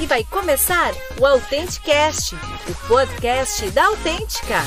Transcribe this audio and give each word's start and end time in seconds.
E 0.00 0.06
vai 0.06 0.24
começar 0.24 0.92
o 1.18 1.26
Autenticast, 1.26 2.34
o 2.68 2.88
podcast 2.88 3.70
da 3.70 3.86
Autêntica. 3.86 4.62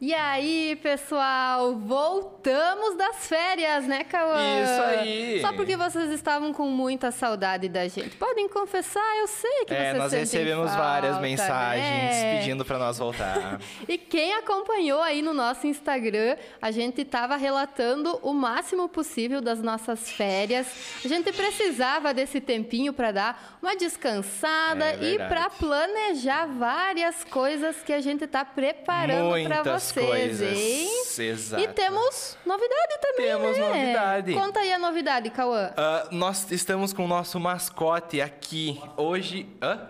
E 0.00 0.12
aí, 0.12 0.76
pessoal, 0.82 1.76
voltamos 1.76 2.96
das 2.96 3.26
férias, 3.28 3.86
né, 3.86 4.02
Cauã? 4.04 4.62
Isso 4.62 4.82
aí. 4.82 5.40
Só 5.40 5.52
porque 5.52 5.76
vocês 5.76 6.10
estavam 6.10 6.52
com 6.52 6.64
muita 6.68 7.10
saudade 7.12 7.68
da 7.68 7.86
gente. 7.86 8.16
Podem 8.16 8.48
confessar, 8.48 9.00
eu 9.18 9.28
sei 9.28 9.64
que 9.64 9.72
É, 9.72 9.92
vocês 9.92 9.98
nós 9.98 10.12
recebemos 10.12 10.66
falta, 10.70 10.82
várias 10.84 11.20
mensagens 11.20 11.86
né? 11.86 12.38
pedindo 12.38 12.64
pra 12.64 12.76
nós 12.78 12.98
voltar. 12.98 13.58
E 13.88 13.96
quem 13.96 14.34
acompanhou 14.34 15.00
aí 15.00 15.22
no 15.22 15.32
nosso 15.32 15.66
Instagram, 15.66 16.36
a 16.60 16.70
gente 16.70 17.02
estava 17.02 17.36
relatando 17.36 18.18
o 18.22 18.32
máximo 18.32 18.88
possível 18.88 19.40
das 19.40 19.62
nossas 19.62 20.10
férias. 20.10 20.66
A 21.04 21.08
gente 21.08 21.32
precisava 21.32 22.12
desse 22.12 22.40
tempinho 22.40 22.92
para 22.92 23.12
dar 23.12 23.58
uma 23.62 23.76
descansada 23.76 24.84
É 24.84 25.04
e 25.04 25.18
para 25.18 25.48
planejar 25.50 26.46
várias 26.46 27.24
coisas 27.24 27.76
que 27.82 27.92
a 27.92 28.00
gente 28.00 28.24
está 28.24 28.44
preparando 28.44 29.30
para 29.44 29.54
Muitas 29.56 29.83
vocês, 29.92 30.08
coisas. 30.08 31.18
Exato. 31.18 31.62
E 31.62 31.68
temos 31.68 32.36
novidade 32.44 32.98
também, 33.00 33.26
Temos 33.26 33.56
né? 33.56 33.68
novidade. 33.68 34.32
Conta 34.34 34.60
aí 34.60 34.72
a 34.72 34.78
novidade, 34.78 35.30
Cauã. 35.30 35.72
Ah, 35.76 36.08
nós 36.10 36.50
estamos 36.50 36.92
com 36.92 37.04
o 37.04 37.08
nosso 37.08 37.38
mascote 37.38 38.20
aqui. 38.20 38.80
Hoje. 38.96 39.46
Hã? 39.62 39.88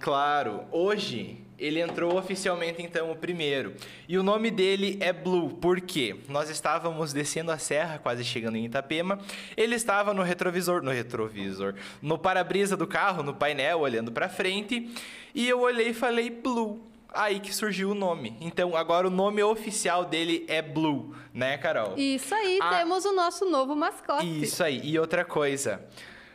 Claro, 0.00 0.64
hoje 0.70 1.44
ele 1.58 1.80
entrou 1.80 2.18
oficialmente, 2.18 2.82
então, 2.82 3.10
o 3.10 3.16
primeiro. 3.16 3.74
E 4.08 4.18
o 4.18 4.22
nome 4.22 4.50
dele 4.50 4.98
é 5.00 5.12
Blue. 5.12 5.50
Por 5.54 5.80
quê? 5.80 6.16
Nós 6.28 6.50
estávamos 6.50 7.12
descendo 7.12 7.50
a 7.50 7.58
serra, 7.58 7.98
quase 7.98 8.24
chegando 8.24 8.56
em 8.56 8.64
Itapema. 8.64 9.18
Ele 9.56 9.74
estava 9.74 10.12
no 10.12 10.22
retrovisor. 10.22 10.82
No 10.82 10.90
retrovisor. 10.90 11.74
No 12.02 12.18
para-brisa 12.18 12.76
do 12.76 12.86
carro, 12.86 13.22
no 13.22 13.34
painel, 13.34 13.80
olhando 13.80 14.10
pra 14.10 14.28
frente. 14.28 14.90
E 15.34 15.48
eu 15.48 15.60
olhei 15.60 15.88
e 15.90 15.94
falei 15.94 16.28
Blue. 16.28 16.80
Aí 17.14 17.38
que 17.40 17.54
surgiu 17.54 17.90
o 17.90 17.94
nome. 17.94 18.36
Então, 18.40 18.76
agora 18.76 19.06
o 19.06 19.10
nome 19.10 19.42
oficial 19.42 20.04
dele 20.04 20.44
é 20.48 20.60
Blue, 20.60 21.14
né, 21.32 21.56
Carol? 21.58 21.94
Isso 21.96 22.34
aí, 22.34 22.58
A- 22.60 22.78
temos 22.78 23.04
o 23.04 23.12
nosso 23.12 23.48
novo 23.48 23.74
mascote. 23.76 24.42
Isso 24.42 24.62
aí. 24.64 24.80
E 24.82 24.98
outra 24.98 25.24
coisa. 25.24 25.80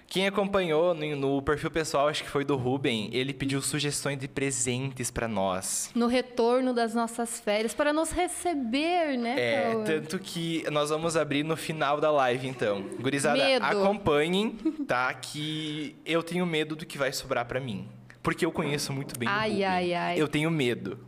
Quem 0.08 0.26
acompanhou 0.26 0.96
no, 0.96 1.16
no 1.16 1.40
perfil 1.44 1.70
pessoal, 1.70 2.08
acho 2.08 2.24
que 2.24 2.30
foi 2.32 2.44
do 2.44 2.56
Ruben, 2.56 3.12
ele 3.14 3.32
pediu 3.32 3.62
sugestões 3.62 4.18
de 4.18 4.28
presentes 4.28 5.12
pra 5.12 5.28
nós. 5.28 5.92
No 5.94 6.08
retorno 6.08 6.74
das 6.74 6.96
nossas 6.96 7.40
férias, 7.40 7.76
para 7.76 7.94
nos 7.94 8.10
receber, 8.10 9.16
né, 9.20 9.36
É, 9.40 9.76
tanto 9.86 10.18
que 10.18 10.64
nós 10.72 10.90
vamos 10.90 11.16
abrir 11.16 11.44
no 11.44 11.56
final 11.56 12.02
da 12.02 12.10
live, 12.10 12.48
então. 12.48 12.82
Gurizada, 13.00 13.38
Medo. 13.38 13.64
acompanhem, 13.64 14.58
tá? 14.88 15.14
Que 15.14 15.96
eu 16.04 16.24
tenho 16.24 16.44
medo 16.44 16.76
do 16.76 16.88
que 16.88 16.98
vai 16.98 17.12
sobrar 17.14 17.46
pra 17.46 17.60
mim. 17.60 17.88
Porque 18.22 18.46
eu 18.46 18.52
conheço 18.52 18.92
muito 18.94 19.18
bem 19.18 19.28
o 19.28 19.32
Ai, 19.32 19.50
Ruben. 19.50 19.66
ai, 19.66 19.94
ai. 19.94 20.20
Eu 20.22 20.28
tenho 20.28 20.50
medo. 20.52 21.00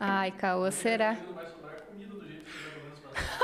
Ai, 0.00 0.30
Cauã, 0.32 0.70
será? 0.70 1.16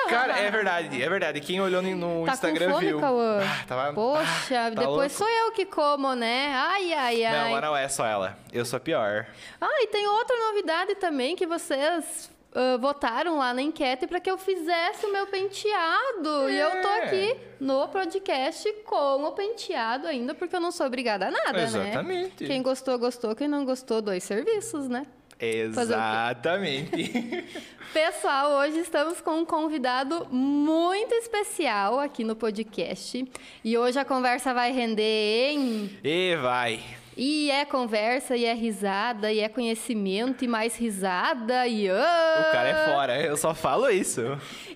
Cara, 0.08 0.36
é 0.40 0.50
verdade, 0.50 1.00
é 1.00 1.08
verdade. 1.08 1.40
Quem 1.40 1.60
olhou 1.60 1.80
no- 1.80 2.26
Tá 2.26 2.32
Instagram 2.32 2.66
com 2.66 2.72
fome, 2.74 2.86
viu. 2.88 3.00
Cauã? 3.00 3.38
Ah, 3.40 3.64
tava... 3.68 3.92
Poxa, 3.92 4.66
ah, 4.66 4.70
tá 4.70 4.70
depois 4.70 4.86
louco. 4.88 5.10
sou 5.10 5.28
eu 5.28 5.52
que 5.52 5.64
como, 5.64 6.14
né? 6.16 6.52
Ai, 6.52 6.92
ai, 6.92 7.24
ai. 7.24 7.52
Não, 7.54 7.60
não 7.60 7.76
é 7.76 7.88
só 7.88 8.04
ela. 8.04 8.36
Eu 8.52 8.64
sou 8.64 8.78
a 8.78 8.80
pior. 8.80 9.26
Ah, 9.60 9.68
e 9.82 9.86
tem 9.86 10.08
outra 10.08 10.36
novidade 10.48 10.96
também 10.96 11.36
que 11.36 11.46
vocês 11.46 12.28
ah, 12.54 12.76
votaram 12.78 13.38
lá 13.38 13.52
na 13.54 13.62
enquete 13.62 14.06
para 14.06 14.20
que 14.20 14.30
eu 14.30 14.36
fizesse 14.38 15.06
o 15.06 15.12
meu 15.12 15.26
penteado. 15.26 16.50
E 16.50 16.58
eu 16.58 16.70
tô 16.82 16.88
É. 16.88 17.04
aqui 17.04 17.36
no 17.60 17.88
podcast 17.88 18.70
com 18.84 19.24
o 19.24 19.32
penteado 19.32 20.06
ainda, 20.06 20.34
porque 20.34 20.54
eu 20.56 20.60
não 20.60 20.70
sou 20.72 20.86
obrigada 20.86 21.28
a 21.28 21.30
nada, 21.30 21.52
né? 21.52 21.64
Exatamente. 21.64 22.44
Quem 22.46 22.62
gostou, 22.62 22.98
gostou. 22.98 23.34
Quem 23.34 23.48
não 23.48 23.64
gostou, 23.64 24.02
dois 24.02 24.24
serviços, 24.24 24.88
né? 24.88 25.04
Exatamente. 25.42 27.44
Pessoal, 27.94 28.50
hoje 28.60 28.78
estamos 28.80 29.22
com 29.22 29.38
um 29.38 29.44
convidado 29.44 30.26
muito 30.30 31.14
especial 31.14 31.98
aqui 31.98 32.22
no 32.24 32.36
podcast. 32.36 33.24
E 33.64 33.78
hoje 33.78 33.98
a 33.98 34.04
conversa 34.04 34.52
vai 34.52 34.70
render, 34.70 35.52
hein? 35.52 35.98
e 36.04 36.36
vai. 36.36 36.78
E 37.22 37.50
é 37.50 37.66
conversa, 37.66 38.34
e 38.34 38.46
é 38.46 38.54
risada, 38.54 39.30
e 39.30 39.40
é 39.40 39.48
conhecimento, 39.50 40.42
e 40.42 40.48
mais 40.48 40.74
risada, 40.78 41.66
e... 41.66 41.86
ah! 41.86 42.46
O 42.48 42.50
cara 42.50 42.68
é 42.70 42.90
fora, 42.90 43.20
eu 43.20 43.36
só 43.36 43.54
falo 43.54 43.90
isso. 43.90 44.22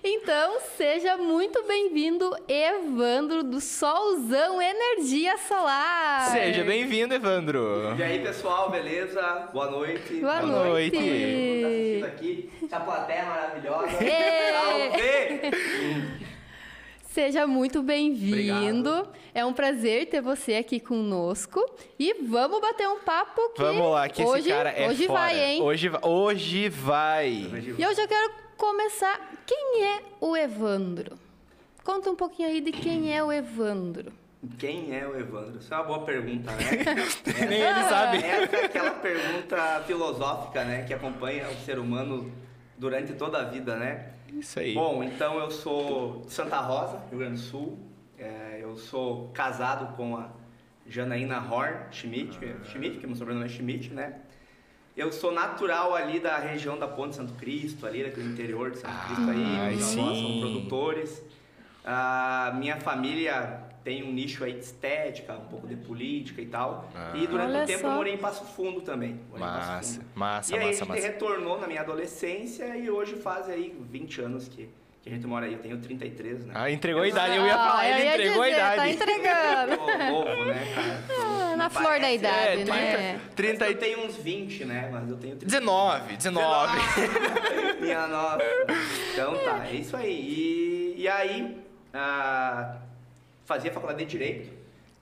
Então, 0.03 0.59
seja 0.77 1.17
muito 1.17 1.63
bem-vindo, 1.63 2.29
Evandro, 2.47 3.41
do 3.41 3.59
Solzão 3.59 4.61
Energia 4.61 5.35
Solar. 5.39 6.29
Seja 6.29 6.63
bem-vindo, 6.63 7.15
Evandro. 7.15 7.95
E 7.97 8.03
aí, 8.03 8.19
pessoal, 8.19 8.69
beleza? 8.69 9.49
Boa 9.51 9.71
noite. 9.71 10.13
Boa 10.17 10.39
Boa 10.41 10.65
noite. 10.65 10.99
noite. 10.99 11.61
Tá 11.63 11.67
assistindo 11.67 12.05
aqui. 12.05 12.49
Essa 12.63 12.79
plateia 12.79 13.25
maravilhosa. 13.25 14.03
Ê! 14.03 15.41
Salve! 15.41 16.25
Seja 17.07 17.47
muito 17.47 17.81
bem-vindo. 17.81 19.07
É 19.35 19.43
um 19.43 19.51
prazer 19.51 20.05
ter 20.05 20.21
você 20.21 20.55
aqui 20.55 20.79
conosco. 20.79 21.59
E 21.99 22.13
vamos 22.23 22.61
bater 22.61 22.87
um 22.87 22.99
papo 23.01 23.49
que 23.49 23.61
Vamos 23.61 23.91
lá, 23.91 24.07
que 24.07 24.23
hoje, 24.23 24.47
esse 24.47 24.49
cara 24.49 24.69
é 24.69 24.87
hoje 24.87 25.07
fora. 25.07 25.19
vai, 25.19 25.39
hein? 25.43 25.61
Hoje, 25.61 25.91
hoje 26.01 26.69
vai. 26.69 27.29
E 27.77 27.85
hoje 27.85 28.01
eu 28.01 28.07
quero 28.07 28.31
começar. 28.55 29.33
Quem 29.45 29.83
é 29.83 30.01
o 30.21 30.37
Evandro? 30.37 31.19
Conta 31.83 32.09
um 32.09 32.15
pouquinho 32.15 32.47
aí 32.47 32.61
de 32.61 32.71
quem 32.71 33.13
é 33.13 33.21
o 33.21 33.29
Evandro. 33.29 34.13
Quem 34.57 34.97
é 34.97 35.05
o 35.05 35.19
Evandro? 35.19 35.59
Isso 35.59 35.73
é 35.73 35.77
uma 35.77 35.83
boa 35.83 35.99
pergunta, 36.05 36.51
né? 36.53 36.95
Nem 37.49 37.59
ele 37.59 37.83
sabe. 37.89 38.17
Essa 38.19 38.55
é 38.55 38.65
aquela 38.65 38.91
pergunta 38.91 39.83
filosófica, 39.85 40.63
né? 40.63 40.83
Que 40.83 40.93
acompanha 40.93 41.49
o 41.49 41.55
ser 41.65 41.77
humano 41.77 42.31
durante 42.77 43.11
toda 43.11 43.39
a 43.39 43.43
vida, 43.43 43.75
né? 43.75 44.13
Isso 44.31 44.57
aí. 44.61 44.73
Bom, 44.73 45.03
então 45.03 45.37
eu 45.39 45.51
sou 45.51 46.21
de 46.25 46.31
Santa 46.31 46.61
Rosa, 46.61 47.03
Rio 47.09 47.19
Grande 47.19 47.35
do 47.35 47.41
Sul. 47.41 47.77
Eu 48.75 48.79
sou 48.79 49.29
casado 49.33 49.95
com 49.95 50.17
a 50.17 50.27
Janaína 50.85 51.39
Horn 51.49 51.85
Schmidt, 51.93 52.37
Schmidt, 52.65 52.97
que 52.97 53.07
meu 53.07 53.15
sobrenome 53.15 53.45
é 53.45 53.47
Schmidt, 53.47 53.93
né? 53.93 54.17
Eu 54.97 55.13
sou 55.13 55.31
natural 55.31 55.95
ali 55.95 56.19
da 56.19 56.37
região 56.39 56.77
da 56.77 56.85
Ponte 56.85 57.15
Santo 57.15 57.31
Cristo, 57.35 57.87
ali 57.87 58.03
daquele 58.03 58.27
interior 58.33 58.71
de 58.71 58.79
Santo 58.79 58.93
Cristo 59.05 59.29
aí. 59.31 59.43
ai, 59.45 59.75
meus 59.75 59.97
avós 59.97 60.17
são 60.17 60.39
produtores. 60.41 61.23
A 61.85 62.53
minha 62.59 62.75
família 62.81 63.63
tem 63.81 64.03
um 64.03 64.11
nicho 64.11 64.43
aí 64.43 64.51
de 64.51 64.59
estética, 64.65 65.35
um 65.37 65.45
pouco 65.45 65.67
de 65.67 65.77
política 65.77 66.41
e 66.41 66.47
tal. 66.47 66.91
E 67.13 67.25
durante 67.27 67.55
um 67.57 67.65
tempo 67.65 67.79
só. 67.81 67.87
eu 67.87 67.93
morei 67.93 68.13
em 68.13 68.17
Passo 68.17 68.43
Fundo 68.43 68.81
também. 68.81 69.21
Morei 69.29 69.45
em 69.45 69.49
Passo 69.49 69.69
Massa, 69.71 69.93
Fundo. 70.01 70.05
massa, 70.15 70.51
E 70.53 70.59
aí 70.59 70.65
massa, 70.65 70.69
a 70.69 70.79
gente 70.79 70.89
massa. 70.89 71.07
retornou 71.07 71.61
na 71.61 71.67
minha 71.67 71.79
adolescência 71.81 72.75
e 72.75 72.89
hoje 72.89 73.15
faz 73.15 73.47
aí 73.47 73.73
20 73.89 74.19
anos 74.21 74.49
que, 74.49 74.69
que 75.05 75.11
a 75.11 75.15
gente 75.15 75.27
mora 75.27 75.45
aí. 75.45 75.53
Eu 75.53 75.59
tenho 75.59 75.77
33, 75.77 76.45
né? 76.45 76.53
Ah, 76.55 76.71
entregou 76.71 77.03
a 77.03 77.07
idade. 77.07 77.35
Eu 77.35 77.45
ia 77.45 77.53
Ah, 77.55 77.69
falar, 77.69 77.89
ele 77.89 78.03
ia 78.03 78.09
entregou 78.15 78.43
dizer, 78.43 78.59
a 78.59 78.65
Tá 78.75 78.87
idade. 78.87 78.91
entregando. 78.93 79.77
Tô 79.77 79.97
novo, 80.11 80.45
né, 80.45 80.71
cara? 80.73 81.03
Ah, 81.21 81.49
na 81.55 81.63
Não 81.65 81.69
flor 81.69 81.83
da 81.83 81.91
parece, 81.91 82.15
idade, 82.15 82.61
É, 82.61 82.65
né? 82.65 83.19
30, 83.35 83.35
30 83.35 83.65
Eu 83.65 83.71
e... 83.71 83.75
tenho 83.75 84.05
uns 84.05 84.15
20, 84.17 84.65
né? 84.65 84.89
Mas 84.91 85.09
eu 85.09 85.17
tenho 85.17 85.35
30. 85.35 85.45
19, 85.45 86.17
19. 86.17 86.77
Minha 87.81 88.07
nossa. 88.07 88.43
Então 89.13 89.37
tá, 89.37 89.67
é 89.67 89.73
isso 89.75 89.95
aí. 89.95 90.09
E, 90.97 91.01
e 91.03 91.07
aí, 91.07 91.55
ah, 91.93 92.77
fazia 93.45 93.71
faculdade 93.71 93.99
de 94.05 94.09
Direito. 94.09 94.51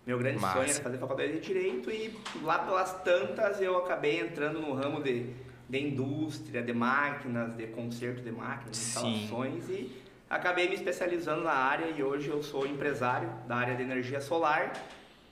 Meu 0.06 0.18
grande 0.20 0.38
Massa. 0.38 0.58
sonho 0.58 0.70
era 0.70 0.82
fazer 0.84 0.98
faculdade 0.98 1.32
de 1.32 1.40
Direito 1.40 1.90
e 1.90 2.14
lá 2.44 2.60
pelas 2.60 2.92
tantas 3.04 3.62
eu 3.62 3.78
acabei 3.78 4.20
entrando 4.20 4.60
no 4.60 4.74
ramo 4.74 5.02
de, 5.02 5.28
de 5.74 5.80
indústria, 5.80 6.62
de 6.62 6.72
máquinas, 6.72 7.56
de 7.58 7.66
conserto 7.68 8.22
de 8.22 8.32
máquinas, 8.32 8.78
Sim. 8.78 9.24
instalações 9.24 9.68
e 9.70 9.92
acabei 10.30 10.70
me 10.70 10.76
especializando 10.76 11.42
na 11.44 11.52
área 11.52 11.88
e 11.88 12.04
hoje 12.04 12.30
eu 12.30 12.44
sou 12.44 12.68
empresário 12.68 13.28
da 13.48 13.56
área 13.56 13.76
de 13.76 13.82
energia 13.82 14.22
solar. 14.22 14.72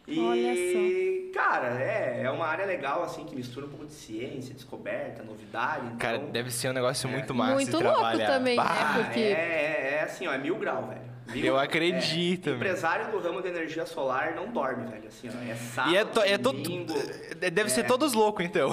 E, 0.07 1.29
cara, 1.31 1.79
é, 1.79 2.23
é 2.23 2.31
uma 2.31 2.47
área 2.47 2.65
legal, 2.65 3.03
assim, 3.03 3.23
que 3.23 3.35
mistura 3.35 3.67
um 3.67 3.69
pouco 3.69 3.85
de 3.85 3.93
ciência, 3.93 4.53
descoberta, 4.55 5.21
novidade. 5.21 5.85
Então, 5.85 5.97
Cara, 5.99 6.17
deve 6.17 6.49
ser 6.49 6.69
um 6.69 6.73
negócio 6.73 7.07
É. 7.07 7.11
muito 7.11 7.35
massa 7.35 7.53
Muito 7.53 7.77
de 7.77 7.83
louco 7.83 7.99
trabalhar. 7.99 8.27
também, 8.27 8.57
né? 8.57 8.63
Bah, 8.63 8.93
Porque- 8.97 9.19
é, 9.19 9.31
é, 9.31 9.97
é 9.99 10.03
assim, 10.03 10.25
ó, 10.25 10.33
é 10.33 10.39
mil 10.39 10.55
grau, 10.57 10.87
velho. 10.87 11.10
Mil- 11.33 11.45
Eu 11.45 11.57
acredito, 11.59 12.49
É, 12.49 12.53
empresário 12.53 13.11
do 13.11 13.19
ramo 13.19 13.41
de 13.41 13.47
energia 13.47 13.85
solar 13.85 14.33
não 14.35 14.47
dorme, 14.51 14.85
velho. 14.89 15.07
Assim, 15.07 15.29
ó, 15.29 15.51
é 15.51 15.55
sábado, 15.55 15.93
E 15.93 15.97
é, 15.97 16.05
to, 16.05 16.21
é 16.21 16.37
todo. 16.37 16.61
domingo, 16.61 16.93
Deve 17.51 17.69
ser 17.69 17.81
é. 17.81 17.83
todos 17.83 18.13
loucos, 18.13 18.45
então. 18.45 18.69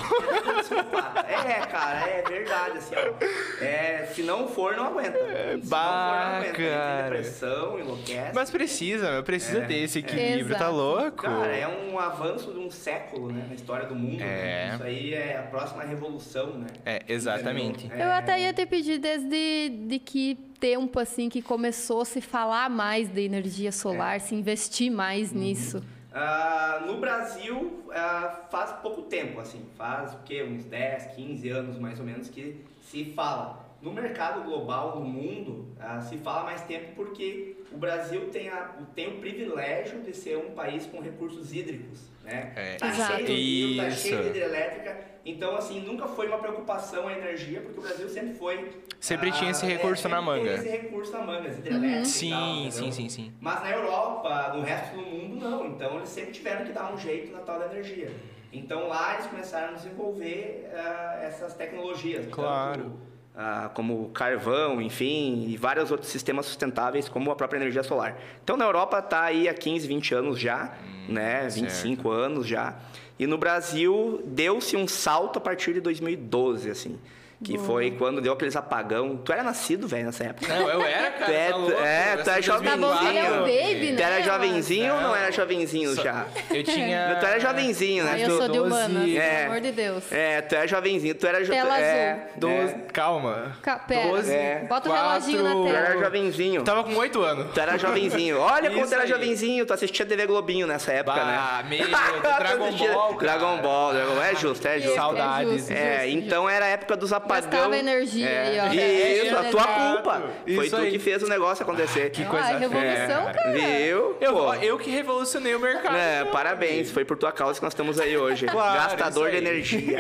É, 1.29 1.67
cara, 1.67 2.07
é 2.09 2.23
verdade, 2.23 2.79
assim, 2.79 2.95
ó. 2.95 3.65
É, 3.65 4.07
se 4.15 4.23
não 4.23 4.49
for, 4.49 4.77
não 4.77 4.87
aguenta. 4.87 5.19
Se 5.19 5.69
bah, 5.69 5.85
não 5.89 6.03
for, 6.09 6.17
não 6.19 6.37
aguenta. 6.39 6.55
Tem 6.57 6.69
cara. 6.71 7.03
depressão, 7.05 7.79
enlouquece. 7.81 8.33
Mas 8.35 8.51
precisa, 8.51 9.11
meu. 9.13 9.23
Precisa 9.23 9.59
É. 9.59 9.67
ter 9.67 9.77
esse 9.79 9.99
equilíbrio, 10.01 10.57
tá 10.57 10.69
louco? 10.69 11.23
Cara, 11.23 11.47
é 11.57 11.67
um 11.67 11.99
avanço 11.99 12.53
de 12.53 12.59
um 12.59 12.71
século, 12.71 13.33
né, 13.33 13.45
na 13.49 13.55
história 13.55 13.87
do 13.87 13.95
mundo. 13.95 14.21
É. 14.23 14.25
né? 14.69 14.71
Isso 14.75 14.83
aí 14.85 15.15
é 15.15 15.39
a 15.39 15.43
próxima 15.43 15.83
revolução, 15.85 16.53
né? 16.59 16.67
É, 16.85 17.03
exatamente. 17.09 17.87
Entendeu? 17.87 18.07
Eu 18.07 18.13
É, 18.13 18.19
até 18.19 18.41
ia 18.41 18.53
te 18.53 18.67
pedir 18.67 18.99
desde 18.99 19.69
de 19.69 19.99
que 19.99 20.39
tempo 20.61 20.99
assim 20.99 21.29
que 21.29 21.41
começou 21.43 22.03
a 22.03 22.05
se 22.05 22.21
falar 22.21 22.69
mais 22.71 23.09
de 23.09 23.23
energia 23.23 23.71
solar, 23.73 24.17
É. 24.17 24.19
se 24.19 24.35
investir 24.35 24.91
mais 24.91 25.33
Uhum. 25.33 25.39
nisso? 25.41 25.83
Ah, 26.13 26.83
no 26.87 26.99
Brasil, 26.99 27.89
ah, 27.95 28.47
faz 28.51 28.73
pouco 28.83 29.03
tempo, 29.03 29.39
assim, 29.41 29.69
faz 29.77 30.15
o 30.15 30.19
quê? 30.25 30.43
Uns 30.43 30.65
10, 30.65 31.15
15 31.15 31.49
anos 31.49 31.79
mais 31.79 32.01
ou 32.01 32.07
menos 32.07 32.29
que 32.29 32.65
se 32.81 33.13
fala. 33.15 33.68
No 33.81 33.93
mercado 33.93 34.43
global, 34.43 34.99
no 34.99 35.05
mundo, 35.05 35.73
ah, 35.79 36.01
se 36.01 36.19
fala 36.19 36.45
mais 36.45 36.63
tempo 36.63 36.95
porque 36.97 37.57
o 37.71 37.77
Brasil 37.77 38.29
tem, 38.31 38.49
a, 38.49 38.73
tem 38.95 39.09
o 39.09 39.21
privilégio 39.21 40.01
de 40.01 40.13
ser 40.13 40.37
um 40.37 40.51
país 40.51 40.87
com 40.87 41.01
recursos 41.01 41.53
hídricos, 41.53 42.01
né? 42.25 42.53
É. 42.57 42.77
Tá 42.77 42.89
Exato. 42.89 43.15
cheio 43.15 43.27
de 43.27 43.35
rio, 43.35 43.85
tá 43.85 43.91
cheio 43.91 44.23
de 44.23 44.29
hidrelétrica. 44.31 44.99
Então, 45.25 45.57
assim, 45.57 45.81
nunca 45.81 46.09
foi 46.09 46.27
uma 46.27 46.39
preocupação 46.39 47.07
a 47.07 47.13
energia, 47.13 47.61
porque 47.61 47.79
o 47.79 47.83
Brasil 47.83 48.09
sempre 48.09 48.35
foi... 48.35 48.83
Sempre 48.99 49.29
ah, 49.29 49.33
tinha 49.33 49.51
esse 49.51 49.65
é, 49.65 49.69
recurso 49.69 50.03
sempre 50.03 50.17
na 50.17 50.23
manga. 50.23 50.51
teve 50.51 50.55
esse 50.55 50.69
recurso 50.71 51.13
na 51.13 51.23
manga, 51.23 51.49
as 51.49 51.59
hidrelétricas 51.59 52.23
e 52.23 52.31
tal, 52.31 52.41
Sim, 52.41 52.67
entendeu? 52.67 52.73
sim, 52.73 52.93
sim, 52.93 53.09
sim. 53.09 53.33
Mas 53.41 53.63
na 53.63 53.71
Europa, 53.71 54.53
no 54.57 54.63
resto 54.63 54.97
do 54.97 55.03
mundo, 55.03 55.37
não. 55.37 55.67
Então 55.67 55.97
eles 55.97 56.09
sempre 56.09 56.33
tiveram 56.33 56.65
que 56.65 56.73
dar 56.73 56.93
um 56.93 56.99
jeito 56.99 57.31
na 57.31 57.41
tal 57.41 57.59
da 57.59 57.67
energia. 57.67 58.11
Então 58.53 58.89
lá 58.89 59.15
eles 59.15 59.27
começaram 59.27 59.75
a 59.75 59.77
desenvolver 59.77 60.69
ah, 60.75 61.21
essas 61.23 61.55
tecnologias. 61.55 62.27
Claro. 62.27 62.83
tanto, 62.85 63.08
ah, 63.41 63.71
como 63.73 64.09
carvão, 64.09 64.83
enfim, 64.83 65.47
e 65.49 65.57
vários 65.57 65.93
outros 65.93 66.11
sistemas 66.11 66.45
sustentáveis, 66.47 67.09
como 67.09 67.31
a 67.31 67.37
própria 67.37 67.57
energia 67.59 67.85
solar. 67.85 68.19
Então 68.43 68.57
na 68.57 68.65
Europa 68.65 68.99
está 68.99 69.23
aí 69.23 69.49
há 69.49 69.55
15, 69.55 69.87
20 69.87 70.15
anos 70.17 70.41
já, 70.41 70.75
né? 71.09 71.49
25 71.49 72.11
anos 72.11 72.49
já. 72.49 72.75
E 73.17 73.29
no 73.29 73.39
Brasil 73.39 74.21
deu-se 74.27 74.77
um 74.77 74.89
salto 74.89 75.37
a 75.37 75.41
partir 75.41 75.73
de 75.73 75.81
2012, 75.81 76.69
assim. 76.69 76.99
Que 77.43 77.57
foi 77.57 77.93
quando 77.93 78.21
deu 78.21 78.33
aqueles 78.33 78.57
apagão. 78.57 79.17
Tu 79.17 79.33
era 79.33 79.45
nascido, 79.45 79.87
velho, 79.87 80.07
nessa 80.07 80.25
época. 80.25 80.53
Não, 80.53 80.69
eu 80.69 80.83
era, 80.83 81.11
cara. 81.13 81.25
Tu 81.27 81.31
é, 81.33 81.49
tá 81.51 81.57
louco? 81.57 81.73
é, 81.81 82.15
Eu 82.19 82.25
tu 82.25 82.31
é 82.31 82.43
sou 82.43 82.55
Tá 82.61 82.77
bom, 82.77 82.89
2004. 82.89 83.09
ele 83.09 83.19
é 83.19 83.31
um 83.31 83.39
baby, 83.41 83.87
Tu 83.87 83.95
né? 83.95 84.03
era 84.03 84.23
jovenzinho 84.23 84.95
ou 84.95 85.01
não 85.01 85.15
era 85.17 85.31
jovenzinho 85.31 85.95
Só- 85.95 86.03
já? 86.03 86.27
Eu 86.51 86.65
tinha... 86.65 87.17
Tu 87.21 87.27
era 87.27 87.39
jovenzinho, 87.39 88.05
né? 88.05 88.11
Ai, 88.15 88.25
eu 88.25 88.29
Tu- 88.31 88.37
sou 88.39 88.49
de 88.49 88.59
12, 88.59 88.67
humanas, 88.67 89.09
é. 89.17 89.31
pelo 89.37 89.47
amor 89.51 89.61
de 89.61 89.73
Deus. 89.73 90.13
É, 90.13 90.41
tu 90.43 90.55
é 90.57 90.67
jovenzinho, 90.67 91.15
tu 91.15 91.27
era 91.29 91.45
jo- 91.45 91.53
Tela 91.53 91.79
é, 91.79 92.11
azul. 92.13 92.23
Doze... 92.37 92.75
é. 92.75 92.79
Calma. 92.93 93.57
Ca- 93.63 93.79
Pera, 93.79 94.09
Doze, 94.09 94.35
É. 94.35 94.67
bota 94.69 94.89
o 94.89 94.93
quatro- 94.93 95.09
reloginho 95.09 95.43
na 95.45 95.51
Tu 95.53 95.65
tela. 95.65 95.79
era 95.79 95.99
jovenzinho. 96.01 96.63
Tava 96.65 96.83
com 96.85 96.95
8 96.97 97.23
anos. 97.23 97.53
Tu 97.55 97.61
era 97.61 97.79
jovenzinho. 97.79 98.41
Olha 98.41 98.69
como 98.71 98.85
tu 98.87 98.93
era 98.95 99.03
aí. 99.05 99.09
jovenzinho. 99.09 99.65
Tu 99.65 99.73
assistia 99.73 100.05
TV 100.05 100.27
Globinho 100.27 100.67
nessa 100.67 100.93
época, 100.93 101.17
Bah, 101.21 101.63
né? 101.63 101.69
meu, 101.69 101.87
do 101.87 101.93
Tu 101.93 102.21
Dragon 102.21 102.73
Ball, 102.77 103.15
cara. 103.15 103.19
Dragon 103.39 103.63
Ball, 103.63 103.93
Dragon 103.93 104.15
Ball. 104.15 104.23
É 104.25 104.35
justo, 104.35 104.67
é 104.67 104.81
justo. 104.81 104.97
Saudades. 104.97 105.71
É, 105.71 106.09
então 106.09 106.49
era 106.51 106.65
a 106.65 106.69
época 106.69 106.97
dos 106.97 107.13
apagão. 107.35 107.51
Gastava 107.51 107.77
energia 107.77 108.29
é. 108.29 108.61
aí, 108.61 108.61
ó. 108.61 109.25
Isso, 109.25 109.37
a 109.37 109.45
tua 109.45 109.61
Exato. 109.61 109.95
culpa. 109.95 110.23
Foi 110.45 110.67
Isso 110.67 110.77
tu 110.77 110.83
aí. 110.83 110.91
que 110.91 110.99
fez 110.99 111.23
o 111.23 111.29
negócio 111.29 111.63
acontecer. 111.63 112.11
Que 112.11 112.23
Ah, 112.23 112.27
coisa 112.27 112.47
revolução, 112.59 113.23
feia, 113.23 113.33
cara. 113.35 113.53
Viu? 113.53 114.17
Eu, 114.21 114.33
Pô. 114.33 114.55
eu 114.55 114.79
que 114.79 114.91
revolucionei 114.91 115.55
o 115.55 115.61
mercado. 115.61 115.97
É, 115.97 116.25
parabéns, 116.27 116.91
foi 116.91 117.05
por 117.05 117.17
tua 117.17 117.33
causa 117.33 117.59
que 117.59 117.65
nós 117.65 117.73
estamos 117.73 117.99
aí 118.01 118.17
hoje. 118.17 118.47
Claro, 118.59 118.81
Gastador 118.81 119.31
de 119.31 119.37
energia. 119.37 119.99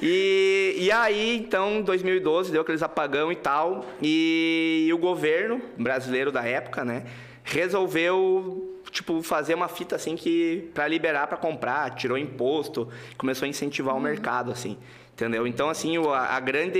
E, 0.00 0.76
e 0.78 0.92
aí, 0.92 1.36
então, 1.36 1.78
em 1.78 1.82
2012, 1.82 2.52
deu 2.52 2.62
aqueles 2.62 2.82
apagão 2.82 3.32
e 3.32 3.36
tal, 3.36 3.84
e, 4.00 4.88
o 4.92 4.98
governo 4.98 5.60
brasileiro 5.76 6.30
da 6.30 6.44
época, 6.44 6.84
né, 6.84 7.04
resolveu, 7.44 8.80
tipo, 8.90 9.22
fazer 9.22 9.54
uma 9.54 9.68
fita, 9.68 9.96
assim, 9.96 10.16
que 10.16 10.70
para 10.74 10.86
liberar 10.86 11.26
para 11.26 11.36
comprar, 11.36 11.94
tirou 11.94 12.16
imposto, 12.16 12.88
começou 13.16 13.46
a 13.46 13.48
incentivar 13.48 13.96
o 13.96 14.00
mercado, 14.00 14.52
assim. 14.52 14.78
Entendeu? 15.18 15.48
Então, 15.48 15.68
assim, 15.68 15.96
a, 15.96 16.36
a 16.36 16.38
grande. 16.38 16.78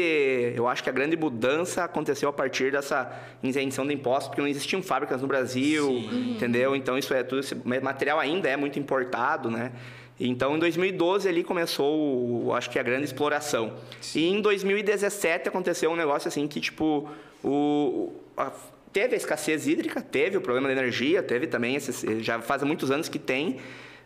Eu 0.55 0.69
acho 0.69 0.81
que 0.85 0.89
a 0.89 0.93
grande 0.93 1.17
mudança 1.17 1.83
aconteceu 1.83 2.29
a 2.29 2.33
partir 2.33 2.71
dessa 2.71 3.11
isenção 3.43 3.85
de 3.85 3.93
impostos, 3.93 4.29
porque 4.29 4.41
não 4.41 4.47
existiam 4.47 4.81
fábricas 4.81 5.21
no 5.23 5.27
Brasil, 5.27 5.91
entendeu? 6.37 6.77
Então, 6.77 6.97
isso 6.97 7.13
é 7.13 7.25
tudo. 7.25 7.41
Esse 7.41 7.57
material 7.83 8.21
ainda 8.21 8.49
é 8.49 8.57
muito 8.57 8.79
importado, 8.79 9.51
né? 9.51 9.73
Então, 10.21 10.55
em 10.55 10.59
2012 10.61 11.29
ali 11.29 11.43
começou, 11.43 12.47
o- 12.47 12.55
acho 12.55 12.71
que 12.71 12.79
a 12.79 12.83
grande 12.85 13.07
exploração. 13.07 13.73
E 14.15 14.29
em 14.29 14.41
2017 14.41 15.49
aconteceu 15.49 15.91
um 15.91 15.97
negócio 15.97 16.29
assim 16.29 16.47
que, 16.47 16.61
tipo, 16.61 17.09
o, 17.43 18.13
a- 18.37 18.53
teve 18.93 19.15
a 19.15 19.17
escassez 19.17 19.67
hídrica, 19.67 20.01
teve 20.01 20.37
o 20.37 20.41
problema 20.41 20.69
da 20.69 20.73
energia, 20.75 21.25
teve 21.25 21.49
também, 21.49 21.75
esses, 21.75 22.05
já 22.25 22.41
faz 22.41 22.63
muitos 22.63 22.89
anos 22.93 23.09
que 23.09 23.19
tem, 23.19 23.57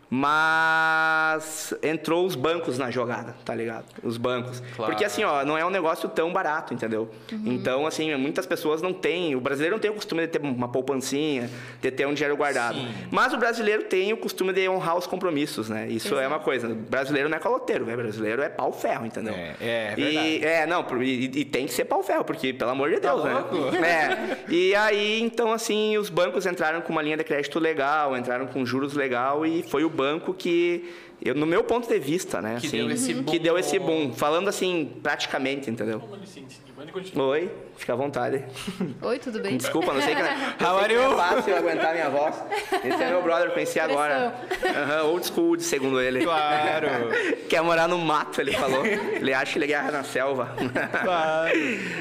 mas 0.09 1.73
entrou 1.81 2.25
os 2.25 2.35
bancos 2.35 2.77
na 2.77 2.89
jogada, 2.91 3.35
tá 3.43 3.53
ligado? 3.53 3.85
Os 4.03 4.17
bancos. 4.17 4.61
Claro. 4.75 4.91
Porque 4.91 5.03
assim, 5.05 5.23
ó, 5.23 5.43
não 5.43 5.57
é 5.57 5.65
um 5.65 5.69
negócio 5.69 6.07
tão 6.09 6.31
barato, 6.31 6.73
entendeu? 6.73 7.09
Então, 7.45 7.85
assim, 7.85 8.13
muitas 8.15 8.45
pessoas 8.45 8.81
não 8.81 8.93
têm, 8.93 9.35
o 9.35 9.41
brasileiro 9.41 9.75
não 9.75 9.81
tem 9.81 9.91
o 9.91 9.95
costume 9.95 10.21
de 10.21 10.27
ter 10.27 10.41
uma 10.41 10.67
poupancinha, 10.67 11.49
de 11.81 11.91
ter 11.91 12.05
um 12.07 12.13
dinheiro 12.13 12.35
guardado. 12.37 12.75
Sim. 12.75 12.87
Mas 13.11 13.33
o 13.33 13.37
brasileiro 13.37 13.83
tem 13.83 14.13
o 14.13 14.17
costume 14.17 14.53
de 14.53 14.67
honrar 14.69 14.97
os 14.97 15.07
compromissos, 15.07 15.69
né? 15.69 15.87
Isso 15.87 16.17
é 16.17 16.27
uma 16.27 16.39
coisa. 16.39 16.67
O 16.67 16.75
brasileiro 16.75 17.29
não 17.29 17.37
é 17.37 17.39
caloteiro, 17.39 17.85
né? 17.85 17.93
O 17.93 17.97
brasileiro 17.97 18.41
é 18.41 18.49
pau-ferro, 18.49 19.05
entendeu? 19.05 19.33
É, 19.33 19.55
é 19.59 19.93
E, 19.97 20.03
verdade. 20.03 20.45
é, 20.45 20.65
não, 20.67 20.85
e, 21.03 21.25
e 21.39 21.45
tem 21.45 21.65
que 21.65 21.73
ser 21.73 21.85
pau-ferro, 21.85 22.23
porque, 22.23 22.53
pelo 22.53 22.71
amor 22.71 22.89
de 22.89 22.99
Tá 22.99 23.09
Deus, 23.13 23.23
né? 23.23 23.33
louco? 23.33 23.75
É. 23.83 24.37
E 24.47 24.73
aí, 24.75 25.21
então, 25.21 25.51
assim, 25.51 25.97
os 25.97 26.09
bancos 26.09 26.45
entraram 26.45 26.81
com 26.81 26.91
uma 26.91 27.01
linha 27.01 27.17
de 27.17 27.23
crédito 27.23 27.59
legal, 27.59 28.15
entraram 28.17 28.47
com 28.47 28.65
juros 28.65 28.93
legal, 28.93 29.45
e 29.45 29.61
foi 29.63 29.83
o 29.83 29.89
banco 29.93 30.33
que, 30.33 30.91
eu, 31.23 31.33
no 31.35 31.45
meu 31.45 31.63
ponto 31.63 31.87
de 31.87 31.99
vista, 31.99 32.41
né? 32.41 32.57
Que 32.59 32.67
assim, 32.67 32.77
deu 32.77 32.91
esse 32.91 33.13
que 33.13 33.21
boom. 33.21 33.37
deu 33.43 33.57
esse 33.57 33.79
boom. 33.79 34.13
Falando 34.13 34.47
assim, 34.49 34.91
praticamente, 35.01 35.69
entendeu? 35.69 36.01
Oi, 37.15 37.49
fica 37.77 37.93
à 37.93 37.95
vontade. 37.95 38.43
Oi, 39.01 39.19
tudo 39.19 39.39
bem? 39.39 39.55
Desculpa, 39.57 39.93
não 39.93 40.01
sei 40.01 40.15
que, 40.15 40.21
eu 40.21 40.25
sei 40.59 40.67
How 40.67 40.77
are 40.77 40.87
que 40.89 40.95
não 40.95 41.03
you? 41.03 41.13
é 41.13 41.15
fácil 41.17 41.55
aguentar 41.55 41.93
minha 41.93 42.09
voz. 42.09 42.35
Esse 42.83 43.03
é 43.03 43.09
meu 43.09 43.21
brother, 43.21 43.47
eu 43.47 43.51
conheci 43.53 43.79
agora. 43.79 44.35
Aham, 44.65 45.03
old 45.05 45.25
school, 45.25 45.59
segundo 45.59 46.01
ele. 46.01 46.23
Claro. 46.23 46.87
Quer 47.47 47.61
morar 47.61 47.87
no 47.87 47.97
mato, 47.97 48.41
ele 48.41 48.51
falou. 48.53 48.85
Ele 48.85 49.33
acha 49.33 49.53
que 49.53 49.57
ele 49.59 49.65
é 49.65 49.67
guerra 49.67 49.91
na 49.91 50.03
selva. 50.03 50.53
claro. 51.03 51.51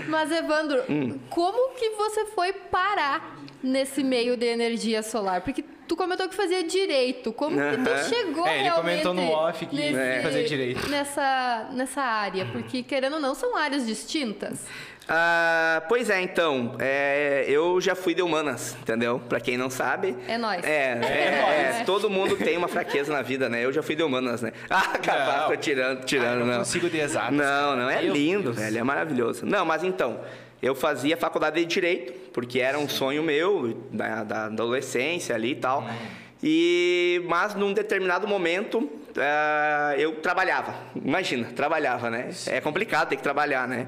Mas, 0.09 0.33
Evandro, 0.33 0.83
Hum. 0.91 1.19
como 1.31 1.75
que 1.77 1.91
você 1.91 2.27
foi 2.27 2.53
parar 2.53 3.39
nesse 3.63 4.03
meio 4.03 4.37
de 4.37 4.47
energia 4.47 5.03
solar? 5.03 5.43
Porque 5.43 5.63
tu 5.93 5.97
comentou 5.97 6.27
que 6.29 6.35
fazia 6.35 6.63
direito. 6.65 7.33
Como 7.33 7.57
que 7.57 7.63
Aham. 7.63 7.85
tu 7.85 8.09
chegou 8.09 8.47
É, 8.47 8.55
ele 8.55 8.63
realmente 8.65 9.03
comentou 9.03 9.15
no 9.15 9.31
off 9.31 9.67
que 9.67 9.77
nesse- 9.77 10.23
fazia 10.23 10.45
direito. 10.45 10.89
Nessa, 10.89 11.69
nessa 11.73 12.01
área? 12.01 12.47
Porque, 12.47 12.83
querendo 12.83 13.15
ou 13.17 13.21
não, 13.21 13.35
são 13.35 13.57
áreas 13.57 13.87
distintas. 13.87 14.61
Ah, 15.09 15.83
pois 15.89 16.09
é, 16.09 16.23
então, 16.23 16.77
é, 16.79 17.45
eu 17.49 17.81
já 17.81 17.95
fui 17.95 18.15
de 18.15 18.23
humanas, 18.23 18.77
entendeu? 18.81 19.21
Pra 19.29 19.41
quem 19.41 19.59
não 19.59 19.69
sabe. 19.69 20.17
É 20.29 20.39
nóis. 20.39 20.65
É, 20.65 20.93
é, 21.03 21.41
nóis. 21.43 21.81
é, 21.81 21.85
todo 21.85 22.09
mundo 22.09 22.37
tem 22.37 22.57
uma 22.57 22.69
fraqueza 22.69 23.13
na 23.13 23.21
vida, 23.21 23.49
né? 23.49 23.65
Eu 23.65 23.73
já 23.73 23.83
fui 23.83 23.97
de 23.97 24.03
humanas, 24.03 24.41
né? 24.41 24.53
Ah, 24.71 24.97
capaz, 24.99 25.43
Não. 25.43 25.49
tô 25.49 25.57
tirando, 25.57 26.05
tirando, 26.05 26.29
Ah, 26.29 26.35
eu 26.35 26.39
não 26.41 26.47
não. 26.47 26.59
consigo 26.61 26.89
de 26.89 26.99
exatas, 26.99 27.33
Não, 27.35 27.77
não, 27.77 27.91
é 27.91 28.01
Meu 28.01 28.15
lindo, 28.15 28.43
Deus. 28.45 28.57
velho, 28.57 28.79
é 28.79 28.83
maravilhoso. 28.85 29.45
Não, 29.45 29.65
mas 29.65 29.83
então, 29.83 30.21
eu 30.63 30.75
fazia 30.75 31.17
faculdade 31.17 31.61
de 31.61 31.67
Direito, 31.67 32.13
porque 32.33 32.61
era 32.61 32.79
um 32.79 32.89
sonho 32.89 33.23
meu, 33.23 33.77
da, 33.91 34.23
da 34.23 34.45
adolescência 34.45 35.35
ali 35.35 35.51
e 35.51 35.57
tal. 35.57 35.83
Hum. 35.83 36.23
E, 36.43 37.23
mas 37.29 37.55
num 37.55 37.73
determinado 37.73 38.27
momento, 38.29 38.89
ah, 39.17 39.95
eu 39.99 40.17
trabalhava. 40.17 40.75
Imagina, 40.95 41.49
trabalhava, 41.55 42.09
né? 42.11 42.31
É 42.47 42.61
complicado 42.61 43.09
ter 43.09 43.17
que 43.17 43.23
trabalhar, 43.23 43.67
né? 43.67 43.87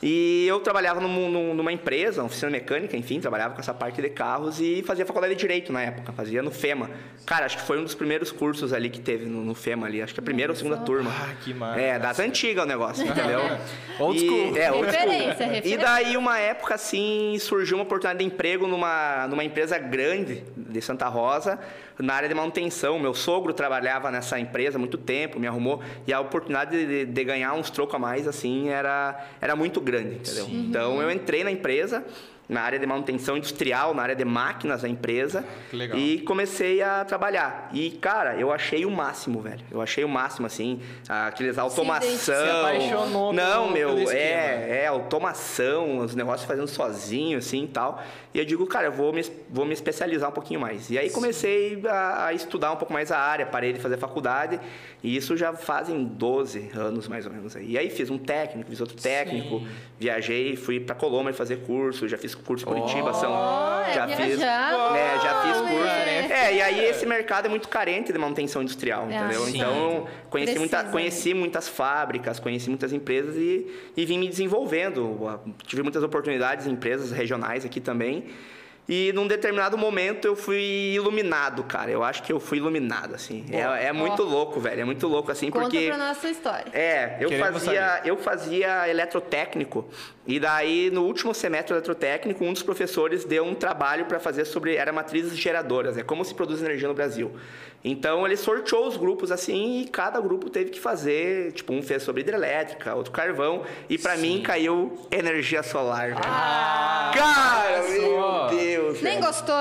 E 0.00 0.46
eu 0.46 0.60
trabalhava 0.60 1.00
num- 1.00 1.28
num- 1.28 1.54
numa 1.54 1.72
empresa, 1.72 2.20
uma 2.22 2.26
oficina 2.26 2.48
mecânica, 2.50 2.96
enfim, 2.96 3.18
trabalhava 3.20 3.54
com 3.54 3.60
essa 3.60 3.74
parte 3.74 4.00
de 4.00 4.08
carros 4.08 4.60
e 4.60 4.80
fazia 4.86 5.04
faculdade 5.04 5.34
de 5.34 5.40
Direito 5.40 5.72
na 5.72 5.82
época, 5.82 6.12
fazia 6.12 6.40
no 6.40 6.52
FEMA. 6.52 6.88
Cara, 7.26 7.46
acho 7.46 7.56
que 7.58 7.64
foi 7.64 7.80
um 7.80 7.82
dos 7.82 7.96
primeiros 7.96 8.30
cursos 8.30 8.72
ali 8.72 8.90
que 8.90 9.00
teve 9.00 9.26
no, 9.26 9.44
no 9.44 9.54
FEMA 9.56 9.88
ali, 9.88 10.00
acho 10.00 10.14
que 10.14 10.20
a 10.20 10.22
primeira 10.22 10.52
ou 10.52 10.56
segunda 10.56 10.76
turma. 10.78 11.10
Ah, 11.12 11.34
que 11.42 11.52
massa. 11.52 11.80
É, 11.80 11.98
das 11.98 12.20
antigas 12.20 12.64
o 12.64 12.66
negócio, 12.68 13.04
entendeu? 13.04 13.40
Old 13.98 14.18
E- 14.18 14.26
school. 14.26 14.56
É, 14.56 14.70
old 14.70 14.88
school. 14.92 15.10
Referência, 15.10 15.44
E 15.44 15.46
referência. 15.48 15.78
daí, 15.78 16.16
uma 16.16 16.38
época, 16.38 16.74
assim, 16.76 17.36
surgiu 17.40 17.76
uma 17.76 17.82
oportunidade 17.82 18.20
de 18.20 18.24
emprego 18.24 18.68
numa, 18.68 19.26
numa 19.26 19.42
empresa 19.42 19.78
grande 19.78 20.44
de 20.56 20.80
Santa 20.80 21.08
Rosa, 21.08 21.58
na 21.98 22.14
área 22.14 22.28
de 22.28 22.34
manutenção. 22.34 22.98
Meu 22.98 23.14
sogro 23.14 23.52
trabalhava 23.52 24.10
nessa 24.10 24.38
empresa 24.38 24.76
há 24.76 24.80
muito 24.80 24.98
tempo, 24.98 25.38
me 25.38 25.46
arrumou, 25.46 25.80
e 26.06 26.12
a 26.12 26.20
oportunidade 26.20 26.86
de, 26.86 27.06
de 27.06 27.24
ganhar 27.24 27.52
uns 27.54 27.70
trocos 27.70 27.94
a 27.94 27.98
mais, 27.98 28.26
assim, 28.28 28.68
era, 28.68 29.18
era 29.40 29.56
muito 29.56 29.80
grande, 29.80 30.16
entendeu? 30.16 30.46
Então, 30.50 31.02
eu 31.02 31.10
entrei 31.10 31.42
na 31.44 31.50
empresa 31.50 32.04
na 32.48 32.62
área 32.62 32.78
de 32.78 32.86
manutenção 32.86 33.36
industrial, 33.36 33.92
na 33.92 34.02
área 34.02 34.16
de 34.16 34.24
máquinas 34.24 34.80
da 34.80 34.88
empresa. 34.88 35.44
Legal. 35.70 35.98
E 35.98 36.20
comecei 36.20 36.80
a 36.80 37.04
trabalhar. 37.04 37.68
E, 37.74 37.90
cara, 37.90 38.36
eu 38.36 38.50
achei 38.50 38.86
o 38.86 38.90
máximo, 38.90 39.42
velho. 39.42 39.60
Eu 39.70 39.82
achei 39.82 40.02
o 40.02 40.08
máximo, 40.08 40.46
assim, 40.46 40.80
aqueles 41.06 41.58
automação. 41.58 42.16
Se 42.16 42.32
apaixonou 42.32 43.32
Não, 43.34 43.64
pelo- 43.64 43.72
meu, 43.72 44.06
pelo 44.06 44.10
é, 44.10 44.84
é, 44.84 44.86
automação, 44.86 45.98
os 45.98 46.14
negócios 46.14 46.48
fazendo 46.48 46.68
sozinho, 46.68 47.36
assim 47.36 47.64
e 47.64 47.68
tal. 47.68 48.02
E 48.34 48.38
eu 48.38 48.44
digo, 48.44 48.66
cara, 48.66 48.86
eu 48.88 48.92
vou 48.92 49.12
me, 49.12 49.22
vou 49.50 49.64
me 49.64 49.72
especializar 49.72 50.28
um 50.28 50.32
pouquinho 50.32 50.60
mais. 50.60 50.90
E 50.90 50.98
aí 50.98 51.08
comecei 51.10 51.82
a, 51.86 52.26
a 52.26 52.32
estudar 52.34 52.72
um 52.72 52.76
pouco 52.76 52.92
mais 52.92 53.10
a 53.10 53.18
área, 53.18 53.46
parei 53.46 53.72
de 53.72 53.80
fazer 53.80 53.96
faculdade. 53.96 54.60
E 55.02 55.16
isso 55.16 55.36
já 55.36 55.52
fazem 55.54 56.04
12 56.04 56.70
anos, 56.74 57.08
mais 57.08 57.24
ou 57.24 57.32
menos. 57.32 57.56
aí. 57.56 57.70
E 57.72 57.78
aí 57.78 57.88
fiz 57.88 58.10
um 58.10 58.18
técnico, 58.18 58.68
fiz 58.68 58.80
outro 58.80 58.96
técnico, 58.96 59.60
Sim. 59.60 59.68
viajei, 59.98 60.56
fui 60.56 60.78
pra 60.80 60.94
Colômbia 60.94 61.32
fazer 61.32 61.58
curso, 61.64 62.06
já 62.08 62.18
fiz 62.18 62.34
curso 62.34 62.64
em 62.64 62.68
Curitiba, 62.68 63.14
são. 63.14 63.30
Oh, 63.32 63.88
é 63.88 63.94
já 63.94 64.08
fiz. 64.08 64.36
viajado, 64.36 64.96
É, 64.96 65.20
já 65.20 65.42
fiz 65.42 65.62
né? 65.62 65.68
curso. 65.70 66.32
É, 66.34 66.54
e 66.54 66.62
aí 66.62 66.84
esse 66.84 67.06
mercado 67.06 67.46
é 67.46 67.48
muito 67.48 67.68
carente 67.68 68.12
de 68.12 68.18
manutenção 68.18 68.60
industrial, 68.60 69.06
É, 69.08 69.16
entendeu? 69.16 69.40
sim. 69.46 69.56
Então, 69.56 70.06
conheci, 70.30 70.58
muita, 70.58 70.76
Precisa, 70.78 70.92
conheci 70.92 71.34
muitas 71.34 71.68
fábricas, 71.68 72.38
conheci 72.38 72.68
muitas 72.68 72.92
empresas 72.92 73.36
e, 73.36 73.66
e 73.96 74.04
vim 74.04 74.18
me 74.18 74.28
desenvolvendo. 74.28 75.40
Tive 75.66 75.82
muitas 75.82 76.02
oportunidades 76.02 76.66
em 76.66 76.72
empresas 76.72 77.10
regionais 77.10 77.64
aqui 77.64 77.80
também. 77.80 78.26
E 78.88 79.12
num 79.12 79.26
determinado 79.26 79.76
momento 79.76 80.24
eu 80.26 80.34
fui 80.34 80.94
iluminado, 80.94 81.62
cara. 81.64 81.90
Eu 81.90 82.02
acho 82.02 82.22
que 82.22 82.32
eu 82.32 82.40
fui 82.40 82.56
iluminado, 82.56 83.14
assim. 83.14 83.44
É, 83.50 83.88
é 83.88 83.92
muito 83.92 84.22
Ó. 84.22 84.26
louco, 84.26 84.58
velho. 84.58 84.80
É 84.80 84.84
muito 84.84 85.06
louco, 85.06 85.30
assim, 85.30 85.50
Conta 85.50 85.64
porque. 85.66 85.86
pra 85.88 85.98
nossa 85.98 86.30
história. 86.30 86.64
É, 86.72 87.18
eu 87.20 87.28
Queremos 87.28 87.62
fazia, 87.64 87.86
saber. 87.88 88.08
eu 88.08 88.16
fazia 88.16 88.88
eletrotécnico 88.88 89.86
e 90.26 90.40
daí 90.40 90.90
no 90.90 91.04
último 91.04 91.34
semestre 91.34 91.68
de 91.68 91.72
eletrotécnico 91.74 92.44
um 92.44 92.52
dos 92.52 92.62
professores 92.62 93.24
deu 93.24 93.44
um 93.44 93.54
trabalho 93.54 94.06
para 94.06 94.18
fazer 94.18 94.44
sobre 94.46 94.76
era 94.76 94.92
matrizes 94.92 95.36
geradoras, 95.38 95.96
é 95.98 96.02
como 96.02 96.24
se 96.24 96.34
produz 96.34 96.62
energia 96.62 96.88
no 96.88 96.94
Brasil. 96.94 97.32
Então 97.84 98.26
ele 98.26 98.36
sorteou 98.36 98.88
os 98.88 98.96
grupos 98.96 99.30
assim 99.30 99.80
e 99.82 99.88
cada 99.88 100.20
grupo 100.20 100.50
teve 100.50 100.70
que 100.70 100.80
fazer, 100.80 101.52
tipo 101.52 101.72
um 101.72 101.80
fez 101.82 102.02
sobre 102.02 102.22
hidrelétrica, 102.22 102.94
outro 102.94 103.12
carvão 103.12 103.62
e 103.88 103.96
para 103.96 104.16
mim 104.16 104.42
caiu 104.42 104.98
energia 105.10 105.62
solar. 105.62 106.08
velho. 106.08 106.20
Ah, 106.24 107.12
Cara. 107.14 107.77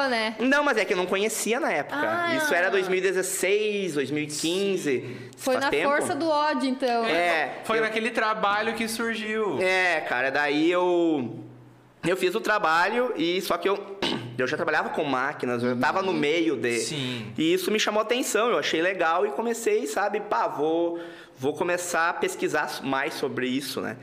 Né? 0.10 0.36
Não, 0.40 0.64
mas 0.64 0.78
é 0.78 0.86
que 0.86 0.94
eu 0.94 0.98
não 0.98 1.06
conhecia 1.06 1.60
na 1.60 1.72
época. 1.72 1.98
Ah. 2.00 2.36
Isso 2.36 2.54
era 2.54 2.70
2016, 2.70 3.94
2015. 3.96 5.18
Foi 5.38 5.54
faz 5.56 5.66
na 5.66 5.70
tempo. 5.72 5.90
força 5.90 6.16
do 6.16 6.28
ódio, 6.30 6.70
então. 6.70 7.06
É, 7.06 7.60
Foi 7.64 7.78
eu- 7.78 7.82
naquele 7.82 8.10
trabalho 8.12 8.74
que 8.74 8.88
surgiu. 8.88 9.60
É, 9.62 10.02
cara, 10.02 10.30
daí 10.30 10.70
eu 10.72 11.44
eu 12.06 12.16
fiz 12.16 12.34
o 12.36 12.40
trabalho 12.40 13.12
e 13.18 13.42
só 13.42 13.58
que 13.58 13.68
eu 13.68 13.98
eu 14.38 14.48
já 14.48 14.56
trabalhava 14.56 14.90
com 14.90 15.04
máquinas, 15.04 15.64
eu 15.64 15.78
tava 15.78 16.02
no 16.02 16.14
meio 16.14 16.56
de 16.56 16.78
Sim. 16.80 17.34
e 17.38 17.54
isso 17.54 17.72
me 17.72 17.80
chamou 17.80 18.00
a 18.00 18.04
atenção, 18.04 18.50
eu 18.50 18.58
achei 18.60 18.82
legal 18.82 19.26
e 19.26 19.32
comecei, 19.32 19.88
sabe, 19.88 20.20
pá, 20.22 20.48
vou 20.48 21.00
vou 21.40 21.54
começar 21.54 22.10
a 22.10 22.14
pesquisar 22.14 22.82
mais 22.84 23.14
sobre 23.14 23.48
isso, 23.48 23.80
né? 23.80 23.96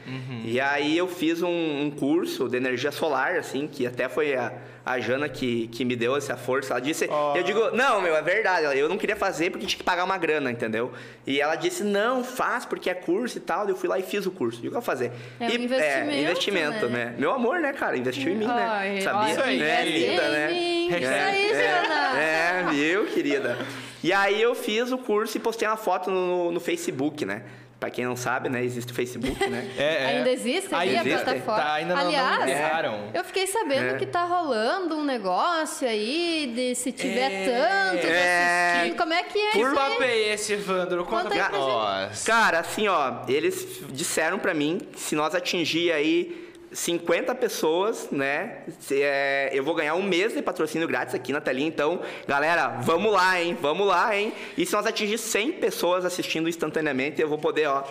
E 0.44 0.60
aí 0.60 0.96
eu 0.96 1.08
fiz 1.08 1.42
um, 1.42 1.48
um 1.48 1.90
curso 1.90 2.48
de 2.48 2.56
energia 2.56 2.92
solar, 2.92 3.36
assim, 3.36 3.66
que 3.66 3.86
até 3.86 4.08
foi 4.08 4.34
a, 4.36 4.52
a 4.86 5.00
Jana 5.00 5.28
que, 5.28 5.66
que 5.68 5.84
me 5.84 5.96
deu 5.96 6.16
essa 6.16 6.36
força. 6.36 6.72
Ela 6.72 6.80
disse, 6.80 7.08
Ó. 7.10 7.36
eu 7.36 7.42
digo, 7.42 7.70
não, 7.72 8.00
meu, 8.00 8.14
é 8.14 8.22
verdade, 8.22 8.78
eu 8.78 8.88
não 8.88 8.96
queria 8.96 9.16
fazer 9.16 9.50
porque 9.50 9.66
tinha 9.66 9.78
que 9.78 9.84
pagar 9.84 10.04
uma 10.04 10.16
grana, 10.16 10.50
entendeu? 10.50 10.92
E 11.26 11.40
ela 11.40 11.56
disse, 11.56 11.82
não, 11.82 12.22
faz 12.22 12.64
porque 12.64 12.88
é 12.88 12.94
curso 12.94 13.38
e 13.38 13.40
tal. 13.40 13.68
Eu 13.68 13.76
fui 13.76 13.88
lá 13.88 13.98
e 13.98 14.02
fiz 14.02 14.26
o 14.26 14.30
curso. 14.30 14.58
E 14.58 14.60
o 14.60 14.62
que 14.62 14.68
eu 14.68 14.72
vou 14.72 14.82
fazer? 14.82 15.10
É 15.40 15.46
um 15.46 15.48
e, 15.50 15.64
investimento, 15.64 16.14
investimento, 16.14 16.88
né? 16.88 17.06
né? 17.06 17.14
Meu 17.18 17.32
amor, 17.32 17.58
né, 17.58 17.72
cara? 17.72 17.96
Investiu 17.96 18.30
em 18.32 18.36
mim, 18.36 18.46
né? 18.46 18.66
Ai, 18.70 19.00
Sabia? 19.00 19.34
Né? 19.34 19.84
querida, 19.84 20.10
Linda, 20.12 20.28
né? 20.28 20.48
mim. 20.52 20.86
Isso 20.86 21.04
É, 21.04 21.22
aí, 21.24 21.50
é, 21.50 21.82
Jana. 21.82 22.20
É, 22.20 22.66
viu, 22.70 23.06
querida? 23.06 23.58
E 24.04 24.12
aí 24.12 24.40
eu 24.40 24.54
fiz 24.54 24.92
o 24.92 24.98
curso 24.98 25.36
e 25.36 25.40
postei 25.40 25.66
uma 25.66 25.78
foto 25.78 26.10
no, 26.10 26.52
no 26.52 26.60
Facebook, 26.60 27.24
né? 27.24 27.42
Pra 27.80 27.88
quem 27.90 28.04
não 28.04 28.16
sabe, 28.16 28.48
né? 28.50 28.62
Existe 28.62 28.92
o 28.92 28.94
Facebook, 28.94 29.46
né? 29.48 29.70
É, 29.78 29.82
é. 29.82 30.06
Ainda 30.18 30.30
existe 30.30 30.74
ali 30.74 30.90
Ainda 30.90 31.00
a 31.00 31.04
existe. 31.04 31.24
plataforma? 31.24 31.62
Tá, 31.62 31.72
ainda 31.74 31.94
não- 31.94 32.02
não 32.02 32.08
Aliás, 32.08 32.42
encerraram. 32.44 33.10
eu 33.14 33.24
fiquei 33.24 33.46
sabendo 33.46 33.94
É. 33.94 33.98
que 33.98 34.06
tá 34.06 34.24
rolando 34.24 34.94
um 34.96 35.04
negócio 35.04 35.88
aí 35.88 36.52
de 36.54 36.74
se 36.74 36.92
tiver 36.92 37.30
É. 37.32 37.44
tanto 37.90 38.00
de 38.02 38.12
É. 38.12 38.72
assistindo. 38.76 38.96
Como 38.98 39.12
é 39.14 39.22
que 39.22 39.38
é 39.38 39.50
Que 39.52 39.58
isso 39.60 39.78
aí? 39.78 40.02
é 40.02 40.34
esse, 40.34 40.52
Evandro? 40.52 41.04
Conta 41.06 41.22
Conta 41.24 41.34
aí 41.34 41.40
pra 41.40 41.58
nós. 41.58 42.24
Cara, 42.24 42.58
assim, 42.60 42.86
ó, 42.88 43.22
eles 43.26 43.80
disseram 43.90 44.38
pra 44.38 44.52
mim 44.54 44.80
que 44.92 45.00
se 45.00 45.14
nós 45.16 45.34
atingir 45.34 45.92
aí 45.92 46.43
50 46.74 47.34
pessoas, 47.36 48.08
né, 48.10 48.58
se, 48.80 49.00
é, 49.00 49.48
eu 49.52 49.62
vou 49.62 49.74
ganhar 49.74 49.94
um 49.94 50.02
mês 50.02 50.34
de 50.34 50.42
patrocínio 50.42 50.88
grátis 50.88 51.14
aqui 51.14 51.32
na 51.32 51.40
telinha. 51.40 51.68
Então, 51.68 52.00
galera, 52.26 52.68
vamos 52.82 53.12
lá, 53.12 53.40
hein? 53.40 53.56
Vamos 53.60 53.86
lá, 53.86 54.14
hein? 54.16 54.32
E 54.58 54.66
se 54.66 54.72
nós 54.74 54.84
atingir 54.84 55.16
100 55.16 55.52
pessoas 55.52 56.04
assistindo 56.04 56.48
instantaneamente, 56.48 57.22
eu 57.22 57.28
vou 57.28 57.38
poder, 57.38 57.66
ó, 57.68 57.84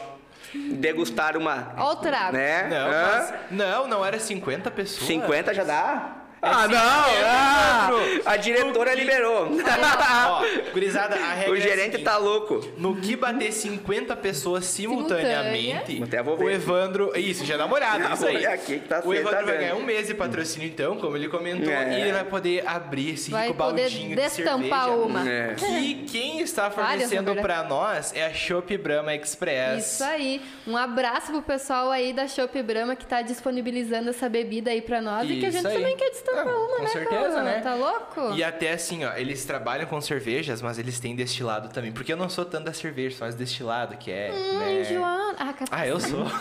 degustar 0.54 1.38
uma... 1.38 1.74
Ó 1.78 1.94
o 1.94 1.96
trago. 1.96 2.34
Né? 2.38 2.68
Não, 2.70 2.92
mas- 2.92 3.34
não, 3.50 3.88
não 3.88 4.06
era 4.06 4.20
50 4.20 4.70
pessoas. 4.70 5.08
50 5.08 5.54
já 5.54 5.63
dá? 5.63 6.23
É 6.43 6.50
ah, 6.50 6.63
50, 6.63 6.67
não! 6.75 6.83
Ah, 7.25 7.89
a 8.25 8.38
diretora 8.38 8.91
que- 8.91 8.97
liberou. 8.97 9.47
Ó, 9.50 10.71
gurizada, 10.73 11.15
a 11.15 11.33
regra 11.33 11.51
o 11.53 11.55
é 11.57 11.62
gerente 11.62 11.91
seguinte, 11.91 12.03
tá 12.03 12.17
louco. 12.17 12.59
No 12.77 12.95
que 12.97 13.15
bater 13.15 13.51
50 13.53 14.15
pessoas 14.17 14.65
simultaneamente, 14.65 16.01
ver. 16.03 16.43
o 16.45 16.50
Evandro. 16.50 17.12
Isso, 17.17 17.45
já 17.45 17.55
dá 17.57 17.65
uma 17.65 17.75
olhada, 17.75 18.13
isso 18.13 18.25
aí. 18.25 18.38
ver 18.38 18.47
aqui 18.47 18.79
que 18.79 18.88
tá 18.88 19.01
o 19.05 19.13
Evandro 19.13 19.39
tá 19.39 19.45
vai 19.45 19.57
ganhar 19.57 19.75
um 19.75 19.83
mês 19.83 20.07
de 20.07 20.13
patrocínio, 20.13 20.67
então, 20.67 20.97
como 20.97 21.15
ele 21.15 21.29
comentou, 21.29 21.71
É. 21.71 21.97
e 21.97 22.01
ele 22.01 22.12
vai 22.12 22.23
poder 22.25 22.67
abrir 22.67 23.13
esse 23.13 23.31
Vai 23.31 23.47
rico 23.47 23.57
poder 23.57 23.81
baldinho 23.83 24.15
destampar 24.15 24.85
de 24.85 24.89
cerveja. 24.89 24.91
uma. 24.91 25.29
É. 25.29 25.53
Que 25.55 25.93
quem 26.12 26.41
está 26.41 26.69
fornecendo 26.69 27.33
na 27.33 27.41
pra 27.41 27.63
nós 27.63 28.13
é 28.15 28.25
a 28.25 28.33
Shop 28.33 28.77
Brahma 28.77 29.15
Express. 29.15 29.93
Isso 29.93 30.03
aí. 30.03 30.41
Um 30.67 30.75
abraço 30.77 31.31
pro 31.31 31.41
pessoal 31.41 31.89
aí 31.91 32.12
da 32.13 32.27
Shop 32.27 32.62
Brahma 32.63 32.95
que 32.95 33.05
tá 33.05 33.21
disponibilizando 33.21 34.09
essa 34.09 34.27
bebida 34.27 34.71
aí 34.71 34.81
pra 34.81 35.01
nós 35.01 35.29
e 35.29 35.39
que 35.39 35.45
a 35.45 35.50
Isso 35.50 35.57
gente 35.59 35.67
aí. 35.67 35.73
também 35.75 35.95
quer 35.95 36.09
Ah, 36.42 36.44
uma, 36.46 36.78
com 36.78 36.84
né, 36.84 36.88
certeza, 36.90 37.44
né? 37.44 37.60
Tá 37.62 37.75
louco? 37.75 38.34
E 38.36 38.44
até 38.44 38.74
assim, 38.74 39.06
ó, 39.06 39.13
eles 39.16 39.46
trabalham 39.46 39.86
com 39.86 40.00
cervejas, 40.02 40.62
mas 40.62 40.78
eles 40.80 41.00
têm 41.00 41.16
destilado 41.16 41.70
também. 41.70 41.92
Porque 41.92 42.12
eu 42.13 42.18
não 42.18 42.30
sou 42.30 42.46
tanto 42.46 42.66
da 42.66 42.74
cerveja, 42.74 43.18
só 43.18 43.25
as 43.25 43.36
destilado, 43.36 43.98
que 43.98 44.12
é. 44.12 44.32
Hum, 44.34 44.60
né? 44.60 44.82
enjoando. 44.82 45.36
Ah. 45.40 45.54
Ah, 45.72 45.88
eu 45.88 46.00
sou. 46.00 46.25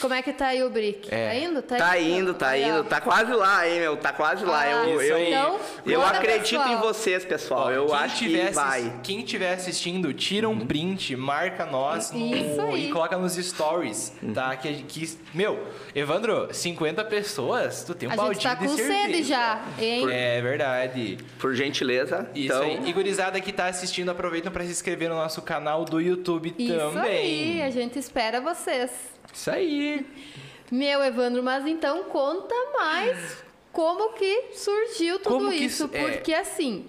Como 0.00 0.14
é 0.14 0.20
que 0.20 0.32
tá 0.32 0.48
aí 0.48 0.62
o 0.64 0.68
Brick? 0.68 1.08
É. 1.14 1.28
Tá 1.28 1.34
indo? 1.36 1.62
Tá 1.62 2.00
indo, 2.00 2.34
tá 2.34 2.48
Aí, 2.48 2.64
ó. 2.64 2.78
indo, 2.78 2.84
tá 2.84 3.00
quase 3.00 3.32
lá, 3.32 3.68
hein, 3.68 3.78
meu, 3.80 3.96
tá 3.96 4.12
quase 4.12 4.44
lá. 4.44 4.62
Ah, 4.62 4.68
eu 4.68 5.00
isso 5.00 5.12
eu, 5.12 5.16
aí. 5.16 5.28
Então, 5.28 5.60
eu 5.86 6.02
acredito 6.02 6.58
pessoal. 6.58 6.72
em 6.72 6.76
vocês, 6.76 7.24
pessoal. 7.24 7.66
Ó, 7.66 7.70
eu 7.70 7.86
quem 7.86 7.94
acho 7.96 8.16
tiver 8.16 8.48
que 8.48 8.52
vai. 8.52 9.00
Quem 9.02 9.20
estiver 9.20 9.54
assistindo, 9.54 10.12
tira 10.12 10.48
um 10.48 10.66
print, 10.66 11.14
marca 11.14 11.64
nós 11.66 12.10
no- 12.10 12.76
e 12.76 12.90
coloca 12.90 13.16
nos 13.16 13.34
stories, 13.34 14.12
tá? 14.34 14.56
Que, 14.56 14.82
que, 14.82 15.18
meu, 15.32 15.68
Evandro, 15.94 16.48
50 16.52 17.04
pessoas, 17.04 17.84
tu 17.84 17.94
tem 17.94 18.08
um 18.08 18.12
A 18.12 18.16
gente 18.32 18.42
tá 18.42 18.56
com 18.56 18.68
sede 18.68 19.22
já, 19.22 19.64
hein? 19.78 20.06
É 20.10 20.40
verdade. 20.40 21.18
Por 21.38 21.54
gentileza. 21.54 22.28
Isso 22.34 22.46
então, 22.46 22.62
aí. 22.62 22.80
E 22.88 22.92
gurizada 22.92 23.40
que 23.40 23.52
tá 23.52 23.66
assistindo, 23.66 24.10
aproveitam 24.10 24.52
pra 24.52 24.64
se 24.64 24.70
inscrever 24.70 25.08
no 25.08 25.14
nosso 25.16 25.40
canal 25.42 25.84
do 25.84 26.00
YouTube 26.00 26.54
Isso 26.58 26.74
também. 26.76 27.04
aí, 27.04 27.62
a 27.62 27.70
gente 27.70 27.98
espera 27.98 28.40
vocês. 28.40 28.90
Isso 29.32 29.50
aí. 29.50 30.06
Meu, 30.70 31.02
Evandro, 31.02 31.42
mas 31.42 31.66
então 31.66 32.04
conta 32.04 32.54
mais 32.78 33.42
como 33.72 34.12
que 34.14 34.50
surgiu 34.54 35.18
tudo 35.18 35.34
Como 35.36 35.50
que 35.50 35.56
isso. 35.64 35.84
isso- 35.86 35.96
é. 35.96 36.10
Porque 36.12 36.32
assim, 36.34 36.86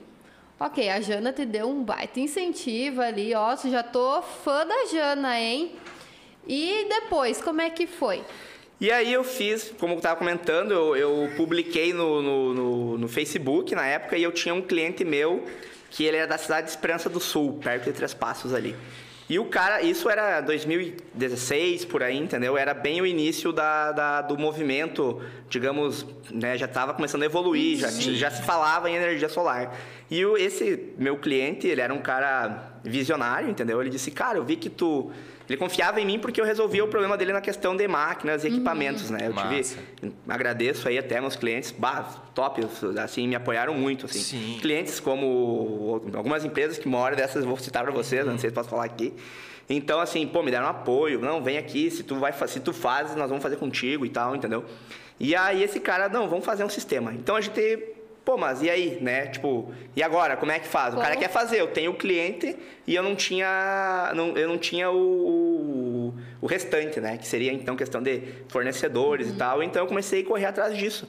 ok, 0.60 0.90
a 0.90 1.02
Jana 1.02 1.32
te 1.34 1.46
deu 1.46 1.68
um 1.70 1.84
baita 1.84 2.20
incentivo 2.20 3.02
ali, 3.02 3.34
ó. 3.34 3.56
Já 3.56 3.84
tô 3.84 4.22
fã 4.22 4.66
da 4.66 4.86
Jana, 4.92 5.40
hein? 5.40 5.74
E 6.48 6.86
depois, 6.90 7.42
como 7.42 7.62
é 7.62 7.70
que 7.70 7.88
foi? 7.88 8.22
E 8.82 8.92
aí 8.92 9.14
eu 9.14 9.24
fiz, 9.24 9.74
como 9.80 9.94
eu 9.94 10.02
tava 10.02 10.18
comentando, 10.18 10.72
eu, 10.74 10.96
eu 10.96 11.30
publiquei 11.38 11.94
no, 11.94 12.22
no, 12.22 12.54
no- 12.54 12.98
no 12.98 13.08
Facebook 13.08 13.74
na 13.74 13.86
época 13.86 14.18
e 14.18 14.24
eu 14.24 14.32
tinha 14.32 14.54
um 14.54 14.62
cliente 14.62 15.06
meu 15.06 15.46
que 15.90 16.04
ele 16.04 16.18
era 16.18 16.28
da 16.28 16.38
cidade 16.38 16.66
de 16.66 16.72
Esperança 16.72 17.10
do 17.10 17.20
Sul, 17.20 17.60
perto 17.64 17.86
de 17.86 17.94
Três 17.94 18.14
Passos 18.14 18.54
ali. 18.54 18.76
E 19.30 19.40
o 19.40 19.46
cara, 19.46 19.82
isso 19.82 20.10
era 20.10 20.42
2016, 20.42 21.86
por 21.86 22.04
aí, 22.04 22.18
entendeu? 22.18 22.58
Era 22.58 22.74
bem 22.74 23.00
o 23.00 23.06
início 23.06 23.54
da, 23.54 23.92
da- 23.94 24.22
do 24.22 24.38
movimento, 24.38 25.22
digamos, 25.50 26.06
né? 26.30 26.58
Já 26.58 26.66
estava 26.66 26.94
começando 26.94 27.24
a 27.24 27.26
evoluir, 27.26 27.78
já, 27.78 27.90
já 27.90 28.30
se 28.32 28.42
falava 28.44 28.90
em 28.90 28.96
energia 28.96 29.30
solar. 29.30 29.74
E 30.12 30.26
o, 30.26 30.36
esse 30.38 30.90
meu 30.98 31.18
cliente, 31.18 31.68
ele 31.68 31.80
era 31.80 31.94
um 31.94 32.02
cara 32.02 32.74
visionário, 32.84 33.50
entendeu? 33.50 33.80
Ele 33.80 33.90
disse, 33.90 34.12
cara, 34.12 34.38
eu 34.40 34.44
vi 34.44 34.58
que 34.58 34.70
tu... 34.70 35.10
Ele 35.50 35.58
confiava 35.58 36.00
em 36.00 36.06
mim 36.06 36.20
porque 36.20 36.40
eu 36.40 36.46
resolvia 36.46 36.84
o 36.84 36.88
problema 36.88 37.18
dele 37.18 37.34
na 37.34 37.42
questão 37.42 37.76
de 37.76 37.88
máquinas 37.88 38.44
e 38.44 38.48
equipamentos, 38.48 39.10
né? 39.10 39.28
Eu 39.28 39.34
tive... 39.34 40.14
Agradeço 40.28 40.88
aí 40.88 40.98
até 40.98 41.20
meus 41.20 41.36
clientes, 41.36 41.72
bah, 41.72 42.04
top, 42.34 42.62
assim, 43.02 43.28
me 43.28 43.36
apoiaram 43.36 43.74
muito, 43.74 44.06
assim. 44.06 44.20
Sim. 44.20 44.58
Clientes 44.62 45.00
como 45.00 46.02
algumas 46.14 46.46
empresas 46.46 46.78
que 46.78 46.88
hora 46.94 47.16
dessas 47.16 47.44
vou 47.44 47.58
citar 47.58 47.84
para 47.84 47.92
vocês, 47.92 48.26
não 48.26 48.38
sei 48.38 48.50
se 48.50 48.54
posso 48.54 48.70
falar 48.70 48.86
aqui. 48.86 49.14
Então, 49.70 50.00
assim, 50.00 50.26
pô, 50.28 50.44
me 50.44 50.52
deram 50.52 50.68
apoio, 50.68 51.20
não, 51.20 51.42
vem 51.42 51.58
aqui, 51.58 51.90
se 51.90 52.04
tu 52.04 52.16
vai, 52.16 52.34
se 52.34 52.60
tu 52.60 52.74
fazes, 52.74 53.16
nós 53.16 53.30
vamos 53.30 53.42
fazer 53.42 53.56
contigo 53.58 54.06
e 54.06 54.10
tal, 54.10 54.36
entendeu? 54.36 54.66
E 55.20 55.36
aí 55.36 55.64
esse 55.64 55.80
cara, 55.80 56.10
não, 56.10 56.28
vamos 56.28 56.46
fazer 56.46 56.64
um 56.64 56.70
sistema. 56.70 57.14
Então 57.14 57.36
a 57.36 57.42
gente, 57.42 57.80
pô, 58.26 58.38
mas 58.38 58.62
e 58.62 58.70
aí, 58.70 58.98
né? 59.02 59.28
Tipo, 59.28 59.74
e 59.96 60.02
agora, 60.02 60.38
como 60.38 60.52
é 60.52 60.60
que 60.60 60.68
faz? 60.68 60.94
O 60.94 60.98
cara 60.98 61.16
quer 61.16 61.30
fazer, 61.30 61.60
eu 61.60 61.68
tenho 61.68 61.92
o 61.92 61.96
cliente 61.96 62.56
e 62.88 62.96
eu 62.96 63.04
não 63.04 63.16
tinha, 63.16 64.12
não, 64.16 64.36
eu 64.38 64.48
não 64.48 64.58
tinha 64.58 64.90
o, 64.90 66.14
o 66.42 66.46
restante, 66.46 67.00
né? 67.00 67.18
Que 67.18 67.28
seria 67.28 67.52
então 67.52 67.76
questão 67.76 68.02
de 68.02 68.22
fornecedores 68.50 69.30
e 69.30 69.34
tal. 69.34 69.62
Então 69.62 69.84
eu 69.84 69.88
comecei 69.88 70.22
a 70.22 70.26
correr 70.26 70.46
atrás 70.46 70.78
disso. 70.78 71.08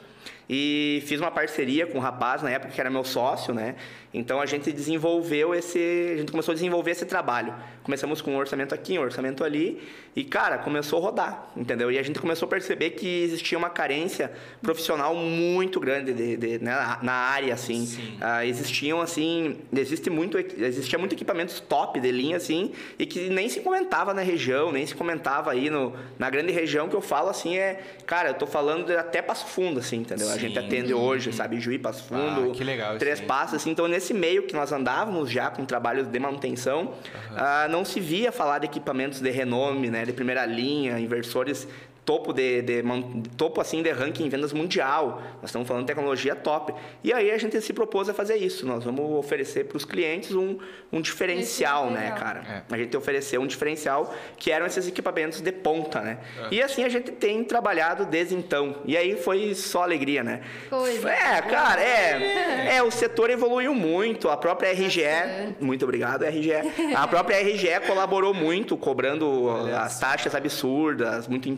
E 0.49 1.03
fiz 1.07 1.21
uma 1.21 1.31
parceria 1.31 1.87
com 1.87 1.99
um 1.99 2.01
rapaz 2.01 2.43
na 2.43 2.51
época 2.51 2.73
que 2.73 2.81
era 2.81 2.91
meu 2.91 3.05
sócio, 3.05 3.55
né? 3.55 3.77
Então 4.13 4.41
a 4.41 4.47
gente 4.47 4.71
desenvolveu 4.71 5.55
esse, 5.55 6.13
a 6.13 6.17
gente 6.19 6.31
começou 6.31 6.53
a 6.53 6.55
desenvolver 6.55 6.91
esse 6.91 7.07
trabalho. 7.07 7.55
Começamos 7.83 8.21
com 8.21 8.33
um 8.33 8.37
orçamento 8.37 8.75
aqui, 8.75 8.99
um 8.99 9.03
orçamento 9.03 9.43
ali, 9.43 9.83
e 10.17 10.23
cara, 10.23 10.59
começou 10.59 10.99
a 11.01 11.03
rodar, 11.03 11.47
entendeu? 11.57 11.91
E 11.91 11.99
a 11.99 12.03
gente 12.03 12.21
começou 12.21 12.47
a 12.47 12.49
perceber 12.51 12.91
que 12.91 13.23
existia 13.25 13.59
uma 13.59 13.69
carência 13.71 14.31
profissional 14.63 15.15
muito 15.15 15.81
grande 15.81 16.13
de, 16.13 16.37
de- 16.37 16.59
né, 16.59 16.71
na- 16.73 16.99
na 17.03 17.13
área 17.13 17.53
assim. 17.55 17.85
Sim. 17.87 18.17
Ah, 18.21 18.47
existiam 18.47 19.01
assim, 19.01 19.59
existe 19.77 20.09
muito, 20.11 20.39
existia 20.39 20.99
muito 20.99 21.15
equipamentos 21.15 21.59
top 21.61 21.99
de 21.99 22.11
linha 22.13 22.37
assim, 22.37 22.73
e 22.99 23.07
que 23.07 23.29
nem 23.29 23.49
se 23.49 23.61
comentava 23.61 24.15
na 24.15 24.23
região, 24.23 24.71
nem 24.71 24.87
se 24.87 24.95
comentava 24.95 25.51
aí 25.51 25.69
no, 25.69 25.93
na 26.19 26.31
grande 26.31 26.53
região 26.53 26.89
que 26.89 26.95
eu 26.95 27.01
falo 27.03 27.29
assim 27.29 27.57
é, 27.59 27.81
cara, 28.07 28.29
eu 28.31 28.35
tô 28.35 28.47
falando 28.47 28.91
até 28.97 29.21
Passo 29.21 29.47
Fundo 29.47 29.81
assim, 29.81 29.97
entendeu? 29.99 30.29
A 30.31 30.39
gente 30.39 30.59
Sim. 30.59 30.65
atende 30.67 30.95
hoje, 30.95 31.33
sabe, 31.33 31.59
Juí, 31.61 31.79
Passo 31.79 32.05
Fundo, 32.05 32.51
Ah, 32.51 32.55
que 32.55 32.63
legal 32.63 32.97
Três. 32.99 33.21
Passos, 33.21 33.55
assim, 33.57 33.71
então 33.71 33.89
nesse 33.89 34.15
meio 34.15 34.45
que 34.45 34.55
nós 34.55 34.71
andávamos 34.73 35.31
já 35.31 35.51
com 35.51 35.65
trabalhos 35.65 36.07
de 36.07 36.19
manutenção, 36.21 36.95
ah, 37.37 37.67
não 37.69 37.85
se 37.85 37.99
via 37.99 38.31
falar 38.31 38.59
de 38.61 38.67
equipamentos 38.67 39.21
de 39.21 39.31
renome, 39.31 39.91
né, 39.91 40.04
de 40.05 40.13
primeira 40.13 40.45
linha, 40.47 40.99
inversores 40.99 41.69
topo 42.05 42.33
de, 42.33 42.63
de 42.63 42.83
topo 43.37 43.61
assim 43.61 43.83
de 43.83 43.91
ranking 43.91 44.27
em 44.27 44.29
vendas 44.29 44.53
mundial. 44.53 45.23
Nós 45.41 45.51
estamos 45.51 45.67
falando 45.67 45.85
de 45.85 45.87
tecnologia 45.87 46.35
top. 46.35 46.75
E 47.03 47.13
aí 47.13 47.31
a 47.31 47.39
gente 47.39 47.61
se 47.61 47.73
propôs 47.73 48.09
a 48.09 48.15
fazer 48.15 48.37
isso. 48.37 48.67
Nós 48.67 48.85
vamos 48.85 49.11
oferecer 49.13 49.65
para 49.65 49.77
os 49.77 49.85
clientes 49.85 50.33
um, 50.33 50.59
um 50.93 51.01
diferencial, 51.01 51.89
é 51.89 51.91
né, 51.91 52.11
cara? 52.19 52.65
A 52.71 52.77
gente 52.77 52.97
ofereceu 52.97 53.41
um 53.41 53.47
diferencial 53.47 54.15
que 54.37 54.51
eram 54.51 54.67
esses 54.67 54.87
equipamentos 54.87 55.41
de 55.41 55.53
ponta, 55.53 56.01
né? 56.01 56.19
E 56.51 56.63
assim 56.63 56.85
a 56.85 56.89
gente 56.89 57.11
tem 57.13 57.43
trabalhado 57.45 58.05
desde 58.05 58.35
então. 58.35 58.77
E 58.85 58.97
aí 58.97 59.17
foi 59.17 59.55
só 59.55 59.83
alegria, 59.83 60.23
né? 60.23 60.43
Coisa 60.69 61.11
É, 61.11 61.43
cara, 61.43 61.81
é, 61.81 62.77
é. 62.77 62.83
o 62.83 62.91
setor 62.91 63.31
evoluiu 63.31 63.75
muito. 63.75 64.29
A 64.29 64.37
própria 64.37 64.73
RGE, 64.73 65.03
muito 65.61 65.85
obrigado, 65.85 66.25
RGE. 66.25 66.53
A 66.95 67.07
própria 67.07 67.41
RGE 67.41 67.81
colaborou 67.87 68.35
muito, 68.35 68.77
cobrando 68.77 69.49
as 69.75 69.99
taxas 69.99 70.35
absurdas, 70.35 71.27
muito 71.27 71.49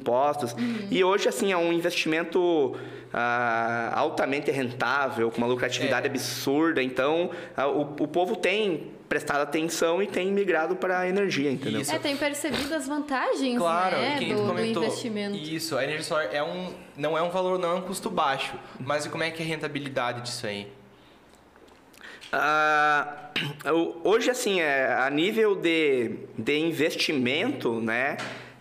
impostos. 0.44 0.88
E 0.90 1.02
hoje, 1.02 1.28
assim, 1.28 1.52
é 1.52 1.56
um 1.56 1.72
investimento 1.72 2.74
ah, 3.12 3.92
altamente 3.94 4.50
rentável, 4.50 5.30
com 5.30 5.38
uma 5.38 5.46
lucratividade 5.46 6.06
É. 6.06 6.10
absurda. 6.10 6.82
Então, 6.82 7.30
ah, 7.56 7.66
o, 7.68 7.82
o 7.82 8.08
povo 8.08 8.36
tem 8.36 8.90
prestado 9.08 9.40
atenção 9.42 10.02
e 10.02 10.06
tem 10.06 10.32
migrado 10.32 10.74
para 10.76 10.98
a 11.00 11.08
energia, 11.08 11.50
entendeu? 11.50 11.80
Isso. 11.80 11.94
É, 11.94 11.98
tem 11.98 12.16
percebido 12.16 12.74
as 12.74 12.88
vantagens 12.88 13.56
Claro, 13.56 13.96
né, 13.96 14.16
quem 14.18 14.34
do, 14.34 14.42
do 14.42 14.48
comentou 14.48 14.82
investimento. 14.82 15.36
isso, 15.36 15.76
a 15.78 15.84
energia 15.84 16.02
solar 16.04 16.28
é 16.32 16.42
um, 16.42 16.72
não 16.96 17.16
é 17.16 17.22
um 17.22 17.30
valor, 17.30 17.56
não 17.58 17.70
é 17.70 17.74
um 17.74 17.82
custo 17.82 18.10
baixo, 18.10 18.54
mas 18.80 19.06
e 19.06 19.08
como 19.08 19.22
é 19.22 19.30
que 19.30 19.40
é 19.42 19.46
a 19.46 19.48
rentabilidade 19.48 20.22
disso 20.22 20.44
aí? 20.46 20.66
Ah, 22.32 23.30
hoje, 24.04 24.30
assim, 24.30 24.60
é, 24.60 24.92
a 24.92 25.08
nível 25.10 25.54
de, 25.54 26.16
de 26.36 26.58
investimento, 26.58 27.80
né? 27.80 28.16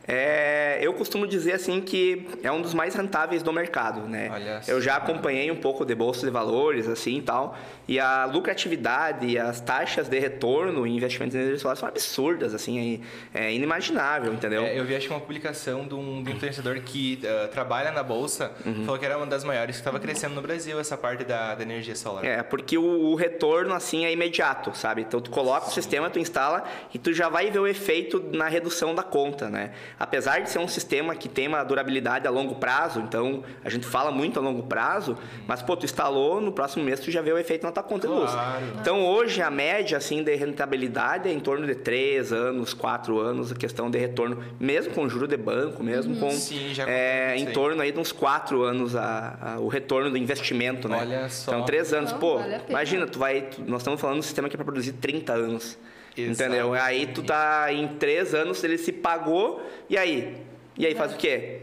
É, 0.07 0.79
eu 0.81 0.93
costumo 0.93 1.25
dizer 1.27 1.53
assim 1.53 1.81
que 1.81 2.27
é 2.43 2.51
um 2.51 2.61
dos 2.61 2.73
mais 2.73 2.93
rentáveis 2.95 3.41
do 3.41 3.51
mercado, 3.51 4.01
né? 4.01 4.29
Olha 4.31 4.61
eu 4.67 4.81
já 4.81 4.95
acompanhei 4.97 5.49
um 5.51 5.55
pouco 5.55 5.85
de 5.85 5.95
bolsa 5.95 6.25
de 6.25 6.31
valores, 6.31 6.87
assim, 6.87 7.17
e 7.17 7.21
tal, 7.21 7.57
e 7.87 7.99
a 7.99 8.25
lucratividade 8.25 9.25
e 9.27 9.37
as 9.37 9.59
taxas 9.59 10.07
de 10.07 10.19
retorno 10.19 10.85
em 10.85 10.95
investimentos 10.95 11.35
em 11.35 11.39
energia 11.39 11.59
solar 11.59 11.75
são 11.77 11.87
absurdas, 11.89 12.53
assim, 12.53 13.01
é, 13.33 13.45
é 13.47 13.53
inimaginável, 13.53 14.33
entendeu? 14.33 14.63
É, 14.63 14.77
eu 14.79 14.85
vi 14.85 14.95
acho 14.95 15.07
que 15.07 15.13
uma 15.13 15.19
publicação 15.19 15.87
de 15.87 15.93
um, 15.93 16.23
de 16.23 16.31
um 16.31 16.35
influenciador 16.35 16.79
que 16.81 17.21
ah, 17.25 17.47
trabalha 17.47 17.91
na 17.91 18.03
bolsa, 18.03 18.51
Uhum. 18.65 18.85
falou 18.85 18.99
que 18.99 19.05
era 19.05 19.17
uma 19.17 19.25
das 19.25 19.43
maiores 19.43 19.75
que 19.75 19.81
estava 19.81 19.99
crescendo 19.99 20.35
no 20.35 20.41
Brasil, 20.41 20.79
essa 20.79 20.97
parte 20.97 21.23
da, 21.23 21.55
da 21.55 21.61
energia 21.63 21.95
solar. 21.95 22.23
É, 22.25 22.41
porque 22.43 22.77
o, 22.77 22.83
o 22.83 23.15
retorno, 23.15 23.73
assim, 23.73 24.05
é 24.05 24.11
imediato, 24.11 24.75
sabe? 24.75 25.01
Então, 25.01 25.19
tu 25.21 25.29
coloca 25.29 25.67
o 25.67 25.71
sistema, 25.71 26.09
tu 26.09 26.19
instala 26.19 26.63
e 26.93 26.97
tu 26.99 27.13
já 27.13 27.29
vai 27.29 27.51
ver 27.51 27.59
o 27.59 27.67
efeito 27.67 28.23
na 28.33 28.47
redução 28.47 28.93
da 28.95 29.03
conta, 29.03 29.49
né? 29.49 29.71
Apesar 29.97 30.39
de 30.41 30.49
ser 30.49 30.59
um 30.59 30.67
sistema 30.67 31.15
que 31.15 31.29
tem 31.29 31.47
uma 31.47 31.63
durabilidade 31.63 32.27
a 32.27 32.29
longo 32.29 32.55
prazo, 32.55 32.99
então 32.99 33.43
a 33.63 33.69
gente 33.69 33.85
fala 33.85 34.11
muito 34.11 34.37
a 34.39 34.41
longo 34.41 34.63
prazo, 34.63 35.17
mas, 35.47 35.61
pô, 35.61 35.75
tu 35.77 35.85
instalou, 35.85 36.41
no 36.41 36.51
próximo 36.51 36.83
mês 36.83 36.99
tu 36.99 37.09
já 37.11 37.21
vê 37.21 37.31
o 37.31 37.37
efeito 37.37 37.63
na 37.65 37.71
tua 37.71 37.81
conta 37.83 38.07
de 38.07 38.13
luz. 38.13 38.29
Claro. 38.31 38.65
Então, 38.81 39.05
hoje, 39.05 39.41
a 39.41 39.49
média, 39.49 39.97
assim, 39.97 40.21
de 40.23 40.35
rentabilidade 40.35 41.29
é 41.29 41.31
em 41.31 41.39
torno 41.39 41.65
de 41.65 41.75
3 41.75 42.33
anos, 42.33 42.73
4 42.73 43.17
anos, 43.19 43.51
a 43.51 43.55
questão 43.55 43.89
de 43.89 43.97
retorno, 43.97 44.43
mesmo 44.59 44.93
com 44.93 45.07
juro 45.07 45.27
de 45.27 45.37
banco, 45.37 45.83
mesmo 45.83 46.15
com... 46.17 46.29
Sim, 46.31 46.73
já 46.73 46.87
é, 46.89 47.35
em 47.37 47.45
torno 47.53 47.81
aí 47.81 47.91
de 47.91 47.99
uns 47.99 48.11
4 48.11 48.63
anos 48.63 48.95
a, 48.95 49.37
a- 49.55 49.59
o 49.59 49.67
retorno 49.67 50.09
do 50.11 50.17
investimento, 50.17 50.89
né? 50.89 50.97
Olha 50.99 51.29
só. 51.29 51.51
Então, 51.51 51.65
3 51.65 51.93
anos, 51.93 52.11
pô, 52.13 52.37
vale 52.39 52.59
imagina, 52.67 53.05
tu 53.07 53.17
vai. 53.19 53.41
tu- 53.43 53.61
nós 53.65 53.81
estamos 53.81 53.99
falando 54.01 54.15
de 54.15 54.19
um 54.19 54.23
sistema 54.23 54.49
que 54.49 54.55
é 54.55 54.57
para 54.57 54.65
produzir 54.65 54.93
30 54.93 55.33
anos. 55.33 55.77
Entendeu? 56.17 56.73
Aí 56.73 57.07
tu 57.07 57.23
tá 57.23 57.67
em 57.71 57.87
3 57.87 58.33
anos, 58.33 58.63
ele 58.63 58.77
se 58.77 58.91
pagou, 58.91 59.61
e 59.89 59.97
aí? 59.97 60.37
E 60.77 60.85
aí 60.85 60.95
faz 60.95 61.13
o 61.13 61.17
quê? 61.17 61.59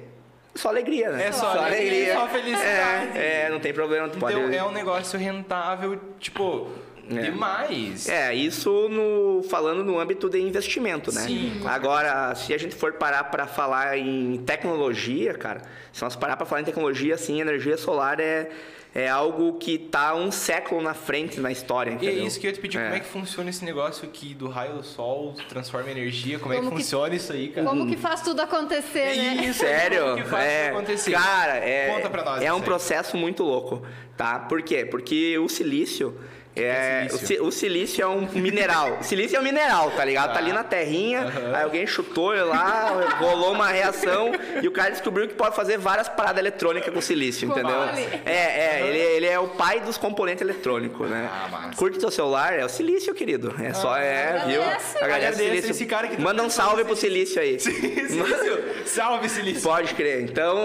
Só 0.55 0.69
alegria, 0.69 1.11
né? 1.11 1.29
É 1.29 1.33
só 1.33 1.47
alegria, 1.59 2.15
só 2.15 2.29
felicidade. 2.29 3.19
É, 3.19 3.45
é, 3.47 3.51
não 3.51 3.59
tem 3.59 3.73
problema, 3.73 4.09
tu 4.09 4.19
pode. 4.19 4.39
Então 4.39 4.53
é 4.53 4.63
um 4.63 4.73
negócio 4.73 5.19
rentável, 5.19 5.99
tipo, 6.21 6.71
É. 7.11 7.23
demais. 7.23 8.07
É, 8.09 8.35
isso 8.35 8.89
no, 8.91 9.43
falando 9.49 9.83
no 9.83 9.99
âmbito 9.99 10.29
de 10.29 10.39
investimento, 10.41 11.11
né? 11.13 11.23
Sim, 11.23 11.63
Agora, 11.65 12.35
se 12.35 12.53
a 12.53 12.59
gente 12.59 12.75
for 12.75 12.93
parar 12.93 13.25
para 13.25 13.47
falar 13.47 13.97
em 13.97 14.37
tecnologia, 14.45 15.33
cara, 15.35 15.63
se 15.91 16.03
nós 16.03 16.15
parar 16.17 16.37
para 16.37 16.45
falar 16.45 16.61
em 16.61 16.65
tecnologia, 16.65 17.15
assim, 17.15 17.41
energia 17.41 17.79
solar 17.79 18.21
é, 18.21 18.51
é 18.95 19.09
algo 19.09 19.55
que 19.55 19.79
tá 19.79 20.15
um 20.15 20.31
século 20.31 20.83
na 20.83 20.93
frente 20.93 21.41
na 21.41 21.51
história, 21.51 21.91
E 21.91 21.93
é 21.95 21.97
entendeu? 21.97 22.27
isso 22.27 22.39
que 22.39 22.47
eu 22.47 22.51
ia 22.51 22.55
te 22.55 22.61
pedir, 22.61 22.79
É. 22.79 22.83
como 22.85 22.95
é 22.97 23.01
que 23.01 23.07
funciona 23.07 23.49
esse 23.49 23.65
negócio 23.65 24.07
aqui 24.07 24.35
do 24.35 24.49
raio 24.49 24.75
do 24.75 24.83
sol, 24.83 25.35
transforma 25.49 25.89
em 25.89 25.93
energia, 25.93 26.39
como, 26.39 26.53
é 26.53 26.57
Como 26.59 26.71
que 26.71 26.77
que- 26.77 26.83
funciona 26.83 27.15
isso 27.15 27.33
aí, 27.33 27.49
cara? 27.49 27.67
Como 27.67 27.87
que 27.87 27.97
faz 27.97 28.21
tudo 28.21 28.41
acontecer, 28.41 29.17
né? 29.17 29.45
Isso, 29.47 29.61
Sério? 29.61 30.03
como 30.05 30.17
que 30.17 30.25
faz 30.29 30.45
é, 30.45 30.67
isso 30.69 30.77
acontecer? 30.77 31.13
Cara, 31.13 31.57
é, 31.57 31.95
Conta 31.95 32.11
pra 32.11 32.25
nós 32.25 32.43
é 32.43 32.53
um 32.53 32.57
aí. 32.57 32.63
processo 32.63 33.17
muito 33.17 33.43
louco, 33.43 33.83
tá? 34.17 34.39
Por 34.41 34.61
quê? 34.63 34.85
Porque 34.85 35.39
o 35.39 35.49
silício 35.49 36.19
é, 36.55 37.07
é 37.07 37.09
silício? 37.09 37.45
O, 37.45 37.47
o 37.49 37.53
silício 37.53 38.03
é 38.03 38.07
um 38.07 38.29
mineral. 38.33 38.99
O 39.01 39.03
silício 39.03 39.37
é 39.37 39.41
um 39.41 39.43
mineral, 39.43 39.91
tá 39.93 40.05
ligado? 40.05 40.33
Tá 40.33 40.39
ali 40.39 40.53
na 40.53 40.63
terrinha, 40.63 41.27
aí 41.55 41.63
alguém 41.63 41.87
chutou 41.87 42.35
ele 42.35 42.45
lá, 42.45 43.17
rolou 43.19 43.53
uma 43.53 43.69
reação 43.69 44.33
e 44.63 44.69
o 44.69 44.71
cara 44.71 44.91
descobriu 44.91 45.27
que 45.29 45.35
pode 45.35 45.57
fazer 45.57 45.79
várias 45.79 46.09
paradas 46.09 46.39
eletrônicas 46.39 46.93
com 46.93 47.01
silício, 47.01 47.49
entendeu? 47.49 47.75
mole. 47.75 48.07
É, 48.27 48.81
é, 48.81 48.87
ele, 48.87 48.99
ele 48.99 49.27
é 49.27 49.39
o 49.39 49.49
pai 49.49 49.81
dos 49.81 49.97
componentes 49.97 50.43
eletrônicos, 50.43 51.09
né? 51.09 51.29
Ah, 51.33 51.49
massa. 51.49 51.77
Curte 51.77 51.99
teu 51.99 52.11
celular, 52.11 52.53
é 52.59 52.65
o 52.65 52.69
silício, 52.69 53.15
querido. 53.15 53.55
É 53.63 53.73
só, 53.73 53.97
é, 53.97 54.45
viu? 54.47 54.63
Agradece. 55.01 55.43
Silício. 55.43 55.71
esse 55.71 55.87
cara 55.87 56.09
que 56.09 56.17
tá 56.17 56.23
Manda 56.23 56.43
um 56.43 56.51
salve 56.51 56.85
pro 56.85 56.95
silício 56.95 57.41
aí. 57.41 57.59
Silício, 57.61 58.65
salve 58.85 59.29
Silício. 59.29 59.63
Pode 59.63 59.95
crer. 59.95 60.23
Então, 60.23 60.59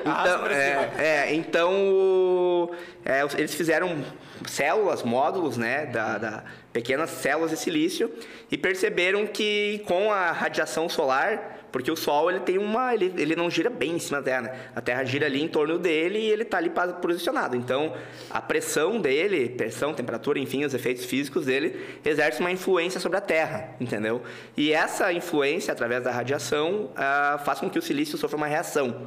então, 0.00 0.46
é, 0.46 0.90
é, 0.98 1.34
então 1.34 2.70
é, 3.04 3.22
eles 3.36 3.54
fizeram 3.54 4.02
células, 4.46 5.02
módulos, 5.02 5.56
né, 5.56 5.86
da, 5.86 6.18
da- 6.18 6.44
pequenas 6.72 7.10
células 7.10 7.50
de 7.50 7.56
silício 7.56 8.10
e 8.50 8.56
perceberam 8.56 9.26
que 9.26 9.82
com 9.86 10.10
a 10.10 10.32
radiação 10.32 10.88
solar, 10.88 11.58
porque 11.70 11.90
o 11.90 11.96
Sol 11.96 12.30
ele 12.30 12.40
tem 12.40 12.58
uma, 12.58 12.94
ele, 12.94 13.14
ele 13.16 13.34
não 13.36 13.50
gira 13.50 13.70
bem 13.70 13.92
em 13.92 13.98
cima 13.98 14.18
da 14.18 14.24
Terra, 14.24 14.40
né? 14.42 14.54
a 14.76 14.80
Terra 14.80 15.04
gira 15.04 15.26
ali 15.26 15.42
em 15.42 15.48
torno 15.48 15.78
dele 15.78 16.18
e 16.18 16.30
ele 16.30 16.42
está 16.42 16.58
ali 16.58 16.70
posicionado. 17.00 17.56
Então, 17.56 17.94
a 18.30 18.40
pressão 18.42 19.00
dele, 19.00 19.48
pressão, 19.50 19.94
temperatura, 19.94 20.38
enfim, 20.38 20.64
os 20.64 20.74
efeitos 20.74 21.04
físicos 21.04 21.46
dele 21.46 21.98
exerce 22.04 22.40
uma 22.40 22.50
influência 22.50 23.00
sobre 23.00 23.18
a 23.18 23.22
Terra, 23.22 23.70
entendeu? 23.80 24.22
E 24.56 24.72
essa 24.72 25.12
influência 25.12 25.72
através 25.72 26.02
da 26.04 26.10
radiação 26.10 26.90
ah, 26.96 27.40
faz 27.44 27.58
com 27.58 27.70
que 27.70 27.78
o 27.78 27.82
silício 27.82 28.18
sofra 28.18 28.36
uma 28.36 28.46
reação 28.46 29.06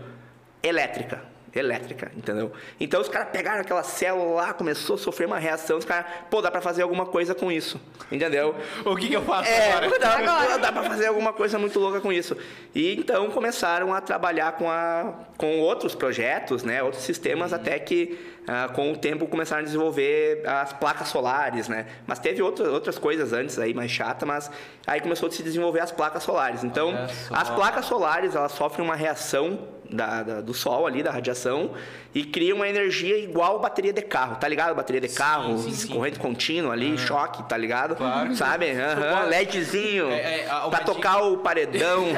elétrica. 0.64 1.35
Elétrica, 1.56 2.12
entendeu? 2.16 2.52
Então 2.80 3.00
os 3.00 3.08
caras 3.08 3.30
pegaram 3.30 3.62
aquela 3.62 3.82
célula 3.84 4.36
lá, 4.42 4.54
começou 4.54 4.96
a 4.96 5.00
sofrer 5.00 5.26
uma 5.26 5.40
reação, 5.40 5.78
os 5.78 5.86
caras, 5.86 6.06
pô, 6.30 6.42
dá 6.42 6.52
pra 6.52 6.60
fazer 6.62 6.82
alguma 6.82 7.06
coisa 7.06 7.34
com 7.34 7.52
isso, 7.52 7.80
entendeu? 8.12 8.54
O 8.84 8.96
que, 8.96 9.08
que 9.08 9.14
eu 9.16 9.22
faço 9.22 9.50
É, 9.50 9.72
agora? 9.74 10.00
dá, 10.00 10.10
Agora. 10.18 10.58
dá 10.60 10.72
pra 10.72 10.84
fazer 10.84 11.08
alguma 11.08 11.32
coisa 11.32 11.58
muito 11.58 11.80
louca 11.80 12.02
com 12.02 12.12
isso. 12.12 12.36
E 12.74 12.96
então 12.98 13.30
começaram 13.30 13.94
a 13.94 14.02
trabalhar 14.02 14.54
com, 14.54 14.70
a, 14.70 15.14
com 15.38 15.60
outros 15.60 15.96
projetos, 15.96 16.64
né? 16.64 16.84
Outros 16.84 17.04
sistemas, 17.04 17.54
até 17.54 17.80
que 17.80 18.20
ah, 18.48 18.70
com 18.74 18.92
o 18.92 18.98
tempo 18.98 19.26
começaram 19.26 19.62
a 19.62 19.66
desenvolver 19.66 20.44
as 20.46 20.74
placas 20.74 21.08
solares, 21.08 21.68
né? 21.70 21.86
Mas 22.06 22.20
teve 22.20 22.42
outras, 22.42 22.68
outras 22.68 22.98
coisas 22.98 23.32
antes 23.34 23.58
aí, 23.58 23.74
mais 23.74 23.90
chata, 23.90 24.26
mas 24.26 24.52
aí 24.86 25.00
começou 25.00 25.30
a 25.30 25.32
se 25.32 25.42
desenvolver 25.42 25.80
as 25.80 25.92
placas 25.92 26.22
solares. 26.24 26.64
Então, 26.64 26.94
as 27.32 27.50
placas 27.50 27.86
solares, 27.86 28.36
elas 28.36 28.52
sofrem 28.52 28.86
uma 28.86 28.96
reação 28.96 29.68
da, 29.90 30.24
da- 30.24 30.42
do 30.42 30.54
sol 30.54 30.86
ali, 30.88 31.02
da 31.04 31.12
radiação, 31.12 31.72
e 32.14 32.24
cria 32.24 32.56
uma 32.56 32.68
energia 32.68 33.18
igual 33.18 33.60
bateria 33.60 33.92
de 33.94 34.02
carro, 34.02 34.36
tá 34.38 34.48
ligado? 34.48 34.74
Bateria 34.76 35.02
de 35.02 35.10
carro, 35.10 35.58
sim, 35.60 35.72
sim. 35.72 35.88
corrente 35.94 36.18
contínua 36.20 36.74
ali, 36.74 36.98
choque, 36.98 37.44
tá 37.48 37.58
ligado? 37.58 37.96
Claro. 37.96 38.36
Sabe? 38.36 38.68
Pode- 38.74 39.30
LEDzinho, 39.30 40.10
É, 40.12 40.42
é, 40.42 40.44
pra 40.48 40.70
dica- 40.80 40.84
tocar 40.86 41.22
o 41.24 41.38
paredão. 41.38 42.06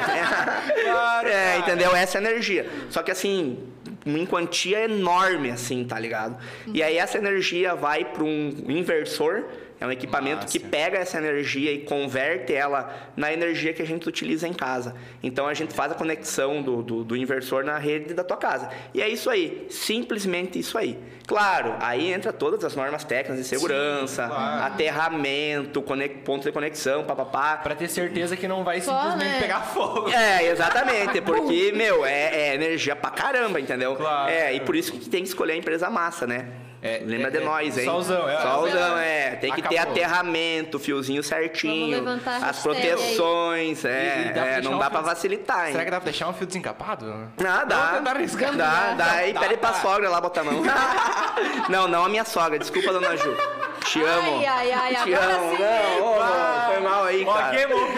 Claro, 0.84 1.28
é, 1.28 1.58
entendeu? 1.58 1.94
Essa 1.94 2.18
é 2.18 2.20
a 2.20 2.30
energia. 2.30 2.68
Só 2.90 3.02
que 3.02 3.10
assim, 3.10 3.58
em 4.06 4.26
quantia 4.26 4.84
enorme, 4.84 5.50
assim, 5.50 5.84
tá 5.84 5.98
ligado? 5.98 6.36
E 6.66 6.82
aí 6.82 6.96
essa 6.96 7.18
energia 7.18 7.74
vai 7.74 8.04
para 8.04 8.24
um 8.24 8.52
inversor, 8.68 9.44
é 9.80 9.86
um 9.86 9.92
equipamento 9.92 10.46
que 10.46 10.58
Massa. 10.58 10.70
pega 10.70 10.98
essa 10.98 11.18
energia 11.18 11.72
e 11.72 11.78
converte 11.78 12.52
ela 12.52 12.92
na 13.16 13.32
energia 13.32 13.72
que 13.72 13.80
a 13.80 13.86
gente 13.86 14.08
utiliza 14.08 14.48
em 14.48 14.52
casa. 14.52 14.94
Então 15.22 15.46
a 15.46 15.54
gente 15.54 15.72
faz 15.72 15.92
a 15.92 15.94
conexão 15.94 16.60
do, 16.62 16.82
do, 16.82 17.04
do 17.04 17.16
inversor 17.16 17.64
na 17.64 17.78
rede 17.78 18.12
da 18.12 18.24
tua 18.24 18.36
casa. 18.36 18.68
E 18.92 19.00
é 19.00 19.08
isso 19.08 19.30
aí, 19.30 19.66
simplesmente 19.70 20.58
isso 20.58 20.76
aí. 20.76 20.98
Claro, 21.28 21.76
aí 21.78 22.12
entra 22.12 22.32
todas 22.32 22.64
as 22.64 22.74
normas 22.74 23.04
técnicas 23.04 23.36
de 23.36 23.44
segurança, 23.44 24.26
claro. 24.26 24.64
aterramento, 24.64 25.82
ponto 26.24 26.42
de 26.42 26.50
conexão, 26.50 27.04
papapá. 27.04 27.58
Pra 27.58 27.74
ter 27.74 27.88
certeza 27.88 28.36
que 28.36 28.48
não 28.48 28.64
vai 28.64 28.80
Só, 28.80 28.98
simplesmente 29.02 29.34
né? 29.34 29.40
pegar 29.40 29.60
fogo. 29.60 30.08
É, 30.08 30.46
exatamente, 30.46 31.20
porque, 31.20 31.70
meu, 31.76 32.04
é, 32.04 32.34
é 32.34 32.54
energia 32.54 32.96
pra 32.96 33.10
caramba, 33.10 33.60
entendeu? 33.60 33.94
Claro. 33.94 34.30
É, 34.30 34.54
e 34.54 34.60
por 34.60 34.74
isso 34.74 34.90
que 34.92 35.08
tem 35.08 35.22
que 35.22 35.28
escolher 35.28 35.52
a 35.52 35.56
empresa 35.56 35.90
massa, 35.90 36.26
né? 36.26 36.48
É, 36.80 37.02
Lembra 37.04 37.28
é, 37.28 37.30
de 37.32 37.36
é, 37.38 37.40
nós, 37.44 37.76
hein? 37.76 37.84
solzão, 37.84 38.28
é. 38.28 38.40
Solzão, 38.40 38.98
é. 38.98 39.30
Tem 39.36 39.52
que 39.52 39.62
ter 39.62 39.76
Acabou. 39.78 39.92
aterramento, 39.92 40.78
fiozinho 40.78 41.22
certinho, 41.24 41.96
Vamos 42.04 42.22
levantar 42.22 42.42
a 42.44 42.50
as 42.50 42.56
aí. 42.58 42.62
proteções, 42.62 43.84
E- 43.84 43.88
e 43.88 43.90
é, 43.90 44.32
dá 44.34 44.42
pra 44.42 44.50
é, 44.52 44.60
não 44.62 44.74
um 44.74 44.78
dá 44.78 44.88
pra 44.90 45.00
fio- 45.00 45.08
facilitar, 45.08 45.66
hein? 45.66 45.72
Será 45.72 45.84
que 45.84 45.90
dá 45.90 45.96
pra 46.00 46.04
deixar 46.04 46.28
um 46.28 46.32
fio 46.32 46.46
desencapado? 46.46 47.30
Ah, 47.44 47.64
dá. 47.64 47.86
Tentar 47.98 48.10
arriscar. 48.16 48.54
Dá, 48.56 48.92
dá. 48.94 49.10
Aí 49.12 49.32
Dá, 49.32 49.40
pede 49.40 49.56
pra 49.56 49.72
sogra 49.74 50.08
lá 50.08 50.20
botar 50.20 50.42
a 50.42 50.44
mão. 50.44 50.62
não, 51.68 51.88
não 51.88 52.04
a 52.04 52.08
minha 52.08 52.24
sogra. 52.24 52.58
Desculpa, 52.58 52.92
dona 52.92 53.16
Ju. 53.16 53.36
Te 53.84 54.02
amo. 54.02 54.38
Ai, 54.38 54.46
ai, 54.46 54.72
ai, 54.72 55.04
Te 55.04 55.12
amo. 55.14 55.56
sim. 55.56 55.62
Não, 55.62 56.06
ô, 56.06 56.72
foi 56.72 56.80
mal 56.80 57.04
aí, 57.04 57.24
Ó, 57.26 57.32
cara. 57.34 57.56
queimou 57.56 57.78
a 57.78 57.88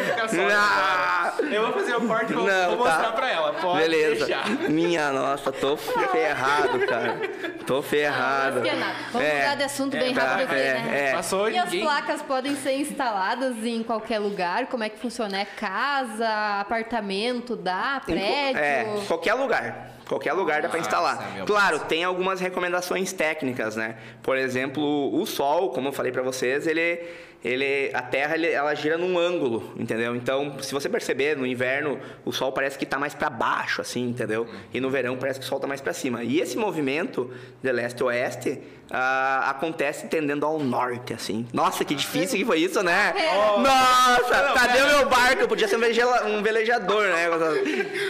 Ah. 0.56 1.32
cara. 1.36 1.46
Eu 1.50 1.62
vou 1.62 1.72
fazer 1.72 1.96
o 1.96 2.06
corte 2.06 2.32
e 2.32 2.34
vou, 2.34 2.44
Não, 2.46 2.76
vou 2.76 2.84
tá. 2.86 2.92
mostrar 2.92 3.12
pra 3.12 3.30
ela. 3.30 3.52
Pode 3.54 3.78
Beleza. 3.80 4.26
deixar. 4.26 4.48
Minha 4.68 5.10
nossa, 5.12 5.50
tô 5.52 5.76
ferrado, 5.76 6.78
cara. 6.86 7.20
Tô 7.66 7.82
ferrado. 7.82 8.60
Não, 8.60 8.64
não 8.64 8.70
é. 8.70 8.94
Vamos 9.12 9.28
É, 9.28 9.34
mudar 9.42 9.54
de 9.56 9.62
assunto 9.64 9.96
bem 9.96 10.16
é, 10.16 10.20
rápido 10.20 10.42
aqui, 10.50 10.54
é, 10.60 10.74
né? 10.74 11.08
é. 11.08 11.12
Passou 11.14 11.50
E 11.50 11.58
as 11.58 11.64
ninguém... 11.66 11.82
placas 11.84 12.22
podem 12.22 12.56
ser 12.56 12.72
instaladas 12.78 13.56
em 13.64 13.82
qualquer 13.82 14.18
lugar? 14.18 14.66
Como 14.66 14.84
é 14.84 14.88
que 14.88 14.98
funciona? 14.98 15.40
É 15.40 15.44
casa, 15.44 16.60
apartamento, 16.60 17.56
dá, 17.56 18.00
prédio? 18.04 18.58
É, 18.60 18.86
qualquer 19.06 19.34
lugar. 19.34 19.90
Qualquer 20.10 20.32
lugar 20.32 20.60
dá 20.60 20.68
para 20.68 20.80
instalar. 20.80 21.44
Claro, 21.46 21.78
tem 21.78 22.02
algumas 22.02 22.40
recomendações 22.40 23.12
técnicas, 23.12 23.76
né? 23.76 23.94
Por 24.24 24.36
exemplo, 24.36 24.82
o 25.14 25.24
sol, 25.24 25.70
como 25.70 25.86
eu 25.86 25.92
falei 25.92 26.10
para 26.10 26.20
vocês, 26.20 26.66
ele, 26.66 27.00
ele, 27.42 27.90
a 27.94 28.03
Terra, 28.03 28.35
ele- 28.35 28.50
ela 28.50 28.74
gira 28.74 28.98
num 28.98 29.18
ângulo, 29.18 29.72
entendeu? 29.79 30.14
Então, 30.14 30.59
se 30.61 30.72
você 30.74 30.88
perceber, 30.88 31.37
no 31.37 31.46
inverno 31.46 31.98
o 32.24 32.33
sol 32.33 32.53
parece 32.53 32.79
que 32.79 32.85
tá 32.85 32.98
mais 32.98 33.14
para 33.14 33.31
baixo, 33.31 33.81
assim, 33.81 34.09
entendeu? 34.09 34.46
E 34.74 34.81
no 34.81 34.90
verão 34.90 35.16
parece 35.16 35.40
que 35.40 35.46
o 35.46 35.48
sol 35.48 35.59
tá 35.59 35.66
mais 35.66 35.81
para 35.81 35.92
cima. 35.92 36.22
E 36.22 36.40
esse 36.40 36.57
movimento 36.57 37.31
de 37.62 37.72
leste 37.72 38.03
a 38.03 38.07
oeste 38.07 38.61
ah, 38.90 39.46
acontece 39.50 40.07
tendendo 40.09 40.44
ao 40.44 40.59
norte, 40.59 41.14
assim. 41.14 41.46
Nossa, 41.53 41.85
que 41.85 41.94
difícil 41.94 42.38
que 42.38 42.44
foi 42.44 42.59
isso, 42.59 42.83
né? 42.83 43.14
Nossa, 43.59 44.42
Não, 44.48 44.55
cadê 44.55 44.83
o 44.83 44.87
meu 44.87 45.09
barco? 45.09 45.48
Podia 45.48 45.68
ser 45.68 45.76
um 45.76 46.37
um 46.37 46.42
velejador, 46.42 47.05
né? 47.05 47.26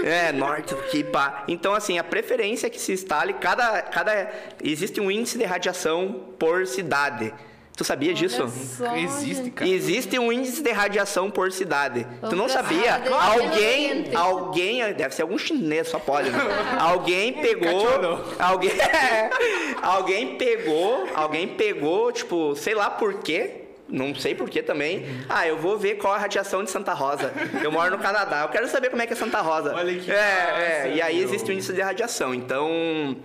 É, 0.04 0.32
norte, 0.32 0.74
que 0.90 1.04
pá. 1.04 1.44
Então, 1.46 1.74
assim, 1.74 1.98
a 1.98 2.04
preferência 2.04 2.66
é 2.66 2.70
que 2.70 2.80
se 2.80 2.92
instale, 2.92 3.34
cada, 3.34 3.82
cada. 3.82 4.30
Existe 4.62 5.00
um 5.00 5.10
índice 5.10 5.38
de 5.38 5.44
radiação 5.44 6.32
por 6.38 6.66
cidade. 6.66 7.32
Tu 7.76 7.84
sabia 7.84 8.12
disso? 8.12 8.46
Só, 8.76 8.94
Existe, 8.94 9.34
gente. 9.44 9.50
cara. 9.52 9.70
Existe 9.70 10.18
um 10.18 10.30
índice 10.30 10.62
de 10.62 10.70
radiação 10.70 11.30
por 11.30 11.50
cidade. 11.50 12.06
Vamos 12.20 12.28
tu 12.28 12.36
não 12.36 12.46
sabia? 12.48 13.00
Alguém, 13.10 14.14
alguém, 14.14 14.92
deve 14.92 15.14
ser 15.14 15.22
algum 15.22 15.38
chinês, 15.38 15.88
só 15.88 15.98
pode. 15.98 16.28
Né? 16.28 16.38
alguém 16.78 17.32
pegou, 17.34 17.86
alguém, 18.38 18.70
alguém 19.82 20.36
pegou, 20.36 21.08
alguém 21.14 21.48
pegou, 21.48 22.12
tipo, 22.12 22.54
sei 22.54 22.74
lá 22.74 22.90
por 22.90 23.14
quê. 23.22 23.56
Não 23.88 24.14
sei 24.14 24.36
por 24.36 24.48
que 24.48 24.62
também. 24.62 25.04
Ah, 25.28 25.48
eu 25.48 25.58
vou 25.58 25.76
ver 25.76 25.96
qual 25.96 26.14
é 26.14 26.16
a 26.16 26.20
radiação 26.20 26.62
de 26.62 26.70
Santa 26.70 26.92
Rosa. 26.92 27.32
Eu 27.60 27.72
moro 27.72 27.90
no 27.90 27.98
Canadá. 27.98 28.42
Eu 28.42 28.48
quero 28.48 28.68
saber 28.68 28.88
como 28.88 29.02
é 29.02 29.06
que 29.06 29.14
é 29.14 29.16
Santa 29.16 29.40
Rosa. 29.40 29.74
Olha 29.74 29.98
que 29.98 30.08
é, 30.12 30.14
é. 30.14 30.76
massa, 30.84 30.88
E 30.94 31.02
aí 31.02 31.16
meu. 31.16 31.24
existe 31.24 31.50
um 31.50 31.54
índice 31.54 31.72
de 31.72 31.80
radiação. 31.80 32.32
Então, 32.32 33.16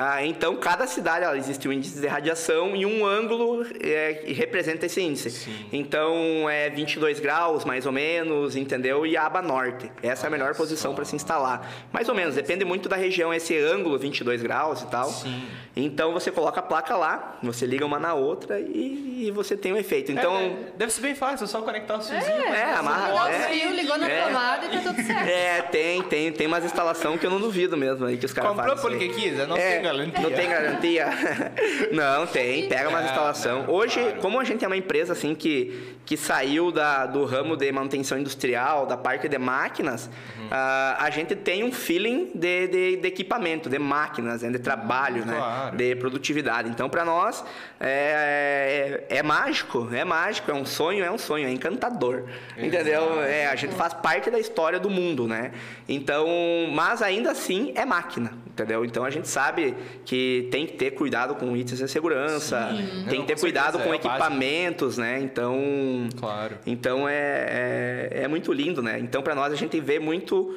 ah, 0.00 0.24
então 0.24 0.54
cada 0.56 0.86
cidade 0.86 1.24
ela, 1.24 1.36
existe 1.36 1.68
um 1.68 1.72
índice 1.72 2.00
de 2.00 2.06
radiação 2.06 2.76
e 2.76 2.86
um 2.86 3.04
ângulo 3.04 3.66
é, 3.80 4.14
que 4.14 4.32
representa 4.32 4.86
esse 4.86 5.00
índice. 5.00 5.48
Então 5.72 6.48
é 6.48 6.70
22 6.70 7.18
graus 7.20 7.64
mais 7.64 7.84
ou 7.84 7.90
menos, 7.92 8.54
entendeu? 8.54 9.04
E 9.04 9.16
a 9.16 9.26
aba 9.26 9.42
norte. 9.42 9.90
Essa 10.02 10.26
é 10.26 10.28
a 10.28 10.30
melhor 10.30 10.54
posição 10.54 10.94
para 10.94 11.04
se 11.04 11.16
instalar. 11.16 11.68
Mais 11.92 12.08
ou 12.08 12.14
menos, 12.14 12.36
depende 12.36 12.64
muito 12.64 12.88
da 12.88 12.96
região 12.96 13.34
esse 13.34 13.56
ângulo 13.58 13.98
22 13.98 14.40
graus 14.42 14.82
e 14.82 14.86
tal. 14.86 15.08
Sim. 15.10 15.42
Então 15.76 16.12
você 16.12 16.30
coloca 16.30 16.60
a 16.60 16.62
placa 16.62 16.96
lá, 16.96 17.38
você 17.42 17.66
liga 17.66 17.84
uma 17.84 17.98
na 17.98 18.14
outra 18.14 18.58
e, 18.60 19.26
e 19.26 19.30
você 19.32 19.56
tem 19.56 19.72
um 19.72 19.76
efeito. 19.76 20.12
Então 20.12 20.36
É, 20.36 20.56
deve 20.76 20.92
ser 20.92 21.00
bem 21.00 21.14
fácil, 21.14 21.44
é 21.44 21.46
só 21.48 21.60
conectar 21.62 21.96
o 21.96 22.00
fiozinho. 22.00 22.32
é, 22.54 22.74
amarra- 22.74 23.08
Ligou 23.08 23.22
o 23.24 23.28
é. 23.28 23.48
fio, 23.48 23.70
ligou 23.72 23.98
na 23.98 24.08
É. 24.08 24.26
tomada 24.26 24.66
e 24.66 24.68
tá 24.70 24.80
tudo 24.80 25.02
certo. 25.02 25.28
é, 25.28 25.62
tem, 25.62 26.02
tem, 26.02 26.32
tem 26.32 26.46
umas 26.46 26.64
instalação 26.64 27.16
que 27.18 27.26
eu 27.26 27.30
não 27.30 27.40
duvido 27.40 27.76
mesmo 27.76 28.04
aí 28.06 28.16
que 28.16 28.26
os 28.26 28.32
caras 28.32 28.50
Comprou 28.50 28.76
fazem. 28.76 28.82
por 28.90 28.92
isso 28.96 29.02
aí. 29.04 29.08
que 29.22 29.30
quis? 29.30 29.48
Não 29.48 29.56
É, 29.56 29.74
tem 29.76 29.82
garantia. 29.92 30.20
Não 30.22 30.30
tem 30.30 30.48
garantia? 30.48 31.06
não, 31.92 32.26
tem. 32.26 32.68
Pega 32.68 32.88
umas 32.88 33.02
Ah, 33.04 33.08
instalação. 33.08 33.64
Hoje, 33.68 34.00
claro. 34.00 34.16
como 34.20 34.40
a 34.40 34.44
gente 34.44 34.64
é 34.64 34.66
uma 34.66 34.76
empresa 34.76 35.12
assim 35.12 35.34
que, 35.34 35.96
que 36.04 36.16
saiu 36.16 36.70
da, 36.70 37.06
do 37.06 37.24
ramo 37.24 37.56
de 37.56 37.70
manutenção 37.72 38.18
industrial, 38.18 38.86
da 38.86 38.96
parte 38.96 39.28
de 39.28 39.38
máquinas, 39.38 40.08
Uhum. 40.38 40.48
ah, 40.50 40.96
a 41.00 41.10
gente 41.10 41.34
tem 41.34 41.64
um 41.64 41.72
feeling 41.72 42.30
de, 42.34 42.68
de, 42.68 42.96
de 42.96 43.08
equipamento, 43.08 43.68
de 43.68 43.78
máquinas, 43.78 44.42
né, 44.42 44.50
de 44.50 44.58
trabalho, 44.58 45.24
né? 45.24 45.36
De 45.74 45.94
produtividade. 45.96 46.68
Então, 46.68 46.88
para 46.88 47.04
nós, 47.04 47.44
é, 47.80 49.04
é, 49.08 49.18
é 49.18 49.22
mágico, 49.22 49.88
é 49.92 50.04
mágico, 50.04 50.50
é 50.50 50.54
um 50.54 50.64
sonho, 50.64 51.04
é 51.04 51.10
um 51.10 51.18
sonho, 51.18 51.46
é 51.46 51.50
encantador. 51.50 52.24
Entendeu? 52.56 53.22
É, 53.22 53.46
a 53.46 53.56
gente 53.56 53.74
faz 53.74 53.92
parte 53.94 54.30
da 54.30 54.38
história 54.38 54.78
do 54.78 54.90
mundo, 54.90 55.26
né? 55.26 55.52
Então, 55.88 56.26
mas 56.72 57.02
ainda 57.02 57.30
assim 57.30 57.72
é 57.74 57.84
máquina, 57.84 58.32
entendeu? 58.58 58.84
Então 58.84 59.04
a 59.04 59.10
gente 59.10 59.28
sabe 59.28 59.74
que 60.04 60.48
tem 60.50 60.66
que 60.66 60.72
ter 60.74 60.90
cuidado 60.90 61.34
com 61.36 61.56
itens 61.56 61.78
de 61.78 61.88
segurança, 61.88 62.70
Sim. 62.76 63.04
tem 63.08 63.20
que 63.20 63.26
ter 63.28 63.38
cuidado 63.38 63.78
com 63.78 63.92
é 63.92 63.96
equipamentos, 63.96 64.98
né? 64.98 65.20
Então, 65.20 66.08
Claro. 66.18 66.56
então 66.66 67.08
é, 67.08 68.10
é, 68.10 68.22
é 68.24 68.28
muito 68.28 68.52
lindo, 68.52 68.82
né? 68.82 68.98
Então 68.98 69.22
para 69.22 69.34
nós 69.34 69.52
a 69.52 69.56
gente 69.56 69.78
vê 69.80 69.98
muito 69.98 70.54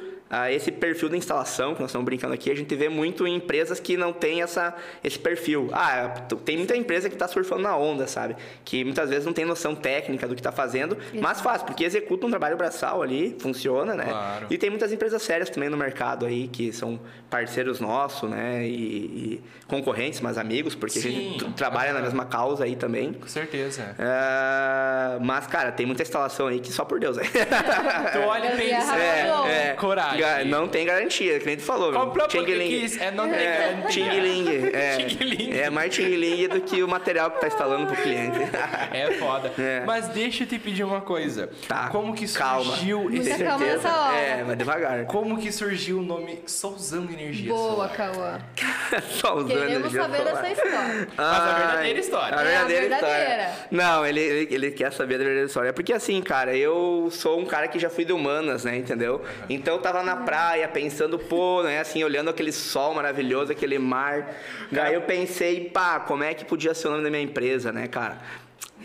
esse 0.50 0.72
perfil 0.72 1.08
da 1.08 1.16
instalação 1.16 1.74
que 1.74 1.80
nós 1.80 1.90
estamos 1.90 2.04
brincando 2.04 2.32
aqui, 2.34 2.50
a 2.50 2.54
gente 2.56 2.74
vê 2.74 2.88
muito 2.88 3.26
em 3.26 3.34
empresas 3.36 3.78
que 3.78 3.96
não 3.96 4.12
tem 4.12 4.42
essa, 4.42 4.74
esse 5.04 5.18
perfil. 5.18 5.68
Ah, 5.72 6.08
tem 6.44 6.56
muita 6.56 6.76
empresa 6.76 7.08
que 7.08 7.14
está 7.14 7.28
surfando 7.28 7.62
na 7.62 7.76
onda, 7.76 8.06
sabe? 8.06 8.36
Que 8.64 8.82
muitas 8.84 9.10
vezes 9.10 9.26
não 9.26 9.32
tem 9.32 9.44
noção 9.44 9.74
técnica 9.74 10.26
do 10.26 10.34
que 10.34 10.40
está 10.40 10.52
fazendo, 10.52 10.96
mas 11.20 11.40
faz, 11.40 11.62
porque 11.62 11.84
executa 11.84 12.26
um 12.26 12.30
trabalho 12.30 12.56
braçal 12.56 13.02
ali, 13.02 13.36
funciona, 13.40 13.94
né? 13.94 14.04
Claro. 14.08 14.46
E 14.50 14.56
tem 14.58 14.70
muitas 14.70 14.92
empresas 14.92 15.22
sérias 15.22 15.50
também 15.50 15.68
no 15.68 15.76
mercado 15.76 16.24
aí, 16.26 16.48
que 16.48 16.72
são 16.72 16.98
parceiros 17.28 17.80
nossos, 17.80 18.28
né? 18.30 18.66
E, 18.66 18.72
e 18.72 19.42
concorrentes, 19.66 20.20
mas 20.20 20.36
amigos, 20.38 20.74
porque 20.74 20.98
a 20.98 21.02
Sim. 21.02 21.10
gente 21.10 21.44
t- 21.44 21.50
trabalha 21.52 21.92
na 21.92 22.00
mesma 22.00 22.24
causa 22.26 22.64
aí 22.64 22.76
também. 22.76 23.12
Com 23.14 23.26
certeza. 23.28 23.94
Ah, 23.98 25.18
mas, 25.20 25.46
cara, 25.46 25.72
tem 25.72 25.86
muita 25.86 26.02
instalação 26.02 26.46
aí 26.46 26.60
que 26.60 26.72
só 26.72 26.84
por 26.84 27.00
Deus. 27.00 27.16
Tu 27.16 28.18
olha 28.26 28.54
e 28.54 28.56
pensa. 28.56 28.96
É, 28.98 29.68
é, 29.70 29.72
coragem. 29.74 30.21
Ga- 30.22 30.44
Não 30.44 30.68
tem 30.68 30.86
garantia, 30.86 31.38
que 31.38 31.46
nem 31.46 31.56
tu 31.56 31.62
falou. 31.62 31.92
Comprou 31.92 32.28
porque 32.28 32.54
quis, 32.58 33.00
é, 33.00 33.10
não 33.10 33.28
tem 33.28 33.38
É, 33.38 33.58
garantia. 33.58 33.88
ting-ling, 34.10 34.70
É, 34.72 34.96
Ting-ling. 34.98 35.58
é 35.58 35.70
mais 35.70 35.94
ting-ling 35.94 36.48
do 36.48 36.60
que 36.60 36.82
o 36.82 36.88
material 36.88 37.30
que 37.30 37.40
tá 37.40 37.46
instalando 37.48 37.86
pro 37.86 37.96
cliente. 38.02 38.38
É 38.92 39.10
foda. 39.12 39.52
É. 39.58 39.82
Mas 39.86 40.08
deixa 40.08 40.44
eu 40.44 40.46
te 40.46 40.58
pedir 40.58 40.84
uma 40.84 41.00
coisa. 41.00 41.48
Tá, 41.66 41.88
Como 41.88 42.14
que 42.14 42.26
calma. 42.32 42.64
surgiu 42.76 43.00
Muita 43.04 43.30
esse... 43.30 43.42
Calma 43.44 43.64
nessa 43.66 43.88
hora. 44.00 44.16
É, 44.16 44.44
mas 44.46 44.58
devagar. 44.58 45.04
Como 45.06 45.38
que 45.38 45.50
surgiu 45.50 45.98
o 45.98 46.02
nome 46.02 46.40
Souzão 46.46 47.04
Energia 47.10 47.50
Boa? 47.52 47.88
Cauã. 47.88 48.38
Usando 49.34 49.46
Queremos 49.48 49.94
energia 49.94 50.02
saber 50.02 50.16
solar. 50.18 50.34
dessa 50.42 50.52
história. 50.52 51.08
Mas 51.16 51.26
a 51.40 51.54
verdadeira 51.58 51.98
história. 52.00 52.36
A 52.36 52.40
É, 52.42 52.42
a 52.42 52.44
verdadeira 52.64 52.80
verdadeira. 52.88 53.42
história. 53.42 53.50
Não, 53.70 54.06
ele, 54.06 54.20
ele, 54.20 54.54
ele 54.54 54.70
quer 54.70 54.92
saber 54.92 55.14
da 55.14 55.24
verdadeira 55.24 55.46
história. 55.46 55.72
Porque 55.72 55.92
assim, 55.92 56.20
cara, 56.22 56.54
eu 56.56 57.08
sou 57.10 57.38
um 57.40 57.44
cara 57.46 57.68
que 57.68 57.78
já 57.78 57.88
fui 57.90 58.04
de 58.04 58.12
humanas, 58.12 58.64
né? 58.64 58.76
Entendeu? 58.76 59.22
Então 59.48 59.74
eu 59.76 59.80
tava 59.80 60.02
na 60.02 60.11
praia 60.16 60.68
pensando, 60.68 61.18
pô, 61.18 61.62
né? 61.62 61.80
Assim, 61.80 62.02
olhando 62.04 62.30
aquele 62.30 62.52
sol 62.52 62.94
maravilhoso, 62.94 63.52
aquele 63.52 63.78
mar. 63.78 64.34
Daí 64.70 64.94
eu 64.94 65.02
pensei, 65.02 65.68
pá, 65.70 66.00
como 66.00 66.24
é 66.24 66.34
que 66.34 66.44
podia 66.44 66.74
ser 66.74 66.88
o 66.88 66.90
nome 66.92 67.04
da 67.04 67.10
minha 67.10 67.22
empresa, 67.22 67.72
né, 67.72 67.88
cara? 67.88 68.18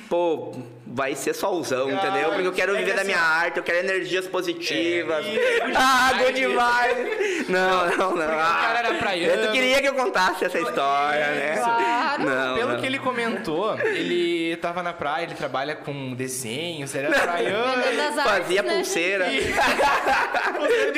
pô, 0.10 0.56
vai 0.90 1.16
ser 1.16 1.34
solzão, 1.34 1.92
entendeu? 1.92 2.32
Porque 2.32 2.48
eu 2.48 2.52
quero 2.54 2.76
é 2.76 2.80
viver 2.80 2.94
da 2.94 3.02
assim, 3.02 3.12
minha 3.12 3.20
arte, 3.22 3.58
eu 3.58 3.64
quero 3.64 3.80
energias 3.80 4.28
positivas. 4.28 5.26
É, 5.26 5.30
e 5.30 5.76
ah, 5.76 6.12
good 6.18 6.40
vibes. 6.42 7.50
Não, 7.50 7.90
não, 7.98 8.16
não. 8.16 8.40
Ah, 8.40 8.60
cara 8.62 8.80
era 8.80 8.94
praiano. 8.96 9.48
Tu 9.48 9.52
queria 9.52 9.82
que 9.82 9.88
eu 9.88 9.94
contasse 9.94 10.46
essa 10.46 10.60
história, 10.60 11.28
né? 11.28 11.58
Claro. 11.58 12.24
Não, 12.24 12.56
Pelo 12.56 12.74
não. 12.74 12.80
que 12.80 12.86
ele 12.86 13.00
comentou, 13.00 13.78
ele 13.80 14.56
tava 14.58 14.82
na 14.82 14.94
praia, 14.94 15.26
ele 15.26 15.36
trabalha 15.36 15.76
com 15.76 16.14
desenhos, 16.14 16.94
ele 16.96 17.08
era 17.08 17.20
praiano. 17.20 17.84
Fazia 18.24 18.64
né? 18.64 18.74
pulseira. 18.76 19.26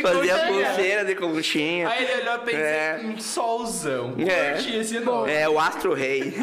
Fazia 0.01 0.37
pulseira 0.47 1.05
de 1.05 1.15
conchinha. 1.15 1.89
Aí 1.89 2.03
ele 2.03 2.21
olhou 2.21 2.35
e 2.35 2.39
pensou, 2.39 2.59
É. 2.59 2.99
um 3.03 3.19
solzão. 3.19 4.15
É. 4.19 5.41
É, 5.41 5.49
o 5.49 5.59
Astro 5.59 5.93
Rei. 5.93 6.33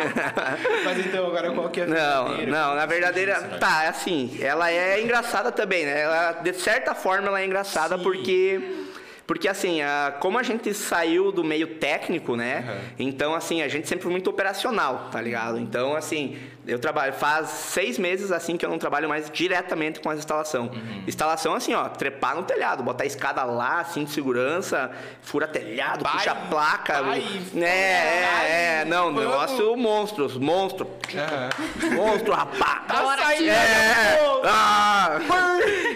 Mas 0.84 0.98
então, 0.98 1.26
agora 1.26 1.50
qual 1.52 1.68
que 1.68 1.80
é 1.80 1.84
a 1.84 1.86
Não, 1.86 2.24
verdadeira? 2.24 2.50
não, 2.50 2.74
na 2.74 2.86
verdadeira. 2.86 3.35
Tá, 3.58 3.88
assim, 3.88 4.38
ela 4.40 4.70
é 4.70 5.02
engraçada 5.02 5.50
também, 5.52 5.84
né? 5.84 6.00
Ela, 6.02 6.32
de 6.32 6.52
certa 6.54 6.94
forma, 6.94 7.28
ela 7.28 7.40
é 7.40 7.44
engraçada 7.46 7.96
Sim. 7.96 8.02
porque. 8.02 8.60
Porque 9.26 9.48
assim, 9.48 9.82
a- 9.82 10.14
como 10.20 10.38
a 10.38 10.42
gente 10.44 10.72
saiu 10.72 11.32
do 11.32 11.42
meio 11.42 11.66
técnico, 11.78 12.36
né? 12.36 12.64
Uhum. 12.68 13.06
Então, 13.08 13.34
assim, 13.34 13.60
a 13.60 13.66
gente 13.66 13.88
sempre 13.88 14.04
foi 14.04 14.12
muito 14.12 14.30
operacional, 14.30 15.08
tá 15.10 15.20
ligado? 15.20 15.58
Então, 15.58 15.96
assim, 15.96 16.36
eu 16.66 16.78
trabalho. 16.78 17.12
Faz 17.12 17.48
seis 17.48 17.98
meses 17.98 18.32
assim 18.32 18.56
que 18.56 18.64
eu 18.64 18.70
não 18.70 18.78
trabalho 18.78 19.08
mais 19.08 19.30
diretamente 19.30 20.00
com 20.00 20.10
a 20.10 20.14
instalação. 20.14 20.64
Uhum. 20.66 21.04
Instalação, 21.06 21.54
assim, 21.54 21.74
ó, 21.74 21.88
trepar 21.88 22.36
no 22.36 22.42
telhado, 22.42 22.82
botar 22.82 23.04
a 23.04 23.06
escada 23.06 23.44
lá, 23.44 23.80
assim, 23.80 24.04
de 24.04 24.10
segurança, 24.10 24.90
fura 25.22 25.46
telhado, 25.46 26.02
Pai, 26.02 26.12
puxa 26.14 26.30
a 26.32 26.34
placa. 26.34 27.02
pai, 27.02 27.24
né? 27.52 27.66
É, 27.68 28.80
é, 28.80 28.84
não, 28.84 29.06
vamos. 29.06 29.20
negócio 29.22 29.76
monstros, 29.76 30.36
monstro. 30.36 30.88
Aham. 31.14 31.94
Monstro, 31.94 32.32
rapaz. 32.32 32.82
Tá 32.86 33.16
saindo, 33.16 33.50
É. 33.50 34.16
pô. 34.18 34.42
Ah. 34.44 35.18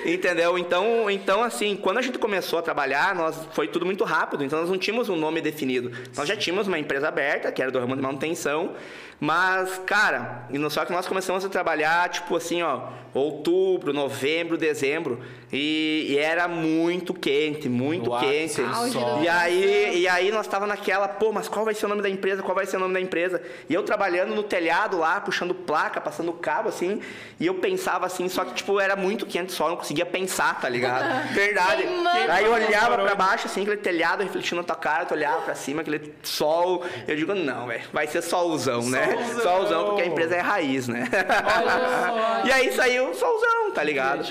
Entendeu? 0.05 0.59
Então, 0.59 1.11
então, 1.11 1.43
assim, 1.43 1.77
quando 1.77 1.99
a 1.99 2.03
gente 2.03 2.19
começou 2.19 2.59
a 2.59 2.63
trabalhar, 2.63 3.15
nós 3.15 3.37
foi 3.53 3.69
tudo 3.69 3.85
muito 3.87 4.05
rápido. 4.05 4.45
Então, 4.45 4.61
nós 4.61 4.71
não 4.71 4.79
tínhamos 4.79 5.09
um 5.09 5.17
nome 5.17 5.41
definido. 5.41 5.91
Nós 6.17 6.29
já 6.29 6.37
tínhamos 6.37 6.67
uma 6.67 6.79
empresa 6.79 7.09
aberta, 7.09 7.51
que 7.53 7.61
era 7.63 7.71
do 7.71 7.79
ramo 7.79 7.97
de 7.97 8.03
manutenção. 8.03 8.75
Mas, 9.21 9.79
cara, 9.85 10.49
só 10.71 10.87
que 10.87 10.93
nós 10.93 11.07
começamos 11.07 11.45
a 11.45 11.49
trabalhar, 11.51 12.09
tipo 12.09 12.35
assim, 12.35 12.63
ó, 12.63 12.89
outubro, 13.13 13.93
novembro, 13.93 14.57
dezembro. 14.57 15.21
E, 15.53 16.07
e 16.11 16.19
era 16.19 16.47
muito 16.47 17.13
quente, 17.13 17.69
muito 17.69 18.11
No 18.11 18.21
quente. 18.21 18.61
E 19.23 19.29
aí, 19.29 20.01
e 20.03 20.09
aí 20.09 20.31
nós 20.31 20.47
tava 20.47 20.67
naquela, 20.67 21.09
pô, 21.09 21.33
mas 21.33 21.49
qual 21.49 21.65
vai 21.65 21.75
ser 21.75 21.87
o 21.87 21.89
nome 21.89 22.03
da 22.03 22.09
empresa? 22.09 22.43
Qual 22.43 22.55
vai 22.55 22.67
ser 22.67 22.77
o 22.77 22.81
nome 22.81 22.95
da 22.95 23.01
empresa? 23.01 23.43
E 23.69 23.75
eu 23.75 23.83
trabalhando 23.83 24.35
no 24.35 24.43
telhado 24.43 24.99
lá, 24.99 25.21
puxando 25.21 25.55
placa, 25.55 26.01
passando 26.01 26.33
cabo, 26.33 26.69
assim, 26.69 27.01
e 27.39 27.47
eu 27.47 27.55
pensava 27.55 28.07
assim, 28.07 28.29
só 28.29 28.45
que, 28.45 28.55
tipo, 28.55 28.79
era 28.79 28.95
muito 28.95 29.27
quente 29.27 29.53
só, 29.53 29.65
eu 29.65 29.71
não 29.71 29.77
conseguia 29.77 30.07
pensar, 30.07 30.61
tá 30.61 30.69
ligado? 30.69 31.31
Verdade. 31.35 31.85
Aí 32.29 32.45
eu 32.45 32.53
olhava 32.53 32.99
pra 32.99 33.15
baixo, 33.15 33.47
assim, 33.47 33.63
aquele 33.63 33.79
telhado 33.79 34.23
refletindo 34.23 34.57
na 34.57 34.63
tua 34.63 34.77
cara, 34.77 35.05
tu 35.05 35.15
olhava 35.15 35.43
pra 35.43 35.55
cima, 35.55 35.81
aquele 35.81 36.15
sol. 36.23 36.85
Eu 37.09 37.17
digo, 37.17 37.35
não, 37.35 37.67
velho, 37.67 37.83
vai 37.93 38.07
ser 38.07 38.23
solzão, 38.23 38.89
né? 38.89 39.17
Solzão. 39.17 39.43
Solzão, 39.43 39.85
porque 39.87 40.03
a 40.03 40.07
empresa 40.07 40.37
é 40.37 40.41
raiz, 40.41 40.87
né? 40.87 41.09
Olha 41.11 41.71
só. 41.71 42.47
e 42.47 42.53
aí 42.53 42.73
saiu 42.73 43.13
solzão, 43.15 43.73
tá 43.75 43.83
ligado? 43.83 44.25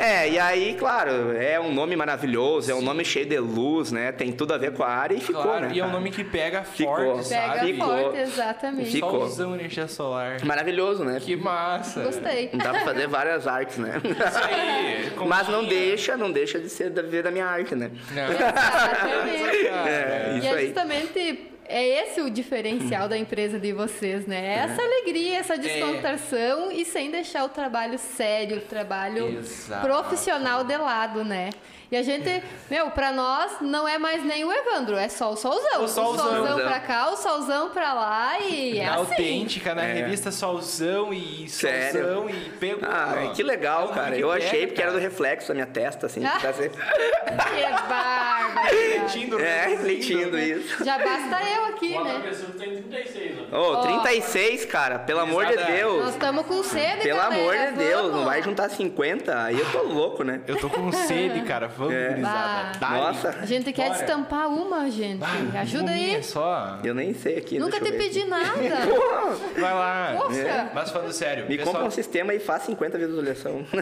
É, 0.00 0.28
e 0.28 0.38
aí, 0.38 0.53
claro, 0.78 1.32
é 1.36 1.58
um 1.60 1.72
nome 1.72 1.96
maravilhoso, 1.96 2.70
é 2.70 2.74
um 2.74 2.80
nome 2.82 3.04
cheio 3.04 3.26
de 3.26 3.38
luz, 3.38 3.90
né? 3.92 4.12
Tem 4.12 4.32
tudo 4.32 4.54
a 4.54 4.58
ver 4.58 4.72
com 4.72 4.82
a 4.82 4.88
área 4.88 5.14
e 5.14 5.20
ficou, 5.20 5.42
Claro, 5.42 5.66
né? 5.66 5.72
e 5.74 5.80
é 5.80 5.84
um 5.84 5.90
nome 5.90 6.10
que 6.10 6.22
pega 6.24 6.62
Ficou. 6.62 6.94
forte, 6.96 7.28
Pega 7.28 7.46
sabe? 7.54 7.72
Ficou. 7.74 7.88
forte, 7.88 8.18
exatamente. 8.18 8.90
Ficou. 8.90 9.10
Solzão, 9.20 9.54
energia 9.54 9.88
solar. 9.88 10.44
Maravilhoso, 10.44 11.04
né? 11.04 11.18
Que 11.20 11.36
massa. 11.36 12.02
Gostei. 12.02 12.50
Dá 12.54 12.70
pra 12.70 12.80
fazer 12.80 13.06
várias 13.08 13.46
artes, 13.46 13.78
né? 13.78 14.00
Isso 14.04 14.38
aí. 14.38 15.12
Mas 15.26 15.48
não 15.48 15.64
deixa, 15.64 16.16
não 16.16 16.30
deixa 16.30 16.58
de 16.58 16.68
ser 16.68 16.90
da 16.90 17.02
ver 17.02 17.22
da 17.22 17.30
minha 17.30 17.46
arte, 17.46 17.74
né? 17.74 17.90
Não. 18.12 18.24
Exatamente. 18.24 19.54
É, 19.86 20.32
E 20.34 20.38
isso 20.38 20.46
é 20.46 20.50
aí. 20.58 20.66
justamente 20.66 21.50
é 21.66 22.02
esse 22.02 22.20
o 22.20 22.30
diferencial 22.30 23.08
da 23.08 23.16
empresa 23.16 23.58
de 23.58 23.72
vocês, 23.72 24.26
né? 24.26 24.54
É 24.54 24.58
Essa 24.60 24.82
alegria, 24.82 25.38
essa 25.38 25.56
descontração 25.56 26.70
e 26.70 26.84
sem 26.84 27.10
deixar 27.10 27.44
o 27.44 27.48
trabalho 27.48 27.98
sério, 27.98 28.58
o 28.58 28.60
trabalho 28.62 29.38
Exato. 29.38 29.86
profissional 29.86 30.64
de 30.64 30.76
lado, 30.76 31.24
né? 31.24 31.50
E 31.94 31.96
a 31.96 32.02
gente, 32.02 32.42
meu, 32.68 32.90
pra 32.90 33.12
nós 33.12 33.52
não 33.60 33.86
é 33.86 33.98
mais 33.98 34.24
nem 34.24 34.44
o 34.44 34.52
Evandro, 34.52 34.96
é 34.96 35.08
só 35.08 35.32
o 35.32 35.36
solzão. 35.36 35.84
O 35.84 35.86
solzão. 35.86 36.56
pra 36.58 36.80
cá, 36.80 37.10
o 37.12 37.16
solzão 37.16 37.70
pra 37.70 37.92
lá 37.94 38.40
e 38.40 38.80
é 38.80 38.84
Na 38.86 38.94
assim. 38.94 39.00
autêntica, 39.12 39.74
na 39.76 39.84
É. 39.84 39.92
revista 39.92 40.32
Solzão 40.32 41.12
e 41.14 41.48
Sério? 41.48 42.02
Solzão 42.04 42.30
e 42.30 42.50
pegou. 42.58 42.80
Ah, 42.88 43.30
que 43.32 43.42
É 43.42 43.44
legal, 43.44 43.84
o 43.84 43.88
cara. 43.90 44.16
que 44.16 44.20
Eu 44.22 44.28
pega, 44.30 44.44
achei 44.44 44.66
porque 44.66 44.82
era 44.82 44.90
do 44.90 44.94
cara. 44.98 45.08
reflexo 45.08 45.48
da 45.48 45.54
minha 45.54 45.66
testa, 45.66 46.06
assim. 46.06 46.20
Ah. 46.26 46.38
Que 46.40 47.88
bárbaro. 47.88 48.64
Refletindo, 48.74 49.38
É, 49.40 49.66
refletindo 49.68 50.30
né? 50.32 50.44
isso. 50.48 50.84
Já 50.84 50.98
basta 50.98 51.38
eu 51.48 51.64
aqui, 51.66 51.94
Outra 51.96 52.12
né? 52.14 52.20
pessoa 52.28 52.50
tem 52.58 52.82
36, 52.82 53.34
ó. 53.52 53.56
Ô, 53.56 53.72
Ó. 53.74 53.82
36, 53.82 54.64
cara, 54.64 54.98
pelo 54.98 55.20
amor 55.20 55.46
de 55.46 55.52
Exato. 55.52 55.70
Nós 55.70 55.78
Deus. 55.80 56.08
estamos 56.10 56.46
com 56.46 56.62
sede, 56.62 57.02
Pelo 57.02 57.18
galera, 57.18 57.40
amor 57.40 57.56
de 57.56 57.72
Deus, 57.78 58.02
vamos. 58.02 58.16
não 58.16 58.24
vai 58.24 58.42
juntar 58.42 58.68
50, 58.68 59.42
aí 59.44 59.58
eu 59.58 59.70
tô 59.70 59.82
louco, 59.82 60.24
né? 60.24 60.40
Eu 60.46 60.56
tô 60.56 60.68
com 60.70 60.90
sede, 60.92 61.42
cara. 61.42 61.68
Vamos, 61.68 61.83
É. 61.90 62.08
gurizada. 62.10 62.86
Nossa, 62.88 63.30
A 63.40 63.46
gente 63.46 63.72
quer 63.72 63.86
Bora. 63.88 63.98
destampar 63.98 64.48
uma, 64.48 64.90
gente. 64.90 65.18
Bah, 65.18 65.60
Ajuda 65.60 65.90
aí. 65.90 66.22
só. 66.22 66.78
eu 66.84 66.94
nem 66.94 67.14
sei 67.14 67.38
aqui. 67.38 67.58
Nunca 67.58 67.80
te 67.80 67.92
pedi 67.92 68.24
nada. 68.24 68.52
Vai 69.58 69.72
lá. 69.74 70.14
Poxa. 70.18 70.70
Mas 70.74 70.90
falando 70.90 71.12
sério, 71.12 71.46
me 71.48 71.56
pessoal, 71.56 71.74
compra 71.74 71.88
um 71.88 71.90
sistema 71.90 72.34
e 72.34 72.40
faz 72.40 72.62
50 72.64 72.98
visualização. 72.98 73.64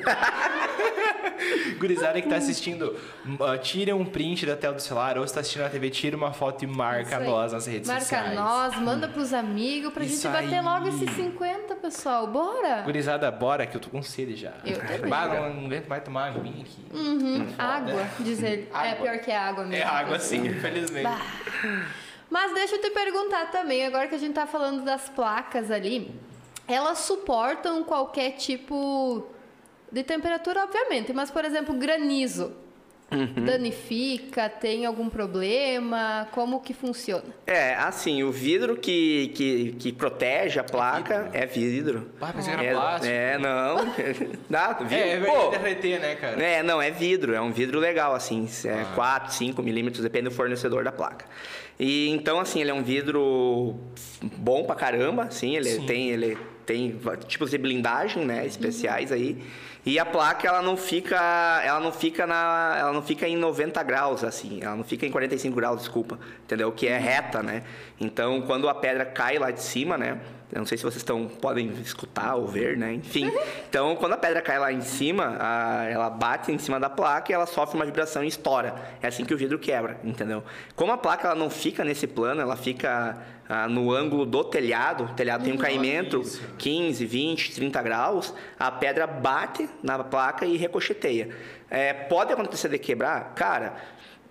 gurizada 1.79 2.21
que 2.21 2.29
tá 2.29 2.37
assistindo, 2.37 2.97
uh, 3.27 3.59
tira 3.61 3.95
um 3.97 4.05
print 4.05 4.47
da 4.47 4.57
tela 4.57 4.75
do 4.75 4.83
celular 4.83 5.19
ou 5.19 5.27
se 5.27 5.35
tá 5.35 5.41
assistindo 5.41 5.63
na 5.63 5.69
TV, 5.69 5.91
tira 5.91 6.17
uma 6.17 6.33
foto 6.33 6.63
e 6.63 6.67
marca 6.67 7.19
nós 7.21 7.53
nas 7.53 7.67
redes 7.67 7.89
Marca 7.89 8.03
sociais. 8.05 8.35
nós, 8.35 8.77
manda 8.79 9.09
pros 9.09 9.33
amigos 9.33 9.93
pra 9.93 10.05
Isso 10.05 10.23
gente 10.23 10.33
bater 10.33 10.59
aí. 10.59 10.65
logo 10.65 10.89
esses 10.89 11.11
50, 11.11 11.75
pessoal. 11.77 12.27
Bora? 12.27 12.83
Gurizada, 12.83 13.31
bora 13.31 13.67
que 13.67 13.77
eu 13.77 13.81
tô 13.81 13.91
com 13.91 14.03
sede 14.03 14.37
já. 14.37 14.53
Eu 14.65 14.79
também. 14.79 15.11
Bah, 15.11 15.27
não, 15.27 15.55
não 15.55 15.67
aguento 15.67 15.89
mais 15.89 16.05
tomar 16.05 16.27
aguinha 16.29 16.63
aqui. 16.63 16.85
Uhum, 16.93 17.47
água, 17.59 18.07
diz 18.21 18.43
ele. 18.43 18.69
É 18.73 18.91
Água. 18.91 18.97
pior 19.07 19.19
que 19.19 19.31
água 19.33 19.65
mesmo. 19.65 19.83
É 19.83 19.87
água 19.87 20.19
sim, 20.19 20.47
infelizmente. 20.47 21.05
Bah. 21.05 21.21
Mas 22.31 22.55
deixa 22.55 22.77
eu 22.77 22.81
te 22.81 22.91
perguntar 22.91 23.51
também, 23.51 23.85
agora 23.85 24.09
que 24.09 24.15
a 24.15 24.19
gente 24.19 24.33
tá 24.35 24.47
falando 24.47 24.83
das 24.85 25.09
placas 25.11 25.71
ali, 25.71 26.11
elas 26.67 26.99
suportam 27.01 27.85
qualquer 27.85 28.33
tipo 28.33 29.27
de 29.93 30.03
temperatura, 30.03 30.65
obviamente, 30.65 31.13
mas 31.13 31.31
por 31.31 31.45
exemplo, 31.45 31.75
granizo. 31.75 32.53
Uhum. 33.13 33.45
Danifica, 33.45 34.49
tem 34.49 34.87
algum 34.87 35.11
problema? 35.11 36.27
Como 36.33 36.61
que 36.61 36.73
funciona? 36.73 37.25
É, 37.47 37.75
assim, 37.75 38.23
o 38.23 38.33
vidro 38.33 38.75
que, 38.75 39.29
que, 39.35 39.73
que 39.73 39.93
protege 39.93 40.59
a 40.59 40.65
placa 40.65 41.29
é 41.35 41.45
vidro. 41.45 42.11
Ah, 42.19 42.33
pensei 42.33 42.55
que 42.55 42.61
era 42.61 42.69
É, 42.69 42.73
plástico. 42.73 43.13
é, 43.13 43.39
não. 43.39 43.77
Dá, 44.49 44.73
vidro. 44.73 44.95
É, 44.95 45.11
é 45.11 45.21
Pô, 45.21 45.49
derreter, 45.51 46.01
né, 46.01 46.15
cara? 46.15 46.43
É, 46.43 46.63
não, 46.63 46.81
é 46.81 46.91
vidro, 46.91 47.35
é 47.35 47.41
um 47.43 47.53
vidro 47.53 47.79
legal, 47.79 48.15
assim, 48.15 48.49
é 48.65 48.81
Ah. 48.81 48.93
4, 48.95 49.35
5 49.35 49.63
milímetros, 49.63 50.03
depende 50.03 50.31
do 50.31 50.35
fornecedor 50.35 50.83
da 50.83 50.91
placa. 50.91 51.27
E 51.79 52.09
então, 52.09 52.41
assim, 52.41 52.63
ele 52.63 52.71
é 52.71 52.75
um 52.75 52.83
vidro 52.83 53.77
bom 54.39 54.65
pra 54.65 54.75
caramba, 54.75 55.25
assim, 55.25 55.55
ele 55.55 55.69
Sim. 55.69 55.85
tem, 55.85 56.09
ele 56.09 56.39
tem 56.65 56.99
tipos 57.29 57.51
de 57.51 57.59
blindagem, 57.59 58.25
né, 58.25 58.47
especiais 58.47 59.13
aí. 59.13 59.37
E 59.85 59.99
a 59.99 60.05
placa, 60.07 60.47
ela 60.47 60.63
não 60.63 60.77
fica, 60.77 61.17
ela 61.65 61.81
não 61.81 61.91
fica 61.91 62.25
na, 62.25 62.77
ela 62.79 62.93
não 62.93 63.03
fica 63.03 63.27
em 63.27 63.37
90 63.37 63.83
graus, 63.83 64.23
assim, 64.23 64.61
ela 64.63 64.77
não 64.77 64.85
fica 64.85 65.05
em 65.05 65.11
45 65.11 65.57
graus, 65.57 65.79
desculpa, 65.81 66.21
entendeu? 66.45 66.71
Que 66.71 66.87
é 66.87 66.97
reta, 66.99 67.43
né? 67.43 67.65
Então, 68.01 68.43
quando 68.43 68.69
a 68.69 68.75
pedra 68.77 69.05
cai 69.05 69.39
lá 69.39 69.51
de 69.51 69.61
cima, 69.61 69.99
né, 69.99 70.21
eu 70.53 70.61
não 70.61 70.67
sei 70.67 70.79
se 70.79 70.85
vocês 70.85 70.99
estão, 70.99 71.27
podem 71.27 71.67
escutar 71.81 72.37
ou 72.37 72.47
ver, 72.47 72.77
né? 72.77 72.93
Enfim. 72.95 73.29
Então, 73.73 73.97
quando 73.97 74.13
a 74.13 74.19
pedra 74.19 74.43
cai 74.43 74.59
lá 74.59 74.71
em 74.71 74.83
cima, 74.83 75.37
a- 75.41 75.85
ela 75.89 76.11
bate 76.11 76.53
em 76.53 76.59
cima 76.59 76.79
da 76.79 76.91
placa 76.91 77.33
e 77.33 77.35
ela 77.35 77.47
sofre 77.47 77.75
uma 77.75 77.87
vibração 77.87 78.23
e 78.23 78.29
estoura. 78.29 78.75
É 79.01 79.07
assim 79.09 79.25
que 79.25 79.33
o 79.33 79.37
vidro 79.37 79.59
quebra, 79.59 79.99
entendeu? 80.05 80.45
Como 80.77 80.93
a 80.93 80.99
placa 80.99 81.27
ela 81.29 81.35
não 81.35 81.49
fica 81.49 81.83
nesse 81.83 82.07
plano, 82.07 82.41
ela 82.43 82.55
fica 82.55 83.17
ah, 83.55 83.69
no 83.69 83.93
ângulo 83.93 84.25
do 84.25 84.43
telhado, 84.43 85.05
o 85.05 85.09
telhado 85.09 85.45
tem 85.45 85.53
um 85.53 85.59
caimento 85.59 86.23
isso. 86.23 86.43
15, 86.57 87.05
20, 87.05 87.55
30 87.55 87.83
graus, 87.83 88.35
a 88.59 88.71
pedra 88.71 89.07
bate 89.07 89.69
na 89.83 90.03
placa 90.03 90.47
e 90.47 90.57
ricocheteia. 90.57 91.29
É, 91.69 91.93
pode 91.93 92.33
acontecer 92.33 92.71
de 92.71 92.79
quebrar? 92.79 93.35
Cara, 93.35 93.77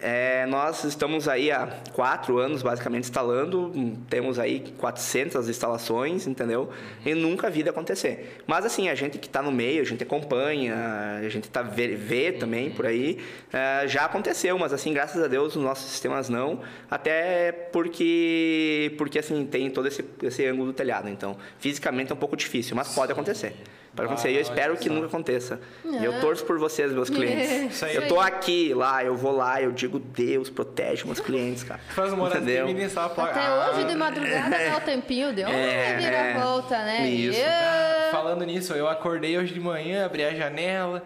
É, 0.01 0.47
nós 0.47 0.83
estamos 0.83 1.27
aí 1.27 1.51
há 1.51 1.67
quatro 1.93 2.39
anos, 2.39 2.63
basicamente, 2.63 3.03
instalando. 3.03 3.71
Temos 4.09 4.39
aí 4.39 4.73
400 4.77 5.47
instalações, 5.47 6.25
entendeu? 6.25 6.71
E 7.05 7.13
nunca 7.13 7.49
vi 7.49 7.61
acontecer. 7.69 8.41
Mas, 8.47 8.65
assim, 8.65 8.89
a 8.89 8.95
gente 8.95 9.19
que 9.19 9.27
está 9.27 9.43
no 9.43 9.51
meio, 9.51 9.81
a 9.81 9.85
gente 9.85 10.01
acompanha, 10.01 10.75
a 11.19 11.29
gente 11.29 11.49
tá 11.49 11.61
vê, 11.61 11.89
vê 11.89 12.31
também 12.31 12.71
por 12.71 12.87
aí. 12.87 13.19
é, 13.53 13.87
já 13.87 14.05
aconteceu, 14.05 14.57
mas, 14.57 14.73
assim, 14.73 14.91
graças 14.91 15.21
a 15.23 15.27
Deus, 15.27 15.55
os 15.55 15.63
nossos 15.63 15.91
sistemas 15.91 16.29
não. 16.29 16.61
Até 16.89 17.51
porque, 17.51 18.95
porque 18.97 19.19
assim, 19.19 19.45
tem 19.45 19.69
todo 19.69 19.87
esse, 19.87 20.03
esse 20.23 20.45
ângulo 20.47 20.67
do 20.67 20.73
telhado. 20.73 21.09
Então, 21.09 21.37
fisicamente 21.59 22.11
é 22.11 22.15
um 22.15 22.17
pouco 22.17 22.35
difícil, 22.35 22.75
mas 22.75 22.93
pode 22.95 23.11
acontecer. 23.11 23.53
Pode 23.95 24.05
acontecer. 24.07 24.31
E 24.31 24.35
eu 24.35 24.41
espero 24.41 24.77
que 24.77 24.87
nunca 24.89 25.07
aconteça. 25.07 25.59
E 25.83 26.03
eu 26.03 26.19
torço 26.21 26.45
por 26.45 26.57
vocês, 26.57 26.91
meus 26.93 27.09
clientes. 27.09 27.73
Isso 27.75 27.85
aí. 27.85 27.95
Eu 27.95 28.07
tô 28.07 28.19
aqui, 28.19 28.73
lá, 28.73 29.03
eu 29.03 29.15
vou 29.17 29.35
lá, 29.35 29.61
eu 29.61 29.71
digo, 29.71 29.99
Deus, 29.99 30.49
protege 30.49 31.03
meus 31.05 31.19
clientes, 31.19 31.63
cara. 31.63 31.79
Faz 31.89 32.13
uma 32.13 32.23
hora 32.23 32.37
Entendeu? 32.37 32.67
de 32.67 32.81
instalar 32.83 33.09
a 33.11 33.13
placa. 33.13 33.31
Até 33.31 33.45
Ah, 33.47 33.71
hoje 33.75 33.83
de 33.87 33.95
madrugada 33.95 34.49
dá 34.71 34.77
o 34.77 34.81
tempinho, 34.81 35.33
deu 35.33 35.47
uma 35.49 35.57
É, 35.57 35.87
reviravolta, 35.97 36.77
né? 36.77 37.09
isso. 37.09 37.39
E- 37.39 38.11
Falando 38.11 38.45
nisso, 38.45 38.73
eu 38.73 38.87
acordei 38.87 39.37
hoje 39.37 39.53
de 39.53 39.59
manhã, 39.59 40.05
abri 40.05 40.23
a 40.23 40.33
janela, 40.33 41.03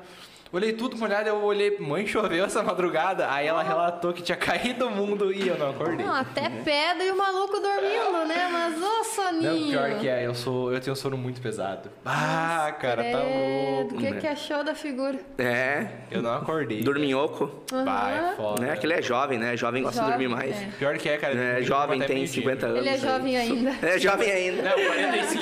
olhei 0.52 0.74
tudo 0.74 0.98
molhado, 0.98 1.28
eu 1.28 1.44
olhei, 1.44 1.78
mãe 1.80 2.06
choveu 2.08 2.46
essa 2.46 2.64
madrugada. 2.64 3.32
Aí 3.32 3.48
ela 3.48 3.62
relatou 3.64 4.14
que 4.14 4.22
tinha 4.22 4.38
caído 4.38 4.88
o 4.88 4.92
mundo 4.92 5.32
e 5.34 5.48
eu 5.48 5.58
não 5.58 5.70
acordei. 5.72 6.06
Não, 6.06 6.14
até 6.16 6.50
pedra 6.50 7.04
e 7.04 7.12
o 7.12 7.18
maluco 7.18 7.54
dormindo, 7.60 8.26
né? 8.28 8.48
Mas 8.52 8.82
ô 8.82 9.04
soninho. 9.04 9.52
Não, 9.52 9.70
pior 9.90 10.00
que 10.00 10.08
é, 10.08 10.26
eu 10.26 10.34
sou, 10.34 10.72
eu 10.74 10.80
tenho 10.80 10.94
um 10.94 10.96
sono 10.96 11.18
muito 11.18 11.42
pesado. 11.42 11.90
Ah, 12.06 12.74
cara, 12.80 13.04
tá 13.04 13.18
louco. 13.20 13.96
O 13.96 13.98
que, 13.98 14.14
que 14.14 14.28
achou 14.28 14.64
da 14.64 14.74
figura? 14.76 15.20
É, 15.38 15.88
Eu 16.10 16.22
não 16.22 16.34
acordei. 16.34 16.82
dorminhoco. 16.82 17.64
Vai, 17.72 18.36
foda. 18.36 18.62
Né? 18.62 18.72
Aquele 18.72 18.94
é 18.94 19.02
jovem, 19.02 19.38
né? 19.38 19.58
Jovem 19.58 19.84
gosta 19.84 20.00
de 20.02 20.10
Jovem, 20.12 20.28
dormir 20.28 20.36
mais. 20.44 20.56
é. 20.56 20.70
Pior 20.78 20.98
que 20.98 21.10
é, 21.10 21.18
cara. 21.18 21.34
É, 21.36 21.62
jovem 21.62 22.00
tem 22.02 22.16
meio-dia. 22.18 22.42
50 22.44 22.66
anos. 22.66 22.80
Ele 22.80 22.90
é 22.90 22.92
aí. 22.94 22.98
jovem 23.00 23.38
ainda. 23.38 23.76
É 23.88 24.00
jovem 24.00 24.32
ainda. 24.32 24.62
Não, 24.62 24.72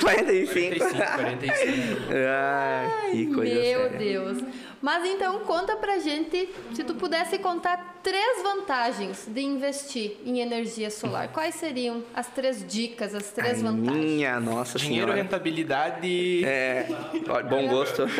45. 0.00 0.78
45, 0.78 1.16
45. 1.16 2.00
Ai, 2.28 3.10
que 3.12 3.26
coisa 3.34 3.54
Meu 3.54 3.62
séria. 3.62 3.98
Deus. 3.98 4.38
Mas 4.84 5.02
então 5.08 5.38
conta 5.40 5.76
pra 5.76 5.98
gente, 5.98 6.46
se 6.74 6.84
tu 6.84 6.94
pudesse 6.94 7.38
contar 7.38 8.00
três 8.02 8.42
vantagens 8.42 9.24
de 9.26 9.40
investir 9.40 10.18
em 10.26 10.40
energia 10.40 10.90
solar. 10.90 11.28
Quais 11.28 11.54
seriam 11.54 12.04
as 12.14 12.26
três 12.26 12.62
dicas, 12.68 13.14
as 13.14 13.30
três 13.30 13.54
Ai, 13.56 13.62
vantagens? 13.62 14.04
Minha 14.04 14.38
nossa 14.38 14.76
Dinheiro, 14.78 15.06
senhora. 15.06 15.22
rentabilidade. 15.22 16.44
É, 16.44 16.86
ó, 17.26 17.42
bom 17.44 17.66
gosto. 17.66 18.02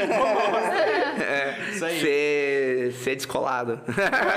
é, 1.21 1.71
Isso 1.71 1.85
aí. 1.85 2.01
Ser, 2.01 2.93
ser 3.03 3.17
descolado. 3.17 3.81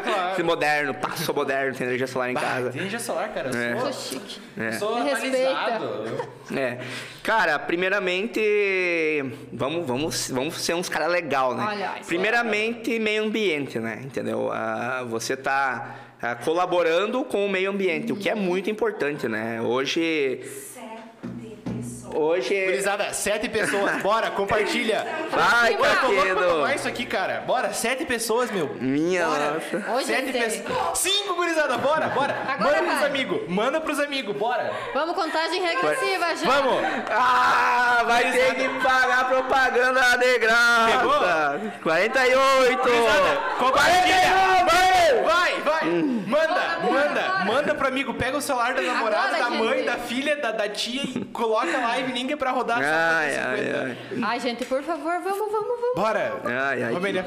claro. 0.03 0.35
ser 0.35 0.43
moderno. 0.43 0.95
Sou 1.15 1.33
moderno, 1.33 1.75
tem 1.75 1.87
energia 1.87 2.07
solar 2.07 2.29
em 2.29 2.33
Bah, 2.33 2.41
casa. 2.41 2.77
energia 2.77 2.99
solar, 2.99 3.29
cara. 3.33 3.49
Eu 3.53 3.57
É. 3.57 3.79
sou, 3.79 3.93
Sou 3.93 4.19
chique. 4.19 4.39
É. 4.57 4.71
sou 4.73 4.99
Me 5.01 5.09
respeita. 5.09 5.49
atualizado. 5.51 6.27
É. 6.53 6.77
Cara, 7.23 7.57
primeiramente, 7.59 8.41
vamos, 9.53 9.85
vamos, 9.87 10.29
vamos 10.29 10.55
ser 10.61 10.73
uns 10.73 10.89
caras 10.89 11.09
legal, 11.11 11.55
né? 11.55 11.65
Olha, 11.67 11.91
isso 11.99 12.09
primeiramente, 12.17 12.97
meio 12.97 13.25
ambiente, 13.25 13.77
né? 13.77 14.01
Entendeu? 14.03 14.49
Ah, 14.51 15.05
você 15.07 15.37
tá 15.37 15.95
ah, 16.19 16.33
colaborando 16.33 17.23
com 17.23 17.45
o 17.45 17.49
meio 17.49 17.69
ambiente, 17.69 18.11
o 18.11 18.15
que 18.15 18.27
é 18.27 18.33
muito 18.33 18.71
importante, 18.71 19.27
né? 19.27 19.61
Hoje, 19.61 20.41
hoje, 22.13 22.65
Gurizada, 22.65 23.13
sete 23.13 23.49
pessoas, 23.49 24.01
bora, 24.01 24.31
compartilha. 24.31 25.05
Ai, 25.33 25.75
Bora, 25.77 25.95
tô 25.97 26.07
louco 26.07 26.21
pra 26.23 26.35
Caquedo. 26.35 26.53
tomar 26.55 26.75
isso 26.75 26.87
aqui, 26.87 27.05
cara. 27.05 27.43
Bora, 27.45 27.73
sete 27.73 28.05
pessoas, 28.05 28.49
meu. 28.51 28.75
minha 28.79 29.25
Bora. 29.25 29.51
nossa. 29.51 29.91
Hoje 29.93 30.05
Sete 30.07 30.31
tem. 30.31 30.41
pessoas. 30.41 30.97
Cinco, 30.99 31.35
gurizada, 31.35 31.77
bora, 31.77 32.07
bora. 32.09 32.35
Agora 32.47 32.75
Manda 32.77 32.83
pros 32.83 32.99
vai. 32.99 33.09
amigos, 33.09 33.41
manda 33.47 33.81
pros 33.81 33.99
amigos, 33.99 34.35
bora. 34.35 34.71
Vamos 34.93 35.15
contagem 35.15 35.61
regressiva 35.61 36.35
já. 36.35 36.45
Vamos. 36.49 36.83
Ah, 37.11 38.03
vai 38.05 38.31
ter 38.31 38.55
que 38.55 38.69
pagar 38.83 39.27
propaganda 39.29 40.17
de 40.17 40.39
graça. 40.39 41.61
48. 41.83 42.81
Gurizada, 42.81 43.37
compartilha. 43.59 44.15
49. 44.65 44.96
Vai, 45.23 45.61
vai. 45.61 45.85
Manda, 45.85 46.47
Bora, 46.47 46.79
manda, 46.91 47.21
bora. 47.21 47.45
manda 47.45 47.75
pro 47.75 47.87
amigo. 47.87 48.13
Pega 48.13 48.37
o 48.37 48.41
celular 48.41 48.73
da 48.73 48.81
namorada, 48.81 49.35
Agora, 49.37 49.43
da 49.43 49.49
mãe, 49.49 49.77
gente. 49.77 49.85
da 49.85 49.97
filha, 49.97 50.35
da, 50.37 50.51
da 50.51 50.69
tia 50.69 51.01
e 51.03 51.25
coloca 51.25 51.75
a 51.77 51.81
live 51.89 52.13
ninguém 52.13 52.35
pra 52.37 52.51
rodar. 52.51 52.77
só 52.77 52.83
pra 52.83 53.17
Ai, 53.17 53.29
ter 53.31 53.39
ai, 53.39 53.57
50. 53.57 53.79
ai. 53.85 53.97
Ai, 54.23 54.39
gente, 54.39 54.65
por 54.65 54.83
favor, 54.83 55.19
vamos, 55.21 55.51
vamos, 55.51 55.67
vamos. 55.81 55.95
Bora. 55.95 56.33
Ai, 56.45 56.83
ai. 56.83 56.93
Vamos, 56.93 57.09
Elia. 57.09 57.25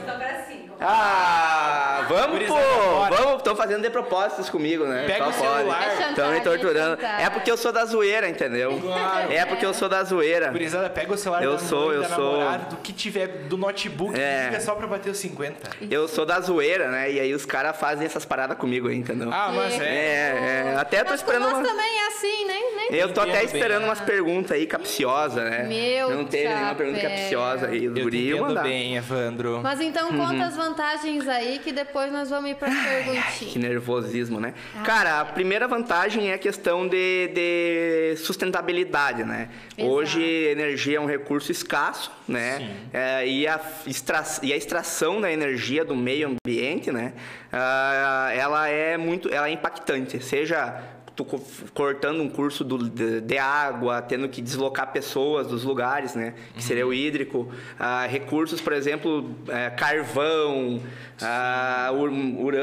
Ah, 0.83 2.07
vamos, 2.09 2.31
Gurizada, 2.39 2.61
pô. 2.61 2.91
bora. 2.95 3.17
Vamos, 3.17 3.37
estão 3.37 3.55
fazendo 3.55 3.83
de 3.83 3.91
propósitos 3.91 4.49
comigo, 4.49 4.87
né? 4.87 5.05
Pega 5.07 5.25
Só 5.25 5.31
o 5.31 5.33
celular. 5.57 5.83
É 5.83 5.91
chantagem, 5.91 6.09
Estão 6.11 6.33
me 6.33 6.41
torturando. 6.41 6.95
é 6.95 6.97
chantagem. 7.07 7.27
É 7.27 7.31
porque 7.31 7.51
eu 7.51 7.57
sou 7.59 7.71
da 7.73 7.85
zoeira, 7.85 8.29
entendeu? 8.29 8.81
Claro. 8.81 9.31
É 9.33 9.45
porque 9.45 9.67
eu 9.67 9.75
sou 9.75 9.89
da 9.91 10.03
zoeira. 10.03 10.49
Gurizada, 10.51 10.89
pega 10.89 11.13
o 11.13 11.19
celular 11.19 11.43
Eu 11.45 11.53
da 11.53 11.59
sou, 11.59 11.87
mãe, 11.89 11.97
eu 11.97 12.03
da 12.03 12.09
sou. 12.09 12.33
namorada, 12.39 12.65
do 12.71 12.77
que 12.77 12.93
tiver, 12.95 13.27
do 13.27 13.59
notebook, 13.59 14.19
É. 14.19 14.47
liga 14.47 14.61
só 14.61 14.75
pra 14.75 14.87
bater 14.87 15.11
os 15.11 15.19
50. 15.19 15.71
Eu 15.91 16.09
sou 16.09 16.25
da 16.25 16.41
zoeira, 16.41 16.89
né? 16.91 17.11
E 17.13 17.21
aí 17.21 17.35
os 17.35 17.45
caras 17.45 17.70
fazem 17.73 18.07
essas 18.07 18.25
paradas 18.25 18.57
comigo 18.57 18.89
aí, 18.89 18.97
entendeu? 18.97 19.31
Ah, 19.33 19.53
mas 19.55 19.81
é. 19.81 19.85
É, 19.85 20.73
é. 20.73 20.77
Até 20.79 21.03
tô 21.05 21.11
Mas 21.11 21.21
esperando 21.21 21.43
nós 21.43 21.53
uma... 21.55 21.63
também 21.67 21.99
é 21.99 22.07
assim, 22.09 22.45
nem, 22.47 22.77
nem 22.77 22.89
Eu 23.01 23.13
tô 23.13 23.21
até 23.21 23.45
esperando 23.45 23.81
bem. 23.81 23.89
umas 23.89 24.01
perguntas 24.01 24.53
aí 24.53 24.67
capciosas, 24.67 25.45
né? 25.45 25.65
Meu 25.69 26.11
Não 26.11 26.25
teve 26.25 26.49
nenhuma 26.49 26.75
pergunta 26.75 27.01
capciosa 27.01 27.67
aí. 27.69 27.85
Eu 27.85 27.93
guri 27.95 28.35
mandar. 28.41 28.63
bem, 28.63 28.97
Evandro. 28.97 29.61
Mas 29.63 29.81
então 29.81 30.11
Uhum. 30.11 30.19
conta 30.19 30.45
as 30.47 30.57
vantagens 30.57 31.29
aí 31.29 31.59
que 31.63 31.73
depois 31.73 32.11
nós 32.13 32.31
vamos 32.31 32.51
ir 32.51 32.55
para 32.57 32.69
as 32.69 33.39
Que 33.39 33.59
nervosismo, 33.59 34.41
né? 34.41 34.55
Cara, 34.85 35.21
a 35.21 35.25
primeira 35.25 35.69
vantagem 35.69 36.31
é 36.31 36.35
a 36.35 36.39
questão 36.39 36.89
de, 36.89 37.29
de 37.35 38.17
sustentabilidade, 38.17 39.25
né? 39.25 39.49
Exato. 39.77 39.93
Hoje, 39.95 40.23
energia 40.23 40.97
é 40.99 41.01
um 41.01 41.07
recurso 41.07 41.53
escasso, 41.53 42.11
né? 42.27 42.59
Sim. 42.59 42.71
É, 42.93 43.27
e, 43.27 43.47
a 43.47 43.61
extra, 43.87 44.23
e 44.43 44.53
a 44.53 44.57
extração 44.57 45.21
da 45.21 45.31
energia 45.31 45.85
do 45.85 45.95
meio 45.95 46.37
ambiente, 46.47 46.91
né? 46.91 47.13
Ah, 47.53 48.31
ela 48.35 48.69
é 48.69 48.97
muito, 48.97 49.29
ela 49.33 49.49
é 49.49 49.51
impactante, 49.53 50.23
seja 50.23 50.81
tu 51.17 51.25
co- 51.25 51.41
cortando 51.75 52.23
um 52.23 52.31
curso 52.31 52.63
do- 52.65 52.89
de, 52.89 53.21
de 53.21 53.37
água, 53.39 54.01
tendo 54.01 54.29
que 54.29 54.41
deslocar 54.41 54.87
pessoas 54.93 55.47
dos 55.49 55.65
lugares, 55.65 56.15
né? 56.15 56.35
Que 56.55 56.63
seria 56.63 56.87
o 56.87 56.95
hídrico. 56.95 57.51
Ah, 57.79 58.07
recursos, 58.07 58.61
por 58.61 58.73
exemplo, 58.73 59.35
eh, 59.49 59.71
carvão, 59.71 60.81
ah, 61.21 61.91
ur, 61.93 62.55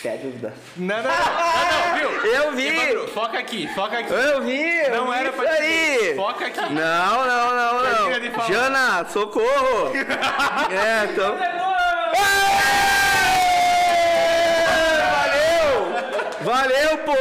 Até 0.00 0.16
dúvida. 0.18 0.52
Não, 0.76 0.96
não, 0.96 1.02
não, 1.02 1.10
não, 1.10 1.98
viu? 1.98 2.10
Eu 2.34 2.52
vi! 2.52 2.66
Evandro, 2.68 3.08
foca 3.08 3.38
aqui, 3.38 3.66
foca 3.74 3.98
aqui. 3.98 4.12
Eu 4.12 4.42
vi! 4.42 4.88
Não 4.90 5.12
era 5.12 5.32
pra 5.32 5.50
aí! 5.50 6.14
Foca 6.16 6.46
aqui. 6.46 6.60
Não, 6.60 7.26
não, 7.26 7.54
não, 7.56 7.82
não. 7.82 8.46
Jana, 8.46 9.04
socorro! 9.08 9.92
é, 10.70 11.04
então. 11.10 11.59
Valeu! 16.50 16.98
Pô! 16.98 17.12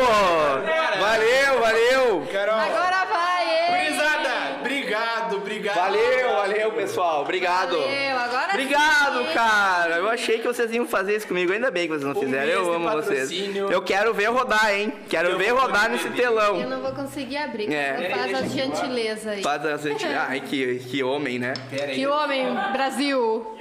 Valeu, 1.00 1.60
valeu! 1.60 2.28
Carol. 2.32 2.56
Agora 2.60 3.06
vai, 3.06 3.46
hein? 3.46 3.86
Gurizada, 3.88 4.30
obrigado, 4.60 5.36
obrigado. 5.36 5.76
Valeu, 5.76 6.36
valeu, 6.36 6.72
pessoal. 6.72 7.22
Obrigado. 7.22 7.78
Valeu, 7.80 8.18
agora 8.18 8.50
Obrigado, 8.50 9.28
sim. 9.28 9.34
cara. 9.34 9.98
Eu 9.98 10.10
achei 10.10 10.40
que 10.40 10.48
vocês 10.48 10.72
iam 10.74 10.88
fazer 10.88 11.16
isso 11.16 11.28
comigo. 11.28 11.54
Ainda 11.54 11.70
bem 11.70 11.84
que 11.84 11.90
vocês 11.90 12.04
não 12.04 12.12
Um 12.12 12.26
fizeram. 12.26 12.50
Eu 12.52 12.74
amo 12.74 12.90
vocês. 12.90 13.30
Eu 13.56 13.82
quero 13.84 14.16
ver 14.16 14.32
rodar, 14.32 14.74
hein? 14.74 14.92
Quero 15.08 15.30
Eu 15.30 15.38
ver 15.38 15.52
rodar 15.52 15.84
ver 15.84 15.90
nesse 15.92 16.10
vídeo. 16.10 16.24
Eu 16.24 16.32
telão. 16.34 16.70
não 16.70 16.82
vou 16.82 16.92
conseguir 16.94 17.38
abrir. 17.38 17.72
É. 17.72 18.10
Faz 18.10 18.34
a 18.34 18.42
gentileza 18.48 19.32
aí. 19.32 19.44
Faz 19.44 19.64
a 19.64 19.78
gente. 19.78 20.06
Ai, 20.10 20.42
que, 20.42 20.80
que 20.80 21.04
homem, 21.04 21.38
né? 21.38 21.54
Que 21.94 22.08
homem, 22.08 22.48
Brasil. 22.74 23.58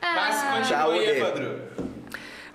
Mas 0.00 0.34
Ah, 0.42 0.52
aí, 0.54 0.64
Saúde. 0.64 1.04
Evandro. 1.04 1.87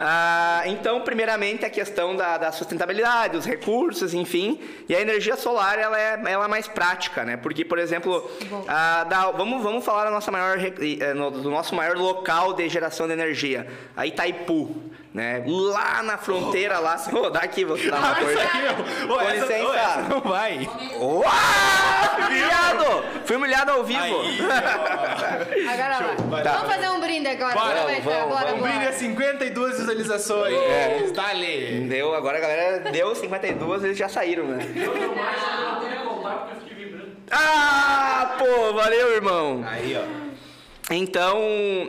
Ah, 0.06 0.64
então, 0.66 1.00
primeiramente, 1.02 1.64
a 1.66 1.70
questão 1.70 2.14
da, 2.16 2.38
da 2.38 2.52
sustentabilidade, 2.52 3.38
os 3.38 3.46
recursos, 3.46 4.14
enfim. 4.14 4.60
E 4.90 4.94
a 4.96 5.00
energia 5.00 5.38
solar, 5.38 5.80
ela 5.80 5.98
é, 6.00 6.22
ela 6.26 6.46
é 6.46 6.48
mais 6.48 6.68
prática, 6.68 7.24
né? 7.24 7.38
Porque, 7.38 7.64
por 7.64 7.80
exemplo, 7.80 8.30
ah, 8.68 9.06
da- 9.06 9.32
vamos, 9.32 9.64
vamos 9.64 9.86
falar 9.86 10.04
da 10.06 10.12
nossa 10.12 10.30
maior, 10.30 10.58
eh, 10.60 11.14
do 11.14 11.50
nosso 11.50 11.74
maior 11.74 11.96
local 11.98 12.54
de 12.54 12.68
geração 12.68 13.08
de 13.08 13.14
energia, 13.14 13.66
a 13.96 14.06
Itaipu. 14.06 14.76
Né? 15.14 15.44
Lá 15.46 16.02
na 16.02 16.18
fronteira, 16.18 16.80
lá. 16.80 16.96
Vou 16.96 17.30
dar 17.30 17.44
aqui, 17.44 17.64
vou 17.64 17.78
dar 17.78 18.00
uma 18.00 18.16
coisa. 18.16 18.40
Ô, 19.04 19.08
Com 19.14 19.22
essa- 19.22 19.34
licença. 19.46 19.64
ô, 19.70 19.74
essa 19.76 20.02
não 20.10 20.22
vai. 20.22 20.70
Uau! 21.00 21.24
Fui 22.16 22.26
humilhado! 22.26 23.04
Fui 23.26 23.36
humilhado 23.36 23.72
ao 23.72 23.84
vivo! 23.84 24.00
Aí, 24.02 24.40
agora 25.70 25.98
vai. 26.00 26.44
vai. 26.44 26.44
Vamos 26.44 26.74
fazer 26.74 26.90
um 26.90 27.00
brinde 27.00 27.28
agora. 27.28 27.54
Bora, 27.54 27.74
Aproveitar, 27.82 28.10
vamos, 28.10 28.30
bora, 28.34 28.46
Vamos 28.48 28.60
bora. 28.62 28.74
brilha 28.74 28.92
52 28.94 29.78
visualizações. 29.78 30.54
É. 30.56 31.04
Dale. 31.14 31.82
Deu, 31.88 32.16
agora 32.16 32.40
a 32.40 32.42
galera 32.42 32.80
deu 32.92 33.14
52, 33.14 33.84
eles 33.84 33.98
já 33.98 34.10
saíram, 34.10 34.46
né? 34.46 34.66
Ah, 37.32 38.36
pô, 38.38 38.74
valeu, 38.74 39.16
irmão. 39.16 39.64
Aí, 39.68 39.96
ó. 39.96 40.23
Então, 40.92 41.40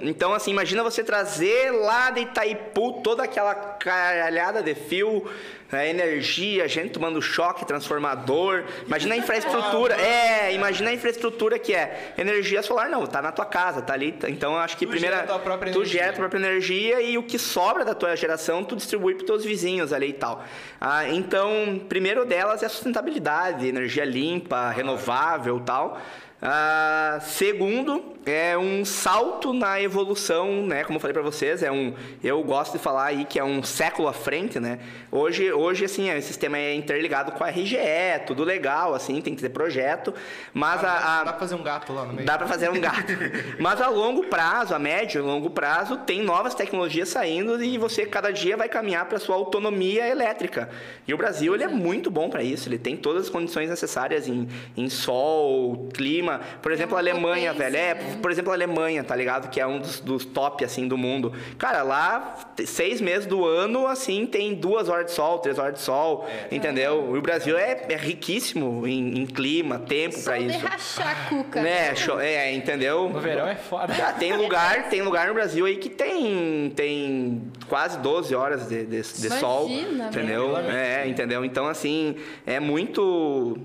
então, 0.02 0.32
assim, 0.32 0.52
imagina 0.52 0.82
você 0.82 1.02
trazer 1.02 1.72
lá 1.72 2.10
de 2.10 2.20
Itaipu 2.20 3.00
toda 3.02 3.24
aquela 3.24 3.52
caralhada 3.54 4.62
de 4.62 4.72
fio, 4.74 5.28
né, 5.70 5.90
energia, 5.90 6.68
gente 6.68 6.92
tomando 6.92 7.20
choque, 7.20 7.66
transformador. 7.66 8.62
Imagina 8.86 9.14
a 9.14 9.18
infraestrutura. 9.18 9.96
É, 10.04 10.52
imagina 10.52 10.90
a 10.90 10.92
infraestrutura 10.92 11.58
que 11.58 11.74
é. 11.74 12.12
Energia 12.16 12.62
solar 12.62 12.88
não, 12.88 13.04
tá 13.06 13.20
na 13.20 13.32
tua 13.32 13.44
casa, 13.46 13.82
tá 13.82 13.94
ali. 13.94 14.14
Então, 14.28 14.52
eu 14.52 14.58
acho 14.60 14.76
que 14.76 14.86
Tu 14.86 14.90
primeira. 14.90 15.16
gera 15.26 15.38
tu 15.38 15.62
energia. 15.64 15.84
gera 15.86 16.04
a 16.04 16.12
tua 16.12 16.20
própria 16.20 16.38
energia 16.38 17.00
e 17.00 17.18
o 17.18 17.22
que 17.22 17.38
sobra 17.38 17.84
da 17.84 17.94
tua 17.94 18.14
geração, 18.14 18.62
tu 18.62 18.76
distribui 18.76 19.14
para 19.16 19.26
teus 19.26 19.44
vizinhos 19.44 19.92
ali 19.92 20.10
e 20.10 20.12
tal. 20.12 20.44
Ah, 20.80 21.08
então, 21.08 21.80
primeiro 21.88 22.24
delas 22.24 22.62
é 22.62 22.66
a 22.66 22.68
sustentabilidade, 22.68 23.66
energia 23.66 24.04
limpa, 24.04 24.70
renovável 24.70 25.58
e 25.58 25.62
tal. 25.62 26.00
Ah, 26.46 27.20
segundo, 27.22 28.04
é 28.26 28.56
um 28.58 28.84
salto 28.84 29.54
na 29.54 29.80
evolução, 29.80 30.66
né? 30.66 30.84
Como 30.84 30.96
eu 30.98 31.00
falei 31.00 31.14
para 31.14 31.22
vocês, 31.22 31.62
é 31.62 31.72
um, 31.72 31.94
eu 32.22 32.42
gosto 32.42 32.74
de 32.74 32.78
falar 32.78 33.06
aí 33.06 33.24
que 33.24 33.38
é 33.38 33.44
um 33.44 33.62
século 33.62 34.08
à 34.08 34.12
frente, 34.12 34.60
né? 34.60 34.78
Hoje, 35.10 35.50
hoje 35.50 35.86
assim, 35.86 36.14
o 36.14 36.20
sistema 36.20 36.58
é 36.58 36.74
interligado 36.74 37.32
com 37.32 37.42
a 37.42 37.48
RGE, 37.48 37.78
tudo 38.26 38.44
legal, 38.44 38.92
assim, 38.94 39.22
tem 39.22 39.34
que 39.34 39.40
ter 39.40 39.48
projeto, 39.48 40.12
mas 40.52 40.84
a, 40.84 41.20
a- 41.20 41.24
Dá 41.24 41.32
pra 41.32 41.40
fazer 41.40 41.54
um 41.54 41.62
gato 41.62 41.92
lá 41.94 42.04
no 42.04 42.12
meio. 42.12 42.26
Dá 42.26 42.36
para 42.36 42.46
fazer 42.46 42.68
um 42.70 42.78
gato. 42.78 43.12
Mas 43.58 43.80
a 43.80 43.88
longo 43.88 44.26
prazo, 44.26 44.74
a 44.74 44.78
médio 44.78 45.20
e 45.20 45.22
longo 45.22 45.48
prazo, 45.48 45.96
tem 45.98 46.22
novas 46.22 46.54
tecnologias 46.54 47.08
saindo 47.08 47.62
e 47.64 47.78
você 47.78 48.04
cada 48.04 48.30
dia 48.30 48.54
vai 48.56 48.68
caminhar 48.68 49.06
para 49.06 49.18
sua 49.18 49.34
autonomia 49.36 50.06
elétrica. 50.08 50.68
E 51.08 51.14
o 51.14 51.16
Brasil 51.16 51.54
ele 51.54 51.64
é 51.64 51.68
muito 51.68 52.10
bom 52.10 52.28
para 52.28 52.42
isso. 52.42 52.68
Ele 52.68 52.78
tem 52.78 52.96
todas 52.96 53.24
as 53.24 53.30
condições 53.30 53.70
necessárias 53.70 54.28
em, 54.28 54.46
em 54.76 54.90
sol, 54.90 55.88
clima. 55.94 56.33
Por 56.60 56.72
exemplo, 56.72 56.96
a 56.96 57.00
uma 57.00 57.10
Alemanha, 57.10 57.52
potência, 57.52 57.70
velho. 57.70 57.76
É, 57.76 57.94
por 58.20 58.30
exemplo, 58.30 58.50
a 58.52 58.54
Alemanha, 58.54 59.04
tá 59.04 59.14
ligado? 59.14 59.48
Que 59.50 59.60
é 59.60 59.66
um 59.66 59.78
dos, 59.78 60.00
dos 60.00 60.24
top 60.24 60.64
assim 60.64 60.88
do 60.88 60.96
mundo. 60.96 61.32
Cara, 61.58 61.82
lá 61.82 62.36
seis 62.66 63.00
meses 63.00 63.26
do 63.26 63.44
ano 63.44 63.86
assim 63.86 64.26
tem 64.26 64.54
duas 64.54 64.88
horas 64.88 65.06
de 65.06 65.12
sol, 65.12 65.38
três 65.38 65.58
horas 65.58 65.74
de 65.74 65.80
sol, 65.80 66.26
entendeu? 66.50 67.12
E 67.14 67.18
o 67.18 67.22
Brasil 67.22 67.56
é, 67.56 67.86
é 67.88 67.96
riquíssimo 67.96 68.86
em, 68.86 69.20
em 69.20 69.26
clima, 69.26 69.78
tempo 69.78 70.16
Só 70.16 70.30
para 70.30 70.40
isso. 70.40 70.58
rachar 70.66 71.10
a 71.10 71.28
cuca. 71.28 71.62
Né, 71.62 71.94
é, 72.20 72.52
entendeu? 72.54 73.08
No 73.08 73.20
verão 73.20 73.48
é 73.48 73.54
foda. 73.54 73.92
Ah, 74.04 74.12
tem 74.12 74.36
lugar, 74.36 74.88
tem 74.88 75.02
lugar 75.02 75.28
no 75.28 75.34
Brasil 75.34 75.66
aí 75.66 75.76
que 75.76 75.88
tem, 75.88 76.72
tem 76.74 77.50
quase 77.68 77.98
12 77.98 78.34
horas 78.34 78.68
de, 78.68 78.84
de, 78.84 79.02
de 79.02 79.26
Imagina, 79.26 79.40
sol, 79.40 79.68
entendeu? 79.68 80.56
É, 80.56 81.06
entendeu? 81.06 81.44
Então, 81.44 81.66
assim, 81.66 82.16
é 82.46 82.60
muito... 82.60 83.58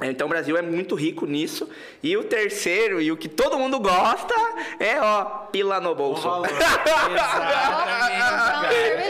Então, 0.00 0.26
o 0.26 0.30
Brasil 0.30 0.56
é 0.56 0.62
muito 0.62 0.94
rico 0.94 1.26
nisso. 1.26 1.68
E 2.02 2.16
o 2.16 2.24
terceiro, 2.24 3.00
e 3.00 3.12
o 3.12 3.16
que 3.16 3.28
todo 3.28 3.58
mundo 3.58 3.78
gosta, 3.78 4.34
é, 4.80 5.00
ó, 5.00 5.24
pila 5.50 5.80
no 5.80 5.90
O 5.90 5.94
bolso. 5.94 6.28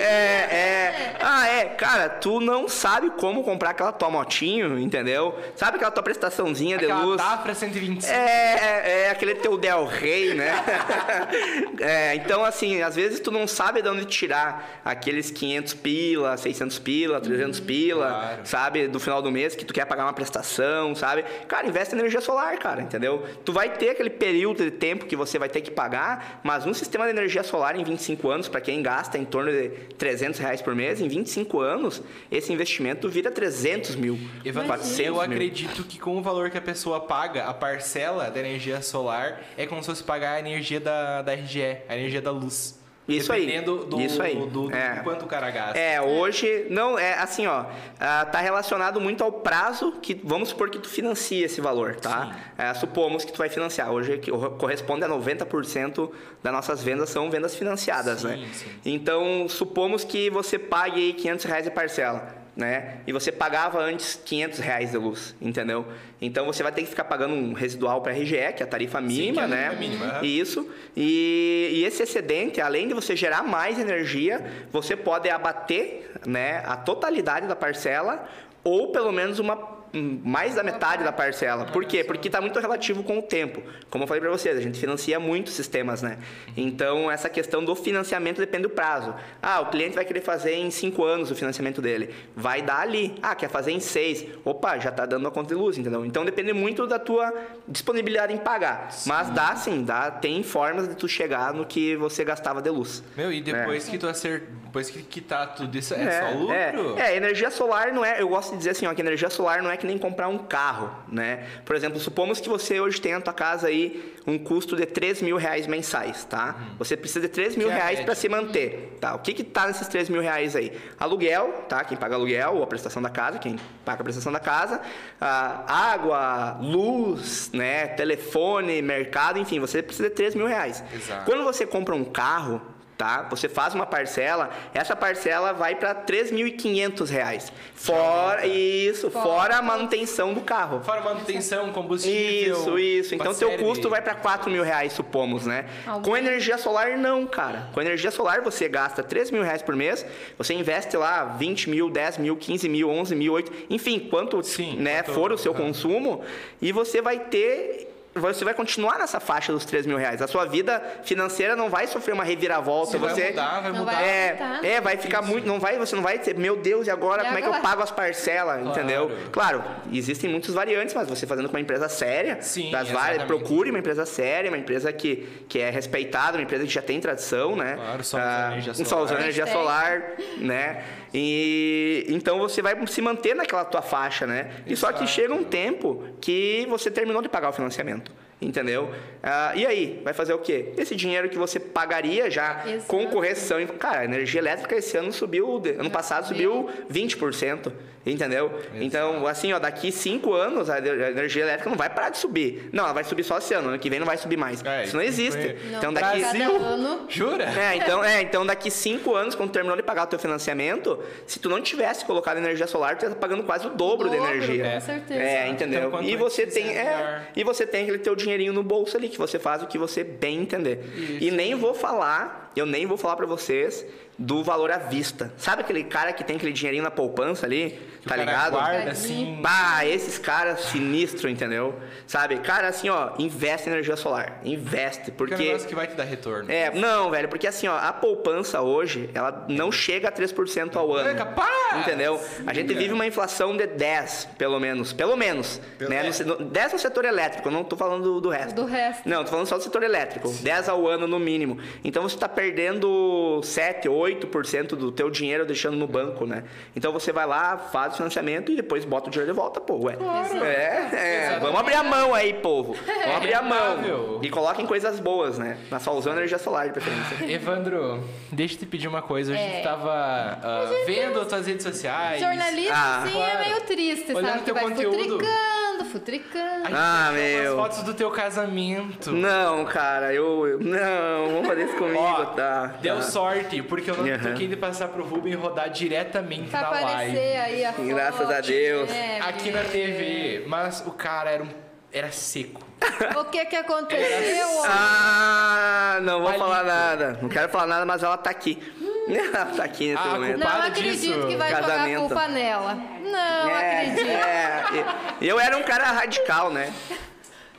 É, 0.04 0.48
é. 0.50 1.01
Ah, 1.22 1.46
é. 1.48 1.64
Cara, 1.66 2.08
tu 2.08 2.40
não 2.40 2.68
sabe 2.68 3.10
como 3.10 3.42
comprar 3.44 3.70
aquela 3.70 3.92
tua 3.92 4.10
motinho, 4.10 4.78
entendeu? 4.78 5.38
Sabe 5.56 5.76
aquela 5.76 5.90
tua 5.90 6.02
prestaçãozinha 6.02 6.78
de 6.78 6.84
Aquela 6.84 7.02
luz? 7.02 7.16
Tafra 7.22 7.54
125. 7.54 8.12
É, 8.12 8.18
é, 8.18 9.02
é 9.06 9.10
aquele 9.10 9.34
teu 9.36 9.56
Del 9.56 9.86
Rey, 9.86 10.34
né? 10.34 10.52
É, 11.80 12.14
então, 12.14 12.44
assim, 12.44 12.80
às 12.82 12.94
vezes 12.94 13.18
tu 13.18 13.30
não 13.30 13.46
sabe 13.46 13.82
de 13.82 13.88
onde 13.88 14.04
tirar 14.04 14.80
aqueles 14.84 15.30
500 15.30 15.74
pila, 15.74 16.36
600 16.36 16.78
pila, 16.78 17.20
300 17.20 17.58
pila, 17.60 18.06
Claro. 18.08 18.40
sabe? 18.44 18.88
Do 18.88 19.00
final 19.00 19.20
do 19.20 19.30
mês 19.32 19.54
que 19.56 19.64
tu 19.64 19.72
quer 19.74 19.84
pagar 19.84 20.04
uma 20.04 20.12
prestação, 20.12 20.94
sabe? 20.94 21.24
Cara, 21.48 21.66
investe 21.66 21.94
em 21.94 21.98
energia 21.98 22.20
solar, 22.20 22.56
cara, 22.58 22.82
entendeu? 22.82 23.24
Tu 23.44 23.52
vai 23.52 23.68
ter 23.70 23.90
aquele 23.90 24.10
período 24.10 24.62
de 24.64 24.70
tempo 24.70 25.06
que 25.06 25.16
você 25.16 25.38
vai 25.38 25.48
ter 25.48 25.60
que 25.60 25.70
pagar, 25.70 26.40
mas 26.44 26.66
um 26.66 26.74
sistema 26.74 27.04
de 27.04 27.10
energia 27.10 27.42
solar 27.42 27.74
em 27.76 27.82
25 27.84 28.30
anos, 28.30 28.48
para 28.48 28.60
quem 28.60 28.82
gasta 28.82 29.18
em 29.18 29.24
torno 29.24 29.50
de 29.50 29.68
300 29.98 30.38
reais 30.38 30.62
por 30.62 30.74
mês, 30.74 31.00
em 31.00 31.08
25 31.12 31.60
anos, 31.60 32.02
esse 32.30 32.52
investimento 32.52 33.08
vira 33.08 33.30
300 33.30 33.96
mil, 33.96 34.18
Evandro, 34.44 34.68
400 34.68 34.98
eu 35.06 35.12
mil. 35.12 35.22
acredito 35.22 35.84
que 35.84 35.98
com 35.98 36.16
o 36.16 36.22
valor 36.22 36.50
que 36.50 36.56
a 36.56 36.62
pessoa 36.62 37.00
paga, 37.00 37.44
a 37.44 37.54
parcela 37.54 38.30
da 38.30 38.40
energia 38.40 38.80
solar 38.80 39.42
é 39.56 39.66
como 39.66 39.82
se 39.82 39.86
fosse 39.88 40.02
pagar 40.02 40.34
a 40.34 40.38
energia 40.40 40.80
da, 40.80 41.22
da 41.22 41.34
RGE, 41.34 41.78
a 41.88 41.96
energia 41.96 42.22
da 42.22 42.30
luz. 42.30 42.81
Isso 43.08 43.32
aí, 43.32 43.46
Dependendo 43.46 43.84
do, 43.84 44.00
isso 44.00 44.22
aí. 44.22 44.36
do, 44.36 44.46
do 44.68 44.72
É. 44.74 45.00
quanto 45.02 45.24
o 45.24 45.28
cara 45.28 45.50
gasta. 45.50 45.76
É, 45.78 46.00
hoje, 46.00 46.66
não, 46.70 46.96
é 46.96 47.14
assim, 47.14 47.46
ó, 47.48 47.64
ah, 47.98 48.24
tá 48.24 48.38
relacionado 48.40 49.00
muito 49.00 49.24
ao 49.24 49.32
prazo 49.32 49.92
que, 50.00 50.14
vamos 50.22 50.50
supor 50.50 50.70
que 50.70 50.78
tu 50.78 50.88
financia 50.88 51.44
esse 51.46 51.60
valor, 51.60 51.96
tá? 51.96 52.36
É, 52.56 52.72
supomos 52.74 53.24
que 53.24 53.32
tu 53.32 53.38
vai 53.38 53.48
financiar, 53.48 53.90
hoje 53.90 54.18
que 54.18 54.30
corresponde 54.30 55.04
a 55.04 55.08
90% 55.08 56.10
das 56.42 56.52
nossas 56.52 56.80
vendas 56.82 57.10
são 57.10 57.28
vendas 57.28 57.56
financiadas, 57.56 58.20
Sim, 58.20 58.28
né? 58.28 58.48
sim. 58.52 58.66
Então, 58.84 59.48
supomos 59.48 60.04
que 60.04 60.30
você 60.30 60.56
pague 60.58 61.00
aí 61.00 61.12
500 61.12 61.44
reais 61.44 61.64
de 61.64 61.70
parcela, 61.72 62.41
né? 62.56 62.98
E 63.06 63.12
você 63.12 63.32
pagava 63.32 63.80
antes 63.80 64.20
500 64.24 64.58
reais 64.58 64.90
de 64.90 64.98
luz, 64.98 65.34
entendeu? 65.40 65.86
Então, 66.20 66.46
você 66.46 66.62
vai 66.62 66.70
ter 66.70 66.82
que 66.82 66.88
ficar 66.88 67.04
pagando 67.04 67.34
um 67.34 67.52
residual 67.52 68.02
para 68.02 68.12
RGE, 68.12 68.52
que 68.54 68.62
é 68.62 68.64
a 68.64 68.66
tarifa 68.66 69.00
mínima, 69.00 69.34
que 69.34 69.40
é 69.40 69.44
a 69.44 69.48
né? 69.48 69.64
tarifa 69.64 69.80
mínima. 69.80 70.20
Isso. 70.22 70.70
E, 70.96 71.70
e 71.72 71.84
esse 71.84 72.02
excedente, 72.02 72.60
além 72.60 72.88
de 72.88 72.94
você 72.94 73.16
gerar 73.16 73.42
mais 73.42 73.78
energia, 73.78 74.44
você 74.70 74.94
pode 74.94 75.30
abater 75.30 76.10
né, 76.26 76.62
a 76.66 76.76
totalidade 76.76 77.46
da 77.46 77.56
parcela 77.56 78.28
ou 78.64 78.92
pelo 78.92 79.10
menos 79.10 79.38
uma 79.38 79.81
mais 79.92 80.54
da 80.54 80.62
metade 80.62 81.04
da 81.04 81.12
parcela. 81.12 81.66
Por 81.66 81.84
quê? 81.84 82.02
Porque 82.02 82.28
está 82.28 82.40
muito 82.40 82.58
relativo 82.58 83.02
com 83.02 83.18
o 83.18 83.22
tempo. 83.22 83.62
Como 83.90 84.04
eu 84.04 84.08
falei 84.08 84.20
para 84.20 84.30
vocês, 84.30 84.56
a 84.56 84.60
gente 84.60 84.78
financia 84.78 85.20
muitos 85.20 85.52
sistemas, 85.52 86.00
né? 86.00 86.18
Então, 86.56 87.10
essa 87.10 87.28
questão 87.28 87.64
do 87.64 87.74
financiamento 87.74 88.38
depende 88.38 88.64
do 88.64 88.70
prazo. 88.70 89.14
Ah, 89.42 89.60
o 89.60 89.66
cliente 89.66 89.94
vai 89.94 90.04
querer 90.04 90.22
fazer 90.22 90.54
em 90.54 90.70
cinco 90.70 91.04
anos 91.04 91.30
o 91.30 91.34
financiamento 91.34 91.82
dele. 91.82 92.14
Vai 92.34 92.62
dar 92.62 92.80
ali. 92.80 93.14
Ah, 93.22 93.34
quer 93.34 93.50
fazer 93.50 93.72
em 93.72 93.80
seis. 93.80 94.24
Opa, 94.44 94.78
já 94.78 94.90
está 94.90 95.04
dando 95.04 95.28
a 95.28 95.30
conta 95.30 95.54
de 95.54 95.60
luz, 95.60 95.76
entendeu? 95.76 96.04
Então, 96.06 96.24
depende 96.24 96.52
muito 96.52 96.86
da 96.86 96.98
tua 96.98 97.32
disponibilidade 97.68 98.32
em 98.32 98.38
pagar. 98.38 98.88
Mas 99.06 99.28
dá 99.30 99.54
sim, 99.56 99.84
dá, 99.84 100.10
tem 100.10 100.42
formas 100.42 100.88
de 100.88 100.94
tu 100.94 101.06
chegar 101.06 101.52
no 101.52 101.66
que 101.66 101.96
você 101.96 102.24
gastava 102.24 102.62
de 102.62 102.70
luz. 102.70 103.02
Meu, 103.16 103.32
e 103.32 103.40
depois 103.40 103.88
que 103.88 103.98
tu 103.98 104.06
acer... 104.06 104.44
depois 104.64 104.88
que 104.88 105.02
quitar 105.02 105.54
tudo 105.54 105.76
isso, 105.76 105.92
é, 105.92 106.20
só 106.20 106.26
é, 106.26 106.72
lucro? 106.72 106.98
é, 106.98 107.16
energia 107.16 107.50
solar 107.50 107.92
não 107.92 108.04
é. 108.04 108.20
Eu 108.22 108.28
gosto 108.28 108.52
de 108.52 108.58
dizer 108.58 108.70
assim, 108.70 108.86
ó, 108.86 108.94
que 108.94 109.00
energia 109.02 109.28
solar 109.28 109.62
não 109.62 109.70
é 109.70 109.76
que 109.82 109.86
nem 109.86 109.98
comprar 109.98 110.28
um 110.28 110.38
carro, 110.38 110.90
né? 111.08 111.44
Por 111.64 111.76
exemplo, 111.76 111.98
supomos 112.00 112.40
que 112.40 112.48
você 112.48 112.80
hoje 112.80 113.00
tem 113.00 113.12
na 113.12 113.20
tua 113.20 113.32
casa 113.34 113.66
aí 113.66 114.14
um 114.26 114.38
custo 114.38 114.76
de 114.76 114.86
3 114.86 115.20
mil 115.20 115.36
reais 115.36 115.66
mensais, 115.66 116.24
tá? 116.24 116.54
Você 116.78 116.96
precisa 116.96 117.20
de 117.20 117.28
3 117.28 117.56
mil 117.56 117.66
Que 117.66 117.72
é 117.72 117.76
reais 117.76 117.90
média. 117.90 118.04
para 118.04 118.14
se 118.14 118.28
manter, 118.28 118.96
tá? 119.00 119.14
O 119.14 119.18
que 119.18 119.34
que 119.34 119.42
tá 119.44 119.66
nesses 119.66 119.88
3 119.88 120.08
mil 120.08 120.22
reais 120.22 120.54
aí? 120.56 120.72
Aluguel, 120.98 121.64
tá? 121.68 121.82
Quem 121.84 121.96
paga 121.98 122.14
aluguel 122.14 122.54
ou 122.54 122.62
a 122.62 122.66
prestação 122.66 123.02
da 123.02 123.10
casa, 123.10 123.38
quem 123.38 123.56
paga 123.84 124.00
a 124.00 124.04
prestação 124.04 124.32
da 124.32 124.38
casa, 124.40 124.80
ah, 125.20 125.64
água, 125.92 126.58
luz, 126.62 127.50
né? 127.52 127.88
Telefone, 127.88 128.80
mercado, 128.80 129.38
enfim, 129.38 129.58
você 129.58 129.82
precisa 129.82 130.08
de 130.08 130.14
3 130.14 130.34
mil 130.36 130.46
reais. 130.46 130.82
Exato. 130.94 131.24
Quando 131.24 131.42
você 131.42 131.66
compra 131.66 131.94
um 131.94 132.04
carro, 132.04 132.62
tá? 133.02 133.26
Você 133.30 133.48
faz 133.48 133.74
uma 133.74 133.84
parcela, 133.84 134.48
essa 134.72 134.94
parcela 134.94 135.52
vai 135.52 135.74
para 135.74 135.92
3.500 135.92 137.08
reais. 137.10 137.52
Fora 137.74 138.46
isso, 138.46 139.10
fora 139.10 139.56
a 139.56 139.62
manutenção 139.62 140.32
do 140.32 140.40
carro. 140.40 140.80
Fora 140.84 141.00
manutenção, 141.00 141.72
combustível. 141.72 142.56
Isso, 142.56 142.78
isso. 142.78 143.14
Então 143.16 143.34
teu 143.34 143.48
série 143.50 143.62
custo 143.64 143.82
de- 143.82 143.88
vai 143.88 144.00
para 144.00 144.14
4 144.14 144.48
mil 144.48 144.62
reais, 144.62 144.92
supomos, 144.92 145.46
né? 145.46 145.66
Algum- 145.84 146.10
Com 146.10 146.16
energia 146.16 146.56
solar, 146.58 146.96
não, 146.96 147.26
cara. 147.26 147.68
Com 147.72 147.80
energia 147.80 148.12
solar, 148.12 148.40
você 148.40 148.68
gasta 148.68 149.02
3 149.02 149.32
mil 149.32 149.42
reais 149.42 149.62
por 149.62 149.74
mês, 149.74 150.06
você 150.38 150.54
investe 150.54 150.96
lá 150.96 151.24
20 151.24 151.68
mil, 151.68 151.90
10 151.90 152.18
mil, 152.18 152.36
15 152.36 152.68
mil, 152.68 152.88
11 152.88 153.16
mil, 153.16 153.32
8, 153.32 153.52
enfim, 153.68 153.98
quanto 153.98 154.40
Sim, 154.44 154.76
né, 154.76 155.02
quanto- 155.02 155.14
for 155.14 155.32
o 155.32 155.38
seu 155.38 155.52
ah. 155.52 155.56
consumo, 155.56 156.22
e 156.60 156.70
você 156.70 157.02
vai 157.02 157.18
ter. 157.18 157.88
Você 158.14 158.44
vai 158.44 158.52
continuar 158.52 158.98
nessa 158.98 159.18
faixa 159.20 159.52
dos 159.54 159.64
3 159.64 159.86
mil 159.86 159.96
reais. 159.96 160.20
A 160.20 160.26
sua 160.28 160.44
vida 160.44 160.82
financeira 161.02 161.56
não 161.56 161.70
vai 161.70 161.86
sofrer 161.86 162.12
uma 162.12 162.22
reviravolta. 162.24 162.92
Você 162.92 162.98
vai 162.98 163.14
você 163.14 163.30
mudar, 163.30 163.60
vai 163.62 163.72
Não 163.72 163.78
mudar. 163.78 163.92
vai- 163.92 164.04
é, 164.08 164.28
aumentar. 164.38 164.64
é, 164.66 164.80
vai 164.82 164.96
ficar 164.98 165.22
muito. 165.22 165.46
Não 165.48 165.58
vai, 165.58 165.78
você 165.78 165.96
não 165.96 166.02
vai 166.02 166.18
ter, 166.18 166.36
meu 166.36 166.54
Deus, 166.56 166.86
e 166.86 166.90
agora 166.90 167.22
E 167.22 167.26
como 167.26 167.38
é 167.38 167.40
que 167.40 167.48
eu 167.48 167.54
agora? 167.54 167.62
pago 167.70 167.82
as 167.82 167.90
parcelas? 167.90 168.60
Claro. 168.62 168.68
Entendeu? 168.78 169.10
Claro, 169.32 169.64
existem 169.90 170.28
muitas 170.28 170.54
variantes, 170.54 170.94
mas 170.94 171.08
você 171.08 171.26
fazendo 171.26 171.48
com 171.48 171.54
uma 171.56 171.60
empresa 171.60 171.88
séria, 171.88 172.36
Sim, 172.42 172.70
das 172.70 172.90
várias, 172.90 173.22
procure 173.24 173.70
uma 173.70 173.78
empresa 173.78 174.04
séria, 174.04 174.50
uma 174.50 174.58
empresa 174.58 174.92
que, 174.92 175.26
que 175.48 175.58
é 175.58 175.70
respeitada, 175.70 176.36
uma 176.36 176.42
empresa 176.42 176.64
que 176.66 176.70
já 176.72 176.82
tem 176.82 177.00
tradição, 177.00 177.56
né? 177.56 177.76
Claro, 177.76 178.04
só 178.04 178.18
usando 178.18 178.28
Ah, 178.28 178.48
energia 178.52 178.74
Só 178.74 178.84
solar. 178.84 179.04
usando 179.04 179.18
energia 179.20 179.46
solar, 179.46 180.02
né? 180.36 180.84
E 181.14 182.06
então 182.08 182.38
você 182.38 182.62
vai 182.62 182.74
se 182.86 183.02
manter 183.02 183.34
naquela 183.34 183.64
tua 183.64 183.82
faixa, 183.82 184.26
né? 184.26 184.50
E 184.66 184.74
só 184.76 184.92
que 184.92 185.06
chega 185.06 185.34
um 185.34 185.44
tempo 185.44 186.04
que 186.20 186.66
você 186.68 186.90
terminou 186.90 187.20
de 187.20 187.28
pagar 187.28 187.50
o 187.50 187.52
financiamento. 187.52 188.10
Entendeu? 188.40 188.90
Ah, 189.22 189.52
e 189.54 189.64
aí, 189.64 190.00
vai 190.02 190.12
fazer 190.12 190.32
o 190.34 190.38
quê? 190.38 190.72
Esse 190.76 190.96
dinheiro 190.96 191.28
que 191.28 191.38
você 191.38 191.60
pagaria 191.60 192.28
já 192.28 192.64
com 192.88 192.98
Exato. 192.98 193.14
correção. 193.14 193.64
Cara, 193.78 194.00
a 194.00 194.04
energia 194.04 194.40
elétrica 194.40 194.74
esse 194.74 194.96
ano 194.96 195.12
subiu, 195.12 195.62
ano 195.78 195.90
passado 195.90 196.26
subiu 196.26 196.68
20%. 196.90 197.72
Entendeu? 198.04 198.50
Então, 198.74 199.26
assim, 199.28 199.52
ó, 199.52 199.58
daqui 199.60 199.92
cinco 199.92 200.34
anos 200.34 200.68
a 200.68 200.78
energia 200.78 201.42
elétrica 201.42 201.70
não 201.70 201.76
vai 201.76 201.88
parar 201.88 202.08
de 202.10 202.18
subir. 202.18 202.68
Não, 202.72 202.82
ela 202.84 202.92
vai 202.92 203.04
subir 203.04 203.22
só 203.22 203.38
esse 203.38 203.54
ano, 203.54 203.68
ano 203.68 203.78
que 203.78 203.88
vem 203.88 204.00
não 204.00 204.06
vai 204.06 204.16
subir 204.16 204.36
mais. 204.36 204.64
É, 204.64 204.84
Isso 204.84 204.96
não 204.96 205.02
isso 205.04 205.20
existe. 205.20 205.40
foi- 205.40 205.70
Não, 205.70 205.78
Então 205.78 205.92
daqui. 205.92 206.22
ano. 206.22 207.06
Jura? 207.08 207.44
É, 207.44 207.76
então, 207.76 208.04
é, 208.04 208.20
então 208.22 208.44
daqui 208.44 208.70
cinco 208.72 209.14
anos, 209.14 209.34
quando 209.36 209.50
terminou 209.52 209.76
de 209.76 209.82
pagar 209.84 210.02
o 210.04 210.06
teu 210.08 210.18
financiamento, 210.18 210.98
se 211.26 211.38
tu 211.38 211.48
não 211.48 211.60
tivesse 211.62 212.04
colocado 212.04 212.38
energia 212.38 212.66
solar, 212.66 212.96
tu 212.98 213.04
ia 213.04 213.08
estar 213.08 213.20
pagando 213.20 213.44
quase 213.44 213.66
o 213.68 213.70
dobro, 213.70 214.10
de 214.10 214.16
Dobro, 214.16 214.32
energia. 214.32 214.72
com 214.72 214.80
certeza. 214.80 215.20
É, 215.22 215.48
entendeu? 215.48 215.88
Então, 215.88 216.02
e 216.02 216.16
você 216.16 216.44
tem, 216.46 216.76
é, 216.76 216.84
melhor. 216.84 217.22
e 217.36 217.44
você 217.44 217.64
tem 217.66 217.82
aquele 217.84 217.98
teu 217.98 218.16
dinheirinho 218.16 218.52
no 218.52 218.62
bolso 218.64 218.96
ali 218.96 219.08
que 219.08 219.18
você 219.18 219.38
faz 219.38 219.62
o 219.62 219.66
que 219.66 219.78
você 219.78 220.02
bem 220.02 220.40
entender. 220.40 220.80
E 221.20 221.30
nem 221.30 221.54
vou 221.54 221.72
falar, 221.72 222.50
eu 222.56 222.66
nem 222.66 222.84
vou 222.84 222.96
falar 222.96 223.14
pra 223.16 223.26
vocês 223.26 223.86
do 224.24 224.42
valor 224.44 224.70
à 224.70 224.78
vista. 224.78 225.32
Sabe 225.36 225.62
aquele 225.62 225.82
cara 225.84 226.12
que 226.12 226.22
tem 226.22 226.36
aquele 226.36 226.52
dinheirinho 226.52 226.84
na 226.84 226.90
poupança 226.90 227.44
ali, 227.44 227.70
Que 228.00 228.06
o 228.06 228.08
tá 228.08 228.14
cara 228.16 228.22
ligado? 228.24 228.50
Guarda 228.52 228.90
assim. 228.92 229.38
Bah, 229.42 229.84
esses 229.84 230.16
caras 230.18 230.60
sinistros, 230.60 231.30
entendeu? 231.30 231.74
Sabe? 232.06 232.38
Cara, 232.38 232.68
assim, 232.68 232.88
ó, 232.88 233.10
investe 233.18 233.68
em 233.68 233.72
energia 233.72 233.96
solar. 233.96 234.40
Investe, 234.44 235.10
Porque 235.10 235.34
é 235.34 235.36
um 235.36 235.40
negócio 235.40 235.68
que 235.68 235.74
vai 235.74 235.86
te 235.88 235.94
dar 235.94 236.04
retorno. 236.04 236.50
é, 236.50 236.70
não, 236.70 237.10
velho, 237.10 237.28
porque 237.28 237.46
assim, 237.46 237.66
ó, 237.66 237.76
a 237.76 237.92
poupança 237.92 238.60
hoje, 238.60 239.10
ela 239.12 239.44
não 239.48 239.72
chega 239.72 240.08
a 240.08 240.12
3% 240.12 240.76
ao 240.76 240.94
ano. 240.94 241.08
É 241.10 241.14
capaz? 241.14 241.52
Entendeu? 241.80 242.20
A 242.46 242.54
gente 242.54 242.72
vive 242.74 242.92
uma 242.92 243.06
inflação 243.06 243.56
de 243.56 243.66
10, 243.66 244.28
pelo 244.38 244.60
menos. 244.60 244.92
Pelo 244.92 245.16
menos. 245.16 245.60
Pelo- 245.78 245.90
Né? 245.90 246.02
No 246.04 246.12
se- 246.12 246.24
no- 246.24 246.36
10 246.36 246.72
no 246.74 246.78
setor 246.78 247.04
elétrico, 247.04 247.48
eu 247.48 247.52
não 247.52 247.64
tô 247.64 247.76
falando 247.76 248.02
do, 248.04 248.20
do 248.20 248.28
resto. 248.28 248.54
Do 248.54 248.64
resto. 248.66 249.08
Não, 249.08 249.24
tô 249.24 249.30
falando 249.30 249.46
só 249.46 249.56
do 249.56 249.62
setor 249.64 249.82
elétrico. 249.82 250.28
10 250.42 250.68
ao 250.68 250.86
ano 250.86 251.06
no 251.08 251.18
mínimo. 251.18 251.58
Então 251.84 252.02
você 252.04 252.16
tá 252.16 252.28
perdendo 252.28 253.40
7, 253.42 253.88
8% 253.88 254.11
do 254.16 254.92
teu 254.92 255.10
dinheiro 255.10 255.44
deixando 255.46 255.76
no 255.76 255.86
banco, 255.86 256.26
né? 256.26 256.44
Então 256.76 256.92
você 256.92 257.12
vai 257.12 257.26
lá, 257.26 257.56
faz 257.56 257.94
o 257.94 257.96
financiamento 257.98 258.50
e 258.52 258.56
depois 258.56 258.84
bota 258.84 259.08
o 259.08 259.10
dinheiro 259.10 259.32
de 259.32 259.36
volta, 259.38 259.60
pô. 259.60 259.76
Ué. 259.84 259.96
É, 260.42 261.34
é. 261.34 261.38
Vamos 261.40 261.58
abrir 261.60 261.74
a 261.74 261.82
mão 261.82 262.14
aí, 262.14 262.34
povo. 262.34 262.74
Vamos 263.02 263.16
abrir 263.16 263.34
a 263.34 263.42
mão. 263.42 264.20
E 264.22 264.28
coloquem 264.30 264.66
coisas 264.66 264.98
boas, 265.00 265.38
né? 265.38 265.58
Na 265.70 265.78
só 265.80 265.92
usando 265.96 266.18
energia 266.18 266.38
solar 266.38 266.66
de 266.66 266.72
preferência. 266.72 267.16
Evandro, 267.32 268.02
deixa 268.30 268.54
eu 268.54 268.58
te 268.60 268.66
pedir 268.66 268.88
uma 268.88 269.02
coisa. 269.02 269.32
A 269.32 269.36
gente 269.36 269.56
É. 269.56 269.62
tava 269.62 269.90
ah, 269.92 270.70
vendo 270.86 271.20
as 271.20 271.28
tuas 271.28 271.46
redes 271.46 271.62
sociais. 271.64 272.20
Jornalista, 272.20 272.74
Ah, 272.74 273.02
assim, 273.02 273.12
claro. 273.12 273.38
é 273.38 273.40
meio 273.48 273.60
triste, 273.62 274.12
Olhando 274.12 274.30
sabe? 274.32 274.42
Teu 274.44 274.54
vai 274.54 274.64
conteúdo. 274.64 274.96
futricando, 274.96 275.84
futricando. 275.92 276.68
Ah, 276.74 277.10
meu. 277.12 277.54
umas 277.54 277.62
fotos 277.74 277.82
do 277.84 277.94
teu 277.94 278.10
casamento. 278.10 279.10
Não, 279.12 279.64
cara, 279.64 280.12
eu. 280.12 280.46
eu- 280.46 280.58
não, 280.60 281.28
vamos 281.32 281.46
fazer 281.48 281.64
isso 281.64 281.76
comigo, 281.76 281.98
Ó, 281.98 282.24
tá? 282.26 282.74
Deu 282.80 282.96
tá. 282.96 283.02
sorte, 283.02 283.62
porque 283.62 283.91
eu 283.92 284.04
não 284.04 284.14
Aham. 284.14 284.30
toquei 284.32 284.46
de 284.48 284.56
passar 284.56 284.88
pro 284.88 285.04
Ruben 285.04 285.34
rodar 285.34 285.70
diretamente 285.70 286.50
Pra 286.50 286.60
na 286.62 286.70
live. 286.70 286.90
aparecer 286.90 287.36
aí 287.40 287.64
a 287.64 287.72
foto. 287.72 287.88
Graças 287.88 288.30
a 288.30 288.40
Deus. 288.40 288.88
né, 288.90 289.20
Aqui 289.22 289.50
na 289.50 289.62
TV. 289.64 290.44
Mas 290.46 290.82
o 290.86 290.90
cara 290.92 291.30
era 291.30 291.42
um. 291.42 291.48
Era 291.92 292.10
seco. 292.10 292.60
O 293.18 293.24
que 293.26 293.44
que 293.44 293.56
aconteceu? 293.56 294.46
Ah, 294.66 295.98
não 296.02 296.20
vou 296.22 296.32
falar 296.34 296.64
nada. 296.64 297.18
Não 297.22 297.28
quero 297.28 297.48
falar 297.50 297.66
nada, 297.66 297.84
mas 297.86 298.02
ela 298.02 298.16
tá 298.16 298.30
aqui. 298.30 298.58
ela 299.34 299.46
tá 299.46 299.64
aqui 299.64 299.92
nesse 299.92 300.02
Ah, 300.08 300.10
momento. 300.12 300.38
Não 300.38 300.46
acredito 300.48 301.00
disso. 301.00 301.26
que 301.26 301.36
vai 301.36 301.50
jogar 301.50 301.58
a 301.58 301.68
Casamento. 301.70 302.00
culpa 302.00 302.28
nela. 302.28 302.74
Não 302.74 303.50
é, 303.50 303.80
acredito. 303.80 304.08
é, 304.08 304.84
eu 305.20 305.38
era 305.38 305.56
um 305.56 305.62
cara 305.62 305.84
radical, 305.92 306.50
né? 306.50 306.72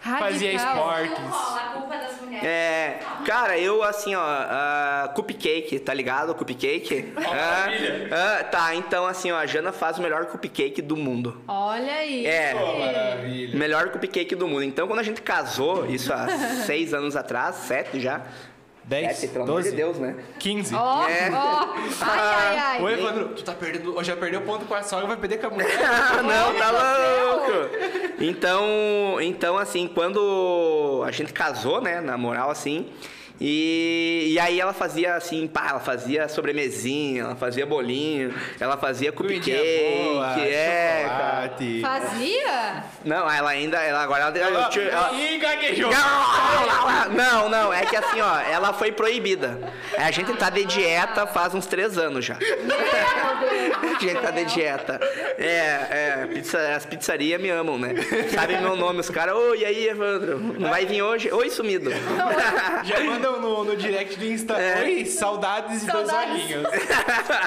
Fazia 0.02 0.52
Radical. 0.58 1.04
esportes. 1.06 1.36
É, 2.44 3.00
cara, 3.26 3.58
eu 3.58 3.84
assim, 3.84 4.16
ó, 4.16 4.22
ah, 4.22 5.12
cupcake, 5.16 5.80
tá 5.80 5.94
ligado? 5.94 6.36
Cupcake? 6.36 7.14
Ah, 7.18 7.68
ah, 8.12 8.44
tá, 8.44 8.76
então 8.76 9.06
assim, 9.06 9.32
ó, 9.32 9.38
a 9.38 9.46
Jana 9.46 9.72
faz 9.72 9.98
o 9.98 10.02
melhor 10.02 10.26
cupcake 10.26 10.82
do 10.82 10.98
mundo. 10.98 11.42
Olha 11.48 11.94
aí. 11.94 12.26
É. 12.26 12.54
Maravilha. 12.54 13.58
Melhor 13.58 13.90
cupcake 13.90 14.36
do 14.36 14.48
mundo. 14.48 14.64
Então, 14.64 14.88
quando 14.88 15.00
a 15.00 15.04
gente 15.04 15.22
casou, 15.22 15.86
isso 15.86 16.12
há 16.14 16.28
seis 16.66 16.94
anos 16.94 17.16
atrás, 17.16 17.56
sete 17.56 18.00
já. 18.00 18.22
10, 18.86 19.18
Sete, 19.18 19.32
pelo 19.32 19.46
amor 19.46 19.54
12, 19.56 19.70
de 19.72 19.76
Deus, 19.78 19.98
né? 19.98 20.16
15. 20.40 20.76
Ó, 20.76 21.08
É. 21.08 21.30
ó. 21.32 21.74
Ai, 22.02 22.20
ai, 22.20 22.58
ai. 22.58 22.82
Ô, 22.82 22.90
Evandro, 22.90 23.30
tu 23.30 23.44
tá 23.44 23.54
perdendo. 23.54 24.04
Já 24.04 24.16
perdeu 24.16 24.42
ponto 24.42 24.66
com 24.66 24.74
a 24.76 24.84
sogra, 24.84 25.08
vai 25.08 25.16
perder 25.18 25.38
com 25.40 25.48
a 25.48 25.50
mulher. 25.52 25.80
Ah, 25.84 26.22
não, 26.24 26.54
tá 26.56 26.72
louco! 26.72 27.70
Então, 28.20 29.18
então, 29.22 29.58
assim, 29.58 29.88
quando 29.88 31.02
a 31.06 31.12
gente 31.12 31.32
casou, 31.34 31.82
né, 31.82 32.02
na 32.02 32.18
moral, 32.18 32.50
assim, 32.50 32.90
e, 33.46 34.28
e 34.30 34.40
aí 34.40 34.58
ela 34.58 34.72
fazia, 34.72 35.16
assim, 35.16 35.48
pá, 35.48 35.68
ela 35.72 35.80
fazia 35.82 36.30
sobremesinha, 36.30 37.24
ela 37.24 37.36
fazia 37.36 37.66
bolinho, 37.66 38.34
ela 38.58 38.78
fazia 38.78 39.12
cupcake, 39.12 39.52
boa, 40.14 40.40
é, 40.40 41.04
cara. 41.06 41.42
chocolate. 41.50 41.82
Fazia? 41.82 42.84
Não, 43.04 43.30
ela 43.30 43.50
ainda, 43.50 43.82
ela 43.82 44.02
agora, 44.02 44.24
ela, 44.24 44.38
ela, 44.40 44.70
ela, 44.90 45.12
gaguejou. 45.40 45.92
Não, 47.14 47.50
não, 47.50 47.74
é 47.74 47.86
que 47.86 47.98
assim, 47.98 48.22
ó, 48.22 48.40
ela 48.40 48.72
foi 48.72 48.94
proibida. 48.94 49.60
A 49.98 50.10
gente 50.10 50.32
tá 50.36 50.50
de 50.50 50.64
dieta 50.64 51.28
faz 51.28 51.54
uns 51.54 51.66
três 51.66 51.98
anos 51.98 52.24
já. 52.24 52.36
A 52.36 54.00
gente 54.00 54.22
tá 54.22 54.32
de 54.32 54.46
dieta. 54.46 55.00
É, 55.38 56.22
é, 56.24 56.30
pizza- 56.34 56.76
as 56.76 56.86
pizzarias 56.86 57.42
me 57.42 57.50
amam, 57.50 57.78
né? 57.78 57.90
Sabe 58.34 58.56
meu 58.58 58.78
nome, 58.78 59.02
os 59.02 59.10
caras, 59.10 59.36
oi, 59.36 59.60
e 59.60 59.66
aí, 59.66 59.88
Evandro? 59.90 60.40
Não 60.40 60.70
vai 60.70 60.86
vir 60.86 61.02
hoje? 61.02 61.30
Oi, 61.30 61.50
sumido. 61.50 61.92
Já 62.84 63.00
mandam 63.34 63.50
no, 63.58 63.64
no 63.64 63.76
direct 63.78 64.18
do 64.18 64.26
Insta. 64.26 64.54
É. 64.54 64.84
Oi, 64.84 65.06
saudades 65.06 65.84
dois 65.86 66.08
Saudades. 66.08 66.44
olhinhos. 66.44 66.64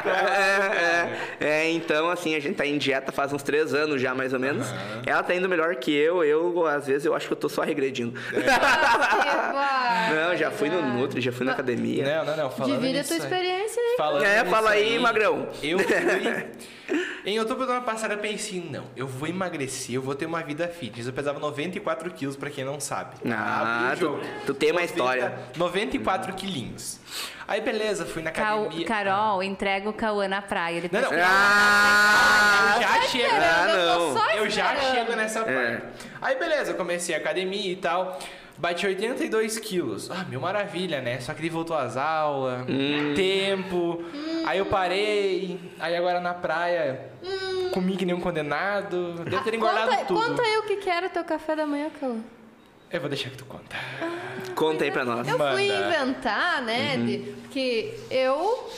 É, 0.06 1.44
é, 1.44 1.48
é, 1.48 1.70
então, 1.70 2.08
assim, 2.10 2.34
a 2.34 2.40
gente 2.40 2.54
tá 2.56 2.64
em 2.66 2.78
dieta 2.78 3.10
faz 3.12 3.32
uns 3.32 3.42
três 3.42 3.74
anos 3.74 4.00
já, 4.00 4.14
mais 4.14 4.32
ou 4.32 4.38
menos. 4.40 4.66
Ela 5.04 5.22
tá 5.22 5.34
indo 5.34 5.48
melhor 5.48 5.74
que 5.76 5.94
eu, 5.94 6.22
eu, 6.24 6.66
às 6.66 6.86
vezes, 6.86 7.04
eu 7.04 7.14
acho 7.14 7.26
que 7.26 7.32
eu 7.32 7.36
tô 7.36 7.48
só 7.48 7.62
regredindo. 7.62 8.18
Vai. 9.52 10.14
Não, 10.14 10.36
já 10.36 10.50
fui 10.50 10.68
no 10.70 10.80
Nutri, 10.82 11.20
já 11.20 11.32
fui 11.32 11.44
na 11.44 11.52
academia. 11.52 12.04
Não, 12.18 12.24
não, 12.24 12.36
não. 12.44 12.50
Falando 12.50 12.80
Divide 12.80 12.98
a 13.00 13.04
tua 13.04 13.14
aí- 13.16 13.18
experiência 13.22 13.82
aí. 13.82 13.94
Falando 13.96 14.24
É, 14.24 14.44
fala 14.44 14.70
aí, 14.70 14.98
magrão. 14.98 15.48
Eu 15.62 15.78
fui. 15.78 15.86
Em 17.26 17.40
outubro 17.40 17.66
do 17.66 17.72
ano 17.72 17.82
passado 17.82 18.12
eu 18.12 18.18
pensei, 18.18 18.64
não, 18.70 18.84
eu 18.96 19.08
vou 19.08 19.26
emagrecer, 19.28 19.96
eu 19.96 20.00
vou 20.00 20.14
ter 20.14 20.24
uma 20.26 20.40
vida 20.44 20.68
fitness. 20.68 21.08
Eu 21.08 21.12
pesava 21.12 21.40
94 21.40 22.08
quilos, 22.12 22.36
pra 22.36 22.48
quem 22.48 22.64
não 22.64 22.78
sabe. 22.78 23.16
Ah, 23.28 23.92
tu- 23.98 24.20
tu 24.46 24.54
tem 24.54 24.70
uma 24.70 24.80
90 24.82 24.92
história. 24.92 25.38
94 25.66 26.32
quilinhos. 26.34 26.98
Aí 27.48 27.60
beleza, 27.60 28.04
fui 28.06 28.22
na 28.22 28.30
academia. 28.30 28.84
Carol, 28.86 29.42
entrega 29.42 29.88
o 29.88 29.92
Cauã 29.92 30.26
na 30.26 30.42
praia. 30.42 30.78
Ele 30.78 30.90
Não, 30.92 31.00
não. 31.00 31.08
Ah, 31.12 32.74
Eu 32.76 32.82
já 32.82 33.02
chego. 33.02 33.34
Ah, 33.34 33.66
não. 33.68 34.36
Eu 34.36 34.50
já 34.50 34.76
chego 34.76 35.12
nessa 35.16 35.40
parte. 35.40 35.58
É. 35.58 35.82
Aí 36.20 36.36
beleza, 36.36 36.72
eu 36.72 36.76
comecei 36.76 37.14
a 37.14 37.18
academia 37.18 37.70
e 37.72 37.76
tal. 37.76 38.18
Bati 38.58 38.86
82 38.86 39.58
quilos. 39.58 40.10
Ah, 40.10 40.24
meu 40.28 40.40
maravilha, 40.40 41.00
né? 41.02 41.20
Só 41.20 41.34
que 41.34 41.40
ele 41.42 41.50
voltou 41.50 41.76
às 41.76 41.96
aulas, 41.96 42.62
Hum. 42.68 43.12
tempo. 43.14 44.02
Aí 44.46 44.58
eu 44.58 44.66
parei. 44.66 45.60
Aí 45.78 45.94
agora 45.94 46.20
na 46.20 46.32
praia, 46.34 47.10
comi 47.72 47.96
que 47.96 48.06
nem 48.06 48.14
um 48.14 48.20
condenado. 48.20 49.12
Devo 49.24 49.44
ter 49.44 49.54
engordado 49.54 49.88
conta, 49.90 50.04
tudo. 50.06 50.20
conta 50.20 50.42
aí 50.42 50.58
o 50.58 50.62
que 50.62 50.76
que 50.76 50.88
era 50.90 51.06
o 51.06 51.10
teu 51.10 51.22
café 51.24 51.54
da 51.54 51.66
manhã, 51.66 51.90
Cauã. 52.00 52.18
Eu 52.90 53.00
vou 53.00 53.08
deixar 53.08 53.30
que 53.30 53.36
tu 53.36 53.44
conta. 53.44 53.76
Conta 54.54 54.84
aí 54.84 54.90
pra 54.90 55.04
nós. 55.04 55.26
Eu 55.28 55.36
Manda. 55.38 55.52
fui 55.56 55.66
inventar, 55.68 56.62
né, 56.62 56.94
Uhum. 56.96 57.06
de, 57.06 57.18
que 57.50 57.94
eu 58.10 58.70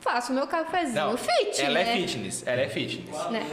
faço 0.00 0.32
meu 0.32 0.46
cafezinho 0.46 1.16
fit, 1.16 1.60
ela 1.62 1.74
né? 1.74 1.82
é 1.82 1.96
fitness. 1.96 2.42
Ela 2.46 2.60
é 2.62 2.68
fitness. 2.68 3.30
né? 3.30 3.46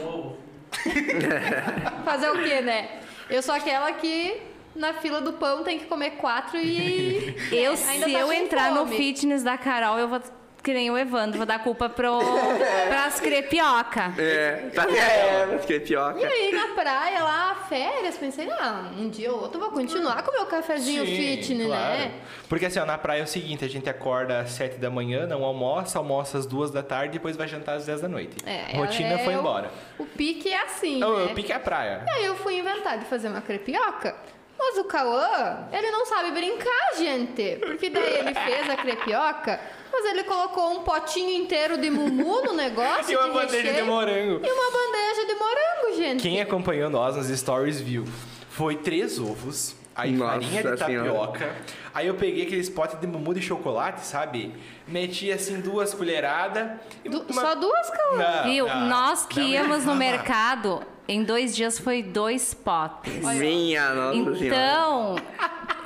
Fazer 2.05 2.29
o 2.29 2.43
quê, 2.43 2.61
né? 2.61 2.99
Eu 3.29 3.41
sou 3.43 3.53
aquela 3.53 3.91
que 3.93 4.41
na 4.75 4.93
fila 4.93 5.19
do 5.21 5.33
pão 5.33 5.63
tem 5.63 5.77
que 5.79 5.85
comer 5.85 6.11
quatro 6.11 6.57
e. 6.57 7.35
Eu, 7.51 7.75
se 7.77 7.99
tá 7.99 8.09
eu 8.09 8.31
entrar 8.31 8.71
no 8.71 8.85
fome. 8.85 8.97
fitness 8.97 9.43
da 9.43 9.57
Carol, 9.57 9.99
eu 9.99 10.07
vou 10.07 10.21
que 10.61 10.73
nem 10.73 10.91
o 10.91 10.97
Evandro, 10.97 11.37
vou 11.37 11.45
dar 11.45 11.59
culpa 11.63 11.87
pro, 11.89 12.19
pras 12.89 13.19
crepioca. 13.19 14.13
É, 14.17 14.69
tá, 14.75 14.83
é, 14.89 15.45
mas 15.51 15.65
que 15.65 15.73
E 15.75 15.79
pioca. 15.79 16.27
aí 16.27 16.51
na 16.51 16.73
praia 16.75 17.23
lá, 17.23 17.55
férias, 17.69 18.17
pensei, 18.17 18.49
ah, 18.51 18.91
um 18.97 19.09
dia 19.09 19.31
ou 19.31 19.41
outro 19.41 19.57
eu 19.57 19.61
vou 19.65 19.71
continuar 19.71 20.21
com 20.23 20.31
o 20.31 20.33
meu 20.33 20.45
cafezinho 20.45 21.05
Sim, 21.05 21.15
fitness, 21.15 21.67
claro. 21.67 21.97
né? 21.97 22.11
Porque 22.47 22.65
assim, 22.65 22.79
ó, 22.79 22.85
na 22.85 22.97
praia 22.97 23.21
é 23.21 23.23
o 23.23 23.27
seguinte, 23.27 23.63
a 23.63 23.69
gente 23.69 23.89
acorda 23.89 24.39
às 24.39 24.51
7 24.51 24.77
da 24.77 24.89
manhã, 24.89 25.25
não 25.25 25.43
almoça, 25.43 25.97
almoça 25.97 26.37
às 26.37 26.45
2 26.45 26.71
da 26.71 26.83
tarde, 26.83 27.13
depois 27.13 27.37
vai 27.37 27.47
jantar 27.47 27.75
às 27.77 27.85
10 27.85 28.01
da 28.01 28.07
noite. 28.07 28.35
É, 28.45 28.75
Rotina 28.75 29.13
é 29.13 29.17
foi 29.19 29.35
o- 29.35 29.39
embora. 29.39 29.71
O 29.97 30.05
pique 30.05 30.49
é 30.49 30.63
assim, 30.63 30.97
Não, 30.99 31.17
né? 31.17 31.25
eu 31.31 31.35
pique 31.35 31.51
a 31.53 31.59
praia. 31.59 32.03
E 32.05 32.09
aí 32.11 32.25
eu 32.25 32.35
fui 32.35 32.57
inventar 32.57 32.97
de 32.97 33.05
fazer 33.05 33.29
uma 33.29 33.41
crepioca. 33.41 34.15
Mas 34.61 34.77
o 34.77 34.83
Cauã, 34.83 35.69
ele 35.71 35.89
não 35.89 36.05
sabe 36.05 36.31
brincar, 36.31 36.95
gente. 36.97 37.55
Porque 37.65 37.89
daí 37.89 38.15
ele 38.19 38.33
fez 38.33 38.69
a 38.69 38.75
crepioca, 38.75 39.57
mas 40.01 40.11
ele 40.11 40.23
colocou 40.23 40.71
um 40.71 40.83
potinho 40.83 41.31
inteiro 41.41 41.77
de 41.77 41.89
mumu 41.89 42.41
no 42.43 42.53
negócio. 42.53 43.11
E 43.11 43.15
uma 43.15 43.27
de 43.27 43.33
bandeja 43.33 43.61
de 43.63 43.67
recheio, 43.69 43.85
morango. 43.85 44.41
E 44.45 44.51
uma 44.51 44.71
bandeja 44.71 45.25
de 45.27 45.33
morango, 45.35 45.97
gente. 45.97 46.21
Quem 46.21 46.41
acompanhou 46.41 46.89
nós 46.89 47.15
nos 47.15 47.27
stories 47.27 47.79
viu. 47.81 48.05
Foi 48.49 48.75
três 48.75 49.19
ovos, 49.19 49.75
Aí 49.95 50.11
Nossa 50.13 50.31
farinha 50.33 50.49
de 50.63 50.77
Senhora. 50.77 50.77
tapioca. 50.77 51.55
Aí 51.93 52.07
eu 52.07 52.13
peguei 52.13 52.43
aqueles 52.45 52.69
potes 52.69 52.97
de 53.01 53.05
bumbum 53.05 53.33
de 53.33 53.41
chocolate, 53.41 53.99
sabe? 54.05 54.55
Meti 54.87 55.29
assim 55.29 55.59
duas 55.59 55.93
colheradas. 55.93 56.69
Du- 57.03 57.25
uma- 57.29 57.41
Só 57.41 57.55
duas? 57.55 57.91
Não, 58.17 58.43
Viu? 58.49 58.65
não, 58.67 58.87
Nós 58.87 59.25
que 59.25 59.41
não, 59.41 59.47
íamos 59.47 59.79
no 59.83 59.91
não, 59.91 59.95
mercado, 59.99 60.81
em 61.05 61.21
dois 61.21 61.53
dias 61.53 61.77
foi 61.77 62.01
dois 62.01 62.53
potes. 62.53 63.11
Minha 63.35 63.93
nossa 63.93 64.35
senhora. 64.37 65.15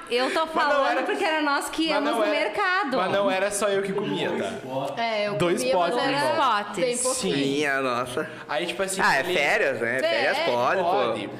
Eu 0.09 0.31
tô 0.33 0.45
falando 0.47 0.87
era- 0.87 1.03
porque 1.03 1.23
era 1.23 1.41
nós 1.41 1.69
que 1.69 1.87
íamos 1.87 2.11
no 2.15 2.23
era- 2.23 2.31
mercado. 2.31 2.97
Mas 2.97 3.11
não 3.11 3.31
era 3.31 3.49
só 3.51 3.67
eu 3.69 3.81
que 3.81 3.93
comia, 3.93 4.29
tá? 4.95 5.01
É, 5.01 5.27
eu 5.27 5.35
Dois 5.35 5.59
comia, 5.61 5.73
potes, 5.75 5.95
dois 5.95 6.31
potes. 6.35 7.01
Pouquinho. 7.01 7.37
Minha 7.37 7.81
nossa. 7.81 8.29
Aí, 8.47 8.65
tipo 8.65 8.83
assim. 8.83 9.01
Ah, 9.03 9.17
é 9.17 9.23
férias, 9.23 9.79
né? 9.79 9.97
É, 9.97 10.01
Férias 10.01 10.37
pode, 10.39 10.81
Pode. 10.81 11.27
pô. 11.27 11.33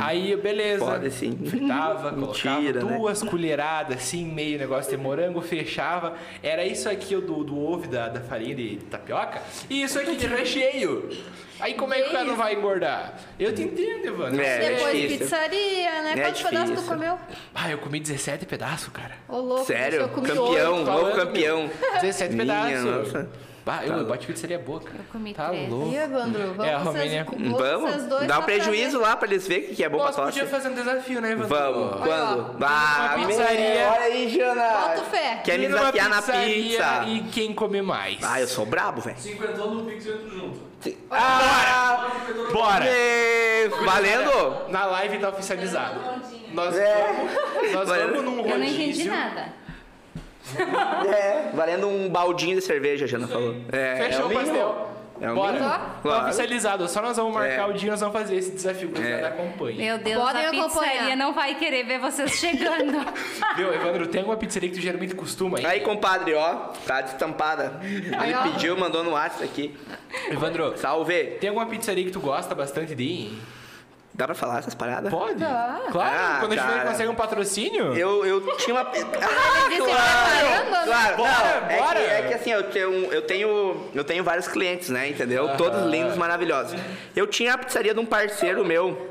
Aí, 0.00 0.36
beleza. 0.36 0.84
Pode 0.84 1.10
sim. 1.10 1.36
Fritava, 1.46 2.10
Mentira, 2.16 2.80
colocava 2.80 2.90
né? 2.90 2.96
duas 2.98 3.22
colheradas, 3.22 3.96
assim, 3.98 4.24
meio 4.26 4.58
negócio 4.58 4.90
de 4.90 4.96
morango, 5.02 5.40
fechava. 5.40 6.14
Era 6.42 6.64
isso 6.64 6.88
aqui 6.88 7.14
o 7.14 7.20
do, 7.20 7.44
do 7.44 7.58
ovo 7.58 7.86
da, 7.88 8.08
da 8.08 8.20
farinha 8.20 8.54
de 8.54 8.76
tapioca. 8.90 9.40
E 9.70 9.82
isso 9.82 9.98
aqui 9.98 10.16
de 10.16 10.26
recheio. 10.26 11.08
Aí 11.58 11.72
como 11.74 11.94
é 11.94 12.02
que 12.02 12.08
o 12.10 12.12
cara 12.12 12.24
não 12.24 12.36
vai 12.36 12.54
engordar? 12.54 13.14
Eu 13.38 13.54
te 13.54 13.62
entendo, 13.62 14.06
Evandro. 14.06 14.40
É, 14.42 14.72
Eu 14.72 14.76
Depois 14.76 14.94
difícil. 14.96 15.18
pizzaria, 15.20 16.02
né? 16.02 16.12
É 16.16 16.20
Quantos 16.22 16.42
pedaços 16.42 16.80
tu 16.80 16.86
comeu? 16.86 17.18
Ah, 17.54 17.70
eu 17.70 17.78
comi 17.78 17.98
17 18.00 18.44
pedaços, 18.44 18.88
cara. 18.88 19.12
Ô, 19.26 19.38
louco, 19.38 19.64
Sério? 19.64 20.00
eu 20.00 20.08
comi 20.10 20.28
Campeão, 20.28 20.78
novo 20.80 20.86
Falando, 20.86 21.14
campeão. 21.16 21.70
17 22.02 22.34
Minha 22.34 22.44
pedaços. 22.44 22.84
nossa. 23.14 23.30
Bah, 23.66 23.80
eu, 23.84 24.04
bate 24.06 24.28
pizzaria 24.28 24.60
boa, 24.60 24.78
cara. 24.80 24.98
Eu 25.00 25.04
comi 25.10 25.34
tá 25.34 25.48
três. 25.48 25.68
louco. 25.68 25.88
E 25.92 25.96
Evandro, 25.96 26.40
vamos 26.54 26.64
É, 26.64 26.74
a 26.74 26.78
vocês, 26.78 26.86
Romênia. 26.94 27.24
vamos 27.28 27.58
Vamos? 27.58 27.90
vocês 27.90 28.06
dois 28.06 28.26
Dá 28.28 28.38
um 28.38 28.42
prejuízo 28.44 29.00
lá 29.00 29.16
pra 29.16 29.26
eles 29.26 29.48
verem 29.48 29.72
o 29.72 29.74
que 29.74 29.82
é 29.82 29.88
bom 29.88 29.98
Nós 29.98 30.14
pra 30.14 30.24
tosse. 30.26 30.38
podíamos 30.38 30.50
fazer 30.52 30.68
um 30.68 30.74
desafio, 30.84 31.20
né, 31.20 31.32
Evandro? 31.32 31.48
Vamos, 31.48 31.96
quando? 31.96 32.56
Ah, 32.64 33.14
Uma 33.16 33.26
pizzaria. 33.26 33.88
Olha 33.90 34.00
aí, 34.02 34.28
Jana. 34.28 34.68
Boto 34.94 35.10
fé. 35.10 35.40
Quer 35.44 35.58
me 35.58 35.66
desafiar 35.66 36.08
na 36.08 36.22
pizza? 36.22 37.04
E 37.08 37.20
quem 37.32 37.52
comer 37.52 37.82
mais. 37.82 38.18
Ah, 38.22 38.40
eu 38.40 38.46
sou 38.46 38.64
brabo, 38.64 39.00
velho. 39.00 39.18
50 39.18 39.52
no 39.56 39.84
Pix 39.84 40.06
e 40.06 40.10
junto. 40.12 40.60
Ah, 41.10 42.06
Bora! 42.52 42.84
é, 42.86 43.68
valendo? 43.84 44.70
Na 44.70 44.84
live 44.86 45.18
tá 45.18 45.30
oficializado. 45.30 45.98
Nós 46.52 46.76
É. 46.76 47.12
vamos, 47.12 47.72
nós 47.72 47.88
vamos 47.88 48.22
num 48.24 48.36
rodízio. 48.42 48.52
Eu 48.52 48.58
não 48.58 48.64
entendi 48.64 49.04
nada. 49.08 49.55
É, 51.12 51.50
valendo 51.54 51.88
um 51.88 52.08
baldinho 52.08 52.56
de 52.56 52.62
cerveja, 52.62 53.04
a 53.04 53.08
Jana 53.08 53.26
falou. 53.28 53.56
É, 53.72 53.92
é 53.92 53.96
Fechou 54.04 54.26
o 54.26 54.28
mínimo. 54.28 54.46
pastel. 54.46 54.88
É 55.18 55.30
o 55.30 55.34
Bora. 55.34 55.52
mínimo. 55.52 55.70
Tá 55.70 55.96
Claro. 56.02 56.24
oficializado. 56.26 56.88
Só 56.88 57.00
nós 57.00 57.16
vamos 57.16 57.32
marcar 57.32 57.62
É. 57.62 57.66
o 57.66 57.72
dia, 57.72 57.90
nós 57.90 58.00
vamos 58.00 58.14
fazer 58.18 58.36
esse 58.36 58.50
desafio 58.50 58.90
que 58.90 59.00
É. 59.00 59.18
você 59.20 59.24
acompanha. 59.24 59.76
Meu 59.76 59.98
Deus, 59.98 60.22
Podem 60.22 60.44
a 60.46 60.50
pizzaria 60.50 60.66
acompanhar. 60.66 61.16
não 61.16 61.32
vai 61.32 61.54
querer 61.54 61.84
ver 61.84 61.98
vocês 61.98 62.30
chegando. 62.36 62.98
Viu, 63.56 63.72
Evandro, 63.72 64.06
tem 64.08 64.20
alguma 64.20 64.36
pizzaria 64.36 64.68
que 64.68 64.74
tu 64.76 64.80
geralmente 64.82 65.14
costuma 65.14 65.56
aí? 65.58 65.64
Aí, 65.66 65.80
compadre, 65.80 66.34
ó, 66.34 66.54
tá 66.86 67.00
destampada. 67.00 67.80
Ele 67.82 68.12
pediu, 68.52 68.76
mandou 68.76 69.02
no 69.02 69.12
WhatsApp 69.12 69.44
aqui. 69.44 69.74
Evandro, 70.30 70.76
Salve. 70.76 71.24
tem 71.40 71.48
alguma 71.48 71.66
pizzaria 71.66 72.04
que 72.04 72.10
tu 72.10 72.20
gosta 72.20 72.54
bastante 72.54 72.94
de 72.94 73.02
ir? 73.04 73.38
Dá 74.16 74.24
pra 74.24 74.34
falar 74.34 74.60
essas 74.60 74.74
paradas? 74.74 75.10
Pode? 75.12 75.34
Dá. 75.38 75.78
Claro, 75.92 76.14
Ah, 76.16 76.36
quando 76.40 76.52
a 76.52 76.56
gente 76.56 76.66
cara. 76.66 76.88
consegue 76.90 77.08
um 77.10 77.14
patrocínio. 77.14 77.94
Eu, 77.94 78.24
eu 78.24 78.56
tinha 78.56 78.74
uma. 78.74 78.80
Ah, 78.82 78.88
disse, 79.68 79.82
claro! 79.82 80.46
"Caramba, 80.46 80.84
Claro, 80.86 81.16
Bora, 81.16 81.60
não, 81.60 81.70
é 81.70 81.78
bora. 81.78 81.98
que, 82.00 82.04
é 82.06 82.22
que 82.22 82.34
assim, 82.34 82.50
eu 82.50 82.62
tenho, 82.70 82.92
eu 83.12 83.22
tenho, 83.22 83.90
eu 83.94 84.04
tenho 84.04 84.24
vários 84.24 84.48
clientes, 84.48 84.88
né? 84.88 85.08
Entendeu? 85.10 85.56
Todos 85.58 85.82
lindos, 85.90 86.16
maravilhosos. 86.16 86.78
Eu 87.14 87.26
tinha 87.26 87.54
a 87.54 87.58
pizzaria 87.58 87.92
de 87.92 88.00
um 88.00 88.06
parceiro 88.06 88.64
meu. 88.64 89.10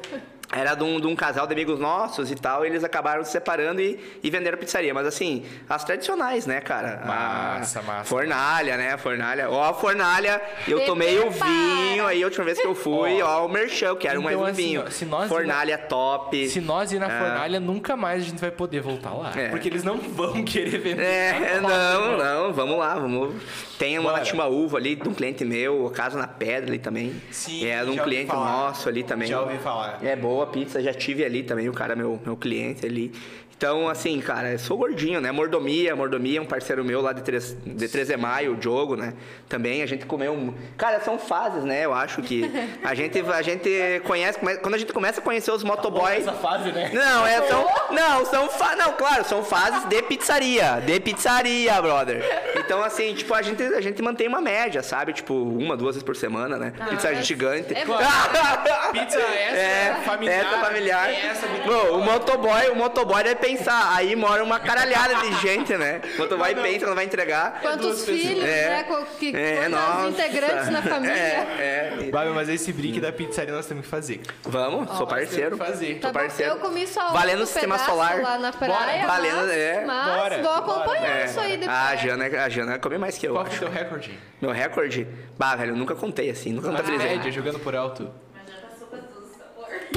Era 0.52 0.76
de 0.76 0.84
um, 0.84 1.00
de 1.02 1.08
um 1.08 1.16
casal 1.16 1.48
de 1.48 1.54
amigos 1.54 1.80
nossos 1.80 2.30
e 2.32 2.36
tal, 2.36 2.64
e 2.64 2.68
eles 2.70 2.84
acabaram 2.84 3.24
se 3.26 3.32
separando 3.32 3.82
e, 3.82 4.00
e 4.22 4.30
venderam 4.30 4.56
a 4.56 4.60
pizzaria. 4.60 4.93
Mas 4.93 5.08
assim, 5.08 5.43
as 5.68 5.84
tradicionais, 5.84 6.46
né, 6.46 6.62
cara? 6.62 7.02
Massa, 7.06 7.80
a 7.80 7.84
massa. 7.84 8.04
Fornalha, 8.06 8.78
né? 8.78 8.96
Fornalha. 8.96 9.50
Ó, 9.50 9.64
a 9.64 9.74
fornalha, 9.74 10.39
eu 10.68 10.80
Te 10.80 10.86
tomei 10.86 11.20
o 11.20 11.32
vinho, 11.32 12.06
aí 12.06 12.22
a 12.22 12.26
última 12.28 12.46
vez 12.46 12.60
que 12.62 12.68
eu 12.68 12.76
fui, 12.76 13.22
Ó. 13.24 13.41
ó, 13.41 13.46
o 13.46 13.50
merchan, 13.50 13.96
quero 13.96 14.22
mais 14.22 14.36
Então, 14.36 14.46
um 14.48 14.50
assim, 14.52 14.64
vinho. 14.64 14.91
se 14.91 15.04
nós- 15.06 15.28
fornalha 15.28 15.78
top. 15.80 16.48
Se 16.48 16.62
nós 16.62 16.91
ir 16.91 17.00
na 17.00 17.08
Ah. 17.08 17.20
fornalha, 17.20 17.60
nunca 17.60 17.98
mais 17.98 18.22
a 18.22 18.26
gente 18.26 18.39
vai 18.39 18.52
poder 18.52 18.82
voltar 18.82 19.12
lá. 19.14 19.32
É. 19.36 19.50
Porque 19.50 19.68
eles 19.68 19.84
não 19.84 19.98
vão 19.98 20.43
querer 20.43 20.78
vender. 20.78 21.04
É, 21.04 21.60
não, 21.60 22.18
não, 22.18 22.54
vamos 22.54 22.78
lá, 22.78 22.93
vamos. 22.96 23.34
Tem 23.80 23.98
uma 24.00 24.20
Timbaúva 24.22 24.78
ali, 24.78 24.96
de 24.96 25.10
um 25.10 25.14
cliente 25.14 25.43
meu, 25.43 25.91
Casa 25.93 26.18
na 26.18 26.28
Pedra 26.28 26.70
ali 26.70 26.80
também. 26.80 27.14
Sim, 27.32 27.66
É, 27.68 27.84
de 27.84 27.89
um 27.89 27.98
cliente 27.98 28.32
nosso 28.32 28.88
ali 28.88 29.04
também. 29.04 29.28
Já 29.28 29.41
ouvi 29.41 29.58
falar. 29.58 30.00
É 30.04 30.16
boa 30.16 30.35
a 30.42 30.48
pizza, 30.48 30.82
já 30.82 30.94
tive 30.94 31.24
ali 31.24 31.44
também, 31.44 31.70
o 31.70 31.74
cara, 31.74 31.96
meu, 31.96 32.20
meu 32.26 32.36
cliente 32.36 32.86
ali. 32.86 33.12
Então, 33.58 33.88
assim, 33.88 34.20
cara, 34.20 34.51
eu 34.51 34.60
sou 34.60 34.78
gordinho, 34.78 35.22
né? 35.22 35.32
Mordomia, 35.32 35.95
Mordomia 35.95 36.39
é 36.39 36.41
um 36.41 36.45
parceiro 36.45 36.84
meu 36.84 37.01
lá 37.01 37.14
de 37.14 37.22
3, 37.22 37.56
de 37.66 37.88
3 37.88 38.10
de 38.10 38.18
maio, 38.18 38.51
o 38.51 38.56
Diogo, 38.58 38.97
né? 38.97 39.14
Também 39.47 39.82
a 39.82 39.86
gente 39.86 40.06
comeu. 40.06 40.34
um- 40.34 40.53
Cara, 40.78 40.99
são 40.99 41.18
fases, 41.18 41.64
né? 41.64 41.86
Eu 41.86 41.93
acho 41.93 42.22
que 42.22 42.43
a 42.84 42.93
gente, 42.93 43.18
a 43.22 43.41
gente 43.41 43.70
conhece. 44.03 44.38
Quando 44.62 44.76
a 44.76 44.78
gente 44.78 44.91
começa 44.91 45.22
a 45.22 45.24
conhecer 45.24 45.51
os 45.51 45.64
motoboys. 45.64 46.20
Essa 46.28 46.34
fase, 46.34 46.70
né? 46.74 46.91
Não, 46.93 47.26
é, 47.26 47.41
são, 47.43 47.66
não, 47.91 48.26
são 48.26 48.49
fa 48.49 48.76
não, 48.76 48.91
claro, 48.91 49.24
são 49.24 49.41
fases 49.41 49.86
de 49.86 50.01
pizzaria, 50.01 50.82
de 50.86 50.99
pizzaria, 50.99 51.82
brother. 51.82 52.24
Então 52.58 52.84
assim, 52.84 53.14
tipo, 53.16 53.34
a 53.34 53.41
gente, 53.41 53.64
a 53.64 53.80
gente 53.80 54.01
mantém 54.01 54.28
uma 54.28 54.41
média, 54.41 54.84
sabe? 54.84 55.14
Tipo, 55.14 55.34
uma, 55.34 55.78
duas 55.78 55.95
vezes 55.95 56.03
por 56.03 56.16
semana, 56.18 56.58
né? 56.58 56.74
pizza 56.89 57.10
é- 57.10 57.22
gigante. 57.24 57.74
é. 57.74 57.86
Pizza 58.91 59.20
essa 59.20 60.01
familiar, 60.01 60.39
Essa 60.45 60.58
familiar. 60.66 61.10
é 61.10 61.26
essa 61.28 61.47
Bom, 61.66 61.97
o 61.99 62.03
motoboy, 62.03 62.70
o 62.70 62.76
motoboy 62.76 63.24
deve 63.24 63.36
pensar, 63.46 63.96
aí 63.96 64.16
mora 64.16 64.43
uma 64.43 64.60
caralhada 64.60 65.16
de 65.16 65.36
gente, 65.41 65.76
né? 65.78 66.02
O 66.16 66.22
motoboy 66.22 66.56
pensa, 66.56 66.86
não 66.88 66.96
vai 66.96 67.06
entregar. 67.06 67.60
Quantos 67.62 68.00
pessoas. 68.02 68.20
filhos, 68.20 68.43
É. 68.43 68.70
né? 68.70 68.86
Que, 69.20 69.36
É, 69.36 69.56
quantos 69.56 69.72
nossa. 69.72 70.08
integrantes 70.10 70.70
na 70.70 70.82
família. 70.82 71.14
É, 71.16 71.93
é. 72.02 72.10
Babi, 72.12 72.30
mas 72.32 72.50
esse 72.50 72.72
brick 72.74 73.00
da 73.00 73.12
pizzaria 73.12 73.54
nós 73.54 73.66
temos 73.66 73.86
que 73.86 73.89
fazer. 73.91 74.22
Vamos, 74.43 74.89
sou 74.98 75.06
parceiro. 75.08 75.52
temos 75.58 75.66
que 75.66 75.72
fazer. 75.72 75.96
Tá 75.96 76.02
Sou 76.08 76.14
bom, 76.14 76.20
parceiro. 76.20 76.52
eu 76.54 76.58
comi 76.60 76.88
só 76.88 77.12
Valendo 77.12 77.43
o 77.43 77.46
sistema 77.46 77.78
solar. 77.80 78.22
lá 78.22 78.38
na 78.38 78.52
praia, 78.52 78.74
Bora, 79.06 79.08
valendo, 79.08 79.36
mas, 79.38 79.52
é. 79.52 79.84
mas 79.86 80.16
Bora, 80.18 80.41
vou 80.41 80.52
acompanhar 80.52 81.22
É. 81.22 81.26
isso 81.26 81.39
aí 81.39 81.52
depois. 81.58 81.70
Ah, 81.78 81.89
a 81.89 81.96
Jana, 81.96 82.26
a 82.26 82.50
Jana 82.50 82.80
come 82.80 82.98
mais 82.98 83.18
que 83.18 83.28
eu, 83.28 83.34
Qual 83.34 83.46
é 83.46 83.50
o 83.50 83.60
teu 83.60 83.70
recorde? 83.70 84.20
Meu 84.41 84.52
recorde? 84.52 85.08
Bah, 85.38 85.56
velho, 85.56 85.72
eu 85.72 85.76
nunca 85.76 85.96
contei 85.96 86.30
assim, 86.30 86.52
nunca 86.52 86.68
Na 86.70 86.78
contabilizei. 86.80 87.10
média, 87.18 87.32
jogando 87.32 87.60
por 87.60 87.76
alto. 87.76 88.10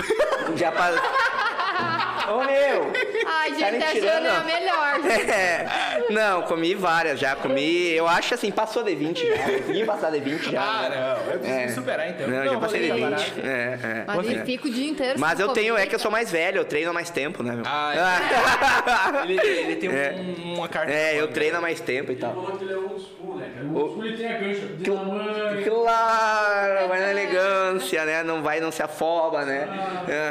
Já 0.56 0.72
pa... 0.72 0.90
Ô 2.30 2.44
meu! 2.44 2.92
Ai, 3.26 3.50
Tá 3.52 3.70
gente, 3.70 3.84
a? 3.84 3.94
Jana 4.00 4.28
é 4.28 4.36
a 4.36 4.40
melhor. 4.44 4.88
É. 5.08 5.66
Não, 6.10 6.42
comi 6.42 6.74
várias 6.74 7.18
já. 7.18 7.34
Comi. 7.36 7.90
Eu 7.94 8.06
acho 8.06 8.34
assim, 8.34 8.50
passou 8.50 8.82
de 8.82 8.94
20 8.94 9.26
já. 9.26 9.36
Consegui 9.44 9.84
passar 9.84 10.10
de 10.10 10.20
20 10.20 10.50
já. 10.50 10.60
Ah, 10.60 10.88
né? 10.88 10.96
não. 11.26 11.32
Eu 11.32 11.38
preciso 11.38 11.58
É. 11.60 11.68
superar, 11.68 12.08
então. 12.10 12.28
Não, 12.28 12.44
já 12.44 12.58
passei 12.58 12.80
de 12.82 12.88
vou 12.88 12.96
20. 12.98 13.08
deixar 13.08 13.30
barato. 13.34 13.46
É, 13.46 13.78
é. 14.00 14.04
Mas 14.06 14.26
É. 14.26 14.30
ele 14.32 14.44
fica 14.44 14.68
o 14.68 14.70
dia 14.70 14.90
inteiro 14.90 15.18
Mas 15.20 15.40
eu 15.40 15.48
tenho, 15.50 15.76
é 15.78 15.86
que 15.86 15.94
eu 15.94 15.98
sou 15.98 16.10
mais 16.10 16.30
velho, 16.30 16.58
eu 16.58 16.64
treino 16.64 16.90
há 16.90 16.92
mais 16.92 17.08
tempo, 17.10 17.42
né, 17.42 17.52
meu? 17.52 17.62
Ah, 17.66 19.22
Ele, 19.24 19.40
ele 19.40 19.76
tem 19.76 19.88
um- 19.88 19.92
É. 19.92 20.14
uma 20.56 20.68
carta. 20.68 20.92
É, 20.92 21.18
eu 21.20 21.28
treino 21.28 21.58
há 21.58 21.60
mais 21.60 21.80
tempo 21.80 22.12
e 22.12 22.16
tal. 22.16 22.34
Falou 22.34 22.56
que 22.58 22.64
ele 22.64 22.72
é 22.72 22.76
old 22.76 23.00
school, 23.02 23.36
né, 23.36 23.50
cara? 23.54 23.66
O 23.66 23.76
old 23.76 23.92
school 23.92 24.04
ele 24.04 24.16
tem 24.16 24.26
a 24.26 24.38
cancha 24.38 24.66
de. 24.66 25.64
Claro, 25.70 26.88
vai 26.88 27.00
na 27.00 27.10
elegância, 27.10 28.04
né? 28.04 28.22
Não 28.22 28.42
vai, 28.42 28.60
não 28.60 28.70
se 28.70 28.82
afoba, 28.82 29.44
né? 29.44 29.66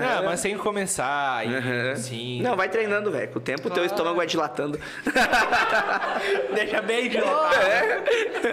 Não, 0.02 0.24
mas 0.26 0.42
tem 0.42 0.56
que 0.56 0.62
começar. 0.62 1.46
E, 1.48 1.56
Aham. 1.56 1.96
Sim. 1.96 2.42
Não, 2.42 2.56
vai 2.56 2.70
treinando, 2.70 3.12
velho. 3.12 3.28
Com 3.30 3.40
o 3.40 3.42
tempo 3.42 3.68
o 3.68 3.72
teu 3.72 3.86
estômago 3.86 4.18
vai 4.18 4.28
dilatando. 4.28 4.80
Deixa 6.54 6.82
bem 6.82 7.10
dilatado. 7.10 7.56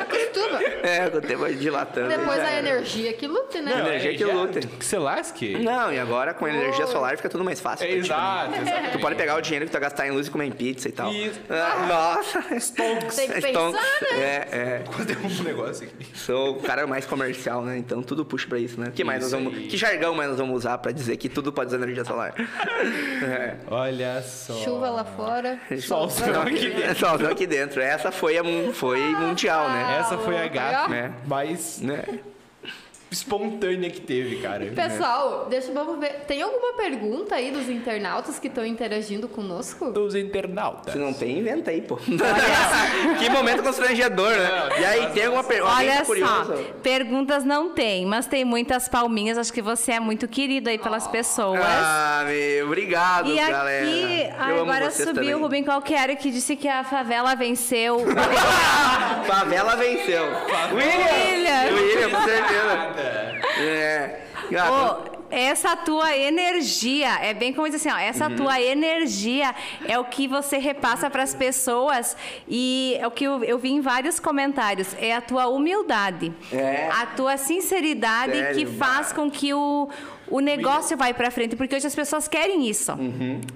Acostuma. 0.00 0.62
É, 0.82 1.08
com 1.10 1.18
o 1.18 1.20
tempo 1.20 1.40
vai 1.40 1.54
dilatando. 1.54 2.08
Depois 2.08 2.38
a 2.40 2.58
energia 2.58 3.12
que 3.12 3.26
lute, 3.26 3.60
né? 3.60 3.74
Não, 3.76 3.86
energia 3.86 4.12
que 4.12 4.18
já- 4.18 4.32
lute. 4.32 4.66
Que 4.66 4.84
se 4.84 4.96
lasque. 4.96 5.58
Não, 5.58 5.92
e 5.92 5.98
agora 5.98 6.34
com 6.34 6.44
a 6.44 6.50
energia 6.50 6.86
solar 6.86 7.16
fica 7.16 7.28
tudo 7.28 7.44
mais 7.44 7.60
fácil. 7.60 7.86
É, 7.86 7.90
exato, 7.92 8.54
exatamente. 8.60 8.92
Tu 8.92 8.98
pode 8.98 9.14
pegar 9.16 9.36
o 9.36 9.40
dinheiro 9.40 9.64
que 9.66 9.70
tu 9.70 9.74
vai 9.74 9.82
gastar 9.82 10.06
em 10.06 10.10
luz 10.10 10.26
e 10.26 10.30
comer 10.30 10.46
em 10.46 10.52
pizza 10.52 10.88
e 10.88 10.92
tal. 10.92 11.12
Isso. 11.12 11.40
Ah, 11.50 11.86
nossa! 11.86 12.42
Tem 12.42 12.58
que 12.58 12.60
Stonks. 12.60 13.40
pensar, 13.40 13.72
né? 13.72 14.18
É, 14.18 14.48
é. 14.52 14.84
Um 15.40 15.42
negócio 15.44 15.86
aqui. 15.86 16.06
Sou 16.16 16.56
o 16.56 16.62
cara 16.62 16.86
mais 16.86 17.06
comercial, 17.06 17.62
né? 17.62 17.76
Então 17.78 18.02
tudo 18.02 18.24
puxa 18.24 18.46
pra 18.48 18.58
isso, 18.58 18.80
né? 18.80 18.92
Que 18.94 19.04
mais 19.04 19.22
nós 19.22 19.32
vamos. 19.32 19.54
Que 19.68 19.76
jargão 19.76 20.14
mais 20.14 20.30
nós 20.30 20.38
vamos 20.38 20.56
usar 20.56 20.78
pra 20.84 20.92
dizer 20.92 21.16
que 21.16 21.30
tudo 21.30 21.50
pode 21.50 21.68
usar 21.68 21.78
energia 21.78 22.04
solar? 22.04 22.34
É. 22.38 23.56
Olha 23.72 24.20
só. 24.22 24.52
Chuva 24.52 24.90
lá 24.90 25.04
fora. 25.04 25.58
Solzão 25.80 26.42
aqui 26.42 26.68
dentro. 26.68 26.94
Solzão 26.98 27.30
aqui 27.30 27.46
dentro. 27.46 27.80
Essa 27.80 28.12
foi, 28.12 28.36
a, 28.36 28.42
foi 28.74 29.00
mundial, 29.00 29.70
né? 29.70 29.96
Essa 29.98 30.18
foi 30.18 30.36
a 30.36 30.46
gata. 30.46 30.94
É. 30.94 31.10
Mas. 31.26 31.80
Né? 31.80 32.04
Espontânea 33.14 33.90
que 33.90 34.00
teve, 34.00 34.36
cara. 34.36 34.66
Pessoal, 34.66 35.46
deixa 35.48 35.72
vamos 35.72 35.98
ver. 35.98 36.24
Tem 36.26 36.42
alguma 36.42 36.74
pergunta 36.74 37.34
aí 37.34 37.50
dos 37.50 37.68
internautas 37.68 38.38
que 38.38 38.48
estão 38.48 38.64
interagindo 38.64 39.28
conosco? 39.28 39.90
Dos 39.90 40.14
internautas. 40.14 40.92
Se 40.92 40.98
não 40.98 41.12
tem, 41.12 41.38
inventa 41.38 41.70
aí, 41.70 41.80
pô. 41.80 41.96
que 43.18 43.30
momento 43.30 43.62
constrangedor, 43.62 44.30
né? 44.30 44.68
E 44.80 44.84
aí, 44.84 45.06
tem 45.12 45.24
alguma 45.26 45.44
pergunta? 45.44 45.74
Olha 45.74 46.04
curioso? 46.04 46.56
só, 46.56 46.62
perguntas 46.82 47.44
não 47.44 47.70
tem, 47.70 48.04
mas 48.06 48.26
tem 48.26 48.44
muitas 48.44 48.88
palminhas. 48.88 49.38
Acho 49.38 49.52
que 49.52 49.62
você 49.62 49.92
é 49.92 50.00
muito 50.00 50.28
querido 50.28 50.68
aí 50.68 50.78
pelas 50.78 51.06
pessoas. 51.08 51.60
Ah, 51.62 52.24
meu, 52.26 52.66
obrigado, 52.66 53.28
e 53.28 53.38
aqui, 53.38 53.50
galera. 53.50 53.86
ai, 54.38 54.52
Eu 54.52 54.60
amo 54.62 54.70
agora 54.70 54.90
subiu 54.90 55.14
também. 55.14 55.34
o 55.34 55.38
Rubem 55.38 55.64
Qualquer 55.64 56.16
que 56.16 56.30
disse 56.30 56.56
que 56.56 56.68
a 56.68 56.84
favela 56.84 57.34
venceu. 57.34 57.98
Favela 59.26 59.76
venceu. 59.76 60.24
William! 60.72 61.34
William. 61.34 61.82
William, 61.82 62.10
com 62.10 62.22
certeza. 62.24 63.03
É. 63.58 64.20
Ô, 64.52 65.14
essa 65.30 65.74
tua 65.76 66.16
energia, 66.16 67.08
é 67.20 67.34
bem 67.34 67.52
como 67.52 67.66
diz 67.68 67.76
assim, 67.76 67.90
ó, 67.90 67.98
essa 67.98 68.28
Uhum. 68.28 68.36
tua 68.36 68.60
energia 68.60 69.54
é 69.86 69.98
o 69.98 70.04
que 70.04 70.28
você 70.28 70.58
repassa 70.58 71.10
para 71.10 71.22
as 71.22 71.34
pessoas 71.34 72.16
e 72.48 72.96
é 73.00 73.06
o 73.06 73.10
que 73.10 73.24
eu, 73.24 73.42
eu 73.42 73.58
vi 73.58 73.70
em 73.72 73.80
vários 73.80 74.20
comentários, 74.20 74.94
é 75.00 75.12
a 75.14 75.20
tua 75.20 75.46
humildade, 75.48 76.32
É. 76.52 76.88
a 76.92 77.06
tua 77.06 77.36
sinceridade 77.36 78.32
Sério? 78.32 78.56
que 78.56 78.66
faz 78.66 79.12
com 79.12 79.30
que 79.30 79.52
o 79.52 79.88
o 80.36 80.40
negócio 80.40 80.96
vai 80.96 81.14
para 81.14 81.30
frente, 81.30 81.54
porque 81.54 81.76
hoje 81.76 81.86
as 81.86 81.94
pessoas 81.94 82.26
querem 82.26 82.66
isso, 82.68 82.92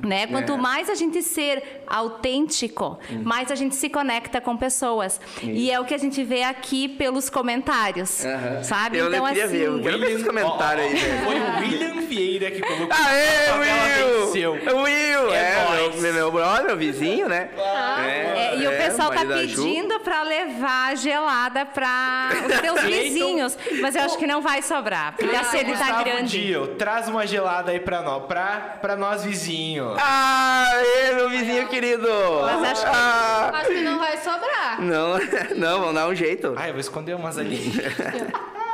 né? 0.02 0.26
Quanto 0.28 0.52
É. 0.52 0.56
mais 0.56 0.88
a 0.88 0.94
gente 0.94 1.20
ser 1.22 1.82
autêntico, 1.88 2.98
mais 3.24 3.50
a 3.50 3.54
gente 3.56 3.74
se 3.74 3.88
conecta 3.88 4.40
com 4.40 4.56
pessoas. 4.56 5.20
E 5.42 5.70
é 5.70 5.80
o 5.80 5.84
que 5.84 5.94
a 5.94 5.98
gente 5.98 6.22
vê 6.22 6.42
aqui 6.44 6.88
pelos 6.88 7.28
comentários, 7.28 8.24
Aham. 8.24 8.62
sabe? 8.62 8.98
Eu 8.98 9.08
então 9.08 9.26
queria 9.26 9.44
assim, 9.46 9.56
ver, 9.58 9.66
eu 9.66 9.82
quero 9.82 9.98
ver 9.98 10.12
esse 10.12 10.24
comentário 10.24 10.84
aí. 10.84 10.96
Foi 11.24 11.34
o 11.40 11.58
William 11.60 12.00
Vieira 12.06 12.50
que 12.50 12.60
colocou. 12.60 12.88
Aê, 12.92 14.24
venceu. 14.24 14.52
Will! 14.52 14.76
Will! 14.82 15.34
É 15.34 15.48
É, 15.88 16.00
meu, 16.00 16.12
meu 16.14 16.30
brother, 16.32 16.64
meu 16.66 16.76
vizinho, 16.76 17.28
né? 17.28 17.50
É, 17.56 18.56
e 18.58 18.66
o 18.66 18.70
pessoal 18.70 19.10
tá 19.10 19.24
pedindo 19.24 19.98
pra 20.00 20.22
levar 20.22 20.96
gelada 20.96 21.66
pra 21.66 22.28
os 22.48 22.60
teus 22.60 22.80
vizinhos. 22.82 23.58
Mas 23.80 23.94
eu 23.96 24.02
acho 24.02 24.16
que 24.18 24.26
não 24.26 24.40
vai 24.40 24.62
sobrar, 24.62 25.14
porque 25.16 25.34
a 25.34 25.44
sede 25.44 25.72
tá 25.72 26.02
grande. 26.02 26.38
Traz 26.76 27.08
uma 27.08 27.26
gelada 27.26 27.70
aí 27.72 27.80
pra 27.80 28.02
nós, 28.02 28.24
pra, 28.26 28.78
pra 28.80 28.96
nós 28.96 29.24
vizinhos. 29.24 29.96
Aê, 30.00 31.12
meu 31.14 31.28
vizinho 31.30 31.68
querido! 31.68 32.08
Mas 32.42 32.62
acho 32.72 32.82
que- 32.82 32.90
Ah, 32.94 33.50
Acho 33.54 33.68
que 33.68 33.80
não 33.80 33.98
vai 33.98 34.16
sobrar. 34.18 34.80
Não, 34.80 35.18
não, 35.56 35.80
vamos 35.80 35.94
dar 35.94 36.08
um 36.08 36.14
jeito. 36.14 36.54
Ai, 36.56 36.68
eu 36.70 36.72
vou 36.74 36.80
esconder 36.80 37.14
umas 37.14 37.38
ali. 37.38 37.72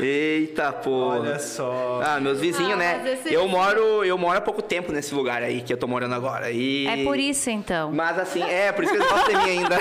Eita, 0.00 0.72
pô. 0.72 0.90
Olha 1.08 1.38
só. 1.38 2.00
Ah, 2.04 2.20
meus 2.20 2.40
vizinhos, 2.40 2.72
Ah, 2.72 2.76
né? 2.76 3.00
Eu 3.04 3.16
vizinho- 3.16 3.48
moro, 3.48 4.04
eu 4.04 4.18
moro 4.18 4.38
há 4.38 4.40
pouco 4.40 4.60
tempo 4.62 4.92
nesse 4.92 5.14
lugar 5.14 5.42
aí 5.42 5.60
que 5.62 5.72
eu 5.72 5.76
tô 5.76 5.86
morando 5.86 6.14
agora. 6.14 6.50
E... 6.50 6.86
É 6.86 7.04
por 7.04 7.18
isso, 7.18 7.50
então. 7.50 7.90
Mas 7.92 8.18
assim, 8.18 8.42
é, 8.42 8.72
por 8.72 8.84
isso 8.84 8.92
que 8.92 8.98
eles 9.00 9.10
gostam 9.10 9.28
de 9.40 9.44
mim 9.46 9.58
ainda. 9.58 9.76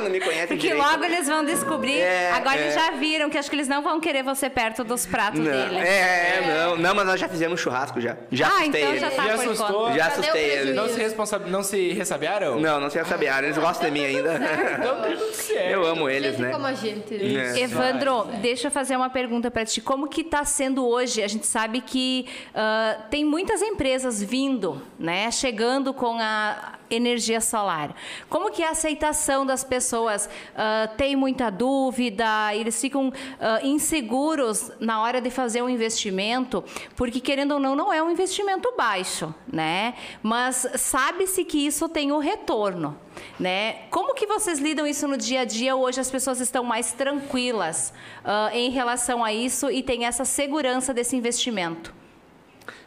não 0.00 0.10
me 0.10 0.20
conhecem 0.20 0.46
Porque 0.48 0.68
direito. 0.68 0.82
logo 0.86 1.04
eles 1.04 1.26
vão 1.28 1.44
descobrir. 1.44 1.98
É, 2.00 2.30
Agora 2.32 2.56
é. 2.56 2.62
eles 2.62 2.74
já 2.74 2.90
viram 2.92 3.28
que 3.30 3.36
acho 3.38 3.48
que 3.50 3.56
eles 3.56 3.68
não 3.68 3.82
vão 3.82 4.00
querer 4.00 4.22
você 4.22 4.48
perto 4.48 4.84
dos 4.84 5.06
pratos 5.06 5.40
Não, 5.40 5.50
deles. 5.50 5.78
é, 5.84 6.38
é, 6.38 6.54
não, 6.64 6.76
não, 6.76 6.94
mas 6.94 7.06
nós 7.06 7.20
já 7.20 7.28
fizemos 7.28 7.60
churrasco 7.60 8.00
já. 8.00 8.16
Já 8.30 8.46
Ah, 8.46 8.50
assustei 8.60 8.80
então 8.82 8.90
eles. 8.90 9.00
já 9.00 9.10
tá 9.10 9.24
Já 9.26 9.34
assustou? 9.34 9.92
Já 9.92 10.04
o 10.04 10.08
assustei 10.08 10.44
eles. 10.50 10.74
Não 10.76 10.88
se, 10.88 10.98
responsa... 11.00 11.38
não 11.38 11.62
se 11.62 11.92
ressabiaram? 11.92 12.60
Não, 12.60 12.80
não 12.80 12.90
sei 12.90 13.04
saber, 13.04 13.26
eles 13.44 13.58
gostam 13.58 13.86
de 13.86 13.92
mim 13.92 14.04
ainda. 14.04 14.34
Então 14.34 14.96
tá 15.00 15.08
tudo 15.08 15.32
certo. 15.34 15.68
Eu 15.70 15.84
amo 15.86 16.08
eles, 16.08 16.32
Gente 16.32 16.42
né? 16.42 16.50
como 16.52 16.66
a 16.66 16.72
gente. 16.74 17.14
É. 17.36 17.60
Evandro, 17.60 18.24
deixa 18.40 18.68
eu 18.68 18.70
fazer 18.70 18.96
uma 18.96 19.10
pergunta 19.10 19.23
para 19.50 19.64
ti. 19.64 19.80
Como 19.80 20.08
que 20.08 20.20
está 20.22 20.44
sendo 20.44 20.86
hoje? 20.86 21.22
A 21.22 21.28
gente 21.28 21.46
sabe 21.46 21.80
que 21.80 22.26
ah, 22.54 23.06
tem 23.10 23.24
muitas 23.24 23.62
empresas 23.62 24.22
vindo, 24.22 24.80
né, 24.98 25.30
chegando 25.30 25.92
com 25.92 26.18
a 26.18 26.78
energia 26.94 27.40
solar. 27.40 27.94
Como 28.28 28.50
que 28.50 28.62
é 28.62 28.68
a 28.68 28.70
aceitação 28.70 29.44
das 29.44 29.64
pessoas? 29.64 30.28
Ah, 30.56 30.88
tem 30.96 31.16
muita 31.16 31.50
dúvida? 31.50 32.54
Eles 32.54 32.80
ficam 32.80 33.12
ah, 33.40 33.60
inseguros 33.62 34.70
na 34.80 35.02
hora 35.02 35.20
de 35.20 35.30
fazer 35.30 35.62
um 35.62 35.68
investimento? 35.68 36.64
Porque 36.96 37.20
querendo 37.20 37.52
ou 37.52 37.60
não, 37.60 37.74
não 37.74 37.92
é 37.92 38.02
um 38.02 38.10
investimento 38.10 38.72
baixo, 38.76 39.34
né? 39.52 39.94
Mas 40.22 40.66
sabe-se 40.76 41.44
que 41.44 41.66
isso 41.66 41.88
tem 41.88 42.12
um 42.12 42.18
retorno. 42.18 42.98
Né? 43.38 43.84
Como 43.90 44.14
que 44.14 44.26
vocês 44.26 44.58
lidam 44.58 44.86
isso 44.86 45.06
no 45.06 45.16
dia 45.16 45.42
a 45.42 45.44
dia? 45.44 45.76
Hoje 45.76 46.00
as 46.00 46.10
pessoas 46.10 46.40
estão 46.40 46.64
mais 46.64 46.92
tranquilas 46.92 47.92
ah, 48.24 48.50
em 48.52 48.70
relação 48.70 49.24
a 49.24 49.32
isso 49.32 49.70
e 49.70 49.82
têm 49.82 50.04
essa 50.04 50.24
segurança 50.24 50.92
desse 50.92 51.14
investimento. 51.16 52.03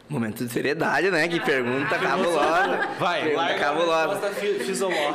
Momento 0.08 0.42
de 0.42 0.50
seriedade, 0.50 1.10
né? 1.10 1.28
Que 1.28 1.38
pergunta 1.38 1.96
cabulosa. 1.98 2.88
Vai, 2.98 3.20
pergunta 3.20 3.42
larga 3.42 3.58
cabulosa. 3.58 4.20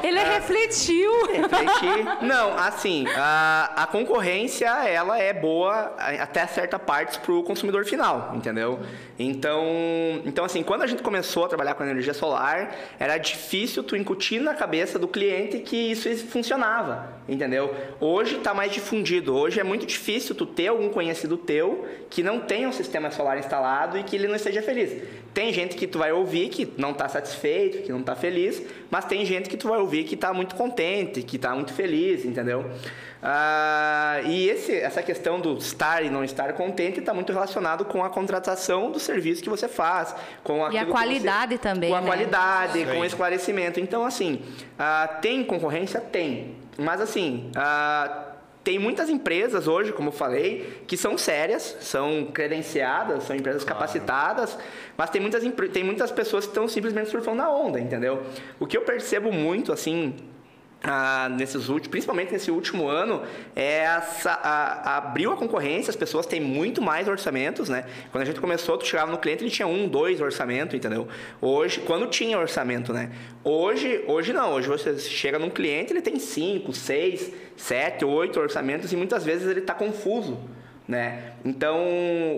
Ele 0.04 0.20
refletiu. 0.20 1.12
Refletir. 1.26 2.06
Não, 2.22 2.56
assim, 2.56 3.08
a, 3.16 3.72
a 3.76 3.88
concorrência, 3.88 4.68
ela 4.88 5.18
é 5.18 5.34
boa 5.34 5.96
até 6.20 6.46
certa 6.46 6.78
parte 6.78 7.20
para 7.20 7.32
o 7.32 7.42
consumidor 7.42 7.86
final, 7.86 8.34
entendeu? 8.36 8.80
Então, 9.18 9.64
então, 10.26 10.46
assim, 10.46 10.62
quando 10.62 10.84
a 10.84 10.88
gente 10.88 11.02
começou 11.02 11.46
a 11.46 11.48
trabalhar 11.48 11.74
com 11.74 11.84
energia 11.84 12.14
solar, 12.14 12.76
era 13.00 13.18
difícil 13.18 13.84
tu 13.84 13.96
incutir 13.96 14.42
na 14.42 14.54
cabeça 14.54 15.00
do 15.00 15.08
cliente 15.08 15.60
que 15.60 15.76
isso 15.76 16.16
funcionava, 16.28 17.14
entendeu? 17.28 17.74
Hoje 18.00 18.38
está 18.38 18.54
mais 18.54 18.72
difundido. 18.72 19.36
Hoje 19.36 19.60
é 19.60 19.64
muito 19.64 19.86
difícil 19.88 20.36
tu 20.36 20.46
ter 20.46 20.68
algum 20.68 20.90
conhecido 20.90 21.36
teu 21.36 21.88
que 22.10 22.22
não 22.22 22.40
tenha 22.40 22.68
um 22.68 22.72
sistema 22.72 23.10
solar 23.10 23.40
instalado 23.40 23.98
e 23.98 24.04
que 24.04 24.16
ele 24.16 24.28
não 24.28 24.36
esteja 24.36 24.62
feliz. 24.62 24.83
Tem 25.34 25.52
gente 25.52 25.76
que 25.76 25.88
tu 25.88 25.98
vai 25.98 26.12
ouvir 26.12 26.50
que 26.50 26.72
não 26.78 26.92
está 26.92 27.10
satisfeito, 27.10 27.82
que 27.82 27.92
não 27.92 28.02
está 28.02 28.16
feliz, 28.16 28.62
mas 28.92 29.06
tem 29.06 29.26
gente 29.26 29.50
que 29.50 29.58
tu 29.58 29.68
vai 29.68 29.80
ouvir 29.80 30.04
que 30.04 30.14
está 30.14 30.32
muito 30.32 30.54
contente, 30.54 31.24
que 31.24 31.38
está 31.38 31.56
muito 31.56 31.74
feliz, 31.74 32.24
entendeu? 32.24 32.70
Ah, 33.26 34.20
e 34.26 34.48
esse, 34.48 34.76
essa 34.76 35.02
questão 35.02 35.40
do 35.40 35.58
estar 35.58 36.04
e 36.04 36.10
não 36.10 36.24
estar 36.24 36.54
contente 36.54 37.00
está 37.00 37.14
muito 37.16 37.34
relacionado 37.34 37.84
com 37.86 38.04
a 38.04 38.10
contratação 38.10 38.92
do 38.92 39.00
serviço 39.00 39.42
que 39.42 39.50
você 39.50 39.68
faz, 39.68 40.14
com 40.44 40.64
aquilo 40.66 40.86
que 40.86 40.92
qualidade 40.92 41.56
você, 41.56 41.62
também, 41.62 41.90
com 41.90 41.96
a 41.96 42.02
né? 42.02 42.08
qualidade, 42.08 42.86
com 42.86 43.00
o 43.00 43.06
esclarecimento. 43.06 43.80
Então, 43.80 44.06
assim, 44.06 44.40
ah, 44.78 45.08
tem 45.20 45.44
concorrência? 45.44 46.00
Tem. 46.00 46.58
Mas, 46.78 47.02
assim, 47.02 47.50
ah, 47.56 48.33
tem 48.64 48.80
muitas 48.80 49.10
empresas 49.10 49.68
hoje, 49.68 49.92
como 49.92 50.08
eu 50.08 50.14
falei, 50.14 50.82
que 50.88 50.96
são 50.96 51.18
sérias, 51.18 51.78
são 51.82 52.30
credenciadas, 52.34 53.24
são 53.24 53.36
empresas 53.36 53.64
capacitadas, 53.64 54.58
mas 54.96 55.10
tem 55.10 55.22
muitas, 55.22 55.44
tem 55.72 55.84
muitas 55.84 56.12
pessoas 56.12 56.46
que 56.46 56.52
estão 56.52 56.68
simplesmente 56.68 57.10
surfando 57.10 57.38
na 57.38 57.52
onda, 57.52 57.80
entendeu? 57.80 58.24
O 58.60 58.66
que 58.66 58.78
eu 58.78 58.82
percebo 58.84 59.32
muito, 59.34 59.74
assim, 59.74 60.16
ah, 60.84 61.30
nesses 61.30 61.70
últimos, 61.70 61.88
principalmente 61.88 62.34
nesse 62.34 62.52
último 62.52 62.88
ano, 62.90 63.24
é 63.56 63.78
essa, 63.80 64.32
a- 64.32 64.98
abriu 64.98 65.32
a 65.32 65.38
concorrência, 65.38 65.90
as 65.90 65.96
pessoas 65.96 66.26
têm 66.26 66.42
muito 66.42 66.82
mais 66.82 67.08
orçamentos, 67.08 67.70
né? 67.70 67.86
Quando 68.12 68.24
a 68.24 68.26
gente 68.26 68.42
começou, 68.42 68.78
tu 68.78 68.86
chegava 68.86 69.10
no 69.10 69.18
cliente, 69.18 69.44
ele 69.44 69.52
tinha 69.52 69.66
um, 69.68 69.88
dois 69.88 70.20
orçamentos, 70.20 70.76
entendeu? 70.76 71.08
Hoje, 71.42 71.80
quando 71.82 72.08
tinha 72.08 72.38
orçamento, 72.38 72.92
né? 72.92 73.12
Hoje, 73.44 74.04
hoje 74.08 74.34
não, 74.34 74.52
hoje 74.54 74.68
você 74.68 75.00
chega 75.00 75.40
num 75.40 75.50
cliente, 75.50 75.94
ele 75.94 76.02
tem 76.02 76.20
cinco, 76.20 76.74
seis, 76.74 77.32
sete, 77.56 78.04
oito 78.04 78.40
orçamentos 78.40 78.92
e 78.92 78.98
muitas 78.98 79.24
vezes 79.24 79.48
ele 79.48 79.62
está 79.62 79.74
confuso. 79.74 80.38
Né? 80.94 81.24
Então, 81.46 81.78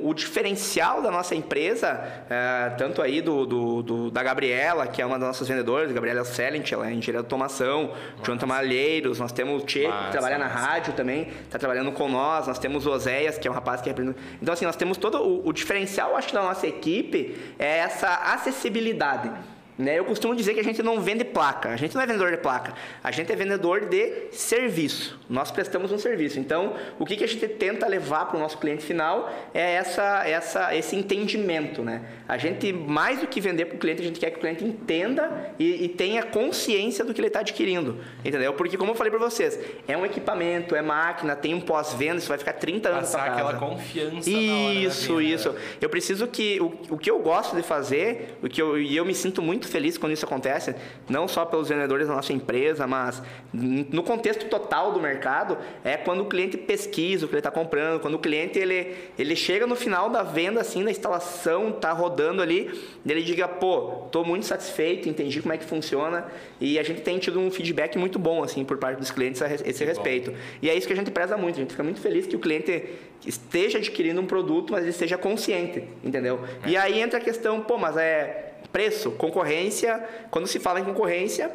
o 0.04 0.14
diferencial 0.14 1.02
da 1.02 1.12
nossa 1.12 1.36
empresa, 1.36 2.02
eh, 2.30 2.72
tanto 2.78 3.02
aí 3.02 3.22
do, 3.22 3.46
do- 3.46 3.84
do- 3.84 4.12
da 4.12 4.24
Gabriela, 4.24 4.88
que 4.88 5.02
é 5.02 5.06
uma 5.06 5.20
das 5.20 5.28
nossas 5.28 5.48
vendedoras, 5.48 5.92
Gabriela 5.92 6.24
Selent, 6.26 6.72
ela 6.72 6.88
é 6.88 6.94
engenheira 6.94 7.20
de 7.20 7.26
automação, 7.26 7.92
Jonathan 8.24 8.48
Malheiros, 8.48 9.20
nós 9.20 9.32
temos 9.32 9.62
o 9.62 9.66
Tchê, 9.66 9.82
que 10.06 10.12
trabalha 10.12 10.38
na 10.40 10.48
rádio 10.48 10.94
também, 10.94 11.28
está 11.44 11.60
trabalhando 11.60 11.92
com 11.92 12.10
nós, 12.10 12.48
nós 12.48 12.58
temos 12.58 12.86
o 12.88 12.92
Oséias, 12.92 13.38
que 13.38 13.48
é 13.48 13.52
um 13.52 13.54
rapaz 13.54 13.82
que 13.82 13.90
representa... 13.90 14.18
Então, 14.42 14.54
assim, 14.54 14.66
nós 14.66 14.76
temos 14.76 14.98
todo... 14.98 15.20
O, 15.22 15.50
o 15.50 15.54
diferencial, 15.54 16.16
acho, 16.16 16.34
da 16.34 16.42
nossa 16.42 16.66
equipe 16.66 17.38
é 17.60 17.78
essa 17.80 18.08
acessibilidade. 18.34 19.30
Né? 19.78 20.00
Eu 20.00 20.06
costumo 20.06 20.34
dizer 20.36 20.54
que 20.54 20.60
a 20.60 20.64
gente 20.64 20.82
não 20.82 21.02
vende 21.02 21.26
placa, 21.26 21.70
a 21.70 21.76
gente 21.76 21.94
não 21.96 22.02
é 22.02 22.06
vendedor 22.06 22.32
de 22.32 22.38
placa, 22.38 22.74
a 23.04 23.12
gente 23.12 23.32
é 23.32 23.36
vendedor 23.36 23.86
de 23.86 24.28
serviço. 24.32 25.20
Nós 25.30 25.52
prestamos 25.52 25.92
um 25.92 25.98
serviço. 25.98 26.40
Então, 26.40 26.76
o 26.98 27.06
que, 27.06 27.18
que 27.18 27.24
a 27.24 27.28
gente 27.28 27.46
tenta 27.48 27.86
levar 27.88 28.26
para 28.26 28.38
o 28.38 28.40
nosso 28.40 28.58
cliente 28.58 28.84
final 28.84 29.30
é 29.54 29.74
essa, 29.74 30.26
essa, 30.26 30.76
esse 30.76 30.96
entendimento. 30.96 31.82
Né? 31.84 32.02
A 32.28 32.38
gente, 32.38 32.72
mais 32.72 33.20
do 33.20 33.28
que 33.28 33.42
vender 33.42 33.66
para 33.66 33.76
o 33.76 33.80
cliente, 33.80 34.02
a 34.02 34.06
gente 34.06 34.20
quer 34.20 34.32
que 34.32 34.38
o 34.38 34.40
cliente 34.40 34.64
entenda 34.64 35.54
e, 35.60 35.86
e 35.86 35.90
tenha 35.90 36.24
consciência 36.24 37.04
do 37.04 37.14
que 37.14 37.20
ele 37.20 37.28
está 37.28 37.42
adquirindo. 37.42 38.00
Entendeu? 38.24 38.54
Porque, 38.54 38.78
como 38.78 38.92
eu 38.92 38.96
falei 38.96 39.12
para 39.12 39.20
vocês, 39.20 39.60
é 39.88 39.98
um 39.98 40.06
equipamento, 40.06 40.76
é 40.76 40.82
máquina, 40.82 41.36
tem 41.36 41.54
um 41.54 41.62
pós-venda, 41.62 42.18
isso 42.18 42.30
vai 42.30 42.38
ficar 42.38 42.54
30 42.54 42.90
anos 42.90 43.12
Passar 43.12 43.32
aquela 43.32 43.56
confiança 43.56 44.30
Isso, 44.30 45.22
isso. 45.22 45.56
Eu 45.82 45.90
preciso 45.90 46.28
que. 46.28 46.60
O, 46.62 46.96
o 46.96 46.98
que 46.98 47.12
eu 47.12 47.20
gosto 47.20 47.56
de 47.56 47.62
fazer, 47.62 48.38
o 48.42 48.48
que 48.48 48.62
eu, 48.62 48.80
e 48.80 48.96
eu 48.96 49.06
me 49.06 49.14
sinto 49.14 49.42
muito 49.42 49.65
muito 49.66 49.72
feliz 49.72 49.98
quando 49.98 50.14
isso 50.14 50.26
acontece, 50.26 50.76
não 51.10 51.28
só 51.28 51.44
pelos 51.46 51.70
vendedores 51.70 52.08
da 52.08 52.16
nossa 52.16 52.32
empresa, 52.32 52.86
mas 52.86 53.22
no 53.52 54.04
contexto 54.04 54.46
total 54.46 54.92
do 54.92 55.00
mercado, 55.00 55.58
é 55.84 55.98
quando 55.98 56.22
o 56.22 56.26
cliente 56.26 56.58
pesquisa 56.58 57.26
o 57.26 57.28
que 57.28 57.34
ele 57.34 57.40
está 57.40 57.52
comprando, 57.52 58.00
quando 58.00 58.16
o 58.16 58.20
cliente 58.20 58.60
ele, 58.60 58.96
ele 59.18 59.36
chega 59.36 59.66
no 59.66 59.76
final 59.76 60.10
da 60.10 60.24
venda, 60.24 60.62
assim, 60.62 60.84
da 60.84 60.92
instalação, 60.92 61.72
tá 61.72 61.92
rodando 61.92 62.42
ali, 62.42 62.72
ele 63.06 63.24
diga, 63.24 63.48
pô, 63.48 64.08
tô 64.12 64.24
muito 64.24 64.46
satisfeito, 64.46 65.10
entendi 65.10 65.42
como 65.42 65.54
é 65.54 65.58
que 65.58 65.66
funciona, 65.66 66.26
e 66.62 66.78
a 66.78 66.84
gente 66.84 67.02
tem 67.02 67.18
tido 67.18 67.40
um 67.40 67.50
feedback 67.50 67.98
muito 67.98 68.20
bom, 68.20 68.44
assim, 68.44 68.64
por 68.64 68.78
parte 68.78 69.00
dos 69.00 69.12
clientes 69.12 69.42
a 69.42 69.54
esse 69.54 69.84
respeito. 69.84 70.34
E 70.62 70.70
é 70.70 70.76
isso 70.76 70.86
que 70.86 70.94
a 70.94 70.96
gente 70.96 71.12
preza 71.12 71.36
muito, 71.38 71.56
a 71.56 71.60
gente 71.60 71.72
fica 71.72 71.84
muito 71.84 72.00
feliz 72.00 72.28
que 72.28 72.36
o 72.36 72.40
cliente 72.40 72.84
esteja 73.26 73.80
adquirindo 73.80 74.22
um 74.22 74.26
produto, 74.26 74.72
mas 74.72 74.82
ele 74.82 74.92
esteja 74.92 75.18
consciente, 75.18 75.84
entendeu? 76.04 76.40
É. 76.64 76.70
E 76.70 76.78
aí 76.78 77.02
entra 77.02 77.18
a 77.18 77.22
questão, 77.22 77.62
pô, 77.62 77.78
mas 77.78 77.98
é 77.98 78.45
preço, 78.76 79.12
concorrência, 79.12 80.04
quando 80.30 80.48
se 80.48 80.60
fala 80.60 80.82
em 80.82 80.84
concorrência, 80.84 81.50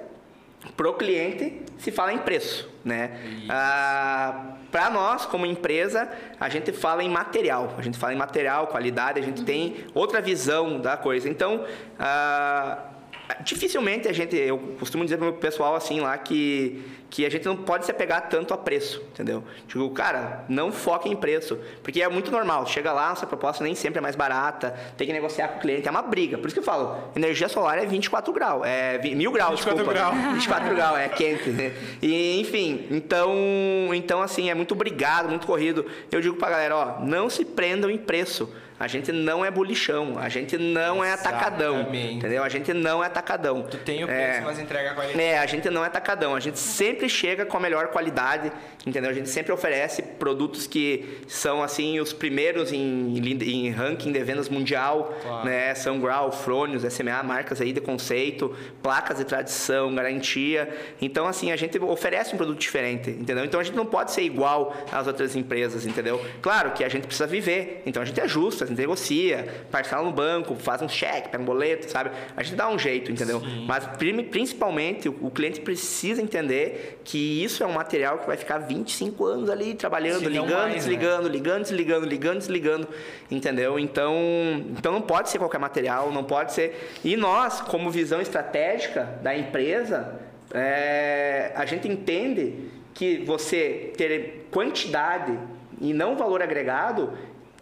pro 0.75 0.95
cliente 0.95 1.61
se 1.77 1.91
fala 1.91 2.14
em 2.14 2.18
preço, 2.18 2.66
né? 2.83 3.21
Ah, 3.47 4.55
para 4.73 4.89
nós, 4.89 5.27
como 5.27 5.45
empresa, 5.45 6.09
a 6.41 6.49
gente 6.49 6.73
fala 6.73 7.05
em 7.05 7.11
material, 7.11 7.75
a 7.77 7.83
gente 7.83 7.99
fala 7.99 8.14
em 8.14 8.16
material, 8.16 8.68
qualidade, 8.68 9.21
a 9.21 9.23
gente 9.23 9.45
tem 9.45 9.85
outra 9.93 10.23
visão 10.23 10.81
da 10.81 10.97
coisa. 10.97 11.29
Então, 11.29 11.66
ah, 11.99 12.89
dificilmente 13.43 14.09
a 14.09 14.12
gente, 14.12 14.37
eu 14.37 14.59
costumo 14.78 15.05
dizer 15.05 15.16
para 15.16 15.28
o 15.28 15.31
meu 15.31 15.39
pessoal 15.39 15.74
assim 15.74 16.01
lá 16.01 16.16
que 16.18 16.83
que 17.11 17.26
a 17.26 17.28
gente 17.28 17.45
não 17.45 17.57
pode 17.57 17.85
se 17.85 17.91
apegar 17.91 18.28
tanto 18.28 18.55
a 18.55 18.57
preço, 18.57 19.03
entendeu? 19.12 19.43
Tipo, 19.66 19.91
cara, 19.91 20.45
não 20.49 20.70
foque 20.70 21.09
em 21.09 21.16
preço, 21.16 21.59
porque 21.83 22.01
é 22.01 22.09
muito 22.09 22.31
normal. 22.31 22.64
Chega 22.66 22.93
lá, 22.93 23.09
nossa 23.09 23.26
proposta 23.26 23.64
nem 23.64 23.74
sempre 23.74 23.99
é 23.99 24.01
mais 24.01 24.14
barata, 24.14 24.70
tem 24.97 25.09
que 25.09 25.12
negociar 25.12 25.49
com 25.49 25.59
o 25.59 25.61
cliente, 25.61 25.89
é 25.89 25.91
uma 25.91 26.03
briga. 26.03 26.39
Por 26.39 26.47
isso 26.47 26.55
que 26.55 26.61
eu 26.61 26.64
falo, 26.64 26.97
energia 27.16 27.49
solar 27.49 27.78
é 27.78 27.85
24 27.85 28.33
graus, 28.33 28.62
é 28.64 28.99
mil 28.99 29.33
graus, 29.33 29.59
24 29.59 29.85
desculpa. 29.85 29.93
Grau. 29.93 30.33
24 30.35 30.74
graus, 30.74 30.99
é 30.99 31.09
quente, 31.09 31.51
né? 31.51 31.72
E, 32.01 32.41
enfim, 32.41 32.87
então, 32.91 33.35
então 33.93 34.22
assim, 34.22 34.49
é 34.49 34.55
muito 34.55 34.72
obrigado, 34.72 35.28
muito 35.28 35.47
corrido. 35.47 35.85
Eu 36.12 36.20
digo 36.20 36.37
pra 36.37 36.49
galera, 36.49 36.76
ó, 36.76 37.01
não 37.01 37.28
se 37.28 37.45
prendam 37.45 37.91
em 37.91 37.99
preço. 37.99 38.49
A 38.81 38.87
gente 38.87 39.12
não 39.12 39.45
é 39.45 39.51
bolichão, 39.51 40.18
a 40.18 40.31
gente 40.31 40.57
não 40.57 41.05
é 41.05 41.12
atacadão, 41.12 41.83
entendeu? 41.93 42.43
A 42.43 42.49
gente 42.49 42.72
não 42.72 43.05
é 43.05 43.09
atacadão. 43.09 43.64
Tu 43.64 43.76
tem 43.76 44.03
o 44.03 44.07
preço, 44.07 44.39
é, 44.39 44.41
mas 44.41 44.59
entrega 44.59 44.93
a 44.93 44.95
qualidade. 44.95 45.22
É, 45.22 45.39
a 45.39 45.45
gente 45.45 45.68
não 45.68 45.85
é 45.85 45.87
atacadão, 45.87 46.35
a 46.35 46.41
gente 46.41 46.59
sempre 46.59 47.07
chega 47.07 47.45
com 47.45 47.59
a 47.59 47.61
melhor 47.61 47.89
qualidade, 47.89 48.51
entendeu? 48.87 49.11
A 49.11 49.12
gente 49.12 49.28
sempre 49.28 49.53
oferece 49.53 50.01
produtos 50.01 50.66
que 50.66 51.20
são, 51.28 51.62
assim, 51.62 52.01
os 52.01 52.14
primeiros 52.14 52.72
em, 52.72 53.18
em 53.18 53.70
ranking 53.70 54.12
de 54.12 54.24
vendas 54.24 54.49
mundial, 54.49 55.14
claro. 55.22 55.45
né? 55.45 55.74
São 55.74 56.01
Grau, 56.01 56.33
Fronius, 56.33 56.83
SMA, 56.91 57.22
marcas 57.22 57.61
aí 57.61 57.74
de 57.74 57.83
conceito, 57.83 58.57
placas 58.83 59.18
de 59.18 59.26
tradição, 59.26 59.95
garantia. 59.95 60.74
Então, 61.03 61.26
assim, 61.26 61.53
a 61.53 61.57
gente 61.57 61.78
oferece 61.78 62.35
um 62.35 62.39
produto 62.39 62.59
diferente, 62.59 63.11
entendeu? 63.11 63.45
Então, 63.45 63.61
a 63.61 63.62
gente 63.62 63.76
não 63.76 63.85
pode 63.85 64.11
ser 64.12 64.22
igual 64.22 64.74
às 64.91 65.07
outras 65.07 65.37
empresas, 65.37 65.85
entendeu? 65.85 66.18
Claro 66.41 66.70
que 66.70 66.83
a 66.83 66.89
gente 66.89 67.07
precisa 67.07 67.26
viver, 67.26 67.83
então 67.85 68.03
a 68.03 68.07
gente 68.07 68.18
ajusta, 68.22 68.70
gente 68.70 68.70
negocia, 68.75 69.64
parcela 69.71 70.03
no 70.03 70.12
banco, 70.12 70.55
faz 70.55 70.83
um 70.83 70.89
cheque, 70.89 71.29
pega 71.29 71.43
um 71.43 71.47
boleto, 71.47 71.91
sabe? 71.91 72.11
A 72.37 72.43
gente 72.43 72.57
dá 72.57 72.68
um 72.68 72.79
jeito, 72.79 73.11
entendeu? 73.11 73.41
Sim. 73.41 73.64
Mas 73.66 73.89
principalmente 74.31 75.09
o 75.09 75.31
cliente 75.31 75.61
precisa 75.61 76.23
entender 76.23 77.01
que 77.05 77.43
isso 77.43 77.62
é 77.62 77.66
um 77.66 77.73
material 77.73 78.18
que 78.18 78.27
vai 78.27 78.37
ficar 78.37 78.59
25 78.59 79.25
anos 79.25 79.51
ali 79.51 79.75
trabalhando, 79.75 80.29
ligando, 80.29 80.53
mais, 80.53 80.75
desligando, 80.75 81.29
né? 81.29 81.35
ligando, 81.35 81.62
desligando, 81.62 82.07
ligando, 82.07 82.39
desligando, 82.39 82.89
entendeu? 83.31 83.79
Então, 83.79 84.14
então 84.71 84.93
não 84.93 85.03
pode 85.03 85.31
ser 85.31 85.39
qualquer 85.39 85.59
material, 85.59 86.12
não 86.12 86.25
pode 86.25 86.53
ser. 86.53 86.91
E 87.05 87.16
nós, 87.16 87.61
como 87.61 87.91
visão 87.91 88.21
estratégica 88.21 89.18
da 89.23 89.37
empresa, 89.37 90.21
é, 90.53 91.53
a 91.55 91.64
gente 91.64 91.89
entende 91.89 92.71
que 92.95 93.18
você 93.25 93.93
ter 93.97 94.47
quantidade 94.51 95.39
e 95.81 95.93
não 95.95 96.16
valor 96.16 96.43
agregado 96.43 97.12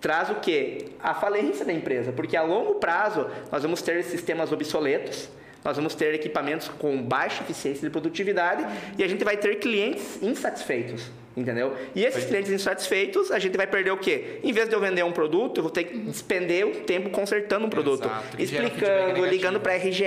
traz 0.01 0.31
o 0.31 0.37
que? 0.37 0.87
A 1.01 1.15
falência 1.15 1.65
da 1.65 1.73
empresa, 1.73 2.13
porque 2.13 2.37
a 2.37 2.43
longo 2.43 2.77
prazo 2.77 3.27
nós 3.51 3.63
vamos 3.63 3.83
ter 3.83 4.03
sistemas 4.05 4.53
obsoletos, 4.53 5.29
nós 5.65 5.77
vamos 5.77 5.95
ter 5.95 6.15
equipamentos 6.15 6.69
com 6.69 7.03
baixa 7.03 7.43
eficiência 7.43 7.83
de 7.83 7.91
produtividade 7.91 8.65
e 8.97 9.05
a 9.05 9.09
gente 9.09 9.25
vai 9.25 9.37
ter 9.37 9.57
clientes 9.57 10.23
insatisfeitos. 10.23 11.11
Entendeu? 11.37 11.77
E 11.95 12.05
esses 12.05 12.25
clientes 12.25 12.51
insatisfeitos, 12.51 13.31
a 13.31 13.39
gente 13.39 13.57
vai 13.57 13.67
perder 13.67 13.93
o 13.93 13.97
quê? 13.97 14.41
Em 14.43 14.53
vez 14.53 14.69
de 14.69 14.75
eu 14.75 14.81
vender 14.81 15.05
um 15.05 15.13
produto, 15.13 15.59
eu 15.59 15.63
vou 15.63 15.71
ter 15.71 15.85
que 15.85 15.97
despender 15.97 16.67
o 16.67 16.71
tempo 16.81 17.11
consertando 17.11 17.65
um 17.65 17.71
produto. 17.71 18.07
Exato. 18.07 18.43
Explicando, 18.43 19.25
ligando 19.25 19.61
para 19.61 19.77
RGE, 19.77 20.05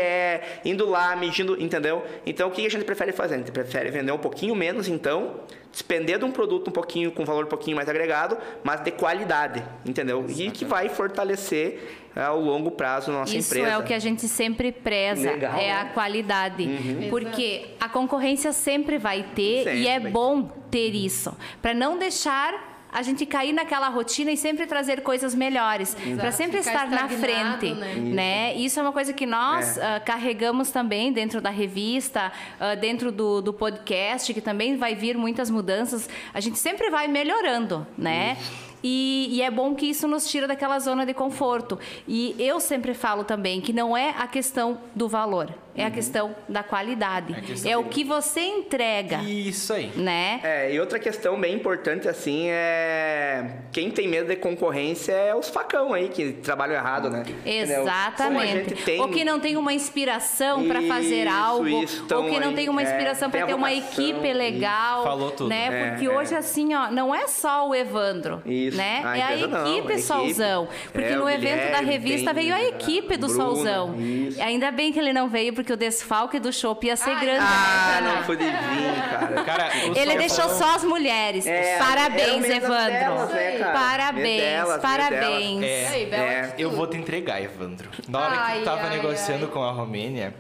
indo 0.66 0.90
lá, 0.90 1.16
medindo, 1.16 1.62
entendeu? 1.62 2.04
Então, 2.26 2.50
o 2.50 2.52
que 2.52 2.66
a 2.66 2.70
gente 2.70 2.84
prefere 2.84 3.14
fazer? 3.14 3.36
A 3.36 3.38
gente 3.38 3.52
prefere 3.52 3.90
vender 3.90 4.12
um 4.12 4.18
pouquinho 4.18 4.54
menos, 4.54 4.90
então, 4.90 5.40
despender 5.72 6.20
de 6.20 6.26
um 6.26 6.32
produto 6.32 6.68
um 6.68 6.72
pouquinho, 6.72 7.12
com 7.12 7.24
valor 7.24 7.46
um 7.46 7.50
pouquinho 7.50 7.76
mais 7.76 7.88
agregado, 7.88 8.38
mas 8.64 8.82
de 8.82 8.92
qualidade, 8.92 9.64
entendeu? 9.86 10.20
Exatamente. 10.20 10.48
E 10.48 10.52
que 10.52 10.66
vai 10.66 10.90
fortalecer 10.90 12.02
é, 12.16 12.22
ao 12.24 12.40
longo 12.40 12.72
prazo 12.72 13.12
a 13.12 13.14
nossa 13.14 13.36
Isso 13.36 13.50
empresa. 13.50 13.68
Isso 13.70 13.76
é 13.76 13.84
o 13.84 13.86
que 13.86 13.94
a 13.94 14.00
gente 14.00 14.28
sempre 14.28 14.72
preza, 14.72 15.32
Legal, 15.32 15.54
é 15.54 15.68
né? 15.68 15.72
a 15.74 15.86
qualidade. 15.86 16.64
Uhum. 16.64 17.10
Porque 17.10 17.70
a 17.80 17.88
concorrência 17.88 18.52
sempre 18.52 18.98
vai 18.98 19.24
ter 19.36 19.64
sempre. 19.64 19.80
e 19.80 19.88
é 19.88 20.00
bom 20.00 20.44
ter 20.70 20.94
isso, 20.94 21.36
para 21.62 21.74
não 21.74 21.98
deixar 21.98 22.71
a 22.92 23.02
gente 23.02 23.26
cair 23.26 23.54
naquela 23.54 23.90
rotina 23.90 24.32
e 24.32 24.38
sempre 24.38 24.66
trazer 24.66 25.02
coisas 25.02 25.34
melhores, 25.34 25.96
para 26.18 26.32
sempre 26.32 26.62
Ficar 26.62 26.86
estar 26.86 26.90
na 26.90 27.08
frente, 27.08 27.74
né? 27.74 27.96
né? 27.96 28.56
Isso 28.56 28.80
é 28.80 28.84
uma 28.84 28.92
coisa 28.92 29.14
que 29.14 29.26
nós 29.26 29.78
é. 29.78 29.98
uh, 29.98 30.06
carregamos 30.06 30.72
também 30.72 31.12
dentro 31.12 31.42
da 31.42 31.50
revista, 31.50 32.32
uh, 32.60 32.80
dentro 32.80 33.12
do, 33.12 33.42
do 33.42 33.54
podcast, 33.54 34.34
que 34.34 34.42
também 34.42 34.78
vai 34.78 34.96
vir 34.96 35.18
muitas 35.18 35.50
mudanças. 35.50 36.10
A 36.34 36.40
gente 36.40 36.60
sempre 36.60 36.90
vai 36.90 37.08
melhorando, 37.08 37.86
né? 37.98 38.38
Isso. 38.40 38.72
E, 38.84 39.28
e, 39.32 39.42
é 39.42 39.52
bom 39.52 39.76
que 39.76 39.86
isso 39.86 40.08
nos 40.08 40.28
tira 40.28 40.48
daquela 40.48 40.80
zona 40.80 41.06
de 41.06 41.14
conforto. 41.14 41.78
E 42.08 42.36
eu 42.40 42.60
sempre 42.60 42.94
falo 42.94 43.24
também 43.24 43.62
que 43.62 43.72
não 43.72 43.96
é 43.96 44.16
a 44.18 44.28
questão 44.28 44.80
do 44.96 45.08
valor, 45.08 45.54
é 45.76 45.82
uhum. 45.82 45.88
a 45.88 45.92
questão 45.92 46.36
da 46.48 46.64
qualidade. 46.64 47.36
É, 47.66 47.72
é 47.72 47.78
o 47.78 47.86
que 47.86 48.04
você 48.04 48.42
entrega. 48.42 49.18
Isso 49.24 49.74
aí. 49.74 49.92
Né? 49.96 50.40
É, 50.44 50.74
e 50.74 50.80
outra 50.80 51.00
questão 51.00 51.40
bem 51.40 51.56
importante, 51.56 52.08
assim, 52.08 52.48
é. 52.50 53.58
Quem 53.72 53.90
tem 53.90 54.08
medo 54.08 54.28
de 54.28 54.36
concorrência 54.36 55.14
é 55.14 55.36
os 55.36 55.50
facão 55.50 55.94
aí, 55.94 56.10
que 56.10 56.34
trabalham 56.34 56.76
errado, 56.76 57.10
né? 57.10 57.24
Exatamente. 57.46 58.76
Tem... 58.84 59.00
Ou 59.00 59.10
que 59.10 59.24
não 59.24 59.40
tem 59.40 59.58
uma 59.58 59.74
inspiração 59.74 60.68
para 60.68 60.82
fazer 60.82 61.28
algo. 61.28 61.68
Isso, 61.68 62.06
ou 62.14 62.30
que 62.30 62.40
não 62.40 62.54
tem 62.54 62.70
uma 62.70 62.82
é, 62.82 62.86
inspiração 62.86 63.28
é, 63.28 63.32
para 63.32 63.46
ter 63.46 63.54
uma 63.54 63.74
equipe 63.74 64.34
legal. 64.34 65.04
Falou 65.04 65.32
tudo. 65.32 65.50
Né? 65.50 65.92
Porque 65.92 66.06
é, 66.06 66.10
hoje, 66.10 66.36
assim, 66.36 66.74
ó, 66.74 66.92
não 66.92 67.14
é 67.14 67.28
só 67.28 67.70
o 67.70 67.76
Evandro. 67.76 68.42
Isso. 68.46 68.78
Né? 68.78 69.02
A 69.04 69.18
é 69.18 69.22
a 69.22 69.36
equipe 69.36 69.88
não, 69.88 69.96
a 69.96 70.00
Solzão. 70.00 70.68
Porque 70.92 71.08
é, 71.08 71.16
no 71.16 71.30
evento 71.30 71.52
Guilherme, 71.52 71.72
da 71.72 71.80
revista 71.80 72.34
veio 72.34 72.54
a 72.54 72.64
equipe 72.64 73.18
do 73.18 73.28
Bruna, 73.28 73.44
Solzão. 73.44 74.00
Isso. 74.00 74.42
Ainda 74.42 74.72
bem 74.72 74.92
que 74.92 75.00
ele 75.00 75.14
não 75.14 75.30
veio, 75.30 75.54
porque 75.64 75.74
o 75.74 75.78
desfalque 75.78 76.40
do 76.40 76.52
show 76.52 76.78
ia 76.82 76.96
ser 76.96 77.16
grande. 77.20 77.46
Ah, 77.46 78.02
né? 78.02 78.16
não 78.16 78.24
pude 78.24 78.44
vir, 78.44 79.10
cara. 79.10 79.44
cara 79.44 79.72
ele 79.96 80.18
deixou 80.18 80.46
falou... 80.46 80.58
só 80.58 80.76
as 80.76 80.84
mulheres. 80.84 81.46
É, 81.46 81.78
parabéns, 81.78 82.46
Evandro. 82.46 82.92
Delas, 82.92 83.30
né, 83.32 83.72
parabéns, 83.72 84.42
delas, 84.42 84.82
parabéns. 84.82 85.64
É, 85.64 86.04
é, 86.04 86.56
eu 86.58 86.72
vou 86.72 86.88
te 86.88 86.98
entregar, 86.98 87.42
Evandro. 87.42 87.90
Na 88.08 88.20
hora 88.20 88.36
ai, 88.40 88.54
que 88.54 88.60
eu 88.60 88.66
tava 88.66 88.88
ai, 88.88 88.98
negociando 88.98 89.46
ai. 89.46 89.52
com 89.52 89.64
a 89.64 89.72
Romênia, 89.72 90.34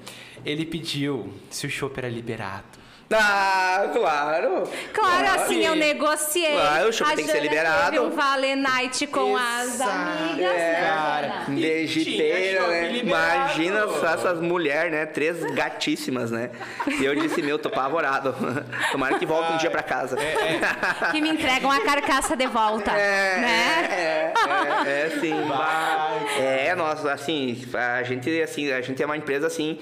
ele 0.43 0.65
pediu 0.65 1.31
se 1.49 1.67
o 1.67 1.69
show 1.69 1.91
era 1.95 2.09
liberado. 2.09 2.80
Ah, 3.13 3.89
claro. 3.93 4.63
Claro, 4.93 5.25
claro. 5.25 5.41
assim 5.41 5.65
eu 5.65 5.75
negociei. 5.75 6.53
Claro, 6.53 6.89
o 6.89 6.93
shopping 6.93 7.15
tem 7.15 7.25
que 7.25 7.31
ser 7.31 7.39
liberado. 7.41 7.91
Teve 7.91 7.99
um 7.99 8.09
Vale 8.09 8.55
Night 8.55 9.07
com 9.07 9.37
Exato. 9.37 9.61
as 9.61 9.81
amigas, 9.81 10.51
é, 10.51 10.71
né? 10.71 10.89
Cara, 10.89 11.43
legiteira, 11.49 12.67
né? 12.67 12.97
Imagina 12.97 13.87
só 13.87 14.07
essas 14.07 14.39
mulheres, 14.39 14.91
né? 14.91 15.05
Três 15.05 15.43
gatíssimas, 15.51 16.31
né? 16.31 16.51
E 16.87 17.03
eu 17.03 17.15
disse, 17.15 17.41
meu, 17.41 17.59
tô 17.59 17.69
apavorado. 17.69 18.35
Tomara 18.91 19.19
que 19.19 19.25
volte 19.25 19.53
um 19.53 19.57
dia 19.57 19.69
pra 19.69 19.83
casa. 19.83 20.17
É, 20.19 20.23
é. 20.23 21.11
Que 21.11 21.21
me 21.21 21.29
entregam 21.29 21.71
a 21.71 21.81
carcaça 21.81 22.35
de 22.35 22.47
volta. 22.47 22.91
É, 22.91 23.37
né? 23.37 23.89
É, 23.91 24.33
é, 24.87 25.05
é, 25.05 25.19
sim. 25.19 25.33
É, 26.39 26.75
nossa, 26.75 27.11
assim, 27.11 27.61
a 27.73 28.03
gente, 28.03 28.41
assim, 28.41 28.71
a 28.71 28.81
gente 28.81 29.01
é 29.01 29.05
uma 29.05 29.17
empresa 29.17 29.47
assim 29.47 29.79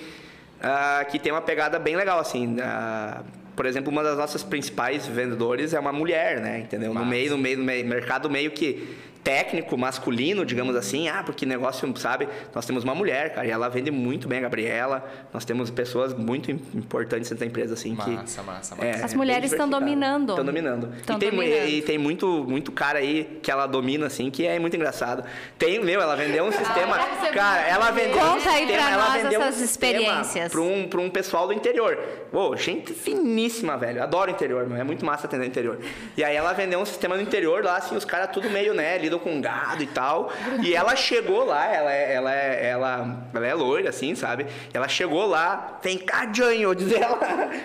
uh, 0.59 1.09
que 1.09 1.19
tem 1.19 1.31
uma 1.31 1.41
pegada 1.41 1.79
bem 1.79 1.95
legal, 1.95 2.19
assim. 2.19 2.55
Uh, 2.55 3.23
por 3.55 3.65
exemplo, 3.65 3.91
uma 3.91 4.01
das 4.01 4.17
nossas 4.17 4.41
principais 4.41 5.05
vendedores 5.05 5.73
é 5.73 5.79
uma 5.79 5.91
mulher, 5.91 6.39
né? 6.39 6.59
Entendeu? 6.59 6.93
No 6.93 7.05
meio, 7.05 7.31
no 7.31 7.37
meio, 7.37 7.57
no 7.57 7.63
meio, 7.63 7.85
mercado 7.85 8.29
meio 8.29 8.51
que 8.51 8.95
técnico 9.23 9.77
masculino, 9.77 10.45
digamos 10.45 10.75
assim, 10.75 11.09
ah, 11.09 11.21
porque 11.25 11.45
negócio, 11.45 11.91
sabe? 11.97 12.27
Nós 12.53 12.65
temos 12.65 12.83
uma 12.83 12.95
mulher, 12.95 13.33
cara, 13.33 13.45
e 13.47 13.51
ela 13.51 13.67
vende 13.69 13.91
muito 13.91 14.27
bem 14.27 14.39
a 14.39 14.41
Gabriela. 14.43 15.03
Nós 15.33 15.43
temos 15.45 15.69
pessoas 15.69 16.13
muito 16.13 16.49
im- 16.51 16.59
importantes 16.73 17.29
dentro 17.29 17.43
da 17.43 17.49
empresa, 17.49 17.73
assim, 17.73 17.95
que. 17.95 18.09
Massa, 18.11 18.41
massa, 18.43 18.75
massa. 18.75 18.87
é, 18.87 19.03
As 19.03 19.13
mulheres 19.13 19.51
estão 19.51 19.69
dominando. 19.69 20.31
Estão 20.31 20.45
dominando. 20.45 20.93
Estão 20.97 21.17
e 21.17 21.19
tem, 21.19 21.31
dominando. 21.31 21.67
e 21.69 21.81
tem 21.81 21.97
muito, 21.97 22.45
muito 22.47 22.71
cara 22.71 22.99
aí 22.99 23.39
que 23.43 23.51
ela 23.51 23.67
domina, 23.67 24.07
assim, 24.07 24.29
que 24.31 24.45
é 24.45 24.57
muito 24.57 24.75
engraçado. 24.75 25.23
Tem, 25.57 25.83
meu, 25.83 26.01
ela 26.01 26.15
vendeu 26.15 26.45
um 26.45 26.51
sistema. 26.51 26.97
deve 26.97 27.19
ser 27.27 27.33
cara, 27.33 27.61
ela 27.67 27.91
vendeu 27.91 28.17
um 28.17 28.19
Conta 28.19 28.49
aí 28.49 28.59
sistema, 28.67 28.83
pra 28.83 28.91
ela 28.91 29.09
nós 29.09 29.23
vendeu 29.23 29.39
um 29.39 29.43
essas 29.43 29.55
sistema 29.55 29.91
experiências. 29.93 30.51
Pra 30.51 30.61
um, 30.61 30.87
pra 30.87 31.01
um 31.01 31.09
pessoal 31.09 31.45
do 31.47 31.53
interior. 31.53 31.97
Pô, 32.31 32.55
gente 32.55 32.93
finíssima, 32.93 33.77
velho. 33.77 34.01
Adoro 34.01 34.31
o 34.31 34.33
interior, 34.33 34.67
meu. 34.67 34.77
É 34.77 34.83
muito 34.83 35.05
massa 35.05 35.27
atender 35.27 35.43
o 35.43 35.47
interior. 35.47 35.79
E 36.15 36.23
aí 36.23 36.35
ela 36.35 36.53
vendeu 36.53 36.79
um 36.79 36.85
sistema 36.85 37.15
no 37.15 37.21
interior 37.21 37.63
lá, 37.63 37.77
assim, 37.77 37.95
os 37.95 38.05
caras 38.05 38.29
tudo 38.31 38.49
meio, 38.49 38.73
né, 38.73 38.97
lidam 39.09 39.19
com 39.19 39.41
gado 39.41 39.83
e 39.83 39.87
tal. 39.87 40.31
E 40.63 40.73
ela 40.73 40.95
chegou 40.95 41.43
lá, 41.43 41.65
ela 41.65 41.93
é, 41.93 42.13
ela 42.13 42.35
é, 42.35 42.69
ela, 42.69 43.27
ela 43.33 43.47
é 43.47 43.53
loira, 43.53 43.89
assim, 43.89 44.15
sabe? 44.15 44.45
Ela 44.73 44.87
chegou 44.87 45.25
lá, 45.25 45.79
vem 45.83 45.97
cá, 45.97 46.29
Janho, 46.31 46.73
diz 46.75 46.91
ela, 46.91 47.19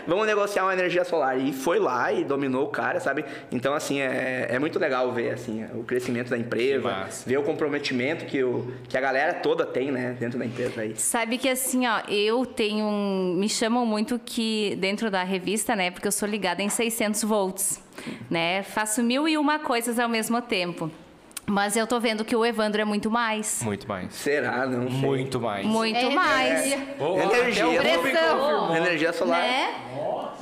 vamos 0.06 0.26
negociar 0.26 0.64
uma 0.64 0.72
energia 0.72 1.04
solar. 1.04 1.38
E 1.38 1.52
foi 1.52 1.78
lá 1.78 2.12
e 2.12 2.24
dominou 2.24 2.64
o 2.64 2.68
cara, 2.68 2.98
sabe? 2.98 3.24
Então, 3.52 3.74
assim, 3.74 4.00
é, 4.00 4.48
é 4.50 4.58
muito 4.58 4.78
legal 4.78 5.12
ver, 5.12 5.32
assim, 5.34 5.64
o 5.74 5.84
crescimento 5.84 6.30
da 6.30 6.38
empresa, 6.38 7.08
ver 7.26 7.38
o 7.38 7.42
comprometimento 7.42 8.24
que, 8.24 8.42
o, 8.42 8.72
que 8.88 8.96
a 8.96 9.00
galera 9.00 9.34
toda 9.34 9.66
tem, 9.66 9.90
né, 9.90 10.16
dentro 10.18 10.38
da 10.38 10.46
empresa 10.46 10.80
aí. 10.80 10.94
Sabe 10.96 11.38
que 11.38 11.48
assim, 11.48 11.86
ó, 11.86 12.00
eu 12.08 12.46
tenho 12.46 12.84
um. 12.84 13.34
Me 13.34 13.48
chamam 13.48 13.84
muito 13.84 14.18
que 14.18 14.76
dentro 14.76 15.10
da 15.10 15.22
revista, 15.22 15.76
né? 15.76 15.90
Porque 15.90 16.06
eu 16.06 16.12
sou 16.12 16.28
ligada 16.28 16.62
em 16.62 16.68
600 16.68 17.22
volts, 17.22 17.82
né? 18.30 18.62
Faço 18.62 19.02
mil 19.02 19.28
e 19.28 19.36
uma 19.36 19.58
coisas 19.58 19.98
ao 19.98 20.08
mesmo 20.08 20.40
tempo. 20.40 20.90
Mas 21.46 21.76
eu 21.76 21.86
tô 21.86 22.00
vendo 22.00 22.24
que 22.24 22.34
o 22.34 22.44
Evandro 22.44 22.80
é 22.80 22.84
muito 22.84 23.10
mais. 23.10 23.60
Muito 23.62 23.86
mais. 23.86 24.14
Será? 24.14 24.66
Não 24.66 24.88
sei. 24.90 24.98
Muito 24.98 25.40
mais. 25.40 25.66
Muito 25.66 25.96
É 25.98 26.10
mais. 26.10 26.50
energia. 26.72 26.96
Ô, 26.98 27.18
Energia. 27.20 27.64
Rubem 27.66 27.98
Pressão. 27.98 28.38
confirmou. 28.38 28.76
Energia 28.76 29.12
solar. 29.12 29.40
Né? 29.40 29.74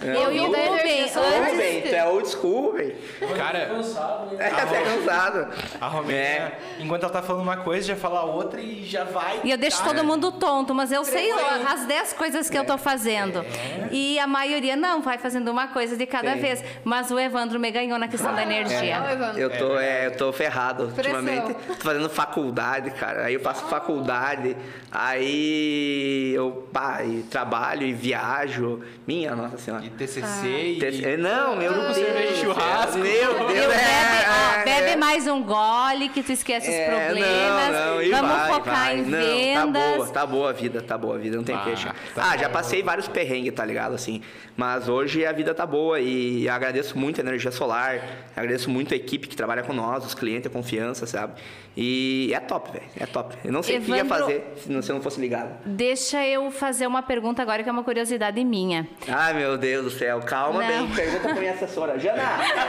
É. 0.00 0.16
Eu 0.16 0.32
e 0.32 0.40
o 0.40 0.46
Rubem, 0.46 0.76
velho, 0.76 1.82
tu 1.88 1.94
é 1.94 2.04
old 2.08 2.28
school, 2.28 2.72
velho. 2.72 2.96
Cara, 3.36 3.66
Cansado, 3.66 4.36
né? 4.36 4.42
É, 4.42 4.46
até 4.62 4.82
cansado. 4.82 5.48
a 5.80 5.88
Romênia, 5.88 6.22
É. 6.22 6.58
enquanto 6.80 7.02
ela 7.04 7.12
tá 7.12 7.22
falando 7.22 7.42
uma 7.42 7.58
coisa, 7.58 7.86
já 7.88 7.96
fala 7.96 8.22
outra 8.24 8.60
e 8.60 8.84
já 8.84 9.04
vai. 9.04 9.40
E 9.44 9.50
eu 9.50 9.58
deixo 9.58 9.78
Cara, 9.82 9.90
todo 9.94 10.04
mundo 10.04 10.32
tonto, 10.32 10.74
mas 10.74 10.90
eu 10.90 11.04
sei 11.04 11.30
as 11.32 11.84
10 11.84 12.12
coisas 12.14 12.48
que 12.50 12.56
eu 12.58 12.64
tô 12.64 12.76
fazendo. 12.78 13.44
E 13.90 14.18
a 14.18 14.26
maioria 14.26 14.74
não, 14.76 15.02
vai 15.02 15.18
fazendo 15.18 15.50
uma 15.50 15.68
coisa 15.68 15.96
de 15.96 16.06
cada 16.06 16.34
Sim. 16.34 16.40
vez. 16.40 16.64
Mas 16.84 17.10
o 17.10 17.18
Evandro 17.18 17.60
me 17.60 17.70
ganhou 17.70 17.98
na 17.98 18.08
questão 18.08 18.34
da 18.34 18.42
energia. 18.42 18.96
Eu 19.36 19.50
tô, 19.50 19.78
é, 19.78 20.06
eu 20.06 20.16
tô 20.16 20.32
ferrado. 20.32 20.91
Ultimamente. 20.98 21.54
Tô 21.66 21.74
fazendo 21.74 22.08
faculdade, 22.10 22.90
cara. 22.92 23.24
Aí 23.26 23.34
eu 23.34 23.40
faço 23.40 23.64
faculdade, 23.66 24.56
aí 24.90 26.32
eu 26.34 26.68
pá, 26.72 27.02
e 27.04 27.22
trabalho 27.24 27.82
e 27.86 27.92
viajo. 27.92 28.80
Minha 29.06 29.34
nossa 29.34 29.58
senhora. 29.58 29.84
E 29.84 29.90
TCC 29.90 30.46
e... 30.46 30.78
Te- 30.78 31.04
é, 31.04 31.16
Não, 31.16 31.56
meu 31.56 31.72
Deus. 31.72 31.94
cerveja 31.96 32.32
e 32.32 32.36
churrasco. 32.36 32.98
Meu 32.98 33.12
Eu 33.32 33.48
Deus. 33.48 33.66
bebe, 33.66 34.26
ó, 34.28 34.60
é, 34.60 34.64
bebe 34.64 34.90
é. 34.90 34.96
mais 34.96 35.26
um 35.26 35.42
gole 35.42 36.08
que 36.08 36.22
tu 36.22 36.32
esquece 36.32 36.68
os 36.68 36.74
É, 36.74 36.86
problemas. 36.86 37.72
não, 37.72 37.94
não, 37.94 38.02
e 38.02 38.10
Vamos 38.10 38.30
vai, 38.36 38.52
focar 38.52 38.74
vai. 38.74 38.98
em 38.98 39.02
Não, 39.02 39.18
vendas. 39.18 39.82
Tá 39.82 39.96
boa, 39.96 40.08
tá 40.08 40.26
boa 40.26 40.50
a 40.50 40.52
vida, 40.52 40.82
tá 40.82 40.98
boa 40.98 41.14
a 41.16 41.18
vida, 41.18 41.36
não 41.36 41.44
tem 41.44 41.54
Ah, 41.56 41.62
queixa. 41.64 41.94
tá 42.14 42.30
Ah, 42.30 42.36
já 42.36 42.48
passei 42.48 42.82
vários 42.82 43.08
perrengues, 43.08 43.52
tá 43.54 43.64
ligado? 43.64 43.94
Assim. 43.94 44.22
Mas 44.56 44.88
hoje 44.88 45.24
a 45.26 45.32
vida 45.32 45.54
tá 45.54 45.64
boa 45.66 45.98
e 46.00 46.48
agradeço 46.48 46.96
muito 46.98 47.20
a 47.20 47.24
energia 47.24 47.50
solar, 47.50 48.00
agradeço 48.36 48.68
muito 48.70 48.92
a 48.92 48.96
equipe 48.96 49.26
que 49.26 49.34
trabalha 49.36 49.62
com 49.62 49.72
nós, 49.72 50.04
os 50.04 50.14
clientes, 50.14 50.46
a 50.46 50.50
confiança, 50.50 50.81
sabe? 50.94 51.40
E 51.76 52.30
é 52.34 52.40
top, 52.40 52.70
velho. 52.70 52.84
É 52.98 53.06
top. 53.06 53.34
Eu 53.44 53.52
não 53.52 53.62
sei 53.62 53.78
o 53.78 53.80
que 53.82 53.90
ia 53.90 53.98
Evandro- 54.00 54.18
fazer 54.26 54.52
se 54.56 54.70
não, 54.70 54.82
se 54.82 54.90
eu 54.90 54.96
não 54.96 55.02
fosse 55.02 55.20
ligado. 55.20 55.54
Deixa 55.64 56.22
eu 56.26 56.50
fazer 56.50 56.86
uma 56.86 57.02
pergunta 57.02 57.40
agora 57.40 57.62
que 57.62 57.68
é 57.68 57.72
uma 57.72 57.82
curiosidade 57.84 58.42
minha. 58.44 58.86
Ai, 59.08 59.32
meu 59.34 59.56
Deus 59.56 59.84
do 59.84 59.90
céu. 59.90 60.20
Calma 60.20 60.60
Não. 60.62 60.86
bem. 60.86 60.94
Pergunta 60.94 61.28
pra 61.30 61.34
minha 61.34 61.52
assessora. 61.52 61.98
Jana, 61.98 62.22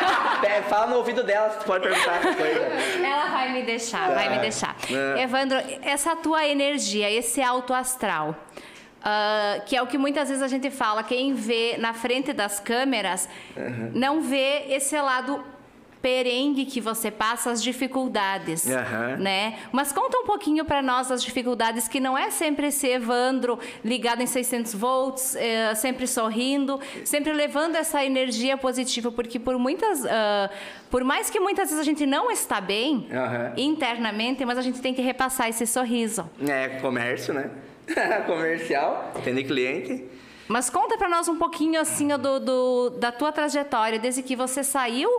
fala 0.70 0.88
no 0.88 0.98
ouvido 0.98 1.24
dela 1.24 1.50
se 1.52 1.60
tu 1.60 1.66
pode 1.66 1.84
perguntar 1.88 2.16
essa 2.18 2.34
coisa. 2.34 2.60
Ela 3.06 3.30
vai 3.30 3.52
me 3.54 3.64
deixar, 3.64 4.14
vai 4.14 4.30
me 4.30 4.40
deixar. 4.40 4.76
É. 5.18 5.22
Evandro, 5.24 5.58
essa 5.82 6.16
tua 6.16 6.46
energia, 6.48 7.10
esse 7.12 7.42
alto 7.42 7.74
astral, 7.74 8.36
ah, 9.04 9.62
que 9.66 9.76
é 9.76 9.82
o 9.82 9.88
que 9.88 9.98
muitas 9.98 10.30
vezes 10.30 10.42
a 10.42 10.48
gente 10.48 10.72
fala, 10.72 11.04
quem 11.04 11.34
vê 11.34 11.76
na 11.78 11.94
frente 11.94 12.32
das 12.32 12.60
câmeras 12.60 13.28
não 13.94 14.22
vê 14.22 14.66
esse 14.70 14.96
lado 15.00 15.44
perengue 16.04 16.66
que 16.66 16.82
você 16.82 17.10
passa, 17.10 17.50
as 17.50 17.64
dificuldades, 17.64 18.70
Aham. 18.70 19.16
né? 19.18 19.58
Mas 19.72 19.94
conta 19.94 20.18
um 20.20 20.26
pouquinho 20.26 20.66
para 20.66 20.82
nós 20.82 21.10
as 21.10 21.24
dificuldades 21.24 21.88
que 21.88 21.98
não 22.02 22.18
é 22.18 22.30
sempre 22.30 22.68
esse 22.68 22.86
Evandro 22.88 23.58
ligado 23.86 24.22
em 24.22 24.26
600 24.28 24.74
volts, 24.76 25.34
eh, 25.38 25.74
sempre 25.76 26.06
sorrindo, 26.06 26.78
sempre 27.06 27.32
levando 27.32 27.78
essa 27.78 28.04
energia 28.04 28.58
positiva, 28.58 29.14
porque 29.14 29.40
por 29.40 29.58
muitas, 29.58 30.06
ah, 30.06 30.50
por 30.92 31.06
mais 31.06 31.30
que 31.30 31.40
muitas 31.40 31.70
vezes 31.70 31.80
a 31.80 31.86
gente 31.86 32.06
não 32.06 32.30
está 32.30 32.60
bem 32.60 33.08
Aham. 33.10 33.54
internamente, 33.56 34.44
mas 34.44 34.58
a 34.58 34.62
gente 34.62 34.82
tem 34.82 34.94
que 34.94 35.02
repassar 35.02 35.48
esse 35.48 35.66
sorriso. 35.66 36.30
É, 36.46 36.68
comércio, 36.82 37.34
né? 37.34 37.50
Comercial, 38.28 39.12
atender 39.16 39.46
cliente. 39.46 40.04
Mas 40.50 40.70
conta 40.70 40.98
para 40.98 41.08
nós 41.08 41.30
um 41.30 41.38
pouquinho 41.38 41.80
assim 41.80 42.10
do, 42.10 42.40
do- 42.42 42.90
da 43.00 43.12
tua 43.14 43.32
trajetória, 43.32 43.98
desde 43.98 44.22
que 44.22 44.36
você 44.36 44.64
saiu 44.66 45.10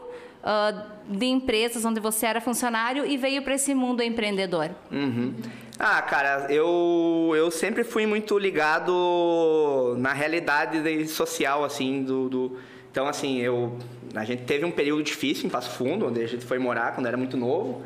ah, 0.44 0.86
de 1.08 1.26
empresas 1.26 1.84
onde 1.84 1.98
você 2.00 2.26
era 2.26 2.40
funcionário 2.40 3.04
e 3.06 3.16
veio 3.16 3.42
para 3.42 3.54
esse 3.54 3.74
mundo 3.74 4.02
empreendedor. 4.02 4.70
Uhum. 4.92 5.34
Ah, 5.78 6.00
cara, 6.02 6.46
eu, 6.50 7.32
eu 7.34 7.50
sempre 7.50 7.82
fui 7.82 8.06
muito 8.06 8.38
ligado 8.38 9.96
na 9.98 10.12
realidade 10.12 10.80
de- 10.82 11.08
social, 11.08 11.64
assim, 11.64 12.02
do, 12.04 12.28
do- 12.28 12.58
Então, 12.90 13.06
assim, 13.08 13.40
eu... 13.40 13.76
A 14.14 14.24
gente 14.24 14.44
teve 14.44 14.64
um 14.64 14.70
período 14.70 15.02
difícil 15.02 15.46
em 15.46 15.48
Passo 15.50 15.70
Fundo, 15.70 16.06
onde 16.06 16.22
a 16.22 16.28
gente 16.28 16.44
foi 16.44 16.58
morar 16.58 16.94
quando 16.94 17.06
era 17.06 17.16
muito 17.16 17.36
novo. 17.36 17.82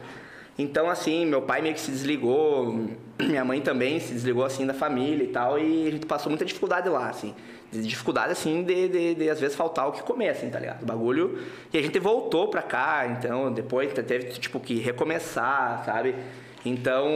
Então, 0.59 0.91
assim, 0.91 1.25
meu 1.25 1.41
pai 1.41 1.63
meio 1.63 1.75
que 1.75 1.81
se 1.81 1.91
desligou, 1.91 2.89
minha 3.19 3.45
mãe 3.45 3.61
também 3.63 3.99
se 4.01 4.13
desligou, 4.13 4.45
assim, 4.45 4.67
da 4.67 4.75
família 4.75 5.25
e 5.25 5.29
tal, 5.29 5.59
e 5.59 5.87
a 5.89 5.91
gente 5.93 6.05
passou 6.05 6.29
muita 6.29 6.45
dificuldade 6.45 6.89
lá, 6.89 7.09
assim. 7.09 7.35
De 7.71 7.83
Dificuldade, 7.83 8.33
assim, 8.33 8.63
de, 8.63 8.89
de, 8.89 9.15
de, 9.15 9.29
às 9.31 9.39
vezes 9.39 9.55
faltar 9.57 9.87
o 9.89 9.93
que 9.93 10.03
comer, 10.03 10.31
assim, 10.31 10.49
tá 10.49 10.59
ligado? 10.59 10.83
O 10.83 10.87
bagulho. 10.87 11.39
E 11.73 11.77
a 11.79 11.83
gente 11.83 11.99
voltou 11.99 12.49
pra 12.49 12.63
cá, 12.63 13.07
então, 13.07 13.53
depois 13.53 13.93
teve, 13.93 14.31
tipo, 14.39 14.59
que 14.59 14.79
recomeçar, 14.79 15.83
sabe? 15.85 16.15
Então, 16.65 17.09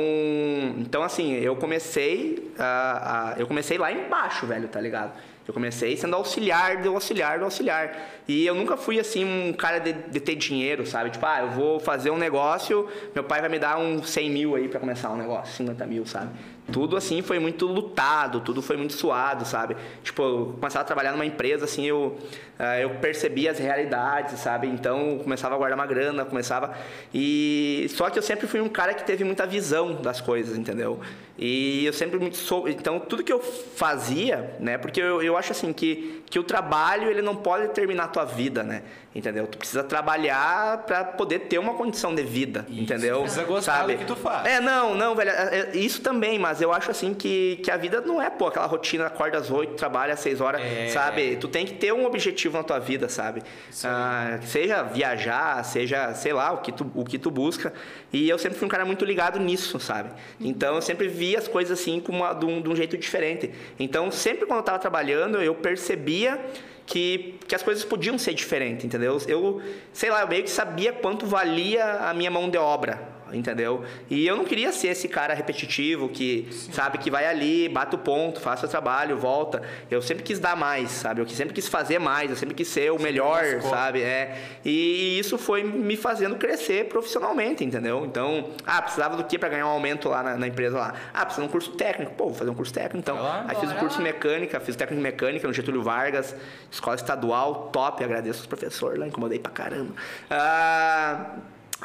então 0.79 1.03
assim, 1.03 1.35
eu 1.35 1.57
comecei 1.57 2.53
a, 2.59 3.33
a- 3.33 3.39
eu 3.39 3.47
comecei 3.47 3.79
lá 3.79 3.91
embaixo, 3.93 4.47
velho, 4.47 4.69
tá 4.69 4.81
ligado? 4.81 5.13
Eu 5.47 5.53
comecei 5.53 5.97
sendo 5.97 6.15
auxiliar 6.15 6.77
do 6.83 6.91
auxiliar 6.95 7.39
do 7.41 7.45
auxiliar. 7.47 7.93
E 8.29 8.47
eu 8.47 8.55
nunca 8.55 8.77
fui 8.77 9.01
assim 9.01 9.25
um 9.25 9.53
cara 9.53 9.81
de, 9.81 9.93
de 9.93 10.21
ter 10.21 10.37
dinheiro, 10.37 10.87
sabe? 10.87 11.11
Tipo, 11.11 11.27
ah, 11.27 11.41
eu 11.41 11.51
vou 11.51 11.81
fazer 11.81 12.11
um 12.11 12.17
negócio, 12.17 12.87
meu 13.13 13.25
pai 13.25 13.41
vai 13.41 13.51
me 13.51 13.59
dar 13.59 13.77
uns 13.77 14.09
100 14.11 14.31
mil 14.31 14.55
aí 14.55 14.69
pra 14.69 14.79
começar 14.79 15.11
um 15.11 15.17
negócio, 15.17 15.53
50 15.57 15.85
mil, 15.87 16.07
sabe? 16.07 16.31
Tudo 16.71 16.97
assim 16.97 17.23
foi 17.23 17.39
muito 17.41 17.67
lutado, 17.67 18.41
tudo 18.41 18.63
foi 18.63 18.77
muito 18.77 18.93
suado, 18.93 19.45
sabe? 19.45 19.77
Tipo, 20.05 20.23
eu 20.23 20.57
começava 20.61 20.83
a 20.83 20.87
trabalhar 20.87 21.11
numa 21.11 21.27
empresa, 21.27 21.65
assim, 21.65 21.85
eu, 21.85 22.17
ah, 22.59 22.79
eu 22.79 22.91
percebia 22.91 23.51
as 23.51 23.59
realidades, 23.59 24.39
sabe? 24.39 24.69
Então, 24.69 25.19
começava 25.23 25.57
a 25.57 25.59
guardar 25.59 25.77
uma 25.77 25.87
grana, 25.87 26.25
começava... 26.25 26.73
E... 27.13 27.87
Só 27.91 28.09
que 28.11 28.19
eu 28.19 28.23
sempre 28.23 28.47
fui 28.47 28.61
um 28.61 28.69
cara 28.69 28.95
que 28.95 29.03
teve 29.05 29.25
muita 29.25 29.45
visão 29.45 29.95
das 29.95 30.21
coisas, 30.21 30.57
entendeu? 30.57 31.01
E 31.37 31.85
eu 31.85 31.93
sempre 31.93 32.19
muito 32.19 32.37
sou... 32.37 32.69
Então, 32.69 33.01
tudo 33.01 33.25
que 33.25 33.33
eu 33.33 33.41
fazia, 33.41 34.55
né? 34.61 34.79
Porque 34.79 35.01
eu, 35.01 35.21
eu 35.23 35.37
acho, 35.37 35.51
assim, 35.53 35.73
que, 35.73 36.23
que 36.31 36.39
o 36.39 36.45
trabalho, 36.45 37.11
ele 37.11 37.23
não 37.23 37.35
pode 37.35 37.69
terminar 37.69 38.05
a 38.05 38.09
tua 38.09 38.25
vida, 38.25 38.63
né? 38.63 38.83
Entendeu? 39.15 39.47
Tu 39.47 39.59
precisa 39.59 39.83
trabalhar 39.83 40.79
pra 40.85 41.05
poder 41.05 41.41
ter 41.41 41.59
uma 41.59 41.75
condição 41.75 42.15
de 42.15 42.23
vida, 42.23 42.65
entendeu? 42.69 43.21
precisa 43.23 43.45
gostar 43.45 43.79
Sabe? 43.81 43.95
do 43.95 43.99
que 43.99 44.05
tu 44.07 44.17
faz. 44.17 44.47
É, 44.47 44.61
não, 44.61 44.95
não, 44.95 45.15
velho. 45.15 45.31
é- 45.31 45.71
é- 45.73 45.77
Isso 45.77 46.01
também, 46.01 46.39
mas 46.39 46.52
eu 46.61 46.73
acho 46.73 46.91
assim 46.91 47.15
que, 47.15 47.57
que 47.63 47.71
a 47.71 47.77
vida 47.77 48.01
não 48.01 48.21
é, 48.21 48.29
pô, 48.29 48.49
aquela 48.49 48.67
rotina, 48.67 49.07
acorda 49.07 49.39
às 49.39 49.51
8, 49.51 49.75
trabalha 49.75 50.15
às 50.15 50.21
6 50.21 50.41
horas, 50.41 50.61
É. 50.61 50.89
sabe? 50.89 51.37
Tu 51.37 51.49
tem 51.49 51.65
que 51.65 51.75
ter 51.75 51.93
um 51.93 52.05
objetivo 52.05 52.57
na 52.57 52.63
tua 52.63 52.79
vida, 52.79 53.09
sabe? 53.09 53.43
Ah, 53.85 54.39
seja 54.43 54.83
viajar, 54.83 55.65
seja, 55.65 56.13
sei 56.15 56.33
lá, 56.33 56.53
o 56.53 56.59
que, 56.59 56.73
tu, 56.73 56.91
o 56.95 57.05
que 57.05 57.19
tu 57.19 57.31
busca. 57.31 57.73
E 58.13 58.29
eu 58.29 58.39
sempre 58.39 58.59
fui 58.59 58.67
um 58.67 58.71
cara 58.71 58.85
muito 58.85 59.05
ligado 59.05 59.39
nisso, 59.41 59.79
sabe? 59.81 60.11
Então 60.41 60.75
eu 60.75 60.83
sempre 60.83 61.09
vi 61.09 61.37
as 61.37 61.49
coisas 61.49 61.79
assim 61.81 62.01
com 62.01 62.13
uma, 62.13 62.33
de, 62.33 62.45
um, 62.45 62.61
de 62.61 62.69
um 62.69 62.77
jeito 62.77 62.97
diferente. 62.99 63.51
Então, 63.79 64.11
sempre 64.11 64.47
quando 64.47 64.59
eu 64.59 64.65
tava 64.65 64.79
trabalhando, 64.79 65.41
eu 65.41 65.55
percebia 65.55 66.39
que, 66.85 67.39
que 67.47 67.55
as 67.55 67.63
coisas 67.63 67.85
podiam 67.85 68.19
ser 68.19 68.35
diferentes, 68.35 68.85
entendeu? 68.85 69.19
Eu, 69.29 69.63
sei 69.93 70.11
lá, 70.11 70.21
eu 70.23 70.29
meio 70.29 70.43
que 70.43 70.51
sabia 70.51 70.93
quanto 70.93 71.25
valia 71.27 71.85
a 72.09 72.13
minha 72.13 72.31
mão 72.31 72.51
de 72.51 72.59
obra. 72.59 73.01
Entendeu? 73.35 73.85
E 74.11 74.27
eu 74.27 74.37
não 74.37 74.45
queria 74.45 74.73
ser 74.73 74.89
esse 74.89 75.09
cara 75.09 75.35
repetitivo 75.35 76.09
que, 76.09 76.49
sabe, 76.73 76.99
que 76.99 77.11
vai 77.11 77.27
ali, 77.27 77.69
bate 77.69 77.95
o 77.95 77.99
ponto, 77.99 78.41
faz 78.41 78.61
seu 78.61 78.69
trabalho, 78.69 79.17
volta. 79.17 79.63
Eu 79.91 80.03
sempre 80.03 80.23
quis 80.23 80.39
dar 80.39 80.57
mais, 80.57 80.91
sabe? 80.91 81.21
Eu 81.21 81.29
sempre 81.29 81.55
quis 81.55 81.69
fazer 81.69 81.99
mais, 81.99 82.31
eu 82.31 82.37
sempre 82.37 82.55
quis 82.55 82.69
ser 82.69 82.91
o 82.93 82.99
melhor, 83.01 83.43
buscou. 83.55 83.71
sabe? 83.71 84.03
É. 84.03 84.39
E 84.65 85.19
isso 85.19 85.39
foi 85.39 85.63
me 85.63 85.97
fazendo 85.97 86.37
crescer 86.37 86.89
profissionalmente, 86.89 87.65
entendeu? 87.65 88.05
Então, 88.05 88.51
ah, 88.67 88.83
precisava 88.83 89.17
do 89.17 89.25
que 89.25 89.39
para 89.39 89.49
ganhar 89.49 89.67
um 89.67 89.71
aumento 89.71 90.09
lá 90.09 90.23
na, 90.23 90.37
na 90.37 90.47
empresa 90.47 90.79
lá? 90.79 90.95
Ah, 91.13 91.25
precisa 91.25 91.43
de 91.43 91.49
um 91.49 91.53
curso 91.53 91.71
técnico. 91.73 92.13
Pô, 92.15 92.25
vou 92.27 92.35
fazer 92.35 92.51
um 92.51 92.55
curso 92.55 92.73
técnico 92.73 92.99
então. 92.99 93.19
Aí 93.49 93.57
fiz 93.57 93.71
um 93.71 93.77
curso 93.77 93.99
de 93.99 94.03
mecânica, 94.03 94.61
fiz 94.61 94.77
técnico 94.77 95.03
de 95.03 95.11
mecânica 95.11 95.47
no 95.47 95.53
Getúlio 95.55 95.83
Vargas, 95.83 96.35
escola 96.71 96.97
estadual, 96.97 97.71
top, 97.73 98.03
agradeço 98.05 98.41
os 98.41 98.47
professores 98.47 98.99
lá, 98.99 99.07
incomodei 99.07 99.39
pra 99.39 99.51
caramba. 99.53 99.95
Ah, 100.31 101.37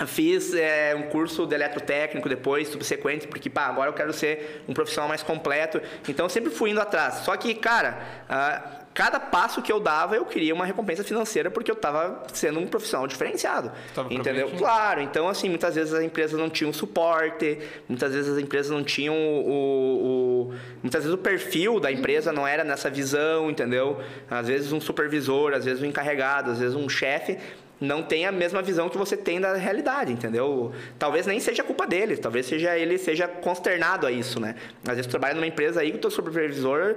Fiz 0.05 0.53
é, 0.53 0.93
um 0.95 1.03
curso 1.03 1.45
de 1.47 1.55
eletrotécnico 1.55 2.29
depois, 2.29 2.67
subsequente, 2.67 3.27
porque 3.27 3.49
pá, 3.49 3.63
agora 3.67 3.89
eu 3.89 3.93
quero 3.93 4.13
ser 4.13 4.63
um 4.67 4.73
profissional 4.73 5.07
mais 5.09 5.23
completo. 5.23 5.81
Então 6.07 6.25
eu 6.25 6.29
sempre 6.29 6.51
fui 6.51 6.69
indo 6.69 6.79
atrás. 6.81 7.15
Só 7.25 7.35
que, 7.35 7.55
cara, 7.55 7.97
ah, 8.29 8.81
cada 8.93 9.19
passo 9.19 9.61
que 9.61 9.71
eu 9.71 9.79
dava 9.79 10.15
eu 10.15 10.25
queria 10.25 10.53
uma 10.53 10.65
recompensa 10.65 11.03
financeira 11.03 11.49
porque 11.51 11.69
eu 11.71 11.75
estava 11.75 12.23
sendo 12.33 12.59
um 12.59 12.67
profissional 12.67 13.07
diferenciado. 13.07 13.71
Tava 13.95 14.11
entendeu? 14.13 14.49
Claro, 14.57 15.01
então 15.01 15.27
assim, 15.29 15.49
muitas 15.49 15.75
vezes 15.75 15.93
as 15.93 16.03
empresas 16.03 16.39
não 16.39 16.49
tinham 16.49 16.71
suporte, 16.73 17.59
muitas 17.87 18.13
vezes 18.13 18.31
as 18.35 18.39
empresas 18.41 18.71
não 18.71 18.83
tinham 18.83 19.15
o, 19.15 20.49
o- 20.49 20.53
muitas 20.81 21.03
vezes 21.03 21.13
o 21.13 21.17
perfil 21.21 21.79
da 21.79 21.91
empresa 21.91 22.31
não 22.31 22.47
era 22.47 22.63
nessa 22.63 22.89
visão, 22.89 23.49
entendeu? 23.49 23.99
Às 24.29 24.47
vezes 24.47 24.71
um 24.71 24.81
supervisor, 24.81 25.53
às 25.53 25.65
vezes 25.65 25.81
um 25.81 25.85
encarregado, 25.85 26.51
às 26.51 26.59
vezes 26.59 26.75
um 26.75 26.87
chefe 26.89 27.37
não 27.79 28.03
tem 28.03 28.25
a 28.25 28.31
mesma 28.31 28.61
visão 28.61 28.89
que 28.89 28.97
você 28.97 29.15
tem 29.15 29.39
da 29.39 29.53
realidade, 29.55 30.11
entendeu? 30.11 30.71
Talvez 30.97 31.25
nem 31.25 31.39
seja 31.39 31.63
culpa 31.63 31.85
dele, 31.85 32.17
talvez 32.17 32.45
seja 32.45 32.77
ele 32.77 32.97
seja 32.97 33.27
consternado 33.27 34.07
a 34.07 34.11
isso, 34.11 34.39
né? 34.39 34.55
Às 34.83 34.95
vezes 34.95 35.07
tu 35.07 35.11
trabalha 35.11 35.35
numa 35.35 35.47
empresa 35.47 35.81
aí 35.81 35.91
que 35.91 35.97
o 35.97 36.01
teu 36.01 36.11
supervisor 36.11 36.95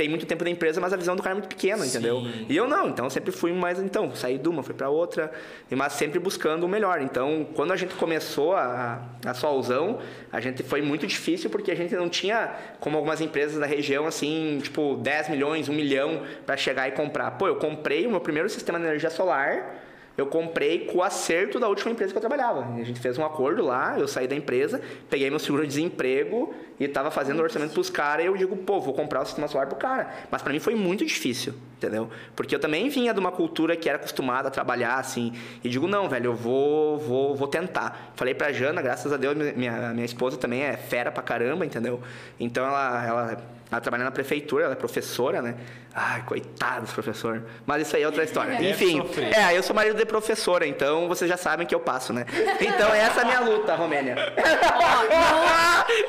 tem 0.00 0.08
muito 0.08 0.24
tempo 0.24 0.42
da 0.42 0.48
empresa, 0.48 0.80
mas 0.80 0.94
a 0.94 0.96
visão 0.96 1.14
do 1.14 1.22
cara 1.22 1.34
é 1.34 1.38
muito 1.38 1.48
pequena, 1.48 1.84
entendeu? 1.84 2.22
E 2.48 2.56
eu 2.56 2.66
não, 2.66 2.88
então 2.88 3.04
eu 3.04 3.10
sempre 3.10 3.30
fui 3.30 3.52
mais, 3.52 3.78
então, 3.78 4.14
saí 4.14 4.38
de 4.38 4.48
uma, 4.48 4.62
fui 4.62 4.72
para 4.72 4.88
outra, 4.88 5.30
mas 5.70 5.92
sempre 5.92 6.18
buscando 6.18 6.64
o 6.64 6.68
melhor. 6.68 7.02
Então, 7.02 7.46
quando 7.54 7.72
a 7.72 7.76
gente 7.76 7.94
começou 7.96 8.54
a, 8.54 9.02
a 9.26 9.34
Solzão, 9.34 9.98
a 10.32 10.40
gente 10.40 10.62
foi 10.62 10.80
muito 10.80 11.06
difícil 11.06 11.50
porque 11.50 11.70
a 11.70 11.74
gente 11.74 11.94
não 11.94 12.08
tinha, 12.08 12.50
como 12.80 12.96
algumas 12.96 13.20
empresas 13.20 13.58
da 13.58 13.66
região, 13.66 14.06
assim, 14.06 14.60
tipo, 14.62 14.96
10 14.96 15.28
milhões, 15.28 15.68
1 15.68 15.72
milhão 15.74 16.22
para 16.46 16.56
chegar 16.56 16.88
e 16.88 16.92
comprar. 16.92 17.32
Pô, 17.32 17.46
eu 17.46 17.56
comprei 17.56 18.06
o 18.06 18.10
meu 18.10 18.20
primeiro 18.20 18.48
sistema 18.48 18.78
de 18.78 18.86
energia 18.86 19.10
solar, 19.10 19.82
eu 20.20 20.26
comprei 20.26 20.86
com 20.86 20.98
o 20.98 21.02
acerto 21.02 21.58
da 21.58 21.68
última 21.68 21.90
empresa 21.90 22.12
que 22.12 22.18
eu 22.18 22.20
trabalhava. 22.20 22.74
A 22.74 22.84
gente 22.84 23.00
fez 23.00 23.16
um 23.16 23.24
acordo 23.24 23.64
lá, 23.64 23.98
eu 23.98 24.06
saí 24.06 24.28
da 24.28 24.36
empresa, 24.36 24.80
peguei 25.08 25.30
meu 25.30 25.38
seguro 25.38 25.62
de 25.62 25.68
desemprego 25.68 26.54
e 26.78 26.84
estava 26.84 27.10
fazendo 27.10 27.40
o 27.40 27.42
orçamento 27.42 27.72
pros 27.72 27.90
caras 27.90 28.24
e 28.24 28.28
eu 28.28 28.36
digo, 28.36 28.56
pô, 28.56 28.80
vou 28.80 28.92
comprar 28.92 29.22
o 29.22 29.24
sistema 29.24 29.48
solar 29.48 29.66
pro 29.66 29.76
cara. 29.76 30.10
Mas 30.30 30.42
para 30.42 30.52
mim 30.52 30.58
foi 30.58 30.74
muito 30.74 31.04
difícil, 31.04 31.54
entendeu? 31.76 32.10
Porque 32.36 32.54
eu 32.54 32.58
também 32.58 32.88
vinha 32.88 33.14
de 33.14 33.20
uma 33.20 33.32
cultura 33.32 33.76
que 33.76 33.88
era 33.88 33.96
acostumada 33.96 34.48
a 34.48 34.50
trabalhar 34.50 34.96
assim, 34.96 35.32
e 35.64 35.68
digo, 35.68 35.86
não, 35.86 36.08
velho, 36.08 36.26
eu 36.26 36.34
vou, 36.34 36.98
vou, 36.98 37.34
vou 37.34 37.48
tentar. 37.48 38.12
Falei 38.14 38.34
pra 38.34 38.52
Jana, 38.52 38.82
graças 38.82 39.12
a 39.12 39.16
Deus, 39.16 39.34
minha, 39.56 39.92
minha 39.92 40.06
esposa 40.06 40.36
também 40.36 40.62
é 40.62 40.76
fera 40.76 41.10
pra 41.10 41.22
caramba, 41.22 41.64
entendeu? 41.64 42.00
Então 42.38 42.66
ela, 42.66 43.06
ela, 43.06 43.42
ela 43.70 43.80
trabalha 43.80 44.04
na 44.04 44.10
prefeitura, 44.10 44.64
ela 44.64 44.72
é 44.72 44.76
professora, 44.76 45.40
né? 45.40 45.54
Ai, 45.94 46.22
coitado 46.22 46.82
dos 46.82 46.92
professor. 46.92 47.42
Mas 47.64 47.82
isso 47.86 47.96
aí 47.96 48.02
é 48.02 48.06
outra 48.06 48.24
história. 48.24 48.52
Deve 48.52 48.70
Enfim, 48.70 48.98
sofrer. 49.00 49.32
é, 49.36 49.56
eu 49.56 49.62
sou 49.62 49.74
marido 49.76 49.96
de 49.96 50.04
professora, 50.04 50.66
então 50.66 51.06
vocês 51.08 51.28
já 51.28 51.36
sabem 51.36 51.66
que 51.66 51.74
eu 51.74 51.80
passo, 51.80 52.12
né? 52.12 52.26
Então 52.60 52.92
essa 52.94 53.20
é 53.20 53.22
a 53.22 53.26
minha 53.26 53.40
luta, 53.40 53.74
Romênia. 53.76 54.16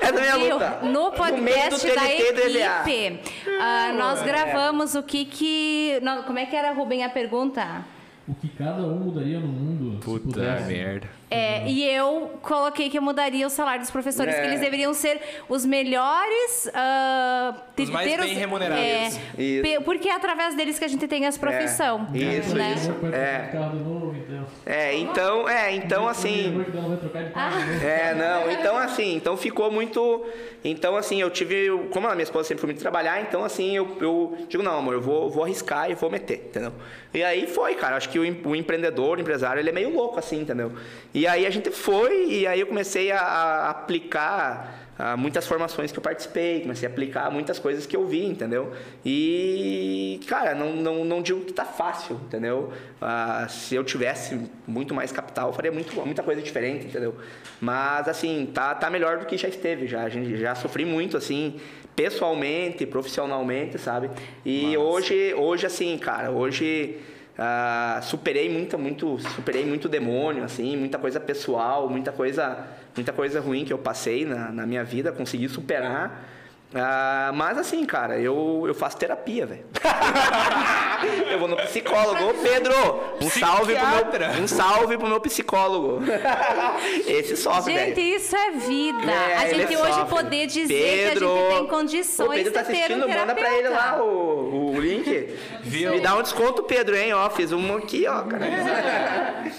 essa 0.01 0.16
é 0.16 0.30
a 0.32 0.38
minha 0.38 0.38
Viu? 0.38 0.53
luta. 0.55 0.80
No 0.84 1.12
podcast 1.12 1.88
da 1.88 2.01
do 2.01 2.07
EVA. 2.07 2.89
equipe, 2.89 3.22
ah, 3.59 3.93
nós 3.97 4.22
gravamos 4.24 4.95
o 4.95 5.03
que 5.03 5.26
que... 5.26 5.99
não, 6.01 6.24
como 6.24 6.39
é 6.39 6.45
que 6.45 6.55
era, 6.55 6.72
Rubem, 6.72 7.03
a 7.03 7.09
pergunta? 7.09 7.86
O 8.28 8.34
que 8.36 8.49
cada 8.49 8.82
um 8.84 8.95
mudaria 8.99 9.39
no 9.39 9.47
mundo 9.47 9.99
se 9.99 10.05
Puta 10.05 10.26
pudesse. 10.34 10.64
merda. 10.68 11.20
É, 11.32 11.66
e 11.66 11.84
eu 11.90 12.32
coloquei 12.42 12.90
que 12.90 12.98
eu 12.98 13.02
mudaria 13.02 13.48
o 13.48 13.50
salário 13.50 13.80
dos 13.80 13.90
professores, 13.90 14.36
É. 14.36 14.42
que 14.42 14.48
eles 14.48 14.60
deveriam 14.60 14.94
ser 14.94 15.22
os 15.48 15.66
melhores... 15.66 16.70
ah, 16.74 17.56
Os 17.80 17.90
mais 17.90 18.10
ter 18.10 18.20
bem 18.20 18.34
remunerados. 18.34 18.84
É, 18.84 19.42
Isso. 19.42 19.82
porque 19.86 20.10
é 20.10 20.14
através 20.14 20.56
deles 20.56 20.78
que 20.78 20.84
a 20.84 20.88
gente 20.90 21.08
tem 21.08 21.26
as 21.26 21.38
profissão. 21.38 22.08
Isso, 22.14 22.54
né? 22.54 22.74
isso. 22.76 22.92
É. 23.14 23.50
novo, 23.54 24.14
então. 24.16 24.46
É, 24.66 24.96
então, 24.96 25.50
é, 25.50 25.76
então 25.76 26.08
assim. 26.08 26.66
É, 27.82 28.14
não, 28.14 28.52
então 28.52 28.78
assim, 28.78 29.16
então 29.16 29.38
ficou 29.38 29.72
muito. 29.72 30.26
Então, 30.64 30.96
assim, 30.96 31.22
eu 31.22 31.30
tive. 31.30 31.70
Como 31.92 32.08
a 32.08 32.12
minha 32.12 32.24
esposa 32.24 32.48
sempre 32.48 32.62
foi 32.62 32.68
muito 32.68 32.82
trabalhar, 32.82 33.22
então 33.22 33.44
assim, 33.44 33.76
eu, 33.76 33.98
eu 34.00 34.38
digo, 34.48 34.62
não, 34.62 34.78
amor, 34.78 34.94
eu 34.94 35.02
vou, 35.02 35.30
vou 35.30 35.44
arriscar 35.44 35.90
e 35.90 35.96
vou 35.96 36.10
meter, 36.10 36.46
entendeu? 36.50 36.74
E 37.14 37.24
aí 37.24 37.48
foi, 37.48 37.76
cara. 37.76 37.96
Acho 37.96 38.10
que 38.10 38.20
o, 38.20 38.22
o 38.50 38.56
empreendedor, 38.56 39.18
o 39.18 39.22
empresário, 39.22 39.60
ele 39.60 39.70
é 39.70 39.74
meio 39.74 39.94
louco, 39.94 40.20
assim, 40.20 40.42
entendeu? 40.42 40.72
E 41.14 41.20
aí 41.28 41.45
a 41.45 41.49
gente 41.49 41.72
foi, 41.72 42.28
e 42.30 42.47
aí 42.47 42.59
eu 42.59 42.67
comecei 42.67 43.11
a, 43.11 43.19
a 43.19 43.69
aplicar. 43.69 44.80
ah, 44.97 45.17
muitas 45.17 45.47
formações 45.47 45.91
que 45.91 45.97
eu 45.97 46.01
participei, 46.03 46.61
comecei 46.61 46.88
a 46.88 46.91
aplicar 46.91 47.32
muitas 47.32 47.57
coisas 47.57 47.86
que 47.88 47.95
eu 47.95 48.05
vi, 48.05 48.24
entendeu? 48.24 48.72
E, 49.03 50.19
cara, 50.28 50.53
não, 50.53 50.76
não, 50.76 51.03
não 51.03 51.22
digo 51.24 51.41
que 51.41 51.51
tá 51.53 51.65
fácil, 51.65 52.19
entendeu? 52.28 52.72
Ah, 53.01 53.47
se 53.49 53.74
eu 53.74 53.84
tivesse 53.84 54.39
muito 54.67 54.93
mais 54.93 55.11
capital, 55.11 55.49
eu 55.49 55.53
faria 55.53 55.72
muito, 55.72 55.93
muita 56.05 56.22
coisa 56.22 56.41
diferente, 56.41 56.86
entendeu? 56.86 57.15
Mas, 57.59 58.07
assim, 58.07 58.49
tá, 58.53 58.76
tá 58.76 58.89
melhor 58.91 59.17
do 59.17 59.26
que 59.26 59.38
já 59.38 59.47
esteve, 59.47 59.88
já. 59.88 60.03
A 60.03 60.09
gente 60.09 60.38
já 60.38 60.53
sofri 60.53 60.86
muito, 60.86 61.17
assim, 61.17 61.59
pessoalmente, 61.95 62.86
profissionalmente, 62.86 63.80
sabe? 63.80 64.09
E 64.45 64.78
hoje, 64.78 65.34
hoje, 65.34 65.65
assim, 65.65 65.97
cara, 65.97 66.30
hoje... 66.32 66.99
ah, 67.44 68.00
superei 68.04 68.48
muito, 68.50 68.78
muito, 68.78 69.18
superei 69.18 69.66
muito 69.66 69.89
demônio, 69.89 70.44
assim, 70.44 70.78
muita 70.78 71.00
coisa 71.00 71.20
pessoal, 71.20 71.89
muita 71.89 72.12
coisa, 72.12 72.68
muita 72.96 73.12
coisa 73.12 73.39
ruim 73.39 73.66
que 73.66 73.74
eu 73.74 73.80
passei 73.80 74.26
na, 74.26 74.52
na 74.52 74.68
minha 74.68 74.84
vida, 74.84 75.12
consegui 75.12 75.50
superar. 75.50 76.24
Ah, 76.74 77.32
mas 77.34 77.57
assim, 77.57 77.86
cara, 77.86 78.17
eu, 78.17 78.63
eu 78.65 78.74
faço 78.74 78.97
terapia, 78.97 79.45
velho. 79.45 79.65
eu 81.30 81.38
vou 81.38 81.47
no 81.47 81.57
psicólogo. 81.57 82.30
Ô, 82.30 82.34
Pedro, 82.36 82.74
um 83.22 83.30
salve, 83.30 83.76
pro 83.76 83.88
meu, 83.88 84.43
um 84.43 84.47
salve 84.47 84.97
pro 84.97 85.07
meu 85.07 85.19
psicólogo. 85.19 86.01
Esse 87.05 87.36
sofre, 87.36 87.74
Gente, 87.74 87.95
velho. 87.95 88.15
isso 88.15 88.36
é 88.36 88.51
vida. 88.51 89.11
É, 89.11 89.36
a 89.36 89.53
gente 89.53 89.76
hoje 89.76 89.93
sofre. 89.93 90.15
poder 90.15 90.47
dizer 90.47 91.09
Pedro, 91.09 91.28
que 91.28 91.34
a 91.34 91.41
gente 91.41 91.57
tem 91.57 91.67
condições 91.67 92.30
O 92.30 92.32
Pedro 92.32 92.53
tá 92.53 92.63
ter 92.63 92.72
um 92.72 92.76
assistindo, 92.76 93.09
manda 93.09 93.36
pra 93.36 93.57
ele 93.57 93.69
lá 93.69 94.01
o, 94.01 94.74
o 94.76 94.80
link. 94.80 95.36
Viu? 95.63 95.91
Me 95.91 95.99
dá 95.99 96.15
um 96.15 96.22
desconto, 96.22 96.63
Pedro, 96.63 96.95
hein? 96.95 97.11
Ó, 97.13 97.30
fiz 97.30 97.51
um 97.51 97.76
aqui, 97.76 98.07
ó, 98.07 98.24
cara. 98.24 98.45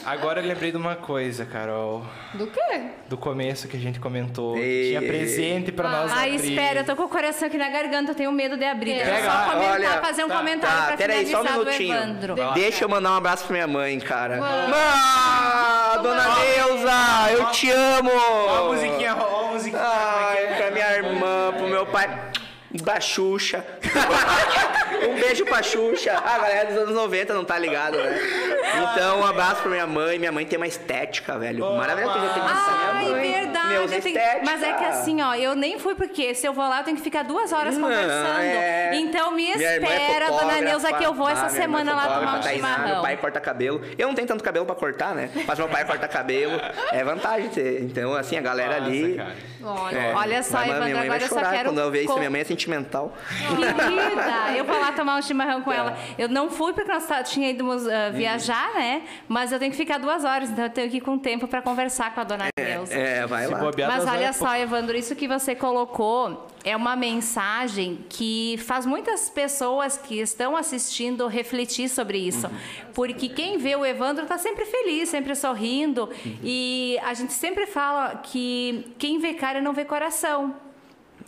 Agora 0.05 0.41
eu 0.41 0.47
lembrei 0.47 0.71
de 0.71 0.77
uma 0.79 0.97
coisa, 0.97 1.45
Carol. 1.45 2.05
Do 2.35 2.47
quê? 2.47 2.83
Do 3.09 3.17
começo 3.19 3.69
que 3.69 3.77
a 3.77 3.81
gente 3.81 4.01
comentou. 4.01 4.57
Ei. 4.57 4.89
Tinha 4.89 5.03
presente 5.03 5.71
pra 5.71 5.89
nós 5.91 6.13
Ai, 6.13 6.35
abrir. 6.35 6.51
espera, 6.51 6.81
eu 6.81 6.85
tô 6.85 6.97
com 6.97 7.02
o 7.05 7.09
coração 7.09 7.49
aqui 7.49 7.59
na 7.59 7.69
garganta, 7.69 8.13
eu 8.13 8.15
tenho 8.15 8.33
medo 8.33 8.57
de 8.57 8.65
abrir. 8.65 8.95
Deixa 8.95 9.11
eu 9.11 9.15
Pega 9.15 9.31
só 9.31 9.51
comentar, 9.51 9.73
olha, 9.73 9.91
fazer 10.01 10.25
um 10.25 10.29
tá, 10.29 10.37
comentário 10.37 10.77
Tá, 10.77 10.87
pra 10.87 10.97
peraí, 10.97 11.31
só 11.31 11.41
um 11.41 11.45
minutinho. 11.45 11.95
Evandro. 11.97 12.35
Deixa 12.55 12.85
eu 12.85 12.89
mandar 12.89 13.13
um 13.13 13.17
abraço 13.17 13.45
pra 13.45 13.53
minha 13.53 13.67
mãe, 13.67 13.99
cara. 14.01 14.39
Mãe, 14.39 16.03
dona 16.03 16.25
Neuza, 16.37 17.33
eu 17.33 17.47
te 17.47 17.71
amo. 17.71 18.11
Ó 18.13 18.59
a 18.59 18.73
musiquinha, 18.73 19.17
ó 19.17 19.49
a 19.49 19.53
musiquinha. 19.53 19.83
Ai, 19.83 20.57
pra 20.57 20.71
minha 20.71 20.93
irmã, 20.93 21.53
pro 21.57 21.69
meu 21.69 21.87
pai. 21.87 22.32
Da 22.75 22.99
Xuxa. 23.01 23.65
um 25.09 25.15
beijo 25.21 25.45
pra 25.45 25.63
Xuxa. 25.63 26.13
A 26.25 26.39
galera 26.39 26.69
dos 26.71 26.79
anos 26.83 26.95
90 26.95 27.35
não 27.35 27.45
tá 27.45 27.59
ligado, 27.59 27.97
né? 27.99 28.19
Então, 28.93 29.21
um 29.21 29.27
abraço 29.27 29.63
pra 29.63 29.71
minha 29.71 29.87
mãe. 29.87 30.19
Minha 30.19 30.33
mãe 30.33 30.47
tem 30.47 30.57
uma 30.57 30.67
estética, 30.67 31.39
velho. 31.39 31.65
Maravilhosa. 31.77 32.19
Eu 32.19 32.33
tenho 32.33 32.47
essa 32.47 32.71
minha 32.71 32.91
Ai, 32.93 33.09
mãe. 33.11 33.33
verdade. 33.33 33.69
Meus 33.69 33.93
eu 33.93 34.01
tenho- 34.01 34.17
estética. 34.17 34.45
Mas 34.45 34.63
é 34.63 34.73
que 34.73 34.85
assim, 34.85 35.21
ó, 35.23 35.35
eu 35.35 35.55
nem 35.55 35.79
fui 35.79 35.95
porque 35.95 36.35
se 36.35 36.47
eu 36.47 36.53
vou 36.53 36.67
lá, 36.69 36.79
eu 36.81 36.85
tenho 36.85 36.97
que 36.97 37.03
ficar 37.03 37.23
duas 37.25 37.53
horas 37.53 37.77
Não, 37.77 37.83
conversando. 37.89 38.41
é. 38.41 38.91
Então 38.95 39.31
me 39.33 39.43
Minha 39.55 39.55
é 39.69 39.77
espera, 39.79 40.27
dona 40.27 40.39
fotógrafa. 40.39 40.61
Neuza, 40.63 40.93
que 40.95 41.05
eu 41.05 41.15
vou 41.15 41.27
Ah, 41.27 41.33
essa 41.33 41.47
é 41.47 41.49
semana 41.51 41.95
lá 41.95 42.07
tomar 42.19 42.39
um 42.39 42.43
chimarrão. 42.43 42.89
Meu 42.89 43.03
pai 43.03 43.17
corta 43.17 43.41
cabelo. 43.41 43.83
Eu 43.99 44.09
não 44.09 44.15
tenho 44.15 44.27
tanto 44.29 44.43
cabelo 44.43 44.65
pra 44.65 44.75
cortar, 44.75 45.15
né? 45.15 45.31
Mas 45.47 45.59
meu 45.59 45.69
pai 45.69 45.85
corta 45.85 46.09
cabelo. 46.09 46.61
É 46.93 47.05
vantagem 47.05 47.49
ter. 47.51 47.83
Então, 47.83 48.15
assim, 48.15 48.37
a 48.37 48.41
galera 48.41 48.81
Nossa, 48.81 48.91
ali. 48.91 49.15
cara. 49.17 49.35
Olha, 49.65 49.99
É. 49.99 50.13
Olha 50.15 50.43
só, 50.43 50.59
Evandro, 50.63 50.85
minha 50.85 50.97
mãe 50.97 51.05
agora 51.05 51.09
vai 51.19 51.23
eu 51.23 51.29
só 51.29 51.35
chorar 51.37 51.51
quero 51.53 51.69
quando 51.71 51.79
eu 51.81 51.91
ver 51.91 52.03
isso. 52.05 52.19
Minha 52.19 52.31
mãe 52.31 52.41
é 52.41 52.45
sentimental. 52.63 53.13
Querida, 53.49 54.57
eu 54.57 54.65
vou 54.65 54.79
lá 54.79 54.93
tomar 54.93 55.19
um 55.19 55.23
chimarrão 55.23 55.63
com 55.63 55.71
Tá. 55.71 55.77
ela. 55.77 55.99
Eu 56.19 56.29
não 56.29 56.49
fui 56.51 56.73
porque 56.73 56.91
nós 56.91 57.07
tá- 57.07 57.23
tinha 57.23 57.51
ido 57.51 57.71
ah, 57.71 58.11
viajar 58.11 58.53
encerrar, 58.53 58.75
né? 58.75 59.03
Mas 59.29 59.53
eu 59.53 59.59
tenho 59.59 59.71
que 59.71 59.77
ficar 59.77 59.99
duas 59.99 60.25
horas, 60.25 60.51
então 60.51 60.65
eu 60.65 60.71
tenho 60.71 60.91
que 60.91 60.99
ir 60.99 61.01
com 61.01 61.19
tempo 61.19 61.47
para 61.49 61.63
conversar 61.63 62.15
com 62.15 62.21
a 62.21 62.25
dona 62.25 62.45
Neuza. 62.59 62.93
É, 62.95 63.27
vai 63.27 63.47
lá. 63.47 63.59
bobear, 63.59 63.91
Mas 63.91 64.07
olha 64.07 64.27
é 64.27 64.33
só, 64.33 64.57
Evandro, 64.57 64.97
isso 64.97 65.15
que 65.15 65.27
você 65.29 65.55
colocou 65.55 66.47
é 66.65 66.77
uma 66.77 66.95
mensagem 66.95 68.05
que 68.09 68.57
faz 68.67 68.87
muitas 68.87 69.29
pessoas 69.31 69.97
que 69.97 70.21
estão 70.21 70.57
assistindo 70.57 71.27
refletir 71.27 71.89
sobre 71.89 72.19
isso. 72.19 72.49
Porque 72.95 73.29
quem 73.29 73.59
vê 73.59 73.75
o 73.75 73.85
Evandro 73.85 74.25
está 74.25 74.39
sempre 74.39 74.65
feliz, 74.65 75.09
sempre 75.09 75.35
sorrindo. 75.35 76.09
E 76.43 76.99
a 77.05 77.15
gente 77.15 77.33
sempre 77.33 77.67
fala 77.67 78.17
que 78.23 78.95
quem 78.99 79.19
vê 79.19 79.35
cara 79.35 79.61
não 79.61 79.73
vê 79.73 79.85
coração. 79.85 80.55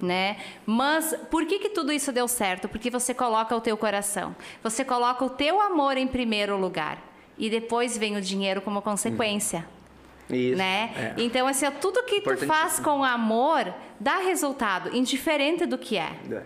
Né? 0.05 0.37
Mas 0.67 1.17
por 1.31 1.47
que, 1.47 1.59
que 1.59 1.71
tudo 1.71 1.91
isso 1.91 2.13
deu 2.13 2.29
certo? 2.29 2.69
Porque 2.69 2.91
você 2.91 3.15
coloca 3.15 3.57
o 3.57 3.61
teu 3.61 3.75
coração, 3.75 4.37
você 4.63 4.85
coloca 4.85 5.25
o 5.25 5.31
teu 5.31 5.63
amor 5.63 5.97
em 5.97 6.07
primeiro 6.07 6.59
lugar 6.59 7.03
e 7.39 7.49
depois 7.49 7.97
vem 7.97 8.15
o 8.15 8.21
dinheiro 8.21 8.61
como 8.61 8.83
consequência 8.83 9.67
Isso. 10.29 10.59
né? 10.59 10.93
é. 10.95 11.23
Então, 11.23 11.47
assim, 11.47 11.65
tudo 11.81 12.03
que 12.05 12.21
tu 12.21 12.37
faz 12.47 12.79
com 12.79 13.03
amor 13.03 13.73
dá 13.99 14.19
resultado, 14.19 14.95
indiferente 14.95 15.65
do 15.65 15.79
que 15.79 15.97
é, 15.97 16.13
É. 16.31 16.43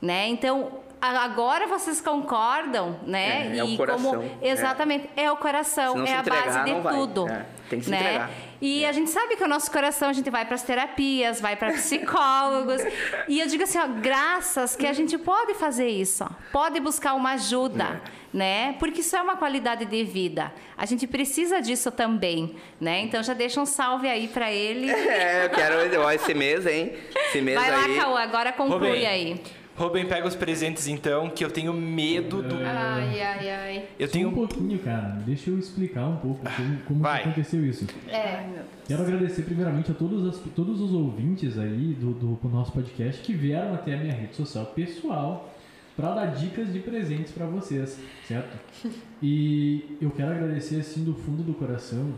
né? 0.00 0.28
Então, 0.28 0.80
agora 1.00 1.66
vocês 1.66 2.00
concordam, 2.00 2.98
né? 3.06 3.54
É, 3.54 3.58
é 3.58 3.64
o 3.64 3.68
e 3.68 3.76
coração, 3.76 4.12
como 4.12 4.38
exatamente 4.42 5.10
é, 5.16 5.30
o 5.30 5.36
coração, 5.36 6.06
é 6.06 6.14
a 6.14 6.20
entregar, 6.20 6.44
base 6.44 6.64
de 6.64 6.72
não 6.72 6.82
vai. 6.82 6.94
tudo. 6.94 7.28
É, 7.28 7.46
tem 7.68 7.78
que 7.78 7.84
se 7.86 7.90
né? 7.90 8.00
entregar. 8.00 8.30
E 8.60 8.84
a 8.84 8.92
gente 8.92 9.08
sabe 9.08 9.36
que 9.36 9.42
o 9.42 9.48
nosso 9.48 9.70
coração, 9.70 10.10
a 10.10 10.12
gente 10.12 10.28
vai 10.28 10.44
para 10.44 10.54
as 10.54 10.62
terapias, 10.62 11.40
vai 11.40 11.56
para 11.56 11.72
psicólogos. 11.72 12.82
e 13.26 13.40
eu 13.40 13.46
digo 13.46 13.62
assim, 13.62 13.78
ó, 13.78 13.86
graças 13.86 14.76
que 14.76 14.86
a 14.86 14.92
gente 14.92 15.16
pode 15.16 15.54
fazer 15.54 15.88
isso, 15.88 16.24
ó, 16.24 16.28
pode 16.52 16.78
buscar 16.78 17.14
uma 17.14 17.32
ajuda, 17.32 18.02
né? 18.32 18.74
Porque 18.78 19.00
isso 19.00 19.16
é 19.16 19.22
uma 19.22 19.36
qualidade 19.36 19.86
de 19.86 20.04
vida. 20.04 20.52
A 20.76 20.84
gente 20.84 21.06
precisa 21.06 21.62
disso 21.62 21.90
também, 21.90 22.56
né? 22.78 23.00
Então 23.00 23.22
já 23.22 23.32
deixa 23.32 23.60
um 23.60 23.66
salve 23.66 24.08
aí 24.08 24.28
para 24.28 24.52
ele. 24.52 24.90
É, 25.10 25.46
eu 25.46 25.50
quero 25.50 26.02
ó, 26.02 26.10
esse 26.12 26.34
mês, 26.34 26.66
hein? 26.66 26.92
Esse 27.14 27.40
mês 27.40 27.58
Vai 27.58 27.70
aí. 27.70 27.96
lá, 27.96 28.02
Cauã, 28.02 28.20
agora 28.20 28.52
conclui 28.52 29.04
aí. 29.04 29.40
Rubem, 29.80 30.06
pega 30.06 30.28
os 30.28 30.34
presentes 30.36 30.86
então, 30.86 31.30
que 31.30 31.42
eu 31.44 31.50
tenho 31.50 31.72
medo 31.72 32.42
do. 32.42 32.54
Ai, 32.56 33.20
ai, 33.20 33.50
ai. 33.50 33.84
Eu 33.98 34.06
Só 34.06 34.10
um 34.10 34.12
tenho. 34.12 34.32
pouquinho, 34.32 34.78
cara. 34.80 35.22
Deixa 35.24 35.48
eu 35.48 35.58
explicar 35.58 36.06
um 36.06 36.16
pouco 36.16 36.40
como, 36.54 36.76
como 36.80 37.00
Vai. 37.00 37.22
que 37.22 37.28
aconteceu 37.30 37.64
isso. 37.64 37.86
É. 38.08 38.44
Quero 38.86 39.02
agradecer 39.02 39.42
primeiramente 39.42 39.90
a 39.90 39.94
todos, 39.94 40.26
as- 40.28 40.42
todos 40.54 40.80
os 40.82 40.92
ouvintes 40.92 41.58
aí 41.58 41.96
do, 41.98 42.12
do, 42.12 42.34
do 42.34 42.48
nosso 42.50 42.72
podcast 42.72 43.22
que 43.22 43.32
vieram 43.32 43.72
até 43.74 43.94
a 43.94 43.96
minha 43.96 44.12
rede 44.12 44.36
social 44.36 44.66
pessoal 44.66 45.50
para 45.96 46.14
dar 46.14 46.26
dicas 46.26 46.72
de 46.72 46.80
presentes 46.80 47.32
para 47.32 47.46
vocês, 47.46 47.98
certo? 48.28 48.58
E 49.22 49.96
eu 50.00 50.10
quero 50.10 50.30
agradecer 50.30 50.76
assim 50.80 51.04
do 51.04 51.12
fundo 51.14 51.42
do 51.42 51.52
coração 51.52 52.12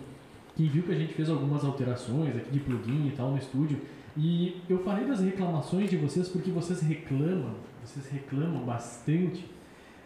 quem 0.56 0.68
viu 0.68 0.82
que 0.84 0.92
a 0.92 0.94
gente 0.94 1.14
fez 1.14 1.28
algumas 1.28 1.64
alterações 1.64 2.36
aqui 2.36 2.50
de 2.50 2.60
plugin 2.60 3.08
e 3.08 3.10
tal 3.16 3.30
no 3.32 3.38
estúdio. 3.38 3.78
E 4.16 4.60
eu 4.68 4.78
falei 4.84 5.04
das 5.06 5.20
reclamações 5.20 5.88
de 5.88 5.96
vocês 5.96 6.28
porque 6.28 6.50
vocês 6.50 6.80
reclamam, 6.82 7.54
vocês 7.82 8.10
reclamam 8.10 8.62
bastante. 8.64 9.50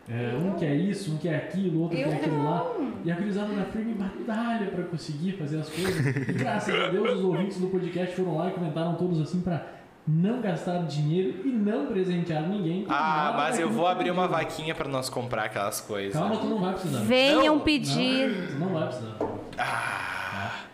É, 0.09 0.37
um 0.37 0.55
quer 0.55 0.74
isso, 0.77 1.12
um 1.12 1.19
quer 1.19 1.35
aquilo, 1.35 1.83
outro 1.83 1.99
Eu 1.99 2.09
quer 2.09 2.16
aquilo 2.16 2.45
lá. 2.45 2.65
E 3.05 3.11
a 3.11 3.16
gurizada 3.16 3.53
na 3.53 3.65
firme 3.65 3.95
batalha 3.95 4.70
para 4.70 4.85
conseguir 4.85 5.33
fazer 5.33 5.59
as 5.59 5.69
coisas. 5.69 6.07
E 6.28 6.33
graças 6.33 6.73
a 6.73 6.89
Deus 6.89 7.19
os 7.19 7.24
ouvintes 7.24 7.59
do 7.59 7.66
podcast 7.66 8.15
foram 8.15 8.37
lá 8.37 8.49
e 8.49 8.53
comentaram 8.53 8.95
todos 8.95 9.20
assim 9.20 9.41
para 9.41 9.66
não 10.07 10.41
gastar 10.41 10.87
dinheiro 10.87 11.41
e 11.45 11.49
não 11.49 11.87
presentear 11.87 12.49
ninguém. 12.49 12.87
Ah, 12.89 13.35
mas 13.37 13.59
eu 13.59 13.69
vou 13.69 13.85
que 13.87 13.91
abrir 13.93 14.11
uma 14.12 14.28
vaquinha 14.28 14.73
pra 14.73 14.89
nós 14.89 15.09
comprar 15.09 15.47
aquelas 15.47 15.81
coisas. 15.81 16.12
Calma, 16.12 16.37
tu 16.37 16.47
não 16.47 16.61
vai 16.61 16.73
precisar. 16.74 17.01
Venham 17.01 17.57
Não, 17.57 17.61
pedir. 17.61 18.53
Não, 18.53 18.69
não 18.69 18.74
vai 18.74 18.87
precisar. 18.87 20.15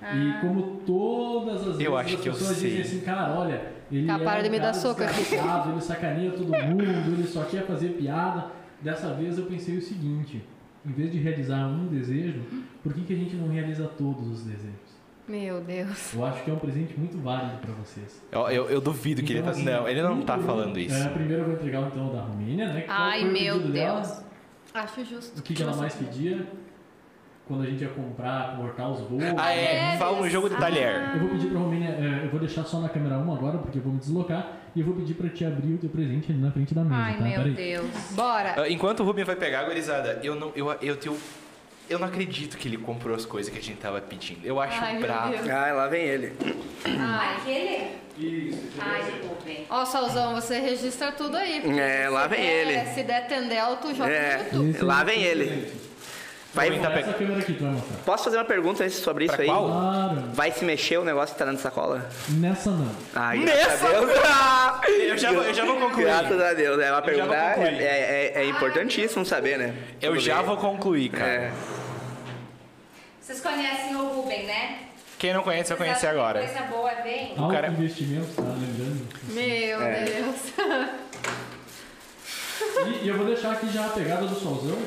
E 0.03 0.41
como 0.41 0.79
todas 0.85 1.61
as 1.61 1.65
vezes 1.67 1.81
Eu 1.81 1.97
acho 1.97 2.15
as 2.17 2.21
que 2.21 2.29
eu 2.29 2.33
pessoas 2.33 2.57
sei. 2.57 2.71
dizem 2.71 2.83
assim, 2.83 3.01
cara, 3.05 3.33
olha, 3.39 3.73
ele 3.91 4.07
Tá, 4.07 4.15
é 4.15 4.49
um 4.49 4.51
me 4.51 4.59
dar 4.61 4.73
soco 4.73 5.03
aqui. 5.03 5.35
ele 5.71 5.81
sacaneia 5.81 6.31
todo 6.33 6.49
mundo, 6.49 7.13
ele 7.13 7.27
só 7.27 7.45
quer 7.45 7.65
fazer 7.67 7.91
piada. 7.91 8.47
Dessa 8.81 9.15
vez 9.15 9.39
eu 9.39 9.45
pensei 9.47 9.77
o 9.77 9.83
seguinte, 9.83 10.43
em 10.85 10.91
vez 10.91 11.13
de 11.13 11.19
realizar 11.19 11.69
um 11.69 11.87
desejo, 11.87 12.43
por 12.83 12.93
que, 12.93 13.03
que 13.03 13.13
a 13.13 13.17
gente 13.17 13.37
não 13.37 13.49
realiza 13.49 13.87
todos 13.87 14.27
os 14.27 14.43
desejos? 14.43 14.93
Meu 15.29 15.61
Deus. 15.61 16.13
Eu 16.13 16.25
acho 16.27 16.43
que 16.43 16.51
é 16.51 16.53
um 16.55 16.59
presente 16.59 16.99
muito 16.99 17.17
válido 17.19 17.59
para 17.59 17.73
vocês. 17.75 18.21
Eu, 18.33 18.41
eu, 18.51 18.69
eu 18.71 18.81
duvido 18.81 19.23
que 19.23 19.33
ele 19.33 19.41
tá. 19.43 19.51
Então, 19.51 19.61
assim, 19.61 19.65
Não, 19.65 19.89
ele 19.89 20.03
não 20.03 20.23
tá 20.23 20.37
falando 20.37 20.77
isso. 20.81 20.97
É, 20.97 21.09
primeiro 21.11 21.43
eu 21.43 21.47
vou 21.47 21.55
entregar 21.55 21.87
então 21.87 22.09
o 22.09 22.13
da 22.13 22.23
Romênia, 22.23 22.73
né? 22.73 22.85
Ai, 22.89 23.25
meu 23.25 23.55
pedido 23.55 23.73
dela? 23.73 24.01
Deus. 24.01 24.25
Acho 24.75 25.05
justo. 25.05 25.39
O 25.39 25.43
que, 25.43 25.55
que 25.55 25.63
ela 25.63 25.77
mais 25.77 25.95
pedia? 25.95 26.45
Quando 27.47 27.65
a 27.65 27.67
gente 27.67 27.83
ia 27.83 27.89
comprar, 27.89 28.57
cortar 28.57 28.89
os 28.89 29.01
bolos. 29.01 29.25
Ah, 29.37 29.53
é. 29.53 29.97
Fala 29.99 30.21
um 30.21 30.29
jogo 30.31 30.49
de 30.49 30.57
talher. 30.57 31.11
Eu 31.15 31.21
vou 31.21 31.29
pedir 31.31 31.49
pra 31.51 31.59
Romênia, 31.59 31.89
é, 31.89 32.25
eu 32.25 32.31
vou 32.31 32.39
deixar 32.41 32.65
só 32.65 32.79
na 32.81 32.89
câmera 32.89 33.19
1 33.19 33.33
agora, 33.35 33.59
porque 33.59 33.79
eu 33.79 33.83
vou 33.83 33.93
me 33.93 33.99
deslocar, 33.99 34.53
e 34.75 34.81
eu 34.81 34.87
vou 34.87 34.95
pedir 34.95 35.15
pra 35.15 35.29
te 35.29 35.45
abrir 35.45 35.75
o 35.75 35.79
teu 35.79 35.91
presente 35.91 36.31
ali 36.31 36.41
na 36.41 36.51
frente 36.53 36.73
da 36.73 36.83
mesa, 36.85 36.95
Ai, 37.03 37.15
tá? 37.17 37.25
meu 37.25 37.33
Peraí. 37.39 37.53
Deus. 37.53 37.87
Bora. 38.13 38.55
Ah, 38.57 38.69
Enquanto 38.71 39.01
o 39.01 39.05
Rubem 39.05 39.25
vai 39.25 39.35
pegar, 39.37 39.65
gurizada, 39.65 40.21
eu 40.23 40.35
não. 40.37 40.53
Eu, 40.55 40.71
eu 40.81 40.97
tenho. 40.97 41.17
Eu 41.91 41.99
não 41.99 42.07
acredito 42.07 42.57
que 42.57 42.69
ele 42.69 42.79
comprou 42.79 43.15
as 43.15 43.27
coisas 43.27 43.53
que 43.53 43.59
a 43.59 43.63
gente 43.63 43.77
tava 43.77 44.01
pedindo. 44.01 44.47
Eu 44.47 44.59
acho 44.61 44.81
Ai. 44.81 44.99
Deus. 44.99 45.51
Ah, 45.51 45.73
lá 45.73 45.89
vem 45.89 46.05
ele. 46.05 46.33
Aquele? 46.87 48.03
Ai, 48.79 49.03
desculpem. 49.11 49.67
Ó, 49.69 49.85
Salzão, 49.85 50.33
você 50.35 50.59
registra 50.61 51.13
tudo 51.13 51.37
aí. 51.37 51.61
porque 51.61 51.79
É, 51.81 52.05
se 52.05 52.09
lá 52.11 52.27
vem 52.29 52.41
der- 52.41 52.67
ele. 52.69 52.91
Se 52.95 53.03
der 53.03 53.27
tendel, 53.27 53.77
tu 53.77 53.95
joga 53.95 54.11
É. 54.11 54.49
no 54.53 54.65
YouTube. 54.67 54.85
Lá 54.87 55.01
é 55.01 55.05
vem 55.05 55.23
ele. 55.23 55.73
Vai, 56.55 56.69
aqui 56.69 57.59
posso 58.05 58.25
fazer 58.25 58.37
uma 58.37 58.45
pergunta 58.45 58.85
antes 58.85 58.97
sobre 58.99 59.25
Pra 59.25 59.35
isso 59.37 59.43
aí? 59.43 59.49
qual? 59.49 59.65
Claro. 59.69 60.23
Vai 60.35 60.53
se 60.53 60.65
mexer 60.67 60.99
o 60.99 61.05
negócio 61.05 61.35
que 61.35 61.39
tá 61.39 61.47
dentro 61.47 61.63
da 61.63 61.71
sacola? 61.71 62.07
Nessa 62.29 62.71
não. 62.71 62.91
Ai, 63.15 63.39
Nessa-. 63.39 63.87
Eu 64.87 65.17
já, 65.17 65.33
vou- 65.33 65.43
eu 65.45 65.55
já 65.55 65.65
vou 65.65 65.77
concluir. 65.81 66.05
Graças 66.05 66.41
a 66.41 66.53
Deus. 66.53 66.79
É 66.81 66.91
uma 66.93 67.01
Eu 67.01 67.17
já 67.17 67.25
vou 67.25 67.35
pergunta. 67.35 67.55
concluir. 67.55 67.83
É, 67.83 68.33
é, 68.35 68.43
é 68.43 68.45
importantíssimo 68.47 69.25
saber, 69.25 69.59
né? 69.59 69.75
Eu 70.01 70.13
Tudo 70.13 70.21
já 70.23 70.37
bem. 70.39 70.47
vou 70.47 70.57
concluir, 70.59 71.09
cara. 71.11 71.25
É. 71.31 71.53
Vocês 73.21 73.41
conhecem 73.41 73.95
o 73.97 74.09
Ruben, 74.09 74.45
né? 74.47 74.79
Quem 75.19 75.33
não 75.33 75.43
conhece, 75.43 75.73
eu 75.73 75.77
que 75.77 76.07
agora. 76.07 76.41
Coisa 76.45 76.63
boa 76.65 76.91
vem. 77.03 77.35
Alto 77.39 77.53
cara- 77.55 77.69
investimento, 77.69 78.27
tá 78.35 78.43
lembrando? 78.43 79.07
Meu 79.29 79.83
É. 79.83 80.05
Deus. 80.05 80.37
E, 82.87 83.05
e 83.05 83.09
eu 83.09 83.17
vou 83.17 83.27
deixar 83.27 83.53
aqui 83.53 83.71
já 83.73 83.87
a 83.87 83.91
pegada 83.91 84.27
do 84.27 84.35
Solzão. 84.35 84.79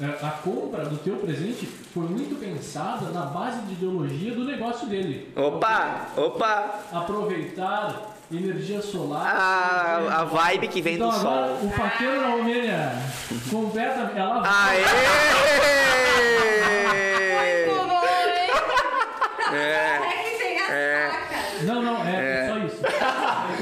É, 0.00 0.06
a 0.26 0.30
compra 0.30 0.84
do 0.86 0.96
teu 0.98 1.16
presente 1.16 1.66
foi 1.66 2.04
muito 2.04 2.34
pensada 2.40 3.06
na 3.10 3.26
base 3.26 3.60
de 3.62 3.72
ideologia 3.74 4.32
do 4.34 4.44
negócio 4.44 4.86
dele. 4.88 5.30
Opa! 5.36 6.06
Opa! 6.16 6.80
Aproveitar 6.92 8.14
energia 8.32 8.80
solar. 8.80 9.26
A, 9.36 10.20
a 10.20 10.24
vibe 10.24 10.68
que 10.68 10.80
vem 10.80 10.94
então, 10.94 11.10
do 11.10 11.16
sol. 11.16 11.58
o 11.62 11.70
faqueiro 11.70 12.20
da 12.20 12.28
Romênia 12.28 12.92
completa. 13.50 14.10
Ela 14.16 14.40
vai. 14.40 14.82
Aê! 14.82 14.84
Muito 17.66 17.88
bom, 17.88 18.28
hein? 18.28 18.50
É, 19.52 19.96
É 19.96 19.98
que 20.30 20.38
tem 20.38 20.58
as 20.60 20.70
É. 20.70 21.10
Não, 21.64 21.82
não, 21.82 22.02
é, 22.04 22.48
só 22.48 22.56
isso. 22.58 22.80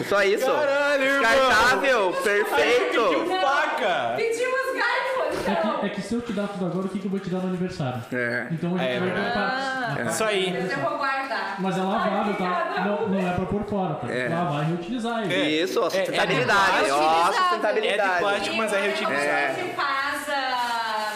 só 0.09 0.23
isso. 0.23 0.47
Caralho, 0.47 1.05
irmão! 1.05 1.21
Descartável, 1.31 2.13
perfeito. 2.23 3.27
Faca! 3.43 4.15
Pedimos 4.17 4.73
garfo, 4.75 5.23
É 5.47 5.53
então. 5.53 5.79
que, 5.81 5.87
é 5.87 5.89
que 5.91 6.00
se 6.11 6.17
eu 6.17 6.21
te 6.23 6.33
dar 6.33 6.49
tudo 6.49 6.67
agora, 6.67 6.87
o 6.87 6.89
que, 6.89 6.99
que 6.99 7.05
eu 7.05 7.11
vou 7.11 7.21
te 7.21 7.31
dar 7.31 7.39
no 7.39 7.47
aniversário? 7.51 8.03
É. 8.13 8.49
Então 8.51 8.75
a 8.75 8.79
gente 8.79 8.89
É 8.91 8.99
vai 8.99 9.11
verdade. 9.11 9.33
cortar. 9.33 10.07
Isso 10.11 10.25
aí. 10.25 10.53
Mas 10.61 10.73
eu 10.73 10.79
vou 10.81 10.99
guardar. 10.99 11.57
Mas 11.61 11.79
é 11.79 11.81
lavável, 11.83 12.35
tá? 12.35 12.85
Não, 12.85 13.09
não 13.09 13.29
é 13.29 13.33
pra 13.33 13.47
pôr 13.47 13.63
fora, 13.63 13.95
tá? 13.95 14.13
É. 14.13 14.29
Lavar 14.29 14.65
e 14.65 14.67
reutilizar 14.67 15.23
ele. 15.23 15.63
Isso, 15.63 15.79
é 15.79 15.91
sustentabilidade. 15.91 16.85
de 16.85 16.91
Ó, 16.91 16.99
plástico. 16.99 17.29
É 17.29 17.31
de 17.31 17.37
sustentabilidade. 17.37 18.19
plástico, 18.19 18.57
mas 18.57 18.73
é 18.73 18.81
reutilizável. 18.81 19.75
faz 19.77 20.29
ah, 20.31 21.13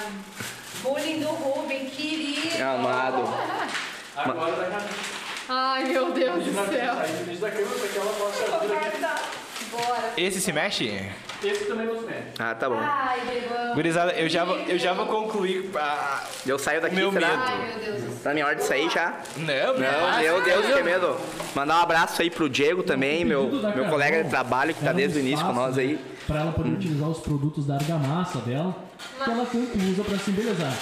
bullying 0.84 1.18
do 1.18 1.26
Ruben, 1.26 1.86
querido. 1.86 2.62
Amado. 2.62 3.34
Agora 4.16 4.70
da 4.70 4.78
Ai, 5.48 5.84
meu 5.86 6.12
Deus 6.12 6.44
do 6.44 6.52
céu. 6.54 6.94
da 6.94 7.50
câmera 7.50 7.78
pra 7.80 7.88
que 7.88 7.98
ela 7.98 8.12
possa 8.12 8.44
Vou 8.44 8.68
guardar. 8.68 9.22
Bora. 9.72 10.12
Esse 10.16 10.40
se 10.40 10.52
mexe? 10.52 11.10
Esse 11.44 11.64
também 11.66 11.86
mexe. 11.86 12.22
Ah, 12.38 12.54
tá 12.54 12.68
bom. 12.68 12.78
Ai, 12.80 13.20
Bebão. 13.20 13.74
Gurizada, 13.74 14.12
eu 14.12 14.28
já 14.28 14.44
vou, 14.44 14.56
eu 14.58 14.78
já 14.78 14.92
vou 14.92 15.06
concluir. 15.06 15.70
Ah, 15.74 16.22
Eu 16.46 16.58
saio 16.58 16.80
daqui, 16.80 16.94
Meu 16.96 17.12
será? 17.12 17.28
medo. 17.28 17.42
Ai, 17.44 17.58
meu 17.68 17.78
Deus 17.84 18.02
do 18.02 18.10
céu. 18.10 18.18
Tá 18.22 18.30
na 18.30 18.34
minha 18.34 18.46
hora 18.46 18.56
de 18.56 18.64
sair 18.64 18.90
já? 18.90 19.14
não, 19.36 19.46
Não, 19.46 20.10
não. 20.10 20.18
meu 20.20 20.42
Deus, 20.42 20.66
que 20.66 20.82
medo. 20.82 21.16
Mandar 21.54 21.78
um 21.78 21.82
abraço 21.82 22.22
aí 22.22 22.30
pro 22.30 22.48
Diego 22.48 22.82
também, 22.82 23.24
meu, 23.24 23.44
pedido 23.44 23.62
da 23.62 23.68
meu 23.68 23.74
Carol 23.76 23.90
colega 23.90 24.24
de 24.24 24.30
trabalho 24.30 24.74
que 24.74 24.80
tá 24.80 24.86
era 24.86 24.94
um 24.94 24.96
desde 24.96 25.18
o 25.18 25.20
início 25.20 25.44
com 25.44 25.50
espaço, 25.52 25.66
nós 25.68 25.76
né, 25.76 25.82
aí. 25.82 25.98
Pra 26.26 26.40
ela 26.40 26.52
poder 26.52 26.70
utilizar 26.70 27.08
os 27.08 27.18
produtos 27.20 27.66
da 27.66 27.74
argamassa 27.74 28.38
dela, 28.38 28.74
que 29.22 29.30
ela 29.30 29.44
tanto 29.46 29.78
usa 29.78 30.02
pra 30.04 30.18
se 30.18 30.30
embelezar. 30.30 30.72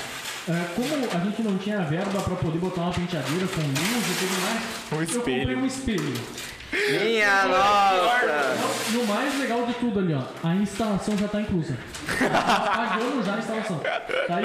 É, 0.48 0.52
como 0.74 0.88
a 1.14 1.24
gente 1.24 1.42
não 1.42 1.56
tinha 1.58 1.80
verba 1.82 2.20
pra 2.20 2.34
poder 2.36 2.58
botar 2.58 2.80
uma 2.82 2.92
penteadeira 2.92 3.46
com 3.46 3.60
luz 3.60 4.10
e 4.10 4.18
tudo 4.18 4.40
mais, 4.42 4.62
Um 4.92 5.00
eu 5.12 5.18
comprei 5.18 5.38
espelho. 5.38 5.58
um 5.58 5.66
espelho. 5.66 6.14
Minha 6.72 7.44
nossa! 7.48 8.56
E 8.92 8.96
o 8.96 9.06
mais 9.06 9.38
legal 9.38 9.66
de 9.66 9.74
tudo 9.74 9.98
ali, 10.00 10.14
ó, 10.14 10.22
a 10.48 10.54
instalação 10.54 11.16
já 11.18 11.28
tá 11.28 11.40
inclusa. 11.40 11.76
Pagamos 12.18 13.26
já 13.26 13.34
a 13.34 13.38
instalação. 13.38 13.78
Tá 13.78 14.36
aí, 14.36 14.44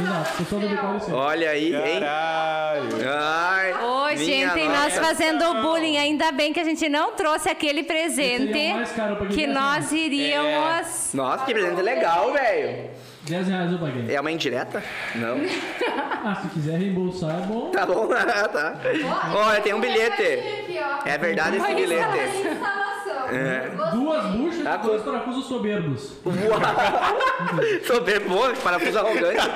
Exato, 0.00 0.36
pessoal 0.38 0.60
do. 0.60 1.14
Olha 1.16 1.50
aí, 1.50 1.74
hein? 1.74 2.00
Caralho. 2.00 2.88
Ai, 3.08 3.72
Ô, 3.74 4.06
minha 4.06 4.16
gente, 4.18 4.68
nossa. 4.68 4.80
nós 4.80 4.98
fazendo 4.98 5.62
bullying. 5.62 5.96
Ainda 5.98 6.32
bem 6.32 6.52
que 6.52 6.60
a 6.60 6.64
gente 6.64 6.88
não 6.88 7.12
trouxe 7.12 7.48
aquele 7.48 7.82
presente 7.84 8.52
Seria 8.52 8.74
mais 8.74 8.92
caro 8.92 9.16
pra 9.16 9.26
quem 9.26 9.36
que 9.36 9.46
nós 9.46 9.92
né? 9.92 9.98
iríamos. 9.98 11.10
Nossa, 11.14 11.44
que 11.44 11.52
presente 11.54 11.80
legal, 11.82 12.32
velho. 12.32 12.90
10 13.30 13.48
reais 13.48 13.72
eu 13.72 13.78
paguei. 13.78 14.14
É 14.14 14.20
uma 14.20 14.30
indireta? 14.30 14.82
Não. 15.14 15.38
Ah, 16.22 16.34
se 16.34 16.48
quiser 16.48 16.78
reembolsar 16.78 17.34
é 17.34 17.46
bom. 17.46 17.70
Tá 17.70 17.86
bom, 17.86 18.06
tá. 18.52 18.74
Olha, 19.34 19.58
tem 19.62 19.72
um 19.72 19.80
bilhete. 19.80 20.22
É 21.06 21.16
verdade 21.16 21.56
esse 21.56 21.74
bilhete. 21.74 22.58
Duas 23.92 24.24
buchas 24.26 24.62
Tá 24.64 24.74
e 24.74 24.86
dois 24.86 25.02
parafusos 25.02 25.46
soberbos. 25.46 26.12
Soberbo, 27.86 28.36
parafuso 28.62 28.98
arrogante. 28.98 29.46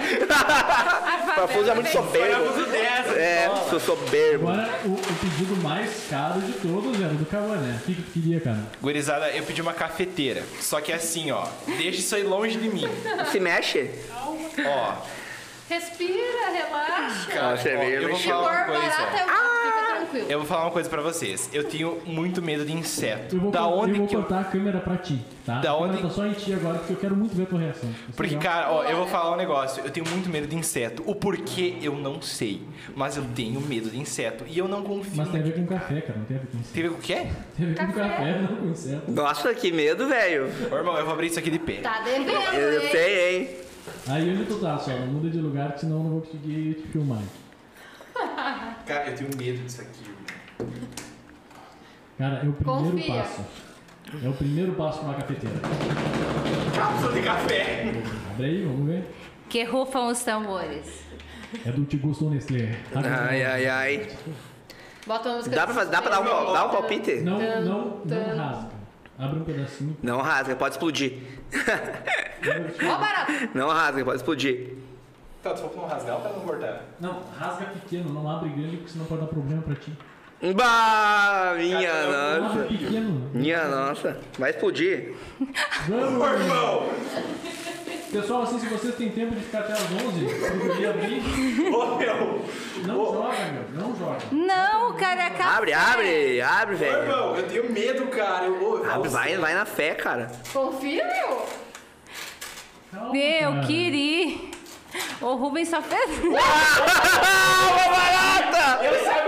parafuso 1.35 1.71
é 1.71 1.75
muito 1.75 1.91
soberbo. 1.91 2.45
Parafuso 2.45 2.67
dessa. 2.71 3.13
É, 3.19 3.51
sou 3.71 3.81
soberbo. 3.81 4.49
Agora, 4.49 4.69
o, 4.85 4.93
o 4.93 5.15
pedido 5.21 5.57
mais 5.63 6.07
caro 6.11 6.41
de 6.41 6.53
todos 6.55 7.01
era 7.01 7.13
do 7.15 7.27
Cavané. 7.27 7.79
O 7.81 7.85
que 7.85 7.95
que 7.95 8.03
tu 8.03 8.11
queria, 8.13 8.41
cara? 8.41 8.59
Gurizada, 8.81 9.31
eu 9.31 9.43
pedi 9.45 9.61
uma 9.63 9.73
cafeteira. 9.75 10.43
Só 10.61 10.81
que 10.81 10.93
assim, 10.93 11.31
ó. 11.31 11.47
Deixa 11.67 12.01
isso 12.01 12.15
aí 12.15 12.23
longe 12.23 12.59
de 12.59 12.69
mim. 12.69 12.89
Se 13.31 13.41
mexe? 13.41 13.91
Ó. 14.67 14.95
Respira, 15.69 16.51
relaxa. 16.53 17.31
Cara, 17.33 17.57
Você 17.57 17.75
ó, 17.75 17.83
eu 17.83 18.09
vou 18.11 18.19
falar 18.19 18.53
uma 18.53 18.65
coisa. 18.67 18.91
fica 18.91 19.25
tranquilo. 20.15 20.33
Eu 20.33 20.39
vou 20.39 20.47
falar 20.49 20.63
uma 20.65 20.71
coisa 20.71 20.89
pra 20.89 21.03
vocês. 21.03 21.51
Eu 21.53 21.65
tenho 21.65 21.99
muito 22.07 22.41
medo 22.43 22.65
de 22.65 22.73
inseto. 22.73 23.37
Eu 23.37 23.41
vou, 23.43 23.51
Da 23.51 23.67
onde 23.67 23.93
eu 23.93 23.99
vou 23.99 24.07
que 24.07 24.15
eu... 24.17 24.21
cortar 24.21 24.41
a 24.41 24.45
câmera 24.45 24.79
pra 24.81 24.97
ti, 24.97 25.21
tá? 25.45 25.61
Da 25.61 25.71
a 25.71 25.77
onde- 25.79 26.01
tá 26.03 26.11
só 26.11 26.27
em 26.27 26.33
ti 26.33 26.53
agora, 26.53 26.79
porque 26.79 26.93
eu 26.93 26.97
quero 26.97 27.17
muito 27.17 27.35
ver 27.37 27.43
a 27.45 27.47
tua 27.47 27.59
reação. 27.61 27.89
Ser 27.91 28.13
Porque, 28.17 28.35
legal. 28.35 28.53
cara, 28.53 28.73
ó, 28.73 28.85
eu 28.85 28.97
vou 28.97 29.07
falar 29.07 29.33
um 29.33 29.37
negócio. 29.37 29.83
Eu 29.85 29.91
tenho 29.91 30.07
muito 30.09 30.29
medo 30.31 30.47
de 30.47 30.57
inseto. 30.57 31.03
O 31.07 31.15
porquê 31.15 31.77
eu 31.83 31.95
não 31.97 32.21
sei. 32.23 32.63
Mas 32.95 33.17
eu 33.17 33.25
tenho 33.35 33.61
medo 33.61 33.91
de 33.91 33.99
inseto. 33.99 34.45
E 34.47 34.57
eu 34.59 34.69
não 34.69 34.83
confio. 34.83 35.13
Mas 35.17 35.29
tem 35.31 35.41
a 35.41 35.45
ver 35.45 35.55
com 35.55 35.67
café, 35.67 36.01
cara. 36.01 36.19
Não 36.19 36.25
tem 36.27 36.37
a 36.37 36.41
ver 36.41 36.47
com 36.47 36.59
inseto. 36.59 36.73
Tem 36.75 36.83
a 36.85 36.87
ver 36.89 36.93
com 36.95 36.99
o 36.99 37.03
quê? 37.03 37.15
Tem 37.57 37.67
a 37.67 37.69
ver 37.69 37.75
com 37.87 37.93
café, 37.93 38.39
não 38.41 38.57
com 38.57 38.67
inseto. 38.69 39.11
Nossa, 39.13 39.55
que 39.55 39.73
medo, 39.73 40.09
velho. 40.09 40.49
Ô, 40.71 40.77
irmão, 40.77 40.97
eu 40.97 41.05
vou 41.05 41.15
abrir 41.15 41.27
isso 41.29 41.39
aqui 41.39 41.51
de 41.51 41.59
pé. 41.59 41.75
Tá 41.83 42.01
devendo, 42.03 42.31
Eu 42.31 42.83
hein? 42.83 42.89
sei, 42.91 43.39
hein? 43.41 43.49
Aí 44.09 44.31
onde 44.33 44.45
tu 44.47 44.55
tá, 44.59 44.79
só? 44.79 44.91
Não 44.93 45.07
muda 45.09 45.29
de 45.29 45.39
lugar, 45.39 45.77
senão 45.79 45.99
eu 45.99 46.03
não 46.05 46.11
vou 46.11 46.21
conseguir 46.23 46.75
te 46.75 46.89
filmar. 46.89 47.21
Cara, 48.87 49.11
eu 49.11 49.17
tenho 49.17 49.31
medo 49.37 49.65
disso 49.65 49.83
aqui. 49.83 50.05
Cara, 52.19 52.37
é 52.45 52.49
o 52.49 52.53
primeiro 52.53 52.91
Confia. 52.91 53.15
passo. 53.23 53.45
É 54.23 54.29
o 54.29 54.33
primeiro 54.33 54.73
passo 54.75 54.99
pra 55.01 55.09
uma 55.09 55.15
cafeteira. 55.15 55.57
Cápsula 56.75 57.13
de 57.13 57.23
café. 57.23 57.93
Abre 58.31 58.47
aí, 58.47 58.65
vamos 58.65 58.87
ver. 58.87 59.05
Que 59.49 59.65
rufam 59.65 60.09
os 60.09 60.23
tambores. 60.23 61.05
É 61.65 61.71
do 61.71 61.85
Te 61.85 61.97
Gostou 61.97 62.31
Nestlé. 62.31 62.77
Ai, 62.95 63.45
ai, 63.45 63.67
ai. 63.67 64.09
Bota 65.07 65.29
uma 65.29 65.37
música. 65.39 65.55
Dá 65.57 65.65
pra, 65.67 65.75
fazer, 65.75 65.91
dá 65.91 66.03
pra 66.03 66.11
dar, 66.11 66.21
um, 66.21 66.53
dar 66.53 66.67
um 66.67 66.71
palpite? 66.71 67.17
Não, 67.21 67.39
não, 67.39 68.03
não 68.05 68.37
rasga. 68.37 68.71
Abre 69.19 69.39
um 69.41 69.45
pedacinho. 69.45 69.97
Não 70.03 70.21
rasga, 70.21 70.57
pode 70.57 70.75
explodir. 70.75 71.19
Ó, 72.83 72.99
barato. 72.99 73.33
Não 73.55 73.69
rasga, 73.69 74.05
pode 74.05 74.17
explodir. 74.17 74.75
Tá, 75.45 75.51
tu 75.51 75.57
falou 75.59 75.71
pra 75.73 75.83
não 75.83 75.89
rasgar 75.89 76.15
ou 76.17 76.21
pra 76.23 76.31
não 76.33 76.41
cortar? 76.41 76.81
Não, 76.99 77.23
rasga 77.39 77.67
pequeno, 77.67 78.11
não 78.15 78.31
abre 78.31 78.49
grande, 78.49 78.79
porque 78.79 78.93
senão 78.93 79.05
pode 79.05 79.21
dar 79.21 79.27
problema 79.27 79.61
pra 79.61 79.75
ti. 79.75 79.93
Bah, 80.55 81.53
minha 81.57 81.91
abre 81.93 82.41
nossa. 82.41 82.63
pequeno. 82.65 83.31
Minha 83.35 83.65
nossa. 83.69 84.19
Vai 84.39 84.51
explodir. 84.51 85.15
Vamos! 85.87 86.29
Irmão! 86.41 86.89
Pessoal, 88.11 88.43
assim, 88.43 88.59
se 88.59 88.67
vocês 88.69 88.95
têm 88.95 89.11
tempo 89.11 89.35
de 89.35 89.43
ficar 89.43 89.61
até 89.61 89.73
as 89.75 89.83
11, 89.83 90.25
poderia 90.61 90.91
abrir. 90.91 91.21
Ô, 91.75 91.97
meu! 91.97 92.45
Não 92.87 93.05
joga, 93.13 93.37
meu. 93.53 93.83
Não 93.83 93.97
joga. 93.97 94.19
Não, 94.33 94.95
cara, 94.97 95.25
é 95.27 95.31
café. 95.31 95.43
Abre, 95.57 95.73
abre, 95.75 96.41
abre, 96.41 96.75
Ô, 96.75 96.79
velho. 96.79 96.97
irmão, 97.03 97.37
eu 97.37 97.49
tenho 97.49 97.71
medo, 97.73 98.07
cara. 98.07 98.47
Eu, 98.47 98.63
ô, 98.63 98.85
Abre, 98.91 99.09
vai, 99.11 99.37
vai 99.37 99.53
na 99.55 99.67
fé, 99.67 99.95
cara. 99.95 100.31
Confia, 100.53 101.05
meu. 101.05 101.47
Calma, 102.93 103.13
Meu, 103.13 103.51
cara. 103.53 103.67
queria. 103.67 104.54
O 105.21 105.35
Rubens 105.35 105.69
só 105.69 105.81
fez. 105.83 106.19
uma 106.25 106.37
barata! 107.89 108.81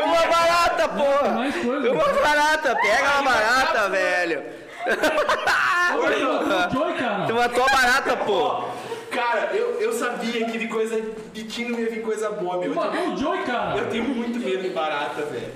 Uma 0.05 0.27
barata, 0.27 0.89
porra! 0.89 1.53
Coisa. 1.65 1.93
Uma 1.93 2.13
barata, 2.13 2.77
pega 2.77 3.21
uma 3.21 3.23
barata, 3.31 3.89
velho. 3.89 4.43
Tu 7.27 7.35
matou 7.35 7.65
a 7.65 7.69
barata, 7.69 8.17
pô. 8.19 8.65
Cara, 9.11 9.51
eu, 9.55 9.81
eu 9.81 9.93
sabia 9.93 10.45
que 10.47 10.59
de 10.59 10.69
coisa 10.69 11.01
de 11.33 11.45
ti 11.45 11.65
não 11.65 11.79
ia 11.79 11.89
vir 11.89 12.03
coisa 12.03 12.31
boa, 12.31 12.59
meu. 12.59 12.73
Tu 12.73 12.79
Eu 12.79 12.91
tenho, 12.91 12.93
matou 12.93 13.15
o 13.15 13.17
Joy, 13.17 13.39
cara. 13.45 13.79
eu 13.79 13.87
tenho 13.89 14.05
muito 14.05 14.39
medo 14.39 14.63
de 14.63 14.69
barata, 14.71 15.23
velho. 15.23 15.53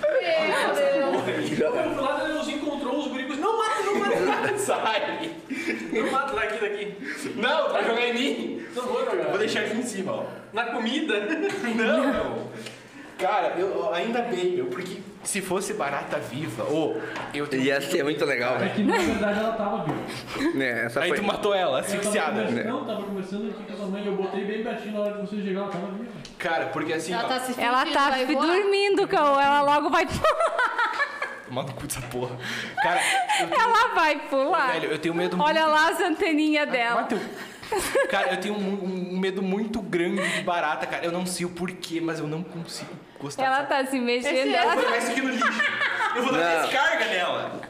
Meu 0.00 1.22
Deus. 1.24 1.58
Eu 1.60 1.72
fui 1.72 2.02
lá, 2.02 2.12
daí 2.16 2.32
nos 2.32 2.48
encontrou 2.48 2.98
os 2.98 3.06
gurigos. 3.08 3.21
Não 3.42 3.58
mata, 3.58 3.82
não 3.82 3.94
mata. 3.98 4.56
Sai! 4.58 5.30
Não 5.92 6.10
mata 6.12 6.34
daqui, 6.34 6.58
daqui. 6.60 6.96
Não, 7.36 7.66
tu 7.66 7.72
vai 7.72 7.84
jogar 7.84 8.06
em 8.08 8.14
mim. 8.14 8.66
Não 8.74 8.82
vou 8.84 9.04
jogar. 9.04 9.24
Vou 9.28 9.38
deixar 9.38 9.60
aqui 9.60 9.76
em 9.76 9.82
cima, 9.82 10.12
ó. 10.12 10.24
Na 10.52 10.64
comida. 10.66 11.14
Não. 11.74 12.48
Cara, 13.18 13.54
eu, 13.56 13.92
ainda 13.94 14.20
bem, 14.22 14.56
meu, 14.56 14.66
porque 14.66 14.98
se 15.22 15.40
fosse 15.40 15.74
barata 15.74 16.18
viva, 16.18 16.64
ô, 16.64 16.96
eu 17.32 17.46
tenho. 17.46 17.62
Ia 17.62 17.80
ser 17.80 18.02
muito 18.02 18.24
legal, 18.24 18.56
É 18.56 18.58
velho. 18.60 18.70
que 18.74 18.82
na 18.82 18.98
verdade 18.98 19.38
ela 19.38 19.52
tava 19.52 19.84
viva. 19.84 20.64
É, 20.64 20.86
essa 20.86 21.00
Aí 21.00 21.08
foi. 21.10 21.18
tu 21.18 21.22
matou 21.24 21.54
ela, 21.54 21.78
asfixiada. 21.80 22.42
conversando- 22.42 22.68
Não, 22.68 22.84
tava 22.84 23.02
conversando 23.04 23.50
aqui 23.50 23.62
com 23.64 23.72
a 23.72 23.76
sua 23.76 23.86
mãe. 23.86 24.04
Eu 24.06 24.16
botei 24.16 24.44
bem 24.44 24.64
pertinho 24.64 24.94
na 24.94 25.00
hora 25.00 25.12
de 25.12 25.20
você 25.30 25.36
chegar, 25.40 25.60
ela 25.60 25.70
tava 25.70 25.86
viva. 25.92 26.10
Cara, 26.38 26.66
porque 26.66 26.92
assim, 26.94 27.12
Ela 27.12 27.24
ó. 27.24 27.28
tá 27.28 27.38
se 27.40 27.46
fingindo, 27.54 27.64
Ela 27.64 27.86
tá 27.86 28.10
dormindo, 28.24 29.06
cão. 29.06 29.40
Ela 29.40 29.62
logo 29.62 29.88
vai 29.90 30.04
Manda 31.50 31.70
o 31.72 31.74
cu 31.74 31.86
dessa 31.86 32.00
porra. 32.02 32.36
Cara, 32.82 33.00
eu 33.40 33.48
Ela 33.60 33.94
vai 33.94 34.18
pular. 34.28 34.72
velho, 34.72 34.90
eu 34.92 34.98
tenho 34.98 35.14
medo 35.14 35.36
Olha 35.40 35.66
lá 35.66 35.90
as 35.90 36.00
anteninhas 36.00 36.68
dela. 36.70 37.02
Mata 37.02 37.16
o- 37.16 37.52
Cara, 38.08 38.32
eu 38.34 38.40
tenho 38.40 38.54
um, 38.54 39.12
um 39.14 39.18
medo 39.18 39.42
muito 39.42 39.80
grande 39.80 40.20
de 40.36 40.42
barata, 40.42 40.86
cara. 40.86 41.04
Eu 41.06 41.10
não 41.12 41.24
sei 41.24 41.46
o 41.46 41.50
porquê, 41.50 42.00
mas 42.02 42.18
eu 42.18 42.26
não 42.26 42.42
consigo 42.42 42.90
gostar 43.18 43.44
Ela 43.44 43.62
dessa- 43.62 43.84
tá 43.84 43.90
se 43.90 43.98
mexendo. 43.98 44.54
É 44.54 44.64
Eu 44.66 44.70
vou 44.74 44.82
jogar 44.82 44.98
isso 44.98 45.10
aqui 45.10 45.22
no 45.22 45.30
lixo. 45.30 45.62
Eu 46.16 46.22
vou 46.22 46.32
dar 46.32 46.62
descarga 46.62 47.04
nela. 47.06 47.60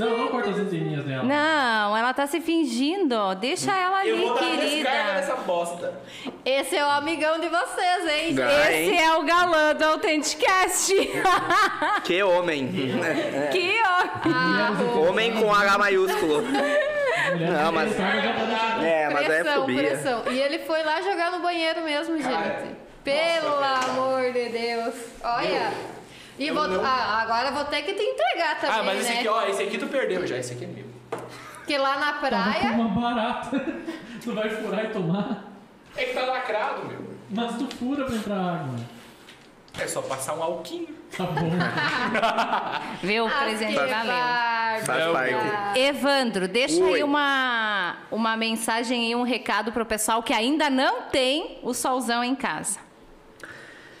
Não, 0.00 0.18
não 0.18 0.28
corta 0.28 0.50
as 0.50 0.58
anteninhas 0.58 1.04
dela. 1.04 1.22
Não, 1.22 1.96
ela 1.96 2.12
tá 2.14 2.26
se 2.26 2.40
fingindo. 2.40 3.34
Deixa 3.36 3.70
ela 3.76 4.06
Eu 4.06 4.16
ali, 4.16 4.24
vou 4.24 4.34
dar 4.34 4.40
descarga 4.40 4.60
querida. 4.60 4.90
nessa 5.14 5.34
bosta. 5.36 5.94
Esse 6.44 6.76
é 6.76 6.84
o 6.84 6.88
amigão 6.90 7.38
de 7.38 7.48
vocês, 7.48 8.06
hein? 8.08 8.34
Esse 8.34 8.90
hein? 8.94 9.00
é 9.02 9.16
o 9.16 9.22
galã 9.22 9.74
do 9.74 9.84
Authenticast. 9.84 10.92
Que 12.04 12.22
homem. 12.22 12.68
que 13.52 13.74
ó. 13.84 15.00
Homem 15.08 15.32
com 15.34 15.54
H 15.54 15.78
maiúsculo. 15.78 16.42
Não, 16.42 17.72
mas- 17.72 17.88
descarga 17.90 18.22
já. 18.22 18.84
É, 18.86 19.08
mas 19.10 19.22
é 19.24 19.42
pressão, 19.42 19.60
fobia. 19.60 19.78
pressão. 19.82 20.22
E 20.30 20.38
ele 20.40 20.58
foi 20.60 20.82
lá 20.82 21.00
jogar 21.02 21.30
no 21.32 21.40
banheiro 21.40 21.82
mesmo, 21.82 22.16
gente. 22.16 22.76
Pelo 23.04 23.54
amor 23.62 24.32
de 24.32 24.48
Deus. 24.48 24.94
Olha. 25.22 25.72
E 26.40 26.50
vou, 26.50 26.66
não- 26.66 26.82
ah, 26.84 27.20
agora 27.22 27.48
eu 27.48 27.52
vou 27.52 27.64
ter 27.66 27.82
que 27.82 27.92
te 27.92 28.02
entregar 28.02 28.58
também, 28.60 28.78
Ah, 28.78 28.82
mas 28.82 29.00
esse 29.00 29.12
né? 29.12 29.18
aqui, 29.18 29.28
ó, 29.28 29.42
esse 29.46 29.62
aqui 29.62 29.78
tu 29.78 29.86
perdeu 29.88 30.26
já. 30.26 30.36
Esse 30.38 30.54
aqui 30.54 30.64
é 30.64 30.68
meu. 30.68 30.84
Porque 31.54 31.76
lá 31.78 31.98
na 31.98 32.12
Tava 32.14 32.20
com 32.20 32.26
praia... 32.28 32.72
uma 32.72 32.88
barata. 33.00 33.50
Tu 34.22 34.34
vai 34.34 34.50
furar 34.50 34.84
e 34.84 34.88
tomar. 34.88 35.44
É 35.96 36.04
que 36.04 36.12
tá 36.14 36.22
lacrado, 36.26 36.84
meu. 36.86 37.10
Mas 37.30 37.54
tu 37.56 37.66
fura 37.76 38.04
pra 38.04 38.14
entrar 38.14 38.36
água. 38.36 38.76
É 39.78 39.86
só 39.86 40.02
passar 40.02 40.34
um 40.34 40.42
alquinho. 40.42 40.88
Tá 41.16 41.24
bom. 41.24 41.50
Viu? 43.02 43.24
O 43.24 43.28
Ah, 43.28 43.40
presente 43.44 43.74
valeu. 43.74 44.84
Faz 44.84 45.12
parte. 45.12 45.78
Evandro, 45.78 46.46
deixa 46.48 46.74
aí 46.76 46.82
Oi. 46.82 47.02
uma, 47.02 47.96
uma 48.10 48.36
mensagem 48.36 49.10
e 49.10 49.14
um 49.16 49.22
recado 49.22 49.72
pro 49.72 49.86
pessoal 49.86 50.22
que 50.22 50.32
ainda 50.34 50.68
não 50.68 51.02
tem 51.02 51.58
o 51.62 51.72
solzão 51.72 52.22
em 52.22 52.34
casa. 52.34 52.78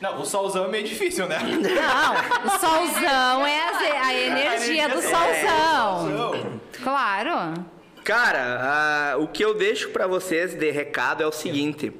Não, 0.00 0.20
o 0.20 0.24
solzão 0.24 0.64
é 0.64 0.68
meio 0.68 0.84
difícil, 0.84 1.26
né? 1.26 1.38
Não, 1.40 2.46
o 2.46 2.58
solzão 2.58 3.46
é 3.46 3.60
a, 3.60 4.06
a 4.06 4.14
energia 4.14 4.88
do 4.88 5.00
solzão. 5.02 6.60
Claro. 6.82 7.64
Cara, 8.02 8.58
ah, 8.62 9.16
o 9.18 9.28
que 9.28 9.44
eu 9.44 9.54
deixo 9.54 9.90
pra 9.90 10.06
vocês 10.06 10.54
de 10.54 10.70
recado 10.70 11.22
é 11.22 11.26
o 11.26 11.32
seguinte. 11.32 11.92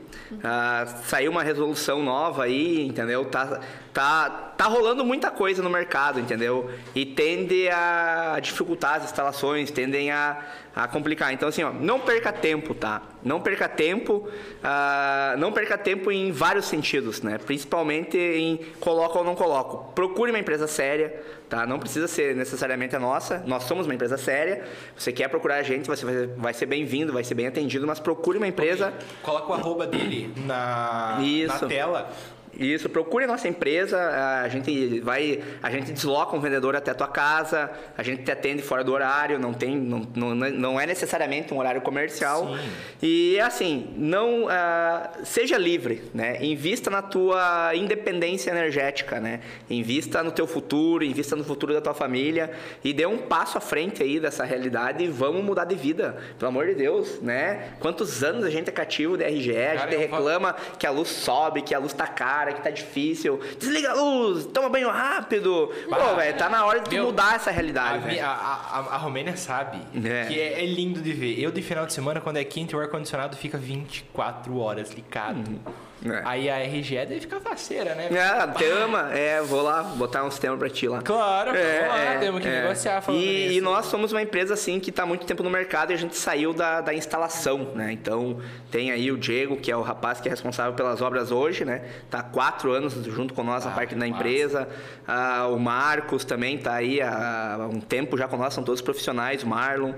ah, 0.43 0.87
saiu 1.05 1.31
uma 1.31 1.43
resolução 1.43 2.03
nova 2.03 2.45
aí, 2.45 2.87
entendeu? 2.87 3.27
Tá, 3.27 3.61
tá, 3.93 4.53
tá 4.57 4.67
rolando 4.67 5.05
muita 5.05 5.31
coisa 5.31 5.63
no 5.63 5.71
mercado, 5.71 6.21
entendeu? 6.21 6.71
E 6.95 7.05
tende 7.05 7.69
a 7.69 8.39
dificultar 8.41 8.97
as 8.97 9.05
instalações, 9.05 9.71
tendem 9.71 10.11
a, 10.11 10.39
a 10.75 10.87
complicar. 10.87 11.33
Então, 11.33 11.49
assim, 11.49 11.63
ó, 11.63 11.73
não 11.73 11.99
perca 12.01 12.33
tempo, 12.33 12.75
tá? 12.75 13.03
Não 13.23 13.41
perca 13.41 13.69
tempo, 13.69 14.29
ah, 14.63 15.35
não 15.39 15.53
perca 15.53 15.77
tempo 15.77 16.11
em 16.11 16.31
vários 16.31 16.67
sentidos, 16.67 17.21
né? 17.23 17.39
Principalmente 17.39 18.17
em 18.17 18.59
coloca 18.79 19.19
ou 19.19 19.25
não 19.25 19.35
coloco. 19.35 19.93
Procure 19.93 20.31
uma 20.31 20.39
empresa 20.39 20.67
séria, 20.67 21.21
tá? 21.49 21.67
Não 21.67 21.79
precisa 21.79 22.07
ser 22.07 22.35
necessariamente 22.37 22.95
a 22.95 23.01
nossa. 23.01 23.43
Nós 23.47 23.65
somos 23.65 23.87
uma 23.87 23.95
empresa 23.95 24.17
séria. 24.17 24.65
Você 24.97 25.13
quer 25.13 25.29
procurar 25.29 25.57
a 25.57 25.63
gente, 25.63 25.87
você 25.87 26.05
vai, 26.05 26.27
vai 26.27 26.55
ser 26.55 26.67
bem-vindo, 26.67 27.13
vai 27.13 27.25
ser 27.25 27.35
bem 27.35 27.47
atendido, 27.47 27.87
mas 27.87 27.99
procure 27.99 28.39
uma 28.39 28.49
empresa. 28.49 28.93
Coloca 29.23 29.51
o 29.51 29.55
arroba 29.55 29.87
dele 29.87 30.33
na, 30.37 31.19
na 31.47 31.59
tela. 31.69 32.11
Isso, 32.59 32.89
procure 32.89 33.25
a 33.25 33.29
nossa 33.29 33.49
empresa, 33.49 33.99
a 34.43 34.49
gente 34.49 35.01
vai, 35.01 35.41
a 35.63 35.71
gente 35.71 35.93
desloca 35.93 36.37
um 36.37 36.41
vendedor 36.41 36.77
até 36.77 36.91
a 36.91 36.95
tua 36.95 37.09
casa, 37.09 37.71
a 37.97 38.03
gente 38.03 38.23
te 38.23 38.31
atende 38.31 38.63
fora 38.63 38.83
do 38.83 38.93
horário, 38.93 39.39
não 39.39 39.53
tem, 39.53 39.77
não, 39.77 40.07
não, 40.15 40.35
não 40.35 40.81
é 40.81 40.87
necessariamente 40.87 41.55
um 41.55 41.59
horário 41.59 41.81
comercial. 41.81 42.49
Sim. 42.49 42.71
E 43.03 43.41
assim, 43.41 43.95
não 43.97 44.47
ah, 44.49 45.11
seja 45.25 45.57
livre, 45.57 46.03
né? 46.13 46.43
Invista 46.45 46.91
na 46.91 47.03
tua 47.03 47.75
independência 47.75 48.51
energética, 48.51 49.21
né? 49.21 49.41
Invista 49.69 50.23
no 50.23 50.33
teu 50.33 50.47
futuro, 50.47 51.05
invista 51.05 51.37
no 51.37 51.45
futuro 51.45 51.73
da 51.73 51.81
tua 51.81 51.95
família 51.95 52.51
e 52.83 52.93
dê 52.93 53.07
um 53.07 53.19
passo 53.19 53.59
à 53.59 53.61
frente 53.61 54.03
aí 54.03 54.19
dessa 54.19 54.45
realidade 54.45 55.05
e 55.05 55.09
vamos 55.09 55.45
mudar 55.45 55.65
de 55.65 55.75
vida, 55.75 56.17
pelo 56.39 56.49
amor 56.49 56.67
de 56.67 56.75
Deus, 56.75 57.21
né? 57.21 57.75
Quantos 57.81 58.23
anos 58.25 58.45
a 58.45 58.51
gente 58.51 58.69
é 58.69 58.73
cativo 58.73 59.17
de 59.17 59.25
RGE, 59.25 59.57
a 59.57 59.77
gente 59.77 60.09
falo- 60.09 60.27
reclama 60.27 60.57
que 60.79 60.87
a 60.87 60.91
luz 60.91 61.09
sobe, 61.09 61.63
que 61.63 61.75
a 61.75 61.79
luz 61.79 61.93
tá 61.93 62.07
cara, 62.07 62.40
que 62.47 62.63
tá 62.63 62.71
difícil. 62.71 63.41
Desliga 63.59 63.91
a 63.91 63.95
luz, 63.95 64.47
toma 64.47 64.69
banho 64.69 64.89
rápido. 64.91 65.71
Pô, 65.89 66.15
velho, 66.17 66.37
tá 66.37 66.49
na 66.49 66.65
hora 66.65 66.81
de 66.81 66.95
meu, 66.95 67.07
mudar 67.07 67.37
essa 67.37 67.51
A, 67.51 67.53
realidade, 67.53 68.05
velho. 68.05 68.25
a, 68.25 68.29
a, 68.29 68.79
a 68.95 68.97
Romênia 68.97 69.37
sabe 69.37 69.79
É. 70.05 70.25
que 70.27 70.41
é, 70.41 70.63
é 70.63 70.67
lindo 70.67 71.01
de 71.01 71.13
ver. 71.13 71.39
Eu, 71.41 71.51
de 71.51 71.63
final 71.63 71.87
de 71.87 71.93
semana, 71.93 72.21
quando 72.21 72.37
é 72.39 72.45
quente, 72.45 72.75
o 72.75 72.81
ar-condicionado 72.81 73.37
fica 73.37 73.59
24 73.59 74.57
horas 74.59 74.91
ligado. 74.93 75.61
É. 76.03 76.23
Aí 76.25 76.49
a 76.49 76.57
RGE 76.65 76.95
deve 76.97 77.21
ficar 77.21 77.41
faceira, 77.41 77.95
né? 77.95 78.09
Ah, 78.19 78.49
te 78.49 78.65
ama? 78.65 79.11
É, 79.13 79.43
vou 79.43 79.61
lá 79.61 79.83
botar 79.83 80.25
um 80.25 80.31
sistema 80.31 80.57
pra 80.57 80.71
ti 80.71 80.89
lá. 80.89 81.03
Claro, 81.03 81.53
vamos 81.53 81.89
lá, 81.89 82.19
temos 82.19 82.41
que 82.41 82.49
é. 82.49 82.63
negociar 82.63 83.03
falando 83.03 83.21
e, 83.21 83.59
e 83.59 83.61
nós 83.61 83.85
somos 83.85 84.11
uma 84.11 84.23
empresa 84.23 84.55
assim 84.55 84.81
que 84.81 84.89
está 84.89 85.05
muito 85.05 85.27
tempo 85.27 85.43
no 85.43 85.51
mercado 85.51 85.91
e 85.91 85.95
a 85.95 85.99
gente 85.99 86.17
saiu 86.17 86.55
da, 86.55 86.81
da 86.81 86.95
instalação, 86.95 87.73
né? 87.75 87.93
Então 87.93 88.41
tem 88.71 88.91
aí 88.91 89.13
o 89.13 89.19
Diego, 89.19 89.59
que 89.59 89.71
é 89.71 89.77
o 89.77 89.83
rapaz 89.83 90.23
que 90.23 90.29
é 90.29 90.31
responsável 90.31 90.73
pelas 90.73 91.03
obras 91.03 91.31
hoje, 91.31 91.67
né? 91.67 91.83
Tá 92.09 92.23
quatro 92.33 92.73
anos 92.73 92.95
junto 93.05 93.35
com 93.35 93.43
nós, 93.43 93.67
a 93.67 93.71
Ah, 93.71 93.75
parte 93.75 93.95
da 93.95 94.07
empresa. 94.07 94.69
Ah, 95.07 95.47
o 95.49 95.59
Marcos 95.59 96.25
também 96.25 96.59
tá 96.59 96.75
aí 96.75 97.01
há 97.01 97.69
um 97.73 97.81
tempo 97.81 98.17
já 98.17 98.27
com 98.29 98.37
nós, 98.37 98.55
são 98.55 98.63
todos 98.65 98.81
profissionais, 98.81 99.43
o 99.43 99.47
Marlon. 99.49 99.93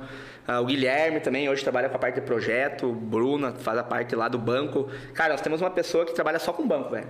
Ah, 0.47 0.61
o 0.61 0.65
Guilherme 0.67 1.21
também 1.21 1.49
hoje 1.49 1.63
trabalha 1.63 1.89
com 1.89 1.95
a 1.95 1.99
parte 1.99 2.17
de 2.17 2.23
projeto, 2.23 2.89
o 2.89 2.93
Bruna 2.93 3.53
faz 3.53 3.79
a 3.79 3.85
parte 3.85 4.17
lá 4.17 4.27
do 4.29 4.39
banco. 4.39 4.89
Cara, 5.15 5.35
nós 5.35 5.41
temos 5.41 5.61
uma 5.61 5.71
pessoa 5.71 6.05
que 6.05 6.13
trabalha 6.13 6.39
só 6.41 6.53
com 6.53 6.67
banco, 6.67 6.91
velho. 6.91 7.07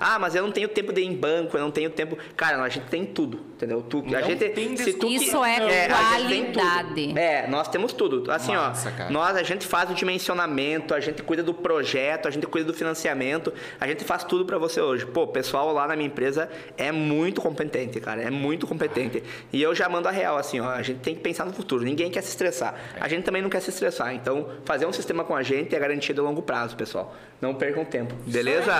ah, 0.00 0.18
mas 0.18 0.34
eu 0.34 0.42
não 0.42 0.50
tenho 0.50 0.68
tempo 0.68 0.92
de 0.92 1.02
ir 1.02 1.06
em 1.06 1.14
banco, 1.14 1.56
eu 1.56 1.60
não 1.60 1.70
tenho 1.70 1.90
tempo. 1.90 2.16
Cara, 2.34 2.62
a 2.62 2.68
gente 2.68 2.86
tem 2.86 3.04
tudo, 3.04 3.38
entendeu? 3.56 3.82
Tu, 3.82 4.04
a 4.14 4.22
gente, 4.22 4.48
tem 4.50 4.76
se 4.76 4.92
tu 4.92 5.06
Isso 5.08 5.42
é 5.42 5.56
gente 5.56 6.28
tem 6.28 6.44
tudo. 6.44 6.60
qualidade. 6.60 7.18
É, 7.18 7.46
nós 7.48 7.68
temos 7.68 7.92
tudo. 7.92 8.30
Assim, 8.30 8.54
Massa, 8.54 8.90
ó, 8.90 8.92
cara. 8.92 9.10
nós 9.10 9.36
a 9.36 9.42
gente 9.42 9.66
faz 9.66 9.90
o 9.90 9.94
dimensionamento, 9.94 10.94
a 10.94 11.00
gente 11.00 11.22
cuida 11.22 11.42
do 11.42 11.54
projeto, 11.54 12.28
a 12.28 12.30
gente 12.30 12.46
cuida 12.46 12.66
do 12.70 12.74
financiamento, 12.74 13.52
a 13.80 13.86
gente 13.86 14.04
faz 14.04 14.24
tudo 14.24 14.44
pra 14.44 14.58
você 14.58 14.80
hoje. 14.80 15.06
Pô, 15.06 15.22
o 15.22 15.28
pessoal 15.28 15.72
lá 15.72 15.88
na 15.88 15.96
minha 15.96 16.06
empresa 16.06 16.48
é 16.76 16.92
muito 16.92 17.40
competente, 17.40 17.98
cara, 17.98 18.22
é 18.22 18.30
muito 18.30 18.66
competente. 18.66 19.22
E 19.52 19.62
eu 19.62 19.74
já 19.74 19.88
mando 19.88 20.08
a 20.08 20.10
real, 20.10 20.36
assim, 20.36 20.60
ó, 20.60 20.68
a 20.68 20.82
gente 20.82 21.00
tem 21.00 21.14
que 21.14 21.20
pensar 21.20 21.46
no 21.46 21.52
futuro. 21.52 21.82
Ninguém 21.82 22.10
quer 22.10 22.22
se 22.22 22.28
estressar. 22.28 22.74
A 23.00 23.08
gente 23.08 23.24
também 23.24 23.40
não 23.40 23.48
quer 23.48 23.60
se 23.60 23.70
estressar. 23.70 24.14
Então, 24.14 24.50
fazer 24.64 24.86
um 24.86 24.92
sistema 24.92 25.24
com 25.24 25.34
a 25.34 25.42
gente 25.42 25.74
é 25.74 25.78
garantia 25.78 26.14
de 26.14 26.20
longo 26.20 26.42
prazo, 26.42 26.76
pessoal. 26.76 27.14
Não 27.40 27.54
percam 27.54 27.84
tempo, 27.84 28.14
beleza? 28.26 28.72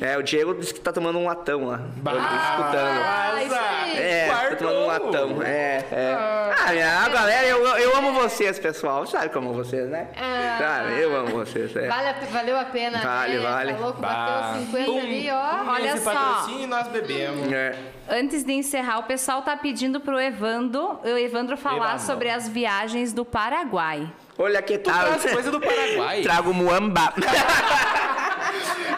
É, 0.00 0.16
o 0.18 0.22
Diego 0.22 0.54
disse 0.54 0.72
que 0.72 0.80
tá 0.80 0.90
tomando 0.92 1.18
um 1.18 1.26
latão 1.26 1.66
lá. 1.66 1.80
Eu 1.96 2.02
tô 2.02 2.10
escutando. 2.18 3.00
Ah, 3.04 3.42
isso 3.44 3.54
aí. 3.54 3.98
É, 3.98 4.46
tô 4.50 4.56
tomando 4.56 4.78
um 4.80 4.86
latão. 4.86 5.42
É, 5.42 5.84
é. 5.92 6.16
Ah, 6.18 6.72
minha 6.72 7.08
galera, 7.10 7.46
eu, 7.46 7.66
eu 7.66 7.96
amo 7.96 8.12
vocês, 8.14 8.58
pessoal. 8.58 9.06
Sabe 9.06 9.28
que 9.28 9.36
eu 9.36 9.42
amo 9.42 9.52
vocês, 9.52 9.88
né? 9.90 10.08
Ah. 10.16 10.88
Eu 10.98 11.14
amo 11.16 11.28
vocês. 11.28 11.74
É. 11.76 11.86
Vale 11.86 12.08
a- 12.08 12.12
valeu 12.32 12.58
a 12.58 12.64
pena, 12.64 12.98
Vale, 12.98 13.34
né? 13.34 13.40
vale. 13.40 13.72
Tá 13.74 13.78
louco, 13.78 14.00
Bah. 14.00 14.08
bateu 14.54 14.60
50 14.66 14.84
Pum. 14.86 14.98
ali, 14.98 15.28
ó. 15.30 15.70
Olha 15.72 15.88
Esse 15.94 16.04
só. 16.04 16.12
patrocínio 16.14 16.66
nós 16.68 16.88
bebemos. 16.88 17.52
É. 17.52 17.74
Antes 18.08 18.42
de 18.42 18.52
encerrar, 18.54 19.00
o 19.00 19.02
pessoal 19.02 19.42
tá 19.42 19.54
pedindo 19.56 20.00
pro 20.00 20.18
Evandro, 20.18 20.98
o 21.04 21.08
Evandro 21.18 21.56
falar 21.58 21.76
Evandro. 21.88 22.06
sobre 22.06 22.30
as 22.30 22.48
viagens 22.48 23.12
do 23.12 23.24
Paraguai. 23.24 24.10
Olha 24.38 24.62
que 24.62 24.78
tal. 24.78 25.18
traz 25.18 25.32
coisa 25.32 25.50
do 25.50 25.60
Paraguai. 25.60 26.22
Trago 26.22 26.54
muamba. 26.54 27.12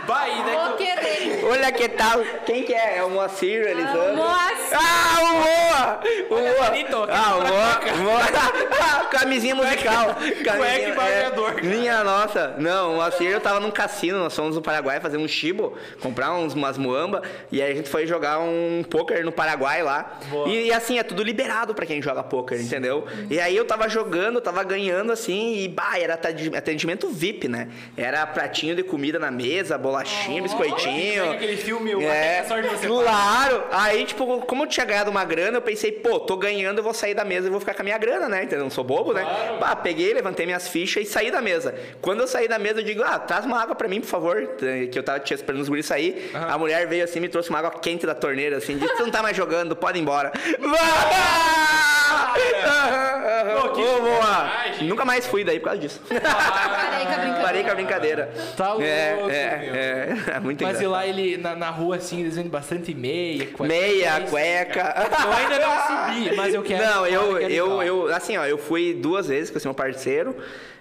Vai, 0.06 0.31
né? 0.44 0.52
Vou 0.55 0.77
que- 0.77 0.85
querer. 0.86 1.44
Olha 1.44 1.72
que 1.72 1.89
tal. 1.89 2.20
Quem 2.47 2.62
que 2.64 2.72
é? 2.74 2.98
É 2.98 3.02
o 3.05 3.10
Moacir, 3.10 3.66
Elisandro. 3.66 4.16
Moacir. 4.16 4.78
Ah, 4.78 5.20
o 5.22 5.35
Moa! 5.35 6.01
O 6.31 6.35
Moa. 6.35 7.09
Ah, 7.10 7.36
o 7.36 7.40
Moa. 7.48 8.05
Moa. 8.05 8.20
Camisinha 9.10 9.55
musical. 9.55 10.16
Camisinha, 10.44 10.94
barbeador, 10.94 11.55
cara. 11.55 11.62
Minha 11.66 12.05
nossa. 12.05 12.55
Não, 12.59 12.93
o 12.93 12.97
Moacir 12.97 13.31
eu 13.31 13.40
tava 13.40 13.60
num 13.60 13.70
cassino, 13.70 14.18
nós 14.18 14.35
fomos 14.35 14.55
no 14.56 14.62
Paraguai 14.62 15.01
fazer 15.01 15.16
um 15.16 15.27
chibo, 15.28 15.77
comprar 16.01 16.32
uns, 16.32 16.55
umas 16.55 16.78
muamba, 16.78 17.22
e 17.51 17.60
aí 17.62 17.72
a 17.72 17.74
gente 17.74 17.89
foi 17.89 18.06
jogar 18.06 18.39
um 18.40 18.82
poker 18.89 19.24
no 19.24 19.32
Paraguai 19.32 19.82
lá. 19.82 20.18
E, 20.47 20.66
e, 20.68 20.72
assim, 20.72 20.98
é 20.98 21.02
tudo 21.02 21.22
liberado 21.22 21.74
pra 21.74 21.85
quem 21.86 22.01
joga 22.01 22.22
poker, 22.22 22.60
entendeu? 22.60 23.06
E 23.28 23.40
aí 23.40 23.56
eu 23.56 23.64
tava 23.64 23.89
jogando, 23.89 24.40
tava 24.40 24.62
ganhando 24.62 25.12
assim, 25.12 25.56
e 25.59 25.68
bah, 25.68 25.98
era 25.98 26.14
atendi- 26.14 26.56
atendimento 26.56 27.09
VIP, 27.09 27.48
né? 27.48 27.68
Era 27.97 28.27
pratinho 28.27 28.74
de 28.77 28.82
comida 28.82 29.18
na 29.18 29.31
mesa, 29.31 29.39
bolachinha, 29.78 30.42
biscoitinho. 30.42 31.22
Pega 31.22 31.34
aquele 31.34 31.56
filme, 31.56 31.94
o 31.94 32.02
É, 32.02 32.44
claro. 32.86 33.64
Aí, 33.72 34.04
tipo, 34.04 34.40
como 34.42 34.64
eu 34.64 34.66
tinha 34.66 34.84
ganhado 34.86 35.10
uma 35.10 35.24
grana, 35.24 35.56
eu 35.58 35.62
pensei, 35.62 35.92
pô, 35.92 36.20
tô 36.20 36.36
ganhando, 36.36 36.78
eu 36.78 36.84
vou 36.84 36.94
sair 36.94 37.14
da 37.14 37.24
mesa 37.24 37.46
e 37.46 37.50
vou 37.50 37.60
ficar 37.60 37.74
com 37.74 37.82
a 37.82 37.84
minha 37.84 37.98
grana, 37.98 38.28
né? 38.28 38.44
Entendeu? 38.44 38.64
Não 38.64 38.70
sou 38.70 38.84
bobo, 38.84 39.12
né? 39.12 39.24
Bah, 39.60 39.74
peguei, 39.76 40.12
levantei 40.14 40.46
minhas 40.46 40.68
fichas 40.68 41.04
e 41.06 41.10
saí 41.10 41.30
da 41.30 41.40
mesa. 41.40 41.74
Quando 42.00 42.20
eu 42.20 42.26
saí 42.26 42.48
da 42.48 42.58
mesa, 42.58 42.80
eu 42.80 42.84
digo, 42.84 43.02
ah, 43.02 43.18
traz 43.18 43.44
uma 43.44 43.60
água 43.60 43.74
pra 43.74 43.88
mim, 43.88 44.00
por 44.00 44.08
favor. 44.08 44.50
eh, 44.62 44.86
Que 44.86 44.98
eu 44.98 45.02
tava 45.02 45.20
tinha 45.20 45.34
esperando 45.36 45.60
os 45.62 45.68
guris 45.68 45.86
sair. 45.86 46.30
A 46.34 46.56
mulher 46.58 46.86
veio 46.86 47.04
assim, 47.04 47.20
me 47.20 47.28
trouxe 47.28 47.50
uma 47.50 47.58
água 47.58 47.70
quente 47.70 48.06
da 48.06 48.14
torneira, 48.14 48.56
assim, 48.56 48.76
disse, 48.76 48.94
você 48.96 49.02
não 49.02 49.10
tá 49.10 49.22
mais 49.22 49.36
jogando, 49.36 49.74
pode 49.76 49.98
ir 49.98 50.02
embora. 50.02 50.32
Pô, 53.60 53.68
que 53.70 53.82
Ô. 53.82 54.84
Nunca 54.84 55.04
mais 55.04 55.26
fui 55.26 55.44
daí 55.44 55.58
por 55.58 55.66
causa 55.66 55.80
disso. 55.80 56.00
Parei 56.08 57.06
com 57.06 57.12
a 57.12 57.16
brincadeira. 57.18 57.42
Parei 57.42 57.62
com 57.64 57.70
a 57.70 57.74
brincadeira. 57.74 58.32
Tá 58.56 58.68
louco, 58.72 58.82
É, 58.82 59.16
meu. 59.16 59.30
é, 59.30 60.16
é. 60.36 60.40
Muito 60.40 60.64
Mas 60.64 60.80
e 60.80 60.86
lá 60.86 61.06
ele, 61.06 61.36
na, 61.36 61.54
na 61.54 61.70
rua, 61.70 61.96
assim, 61.96 62.20
eles 62.20 62.36
vendem 62.36 62.50
bastante 62.50 62.94
meia, 62.94 63.46
cueca. 63.46 63.64
Meia, 63.64 64.16
É 64.16 64.20
cueca. 64.20 64.94
Eu 65.24 65.32
ainda 65.32 65.58
não 65.58 65.86
subi, 65.86 66.36
mas 66.36 66.54
eu 66.54 66.62
quero. 66.62 66.84
Não, 66.84 67.06
eu, 67.06 67.38
eu, 67.38 67.82
eu, 67.82 68.14
assim, 68.14 68.36
ó, 68.36 68.44
eu 68.46 68.56
fui 68.58 68.94
duas 68.94 69.28
vezes 69.28 69.50
com 69.50 69.58
esse 69.58 69.66
meu 69.66 69.74
parceiro. 69.74 70.34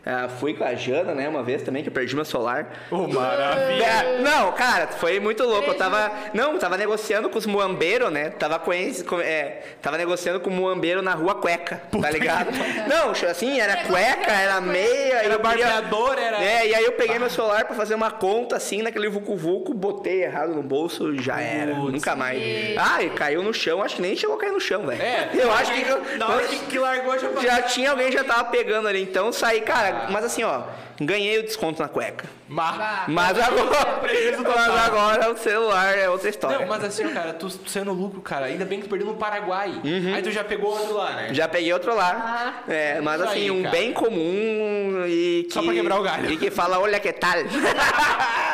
Ah, 0.06 0.28
fui 0.40 0.54
com 0.54 0.64
a 0.64 0.74
Jana, 0.76 1.14
né, 1.14 1.28
uma 1.28 1.44
vez 1.44 1.62
também, 1.62 1.84
que 1.84 1.90
eu 1.90 1.94
perdi 1.94 2.16
meu 2.16 2.26
celular. 2.26 2.68
Ô, 2.90 3.08
maravilha. 3.08 3.84
É, 3.86 4.18
não, 4.22 4.52
cara, 4.54 4.88
foi 4.88 5.20
muito 5.20 5.44
louco. 5.44 5.70
Eu 5.70 5.76
tava. 5.76 6.12
Não, 6.34 6.58
tava 6.58 6.78
negociando 6.78 7.30
com 7.30 7.38
os 7.38 7.46
muambeiros, 7.46 8.12
né? 8.12 8.30
Tava 8.32 8.58
com- 8.60 8.72
é, 8.74 9.62
tava 9.82 9.98
negociando 9.98 10.40
com 10.40 10.50
o 10.50 10.54
muambeiro 10.54 11.02
na 11.02 11.14
rua 11.14 11.36
cueca, 11.36 11.82
tá 12.02 12.10
ligado? 12.10 12.50
Não, 12.88 13.12
assim, 13.12 13.60
era 13.60 13.84
cueca, 13.84 14.32
era 14.32 14.60
meia. 14.62 15.16
Era 15.24 15.38
barbeador, 15.38 16.18
era- 16.18 16.42
É, 16.44 16.68
e 16.68 16.74
aí 16.76 16.84
eu 16.86 16.94
peguei 16.94 17.20
meu 17.20 17.30
celular 17.30 17.66
pra 17.66 17.76
fazer 17.76 17.94
uma 17.96 18.10
conta 18.12 18.56
assim 18.56 18.82
naquele 18.82 19.10
Vucu-Vucu, 19.10 19.74
botei 19.74 20.24
errado 20.24 20.54
no 20.56 20.64
bolso 20.64 21.16
já 21.22 21.40
era. 21.42 21.76
Putz. 21.76 21.92
Nunca 21.94 22.16
mais. 22.16 22.42
Ai, 22.78 23.10
caiu 23.10 23.44
no 23.44 23.54
chão, 23.54 23.84
acho 23.84 23.98
que 23.98 24.02
nem 24.02 24.16
chegou 24.16 24.36
a 24.38 24.40
cair 24.40 24.52
no 24.52 24.60
chão, 24.60 24.88
velho. 24.88 25.02
É, 25.02 25.30
eu 25.34 25.52
acho 25.52 25.72
que. 25.74 26.18
Na 26.18 26.28
hora 26.30 26.48
que, 26.48 26.58
que 26.60 26.80
largou, 26.80 27.18
já 27.20 27.30
Já 27.42 27.62
tinha 27.64 27.92
alguém 27.92 28.12
já 28.12 28.24
tava 28.24 28.46
pegando 28.46 28.88
ali, 28.88 29.02
então 29.04 29.32
saí, 29.32 29.62
cara, 29.62 29.89
mas 30.12 30.26
assim, 30.26 30.44
ó, 30.44 30.64
ganhei 31.00 31.40
o 31.40 31.44
desconto 31.44 31.82
na 31.82 31.88
cueca. 31.88 32.26
Mas, 32.48 33.08
Mas 33.08 33.40
agora, 33.40 34.02
mas 34.02 34.38
total. 34.38 34.78
agora 34.78 35.32
o 35.32 35.38
celular 35.38 35.98
é 35.98 36.10
outra 36.10 36.30
história. 36.30 36.60
Não, 36.60 36.68
mas 36.68 36.84
assim, 36.84 37.08
cara, 37.10 37.34
tu, 37.34 37.48
tu 37.48 37.70
saiu 37.70 37.86
no 37.86 37.94
lucro, 37.94 38.22
cara. 38.22 38.48
Ainda 38.48 38.66
bem 38.66 38.80
que 38.80 38.88
tu 38.88 38.90
perdeu 38.90 39.08
no 39.08 39.16
Paraguai. 39.16 39.72
Aí 40.16 40.22
tu 40.22 40.32
já 40.32 40.44
pegou 40.44 40.72
outro 40.72 40.96
lá, 40.96 41.12
né? 41.12 41.34
Já 41.34 41.48
peguei 41.48 41.72
outro 41.72 41.96
lá. 41.96 42.64
é, 42.68 43.00
mas 43.02 43.22
Isso 43.22 43.30
assim, 43.30 43.40
aí, 43.42 43.52
um 43.52 43.62
cara. 43.64 43.76
bem 43.76 43.94
comum 43.94 45.06
e 45.08 45.44
que... 45.48 45.54
Só 45.54 45.62
pra 45.62 45.74
quebrar 45.74 46.00
o 46.00 46.04
galho. 46.04 46.32
E 46.32 46.38
que 46.38 46.50
fala, 46.50 46.80
olha 46.80 47.00
que 47.00 47.14
tal. 47.14 47.38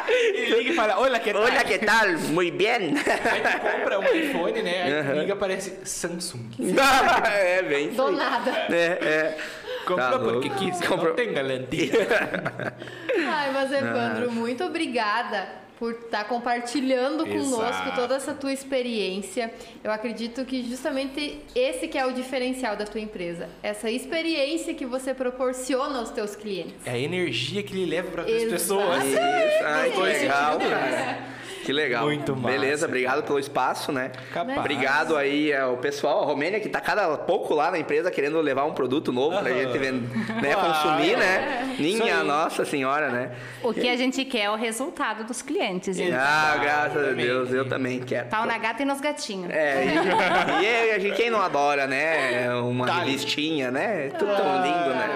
Liga 0.06 0.72
e 0.72 0.76
fala, 0.76 1.00
olha 1.00 1.20
que 1.20 1.34
olha 1.34 1.64
que 1.64 1.80
tal, 1.80 2.08
muito 2.30 2.58
bem. 2.58 2.68
Aí 2.96 3.42
tu 3.42 3.60
compra 3.60 4.00
um 4.00 4.04
iPhone, 4.04 4.62
né? 4.62 4.84
Aí 4.84 5.04
tu 5.14 5.20
liga, 5.20 5.34
aparece 5.34 5.80
Samsung. 5.84 6.50
é, 7.26 7.62
bem 7.64 7.90
Do 7.90 8.12
nada. 8.12 8.52
É, 8.70 8.76
é. 9.02 9.38
Comprou 9.86 9.98
Tá 9.98 10.20
porque 10.20 10.50
quis, 10.50 10.80
Comprou. 10.82 11.10
não 11.10 11.16
tem 11.16 11.34
garantia. 11.34 11.92
Ai, 13.28 13.52
mas 13.54 13.72
Evandro, 13.72 14.32
muito 14.32 14.64
obrigada 14.64 15.48
por 15.78 15.92
estar 15.92 16.24
compartilhando 16.26 17.26
conosco 17.26 17.64
Exato. 17.64 17.96
toda 17.96 18.16
essa 18.16 18.34
tua 18.34 18.54
experiência. 18.54 19.54
Eu 19.84 19.92
acredito 19.92 20.46
que 20.46 20.64
justamente 20.64 21.42
esse 21.54 21.88
que 21.88 21.98
é 21.98 22.06
o 22.06 22.14
diferencial 22.14 22.76
da 22.78 22.86
tua 22.86 23.02
empresa, 23.02 23.50
essa 23.62 23.90
experiência 23.92 24.74
que 24.74 24.86
você 24.86 25.14
proporciona 25.14 26.00
aos 26.00 26.12
teus 26.12 26.36
clientes. 26.36 26.76
É 26.86 26.92
a 26.92 26.98
energia 26.98 27.62
que 27.62 27.74
ele 27.74 27.86
leva 27.86 28.10
para 28.10 28.22
as 28.24 28.44
pessoas. 28.46 29.04
Isso, 29.04 29.18
ai, 29.66 29.92
que 29.92 30.02
legal, 30.02 30.60
cara. 30.60 31.35
Que 31.64 31.74
legal. 31.74 32.06
Muito 32.06 32.36
massa. 32.36 32.48
Beleza, 32.48 32.86
obrigado 32.86 33.24
pelo 33.24 33.40
espaço, 33.40 33.92
né? 33.92 34.12
Capaz. 34.34 34.58
Obrigado 34.58 35.16
aí 35.18 35.54
ao 35.54 35.78
pessoal, 35.78 36.22
a 36.24 36.26
Romênia, 36.26 36.60
que 36.60 36.70
tá 36.70 36.80
cada 36.80 37.18
pouco 37.18 37.54
lá 37.54 37.72
na 37.72 37.80
empresa 37.80 38.12
querendo 38.12 38.40
levar 38.42 38.66
um 38.66 38.74
produto 38.74 39.12
novo 39.12 39.38
pra 39.40 39.50
Aham. 39.50 39.60
gente 39.64 39.78
vend- 39.78 40.04
né, 40.42 40.54
Ah, 40.54 40.56
consumir, 40.56 41.14
é. 41.14 41.18
né? 41.18 41.76
Isso 41.80 42.04
Minha 42.04 42.20
aí. 42.22 42.28
Nossa 42.28 42.66
Senhora, 42.66 43.10
né? 43.10 43.32
O 43.64 43.74
que 43.74 43.90
a 43.90 43.96
gente 43.96 44.24
quer 44.26 44.44
é 44.44 44.50
o 44.52 44.56
resultado 44.56 45.24
dos 45.24 45.42
clientes. 45.42 45.98
gente. 45.98 46.14
Ah, 46.14 46.58
graças 46.62 47.10
a. 47.10 47.12
Deus, 47.14 47.52
eu 47.52 47.68
também 47.68 48.00
quero. 48.02 48.28
Pau 48.30 48.46
na 48.46 48.58
gata 48.58 48.82
e 48.84 48.86
nos 48.86 49.02
gatinhos. 49.02 49.50
É, 49.52 49.86
e, 49.86 50.64
e 50.90 50.92
a 50.92 51.00
gente, 51.00 51.16
quem 51.16 51.30
não 51.30 51.42
adora, 51.42 51.88
né? 51.88 52.54
Uma 52.56 52.86
Tá. 52.88 53.00
revistinha, 53.00 53.72
né? 53.72 54.10
Tudo 54.18 54.36
tão 54.36 54.62
lindo, 54.64 54.90
né? 54.90 55.10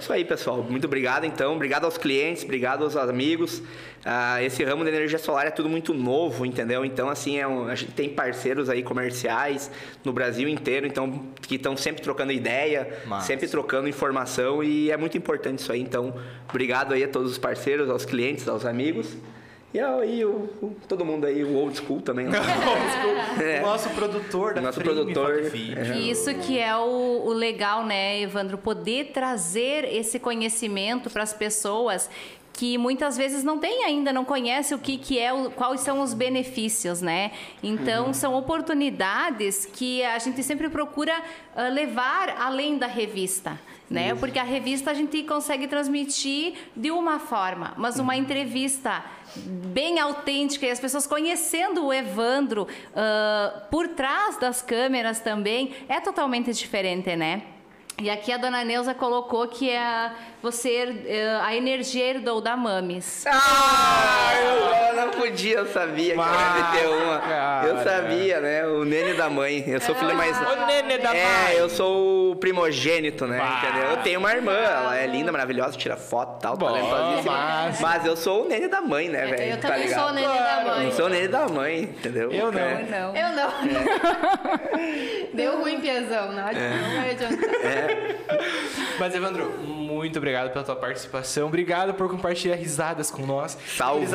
Isso 0.00 0.12
aí, 0.12 0.24
pessoal. 0.24 0.62
Muito 0.68 0.86
obrigado, 0.86 1.24
então. 1.24 1.54
Obrigado 1.54 1.84
aos 1.84 1.96
clientes, 1.96 2.44
obrigado 2.44 2.84
aos 2.84 2.96
amigos. 2.96 3.62
Ah, 4.08 4.40
esse 4.40 4.62
ramo 4.62 4.84
da 4.84 4.90
energia 4.90 5.18
solar 5.18 5.48
é 5.48 5.50
tudo 5.50 5.68
muito 5.68 5.92
novo, 5.92 6.46
entendeu? 6.46 6.84
Então, 6.84 7.08
assim, 7.08 7.38
é 7.38 7.46
um- 7.48 7.66
a 7.66 7.74
gente 7.74 7.90
tem 7.90 8.08
parceiros 8.08 8.70
aí 8.70 8.80
comerciais 8.80 9.68
no 10.04 10.12
Brasil 10.12 10.48
inteiro, 10.48 10.86
então, 10.86 11.24
que 11.42 11.56
estão 11.56 11.76
sempre 11.76 12.02
trocando 12.02 12.30
ideia, 12.30 13.00
Massa. 13.04 13.26
sempre 13.26 13.48
trocando 13.48 13.88
informação 13.88 14.62
e 14.62 14.92
é 14.92 14.96
muito 14.96 15.18
importante 15.18 15.58
isso 15.58 15.72
aí. 15.72 15.80
Então, 15.80 16.14
obrigado 16.48 16.94
aí 16.94 17.02
a 17.02 17.08
todos 17.08 17.32
os 17.32 17.38
parceiros, 17.38 17.90
aos 17.90 18.04
clientes, 18.04 18.46
aos 18.46 18.64
amigos. 18.64 19.16
E 19.74 19.80
aí, 19.80 20.24
o, 20.24 20.48
o- 20.62 20.76
todo 20.88 21.04
mundo 21.04 21.26
aí, 21.26 21.42
o 21.42 21.54
old 21.56 21.76
school 21.76 22.00
também. 22.00 22.26
né? 22.26 22.38
É. 23.42 23.58
O 23.60 23.66
nosso 23.66 23.90
produtor 23.90 24.54
da 24.54 24.60
Nosso 24.60 24.80
Frame 24.80 25.12
produtor. 25.12 25.50
E 25.54 26.08
isso 26.10 26.32
que 26.36 26.58
é 26.58 26.74
o, 26.76 27.24
o 27.26 27.32
legal, 27.32 27.84
né, 27.84 28.20
Evandro? 28.22 28.56
Poder 28.56 29.06
trazer 29.12 29.84
esse 29.92 30.18
conhecimento 30.18 31.10
para 31.10 31.22
as 31.24 31.34
pessoas 31.34 32.08
que 32.56 32.78
muitas 32.78 33.18
vezes 33.18 33.44
não 33.44 33.58
tem 33.58 33.84
ainda, 33.84 34.12
não 34.12 34.24
conhece 34.24 34.74
o 34.74 34.78
que, 34.78 34.96
que 34.96 35.18
é, 35.18 35.30
o, 35.30 35.50
quais 35.50 35.82
são 35.82 36.00
os 36.00 36.14
benefícios, 36.14 37.02
né? 37.02 37.32
Então, 37.62 38.14
são 38.14 38.34
oportunidades 38.34 39.66
que 39.66 40.02
a 40.02 40.18
gente 40.18 40.42
sempre 40.42 40.70
procura 40.70 41.12
ah, 41.54 41.68
levar 41.68 42.30
além 42.40 42.78
da 42.78 42.86
revista. 42.86 43.60
Né? 43.88 44.16
Porque 44.16 44.36
a 44.36 44.42
revista 44.42 44.90
a 44.90 44.94
gente 44.94 45.22
consegue 45.22 45.68
transmitir 45.68 46.54
de 46.74 46.90
uma 46.90 47.20
forma, 47.20 47.72
mas 47.76 48.00
uma 48.00 48.16
entrevista 48.16 49.04
bem 49.36 50.00
autêntica 50.00 50.66
e 50.66 50.70
as 50.70 50.80
pessoas 50.80 51.06
conhecendo 51.06 51.84
o 51.84 51.92
Evandro 51.92 52.66
ah, 52.96 53.62
por 53.70 53.86
trás 53.88 54.38
das 54.38 54.60
câmeras 54.60 55.20
também 55.20 55.72
é 55.88 56.00
totalmente 56.00 56.52
diferente, 56.52 57.14
né? 57.14 57.42
E 57.98 58.10
aqui 58.10 58.30
a 58.30 58.36
dona 58.36 58.62
Neuza 58.62 58.94
colocou 58.94 59.48
que 59.48 59.70
é 59.70 60.12
você 60.42 61.02
eh, 61.06 61.40
a 61.42 61.56
energia 61.56 62.04
herdou 62.04 62.42
da 62.42 62.54
Mames. 62.54 63.24
Ah, 63.26 64.32
eu, 64.38 64.85
não 64.96 65.10
podia, 65.10 65.58
eu 65.58 65.66
sabia 65.66 66.14
que 66.14 66.20
ia 66.20 66.80
ter 66.80 66.86
uma. 66.88 67.18
Cara. 67.20 67.66
Eu 67.66 67.78
sabia, 67.84 68.40
né? 68.40 68.66
O 68.66 68.84
nene 68.84 69.14
da 69.14 69.28
mãe. 69.30 69.64
Eu 69.66 69.80
sou 69.80 69.94
filho 69.94 70.14
mais. 70.16 70.36
O 70.40 70.66
nene 70.66 70.98
da 70.98 71.14
é, 71.14 71.24
mãe. 71.44 71.56
eu 71.56 71.68
sou 71.68 72.32
o 72.32 72.36
primogênito, 72.36 73.26
né? 73.26 73.40
Ah. 73.42 73.62
Entendeu? 73.62 73.90
Eu 73.90 73.96
tenho 73.98 74.18
uma 74.18 74.32
irmã, 74.32 74.52
ela 74.56 74.96
é 74.96 75.06
linda, 75.06 75.30
maravilhosa, 75.30 75.76
tira 75.76 75.96
foto 75.96 76.38
e 76.38 76.42
tal, 76.42 76.56
Bom, 76.56 76.66
talentosíssima. 76.66 77.32
massa. 77.32 77.82
Mas 77.82 78.04
eu 78.06 78.16
sou 78.16 78.44
o 78.44 78.48
nene 78.48 78.68
da 78.68 78.80
mãe, 78.80 79.08
né, 79.08 79.26
velho? 79.26 79.52
Eu 79.52 79.56
Tá 79.60 79.68
também 79.68 79.84
ligado? 79.84 80.00
sou 80.00 80.08
o 80.10 80.14
neném 80.14 80.38
da 80.42 80.64
mãe. 80.64 80.84
Eu 80.86 80.92
sou 80.92 81.06
o 81.06 81.08
nene 81.08 81.28
da 81.28 81.48
mãe, 81.48 81.82
entendeu? 81.82 82.32
Eu 82.32 82.50
não. 82.52 82.60
É. 82.60 82.82
Não. 82.90 83.16
Eu 83.16 83.28
não. 83.36 83.52
Deu 85.34 85.60
ruim, 85.60 85.80
Piazão. 85.80 86.32
Não, 86.32 86.44
não 86.44 86.96
vai 86.96 87.10
adiantar. 87.10 87.50
Mas, 88.98 89.14
Evandro, 89.14 89.50
muito 89.60 90.18
obrigado 90.18 90.50
pela 90.52 90.64
tua 90.64 90.76
participação. 90.76 91.48
Obrigado 91.48 91.94
por 91.94 92.08
compartilhar 92.10 92.56
risadas 92.56 93.10
com 93.10 93.26
nós. 93.26 93.56
Salve! 93.76 94.06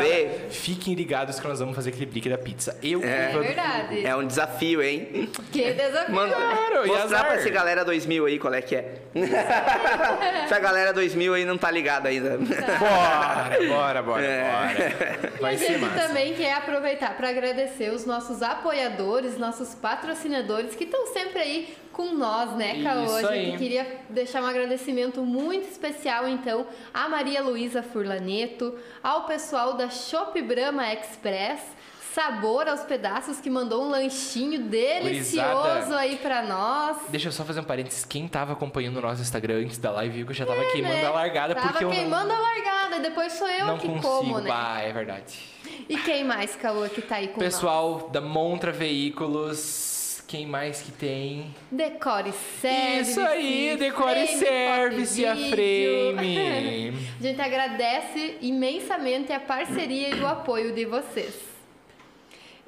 Fiquem 0.50 0.94
ligados 0.94 1.40
que 1.40 1.48
nós 1.48 1.60
vamos 1.60 1.76
fazer 1.76 1.90
aquele 1.90 2.06
brick 2.08 2.28
da 2.30 2.38
pizza. 2.38 2.78
Eu, 2.82 3.04
É. 3.04 3.30
Evandro, 3.30 3.44
Verdade. 3.44 4.06
É 4.06 4.16
um 4.16 4.26
desafio, 4.26 4.82
hein? 4.82 5.30
Que 5.52 5.74
desafio. 5.74 6.14
Manda, 6.16 6.36
Claro, 6.36 6.86
e 6.86 6.88
mostrar 6.88 7.24
pra 7.26 7.36
essa 7.36 7.50
galera 7.50 7.86
2000 7.86 8.26
aí 8.26 8.40
qual 8.40 8.54
é 8.54 8.62
que 8.62 8.76
é. 8.76 8.96
essa 10.46 10.60
galera 10.60 10.94
2000 10.94 11.34
aí 11.34 11.46
não 11.46 11.58
tá 11.58 11.70
ligada 11.70 12.10
ainda. 12.10 12.38
Bora, 12.38 13.68
bora, 13.68 14.02
bora, 14.04 14.24
É. 14.24 14.52
bora. 14.52 15.32
E 15.38 15.42
Vai 15.42 15.56
a 15.56 15.58
ser 15.58 15.66
gente 15.68 15.80
massa. 15.82 16.08
também 16.08 16.34
quer 16.34 16.54
aproveitar 16.54 17.16
para 17.16 17.30
agradecer 17.30 17.92
os 17.92 18.06
nossos 18.06 18.42
apoiadores, 18.42 19.38
nossos 19.38 19.74
patrocinadores 19.76 20.76
que 20.76 20.84
estão 20.86 21.08
sempre 21.08 21.40
aí 21.40 21.76
com 22.02 22.16
nós, 22.16 22.56
né, 22.56 22.82
Caô? 22.82 23.04
Isso 23.04 23.28
A 23.28 23.30
aí. 23.32 23.46
gente 23.46 23.58
queria 23.60 24.00
deixar 24.10 24.42
um 24.42 24.48
agradecimento 24.48 25.22
muito 25.22 25.70
especial, 25.70 26.28
então, 26.28 26.66
à 26.92 27.08
Maria 27.08 27.44
Luísa 27.44 27.84
Furlaneto, 27.84 28.76
ao 29.04 29.26
pessoal 29.26 29.74
da 29.76 29.88
Shop 29.90 30.40
Brahma 30.42 30.92
Express, 30.92 31.62
Sabor 32.14 32.68
aos 32.68 32.82
Pedaços, 32.82 33.40
que 33.40 33.50
mandou 33.50 33.84
um 33.86 33.90
lanchinho 33.90 34.64
delicioso 34.64 35.48
Gurizada. 35.48 36.00
aí 36.00 36.18
para 36.18 36.42
nós. 36.42 36.98
Deixa 37.08 37.28
eu 37.30 37.32
só 37.32 37.46
fazer 37.46 37.60
um 37.62 37.64
parênteses. 37.64 38.04
Quem 38.04 38.28
tava 38.28 38.52
acompanhando 38.54 38.98
o 38.98 39.02
nosso 39.02 39.22
Instagram 39.22 39.62
antes 39.64 39.78
da 39.78 39.92
live 39.92 40.16
viu 40.16 40.26
que 40.26 40.32
eu 40.32 40.36
já 40.36 40.46
tava 40.46 40.62
queimando 40.72 40.96
né? 40.96 41.06
a 41.06 41.12
largada 41.12 41.56
Tava 41.56 41.68
porque 41.70 41.86
eu 41.86 41.90
queimando 41.90 42.28
não, 42.28 42.36
a 42.36 42.40
largada, 42.40 43.00
depois 43.00 43.32
sou 43.34 43.48
eu 43.48 43.68
não 43.68 43.78
que 43.78 43.88
consigo. 43.88 44.02
como, 44.08 44.40
né? 44.40 44.50
Bah, 44.50 44.82
é 44.82 44.92
verdade. 44.92 45.40
E 45.88 45.98
quem 46.00 46.24
mais, 46.26 46.56
Caô, 46.56 46.90
que 46.90 47.02
tá 47.02 47.16
aí 47.18 47.28
com 47.30 47.40
nós? 47.40 47.54
Pessoal 47.54 48.10
da 48.12 48.20
Montra 48.20 48.72
Veículos. 48.74 50.01
Quem 50.32 50.46
mais 50.46 50.82
que 50.82 50.94
tem? 50.94 51.54
Decore 51.70 52.32
Service. 52.62 53.12
Isso 53.12 53.20
aí, 53.20 53.76
Decore 53.76 54.28
Frame, 54.28 54.40
Service, 54.40 55.26
a 55.26 55.36
e 55.36 55.38
vídeo. 55.38 56.14
Frame. 56.16 56.94
a 57.20 57.22
gente 57.22 57.42
agradece 57.42 58.38
imensamente 58.40 59.34
a 59.34 59.42
parceria 59.42 60.08
e 60.08 60.22
o 60.22 60.26
apoio 60.26 60.72
de 60.72 60.86
vocês. 60.86 61.34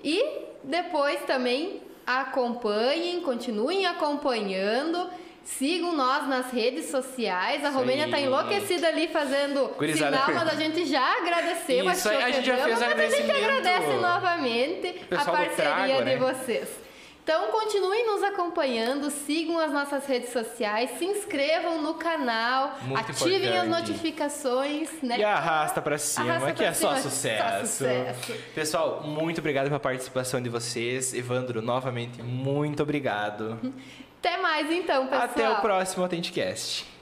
E 0.03 0.21
depois 0.61 1.21
também 1.21 1.79
acompanhem, 2.05 3.21
continuem 3.21 3.85
acompanhando. 3.85 5.09
Sigam 5.45 5.95
nós 5.95 6.27
nas 6.27 6.51
redes 6.51 6.91
sociais. 6.91 7.63
A 7.63 7.69
Isso 7.69 7.77
Romênia 7.77 8.05
aí. 8.05 8.11
tá 8.11 8.19
enlouquecida 8.19 8.89
ali 8.89 9.07
fazendo 9.07 9.69
Gurizada. 9.77 10.17
sinal, 10.17 10.33
mas 10.35 10.49
a 10.49 10.55
gente 10.55 10.85
já 10.85 11.17
agradeceu 11.17 11.89
Isso 11.89 12.09
aí, 12.09 12.23
a 12.23 12.29
gente 12.29 12.45
já 12.45 12.57
fez 12.57 12.77
mas 12.77 12.81
a 12.81 12.89
gente 12.89 12.91
agradecimento. 12.91 13.37
agradece 13.37 13.93
novamente 14.01 15.01
a 15.11 15.23
parceria 15.23 15.55
Trago, 15.55 15.97
de 15.99 16.03
né? 16.03 16.17
vocês. 16.17 16.82
Então 17.23 17.51
continuem 17.51 18.05
nos 18.05 18.21
acompanhando, 18.21 19.09
sigam 19.09 19.57
as 19.57 19.71
nossas 19.71 20.05
redes 20.05 20.33
sociais, 20.33 20.91
se 20.99 21.05
inscrevam 21.05 21.81
no 21.81 21.93
canal, 21.93 22.77
Muito 22.81 22.99
ativem 22.99 23.47
as 23.57 23.63
importante. 23.65 23.89
notificações, 23.91 24.89
né? 25.01 25.17
E 25.19 25.23
arrasta 25.23 25.81
pra 25.81 25.97
cima, 25.97 26.31
Arrasta 26.33 26.53
que 26.53 26.63
é 26.65 26.73
só 26.73 26.95
sucesso. 26.97 27.59
só 27.59 27.65
sucesso. 27.65 28.33
Pessoal, 28.53 29.03
muito 29.03 29.39
obrigado 29.39 29.67
pela 29.67 29.79
participação 29.79 30.41
de 30.41 30.49
vocês. 30.49 31.13
Evandro, 31.13 31.61
novamente, 31.61 32.21
muito 32.21 32.83
obrigado. 32.83 33.57
Até 34.19 34.37
mais 34.41 34.69
então, 34.69 35.03
pessoal. 35.07 35.23
Até 35.23 35.49
o 35.49 35.61
próximo 35.61 36.03
Authenticast. 36.03 36.92